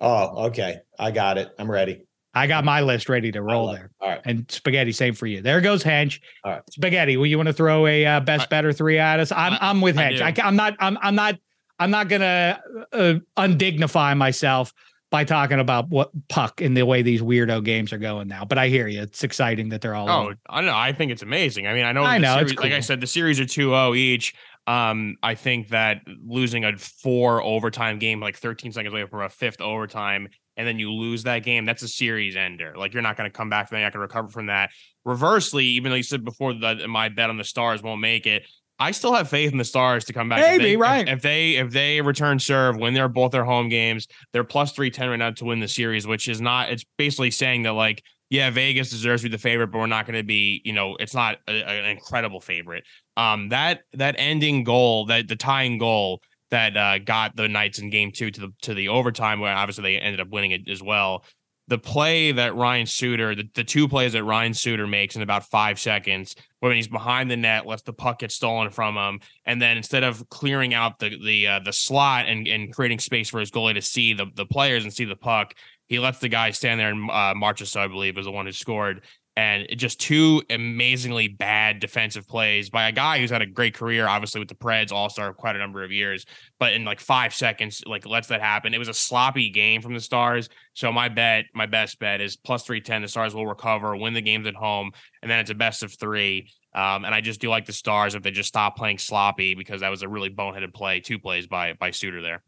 Oh, 0.00 0.46
okay. 0.46 0.78
I 0.98 1.10
got 1.10 1.38
it. 1.38 1.50
I'm 1.58 1.70
ready. 1.70 2.06
I 2.34 2.46
got 2.46 2.64
my 2.64 2.80
list 2.80 3.08
ready 3.08 3.30
to 3.32 3.42
roll 3.42 3.72
there. 3.72 3.90
All 4.00 4.08
right. 4.08 4.20
And 4.24 4.50
spaghetti, 4.50 4.92
same 4.92 5.14
for 5.14 5.26
you. 5.26 5.40
There 5.40 5.60
goes 5.60 5.84
Hench. 5.84 6.20
All 6.42 6.52
right. 6.52 6.62
Spaghetti, 6.70 7.16
will 7.16 7.26
you 7.26 7.36
want 7.36 7.48
to 7.48 7.52
throw 7.52 7.86
a 7.86 8.04
uh, 8.04 8.20
best, 8.20 8.50
better 8.50 8.72
three 8.72 8.98
at 8.98 9.20
us? 9.20 9.30
I'm 9.32 9.56
I'm 9.60 9.80
with 9.80 9.96
Hench. 9.96 10.20
I, 10.20 10.46
am 10.46 10.56
not 10.56 10.74
I'm 10.80 10.98
I'm 11.00 11.14
not 11.14 11.38
I'm 11.78 11.90
not 11.90 12.08
gonna 12.08 12.60
uh, 12.92 13.14
undignify 13.36 14.16
myself 14.16 14.72
by 15.10 15.22
talking 15.22 15.60
about 15.60 15.88
what 15.90 16.10
puck 16.28 16.60
in 16.60 16.74
the 16.74 16.84
way 16.84 17.00
these 17.00 17.22
weirdo 17.22 17.64
games 17.64 17.92
are 17.92 17.98
going 17.98 18.26
now. 18.26 18.44
But 18.44 18.58
I 18.58 18.66
hear 18.66 18.88
you. 18.88 19.02
It's 19.02 19.22
exciting 19.22 19.68
that 19.68 19.80
they're 19.80 19.94
all. 19.94 20.08
Oh, 20.08 20.32
I 20.48 20.56
don't 20.56 20.66
know. 20.66 20.76
I 20.76 20.92
think 20.92 21.12
it's 21.12 21.22
amazing. 21.22 21.68
I 21.68 21.74
mean, 21.74 21.84
I 21.84 21.92
know. 21.92 22.02
I 22.02 22.18
know. 22.18 22.34
Series, 22.38 22.52
cool. 22.54 22.64
Like 22.64 22.72
I 22.72 22.80
said, 22.80 23.00
the 23.00 23.06
series 23.06 23.38
are 23.38 23.44
2-0 23.44 23.96
each. 23.96 24.34
Um, 24.66 25.16
I 25.22 25.36
think 25.36 25.68
that 25.68 26.00
losing 26.26 26.64
a 26.64 26.76
four 26.76 27.42
overtime 27.42 28.00
game, 28.00 28.18
like 28.18 28.36
13 28.36 28.72
seconds 28.72 28.92
away 28.92 29.06
from 29.06 29.22
a 29.22 29.28
fifth 29.28 29.60
overtime, 29.60 30.28
and 30.56 30.66
then 30.66 30.78
you 30.78 30.92
lose 30.92 31.24
that 31.24 31.40
game, 31.40 31.64
that's 31.64 31.82
a 31.82 31.88
series 31.88 32.36
ender. 32.36 32.74
Like 32.76 32.92
you're 32.92 33.02
not 33.02 33.16
going 33.16 33.30
to 33.30 33.36
come 33.36 33.50
back 33.50 33.68
from 33.68 33.76
that. 33.76 33.80
You're 33.80 33.86
not 33.86 33.92
going 33.94 34.08
to 34.08 34.14
recover 34.14 34.28
from 34.28 34.46
that. 34.46 34.70
Reversely, 35.04 35.64
even 35.66 35.90
though 35.90 35.96
you 35.96 36.02
said 36.02 36.24
before 36.24 36.54
that 36.54 36.88
my 36.88 37.08
bet 37.08 37.30
on 37.30 37.36
the 37.36 37.44
Stars 37.44 37.82
won't 37.82 38.00
make 38.00 38.26
it, 38.26 38.46
I 38.78 38.90
still 38.90 39.14
have 39.14 39.28
faith 39.28 39.52
in 39.52 39.58
the 39.58 39.64
Stars 39.64 40.04
to 40.06 40.12
come 40.12 40.28
back. 40.28 40.40
Maybe, 40.40 40.54
if 40.54 40.70
they, 40.70 40.76
right. 40.76 41.08
If, 41.08 41.16
if 41.16 41.22
they 41.22 41.50
if 41.56 41.70
they 41.70 42.00
return 42.00 42.38
serve, 42.38 42.76
win 42.76 42.94
their 42.94 43.08
both 43.08 43.32
their 43.32 43.44
home 43.44 43.68
games, 43.68 44.08
they're 44.32 44.44
plus 44.44 44.72
three 44.72 44.90
ten 44.90 45.08
right 45.10 45.16
now 45.16 45.30
to 45.30 45.44
win 45.44 45.60
the 45.60 45.68
series, 45.68 46.06
which 46.06 46.28
is 46.28 46.40
not. 46.40 46.70
It's 46.70 46.84
basically 46.98 47.30
saying 47.30 47.62
that 47.62 47.72
like, 47.72 48.02
yeah, 48.30 48.50
Vegas 48.50 48.90
deserves 48.90 49.22
to 49.22 49.28
be 49.28 49.32
the 49.32 49.40
favorite, 49.40 49.68
but 49.68 49.78
we're 49.78 49.86
not 49.86 50.06
going 50.06 50.18
to 50.18 50.24
be. 50.24 50.60
You 50.64 50.72
know, 50.72 50.96
it's 50.98 51.14
not 51.14 51.38
a, 51.46 51.52
an 51.52 51.84
incredible 51.84 52.40
favorite. 52.40 52.84
Um, 53.16 53.50
that 53.50 53.82
that 53.92 54.16
ending 54.18 54.64
goal, 54.64 55.06
that 55.06 55.28
the 55.28 55.36
tying 55.36 55.78
goal 55.78 56.20
that 56.54 56.76
uh, 56.76 56.98
got 57.00 57.34
the 57.34 57.48
Knights 57.48 57.80
in 57.80 57.90
Game 57.90 58.12
Two 58.12 58.30
to 58.30 58.40
the 58.40 58.52
to 58.62 58.74
the 58.74 58.88
overtime, 58.88 59.40
where 59.40 59.54
obviously 59.54 59.82
they 59.82 59.98
ended 59.98 60.20
up 60.20 60.28
winning 60.28 60.52
it 60.52 60.68
as 60.68 60.82
well. 60.82 61.24
The 61.66 61.78
play 61.78 62.30
that 62.30 62.54
Ryan 62.54 62.86
Suter, 62.86 63.34
the, 63.34 63.48
the 63.54 63.64
two 63.64 63.88
plays 63.88 64.12
that 64.12 64.22
Ryan 64.22 64.52
Suter 64.52 64.86
makes 64.86 65.16
in 65.16 65.22
about 65.22 65.48
five 65.48 65.80
seconds, 65.80 66.36
when 66.60 66.76
he's 66.76 66.88
behind 66.88 67.30
the 67.30 67.38
net, 67.38 67.66
lets 67.66 67.82
the 67.82 67.92
puck 67.92 68.18
get 68.20 68.30
stolen 68.30 68.70
from 68.70 68.96
him, 68.96 69.20
and 69.46 69.60
then 69.60 69.76
instead 69.76 70.04
of 70.04 70.28
clearing 70.28 70.74
out 70.74 71.00
the 71.00 71.18
the 71.24 71.46
uh, 71.48 71.58
the 71.58 71.72
slot 71.72 72.26
and, 72.28 72.46
and 72.46 72.72
creating 72.72 73.00
space 73.00 73.28
for 73.30 73.40
his 73.40 73.50
goalie 73.50 73.74
to 73.74 73.82
see 73.82 74.12
the, 74.12 74.26
the 74.34 74.46
players 74.46 74.84
and 74.84 74.92
see 74.92 75.06
the 75.06 75.16
puck, 75.16 75.54
he 75.88 75.98
lets 75.98 76.20
the 76.20 76.28
guy 76.28 76.52
stand 76.52 76.78
there 76.78 76.90
and 76.90 77.10
uh, 77.10 77.34
Marchessault, 77.34 77.80
I 77.80 77.88
believe, 77.88 78.16
was 78.16 78.26
the 78.26 78.32
one 78.32 78.46
who 78.46 78.52
scored 78.52 79.02
and 79.36 79.66
just 79.76 80.00
two 80.00 80.42
amazingly 80.48 81.26
bad 81.26 81.80
defensive 81.80 82.26
plays 82.28 82.70
by 82.70 82.88
a 82.88 82.92
guy 82.92 83.18
who's 83.18 83.30
had 83.30 83.42
a 83.42 83.46
great 83.46 83.74
career, 83.74 84.06
obviously 84.06 84.38
with 84.38 84.48
the 84.48 84.54
Preds, 84.54 84.92
All 84.92 85.08
Star, 85.08 85.32
quite 85.32 85.56
a 85.56 85.58
number 85.58 85.82
of 85.82 85.90
years. 85.90 86.24
But 86.60 86.72
in 86.72 86.84
like 86.84 87.00
five 87.00 87.34
seconds, 87.34 87.82
like 87.84 88.06
lets 88.06 88.28
that 88.28 88.40
happen. 88.40 88.74
It 88.74 88.78
was 88.78 88.88
a 88.88 88.94
sloppy 88.94 89.50
game 89.50 89.82
from 89.82 89.94
the 89.94 90.00
Stars. 90.00 90.48
So 90.74 90.92
my 90.92 91.08
bet, 91.08 91.46
my 91.52 91.66
best 91.66 91.98
bet 91.98 92.20
is 92.20 92.36
plus 92.36 92.62
three 92.62 92.80
ten. 92.80 93.02
The 93.02 93.08
Stars 93.08 93.34
will 93.34 93.46
recover, 93.46 93.96
win 93.96 94.14
the 94.14 94.22
games 94.22 94.46
at 94.46 94.54
home, 94.54 94.92
and 95.20 95.30
then 95.30 95.40
it's 95.40 95.50
a 95.50 95.54
best 95.54 95.82
of 95.82 95.92
three. 95.92 96.48
Um, 96.72 97.04
and 97.04 97.14
I 97.14 97.20
just 97.20 97.40
do 97.40 97.48
like 97.48 97.66
the 97.66 97.72
Stars 97.72 98.14
if 98.14 98.22
they 98.22 98.30
just 98.30 98.48
stop 98.48 98.76
playing 98.76 98.98
sloppy 98.98 99.54
because 99.54 99.80
that 99.80 99.90
was 99.90 100.02
a 100.02 100.08
really 100.08 100.30
boneheaded 100.30 100.74
play, 100.74 101.00
two 101.00 101.18
plays 101.18 101.46
by 101.48 101.72
by 101.72 101.90
Suter 101.90 102.22
there. 102.22 102.42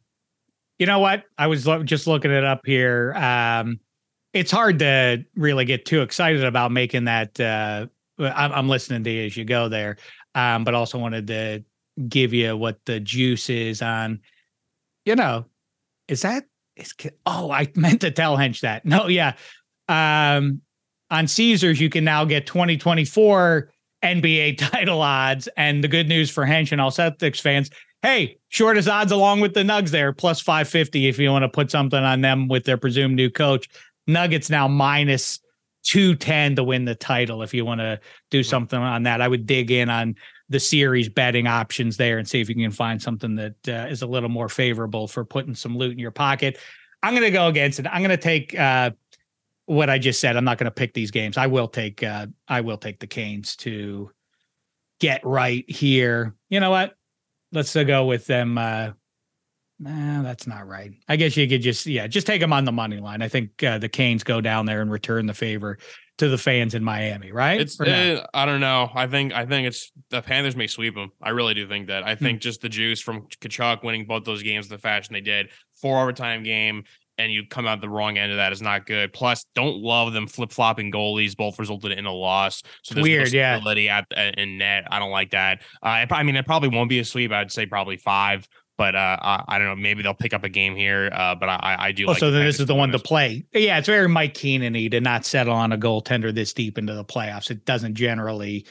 You 0.78 0.86
know 0.86 0.98
what? 0.98 1.24
I 1.38 1.46
was 1.46 1.66
lo- 1.66 1.82
just 1.82 2.06
looking 2.06 2.30
it 2.30 2.44
up 2.44 2.60
here. 2.64 3.12
Um, 3.14 3.80
it's 4.36 4.50
hard 4.50 4.78
to 4.80 5.24
really 5.34 5.64
get 5.64 5.86
too 5.86 6.02
excited 6.02 6.44
about 6.44 6.70
making 6.70 7.04
that. 7.04 7.40
Uh, 7.40 7.86
I'm, 8.18 8.52
I'm 8.52 8.68
listening 8.68 9.02
to 9.04 9.10
you 9.10 9.24
as 9.24 9.36
you 9.36 9.44
go 9.44 9.68
there, 9.68 9.96
um, 10.34 10.62
but 10.62 10.74
also 10.74 10.98
wanted 10.98 11.26
to 11.28 11.64
give 12.06 12.34
you 12.34 12.54
what 12.54 12.78
the 12.84 13.00
juice 13.00 13.48
is 13.48 13.80
on. 13.80 14.20
You 15.06 15.16
know, 15.16 15.46
is 16.06 16.22
that 16.22 16.44
is? 16.76 16.94
Oh, 17.24 17.50
I 17.50 17.72
meant 17.76 18.02
to 18.02 18.10
tell 18.10 18.36
Hench 18.36 18.60
that. 18.60 18.84
No, 18.84 19.08
yeah. 19.08 19.34
Um, 19.88 20.60
on 21.10 21.26
Caesars, 21.26 21.80
you 21.80 21.88
can 21.88 22.04
now 22.04 22.24
get 22.26 22.46
2024 22.46 23.70
NBA 24.02 24.58
title 24.70 25.00
odds, 25.00 25.48
and 25.56 25.82
the 25.82 25.88
good 25.88 26.08
news 26.08 26.30
for 26.30 26.44
Hench 26.44 26.72
and 26.72 26.80
all 26.80 26.90
Celtics 26.90 27.40
fans. 27.40 27.70
Hey, 28.02 28.36
shortest 28.50 28.88
odds 28.88 29.12
along 29.12 29.40
with 29.40 29.54
the 29.54 29.62
Nugs 29.62 29.90
there, 29.90 30.12
plus 30.12 30.42
550 30.42 31.08
if 31.08 31.18
you 31.18 31.30
want 31.30 31.44
to 31.44 31.48
put 31.48 31.70
something 31.70 31.98
on 31.98 32.20
them 32.20 32.48
with 32.48 32.64
their 32.64 32.76
presumed 32.76 33.16
new 33.16 33.30
coach. 33.30 33.68
Nuggets 34.06 34.50
now 34.50 34.68
minus 34.68 35.40
210 35.84 36.56
to 36.56 36.64
win 36.64 36.84
the 36.84 36.94
title. 36.94 37.42
If 37.42 37.54
you 37.54 37.64
want 37.64 37.80
to 37.80 38.00
do 38.30 38.42
something 38.42 38.78
on 38.78 39.04
that, 39.04 39.20
I 39.20 39.28
would 39.28 39.46
dig 39.46 39.70
in 39.70 39.88
on 39.88 40.16
the 40.48 40.60
series 40.60 41.08
betting 41.08 41.46
options 41.46 41.96
there 41.96 42.18
and 42.18 42.28
see 42.28 42.40
if 42.40 42.48
you 42.48 42.54
can 42.54 42.70
find 42.70 43.00
something 43.00 43.34
that 43.36 43.68
uh, 43.68 43.86
is 43.88 44.02
a 44.02 44.06
little 44.06 44.28
more 44.28 44.48
favorable 44.48 45.08
for 45.08 45.24
putting 45.24 45.54
some 45.54 45.76
loot 45.76 45.92
in 45.92 45.98
your 45.98 46.10
pocket. 46.10 46.58
I'm 47.02 47.14
going 47.14 47.24
to 47.24 47.30
go 47.30 47.48
against 47.48 47.78
it. 47.78 47.86
I'm 47.86 48.00
going 48.02 48.10
to 48.10 48.16
take 48.16 48.58
uh, 48.58 48.90
what 49.66 49.90
I 49.90 49.98
just 49.98 50.20
said. 50.20 50.36
I'm 50.36 50.44
not 50.44 50.58
going 50.58 50.66
to 50.66 50.72
pick 50.72 50.94
these 50.94 51.10
games. 51.10 51.36
I 51.36 51.46
will 51.46 51.68
take 51.68 52.02
uh, 52.02 52.26
I 52.48 52.60
will 52.60 52.78
take 52.78 53.00
the 53.00 53.06
Canes 53.06 53.56
to 53.56 54.10
get 55.00 55.24
right 55.24 55.68
here. 55.70 56.34
You 56.48 56.60
know 56.60 56.70
what? 56.70 56.94
Let's 57.52 57.74
go 57.74 58.06
with 58.06 58.26
them 58.26 58.58
uh, 58.58 58.92
Nah, 59.78 60.23
that's 60.23 60.47
not 60.47 60.66
right. 60.66 60.93
I 61.09 61.16
guess 61.16 61.36
you 61.36 61.47
could 61.47 61.61
just 61.61 61.86
yeah, 61.86 62.07
just 62.07 62.27
take 62.27 62.40
them 62.40 62.53
on 62.53 62.65
the 62.65 62.73
money 62.73 62.98
line. 62.98 63.20
I 63.20 63.28
think 63.28 63.62
uh, 63.62 63.78
the 63.78 63.89
Canes 63.89 64.24
go 64.24 64.40
down 64.40 64.65
there 64.65 64.81
and 64.81 64.90
return 64.90 65.27
the 65.27 65.35
favor 65.35 65.78
to 66.19 66.28
the 66.28 66.39
fans 66.39 66.74
in 66.74 66.82
Miami, 66.82 67.31
right? 67.31 67.61
It's 67.61 67.78
uh, 67.78 68.24
I 68.32 68.47
don't 68.47 68.61
know. 68.61 68.90
I 68.94 69.07
think 69.07 69.35
I 69.35 69.44
think 69.44 69.66
it's 69.66 69.93
the 70.09 70.23
Panthers 70.23 70.57
may 70.57 70.66
sweep 70.66 70.94
them. 70.94 71.12
I 71.20 71.31
really 71.31 71.53
do 71.53 71.69
think 71.69 71.89
that. 71.89 72.05
I 72.05 72.15
think 72.15 72.40
just 72.40 72.62
the 72.62 72.70
juice 72.70 73.03
from 73.03 73.27
Tkachuk 73.28 73.82
winning 73.82 74.07
both 74.07 74.24
those 74.24 74.43
games 74.43 74.69
the 74.69 74.78
fashion 74.78 75.12
they 75.12 75.20
did, 75.20 75.51
four 75.74 76.01
overtime 76.01 76.43
game, 76.43 76.85
and 77.19 77.31
you 77.31 77.47
come 77.47 77.66
out 77.66 77.82
the 77.82 77.89
wrong 77.89 78.16
end 78.16 78.32
of 78.32 78.39
that 78.39 78.53
is 78.53 78.62
not 78.62 78.86
good. 78.86 79.12
Plus, 79.12 79.44
don't 79.55 79.77
love 79.77 80.15
them 80.15 80.27
flip 80.27 80.53
flopping 80.53 80.90
goalies. 80.90 81.36
Both 81.36 81.59
resulted 81.59 81.93
in 81.93 82.07
a 82.07 82.12
loss. 82.12 82.62
So 82.82 82.94
there's 82.94 83.03
Weird, 83.03 83.32
no 83.35 83.73
yeah. 83.73 84.03
at, 84.16 84.39
in 84.39 84.57
net. 84.57 84.89
I 84.90 84.98
don't 84.98 85.11
like 85.11 85.32
that. 85.32 85.61
Uh, 85.82 86.07
I 86.11 86.23
mean, 86.23 86.36
it 86.36 86.47
probably 86.47 86.70
won't 86.70 86.89
be 86.89 86.98
a 86.98 87.05
sweep. 87.05 87.31
I'd 87.31 87.53
say 87.53 87.66
probably 87.66 87.98
five. 87.98 88.48
But 88.78 88.94
uh, 88.94 89.16
I, 89.23 89.44
I 89.48 89.59
don't 89.59 89.69
know. 89.69 89.77
Maybe 89.77 90.03
they'll 90.03 90.15
pick 90.15 90.35
up 90.35 90.44
a 90.44 90.48
game 90.48 90.77
here. 90.77 91.11
Uh, 91.12 91.35
but 91.35 91.48
I, 91.48 91.77
I 91.78 91.93
do. 91.93 92.05
Oh, 92.05 92.11
like 92.11 92.19
so 92.19 92.31
this 92.31 92.61
is 92.61 92.66
the 92.66 92.74
one 92.74 92.93
to 92.93 92.98
play. 92.98 93.44
Yeah, 93.53 93.78
it's 93.78 93.86
very 93.86 94.09
Mike 94.09 94.35
Keenan-y 94.35 94.89
to 94.89 95.01
not 95.01 95.24
settle 95.24 95.55
on 95.55 95.73
a 95.73 95.78
goaltender 95.78 96.35
this 96.35 96.53
deep 96.53 96.77
into 96.77 96.94
the 96.94 97.05
playoffs. 97.05 97.51
It 97.51 97.65
doesn't 97.65 97.94
generally 97.94 98.66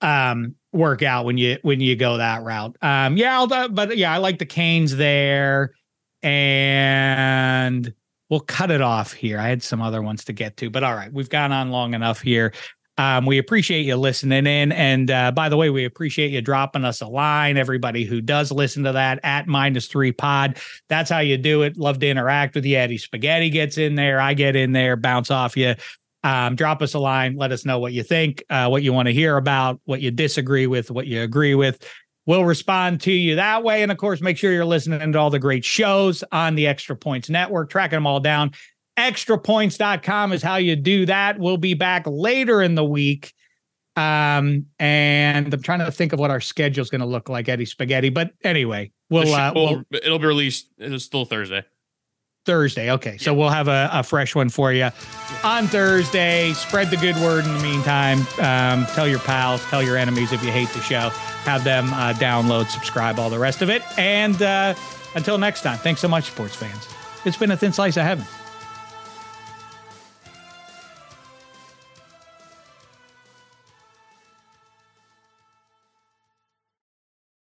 um 0.00 0.54
work 0.72 1.02
out 1.02 1.24
when 1.24 1.36
you 1.38 1.58
when 1.62 1.80
you 1.80 1.96
go 1.96 2.18
that 2.18 2.44
route. 2.44 2.76
Um 2.82 3.16
yeah, 3.16 3.36
I'll, 3.40 3.68
but 3.68 3.96
yeah, 3.96 4.12
I 4.12 4.18
like 4.18 4.38
the 4.38 4.46
Canes 4.46 4.94
there 4.94 5.72
and 6.22 7.92
we'll 8.28 8.40
cut 8.40 8.70
it 8.70 8.80
off 8.80 9.12
here. 9.12 9.38
I 9.38 9.48
had 9.48 9.62
some 9.62 9.80
other 9.80 10.02
ones 10.02 10.24
to 10.26 10.32
get 10.32 10.56
to, 10.58 10.70
but 10.70 10.84
all 10.84 10.94
right, 10.94 11.12
we've 11.12 11.30
gone 11.30 11.52
on 11.52 11.70
long 11.70 11.94
enough 11.94 12.20
here. 12.20 12.52
Um, 12.98 13.26
we 13.26 13.38
appreciate 13.38 13.86
you 13.86 13.96
listening 13.96 14.46
in. 14.46 14.72
And 14.72 15.10
uh, 15.10 15.30
by 15.30 15.48
the 15.48 15.56
way, 15.56 15.70
we 15.70 15.84
appreciate 15.84 16.32
you 16.32 16.42
dropping 16.42 16.84
us 16.84 17.00
a 17.00 17.06
line. 17.06 17.56
Everybody 17.56 18.04
who 18.04 18.20
does 18.20 18.50
listen 18.50 18.82
to 18.84 18.92
that 18.92 19.20
at 19.22 19.46
minus 19.46 19.86
three 19.86 20.12
pod, 20.12 20.58
that's 20.88 21.08
how 21.08 21.20
you 21.20 21.38
do 21.38 21.62
it. 21.62 21.78
Love 21.78 22.00
to 22.00 22.08
interact 22.08 22.56
with 22.56 22.64
you. 22.64 22.76
Eddie 22.76 22.98
Spaghetti 22.98 23.50
gets 23.50 23.78
in 23.78 23.94
there. 23.94 24.20
I 24.20 24.34
get 24.34 24.56
in 24.56 24.72
there, 24.72 24.96
bounce 24.96 25.30
off 25.30 25.56
you. 25.56 25.76
Um, 26.24 26.56
drop 26.56 26.82
us 26.82 26.94
a 26.94 26.98
line. 26.98 27.36
Let 27.36 27.52
us 27.52 27.64
know 27.64 27.78
what 27.78 27.92
you 27.92 28.02
think, 28.02 28.42
uh, 28.50 28.68
what 28.68 28.82
you 28.82 28.92
want 28.92 29.06
to 29.06 29.14
hear 29.14 29.36
about, 29.36 29.80
what 29.84 30.00
you 30.00 30.10
disagree 30.10 30.66
with, 30.66 30.90
what 30.90 31.06
you 31.06 31.22
agree 31.22 31.54
with. 31.54 31.88
We'll 32.26 32.44
respond 32.44 33.00
to 33.02 33.12
you 33.12 33.36
that 33.36 33.62
way. 33.62 33.82
And 33.82 33.92
of 33.92 33.96
course, 33.96 34.20
make 34.20 34.36
sure 34.36 34.52
you're 34.52 34.64
listening 34.64 35.12
to 35.12 35.18
all 35.18 35.30
the 35.30 35.38
great 35.38 35.64
shows 35.64 36.24
on 36.32 36.56
the 36.56 36.66
Extra 36.66 36.96
Points 36.96 37.30
Network, 37.30 37.70
tracking 37.70 37.96
them 37.96 38.06
all 38.06 38.20
down 38.20 38.52
extrapoints.com 38.98 40.32
is 40.32 40.42
how 40.42 40.56
you 40.56 40.76
do 40.76 41.06
that. 41.06 41.38
We'll 41.38 41.56
be 41.56 41.74
back 41.74 42.02
later 42.06 42.60
in 42.60 42.74
the 42.74 42.84
week. 42.84 43.32
Um, 43.96 44.66
and 44.78 45.52
I'm 45.52 45.62
trying 45.62 45.80
to 45.80 45.90
think 45.90 46.12
of 46.12 46.20
what 46.20 46.30
our 46.30 46.40
schedule 46.40 46.82
is 46.82 46.90
going 46.90 47.00
to 47.00 47.06
look 47.06 47.28
like, 47.28 47.48
Eddie 47.48 47.64
Spaghetti. 47.64 48.10
But 48.10 48.32
anyway, 48.44 48.92
we'll, 49.08 49.32
uh, 49.32 49.52
we'll 49.54 49.82
it'll 49.90 50.18
be 50.18 50.26
released. 50.26 50.68
It's 50.78 51.04
still 51.04 51.24
Thursday. 51.24 51.64
Thursday. 52.44 52.90
Okay. 52.92 53.18
So 53.18 53.34
we'll 53.34 53.50
have 53.50 53.68
a, 53.68 53.90
a 53.92 54.02
fresh 54.02 54.34
one 54.34 54.48
for 54.48 54.72
you 54.72 54.88
on 55.44 55.66
Thursday. 55.66 56.52
Spread 56.54 56.90
the 56.90 56.96
good 56.96 57.16
word 57.16 57.44
in 57.44 57.52
the 57.52 57.62
meantime. 57.62 58.20
Um, 58.40 58.86
tell 58.94 59.06
your 59.06 59.18
pals, 59.18 59.62
tell 59.66 59.82
your 59.82 59.96
enemies 59.96 60.32
if 60.32 60.42
you 60.42 60.50
hate 60.50 60.70
the 60.70 60.80
show. 60.80 61.10
Have 61.44 61.62
them 61.64 61.92
uh, 61.92 62.14
download, 62.14 62.68
subscribe, 62.68 63.18
all 63.18 63.30
the 63.30 63.38
rest 63.38 63.62
of 63.62 63.68
it. 63.68 63.82
And 63.98 64.40
uh, 64.40 64.74
until 65.14 65.38
next 65.38 65.62
time, 65.62 65.78
thanks 65.78 66.00
so 66.00 66.08
much, 66.08 66.30
sports 66.30 66.54
fans. 66.54 66.88
It's 67.24 67.36
been 67.36 67.50
a 67.50 67.56
thin 67.56 67.72
slice 67.72 67.96
of 67.96 68.04
heaven. 68.04 68.24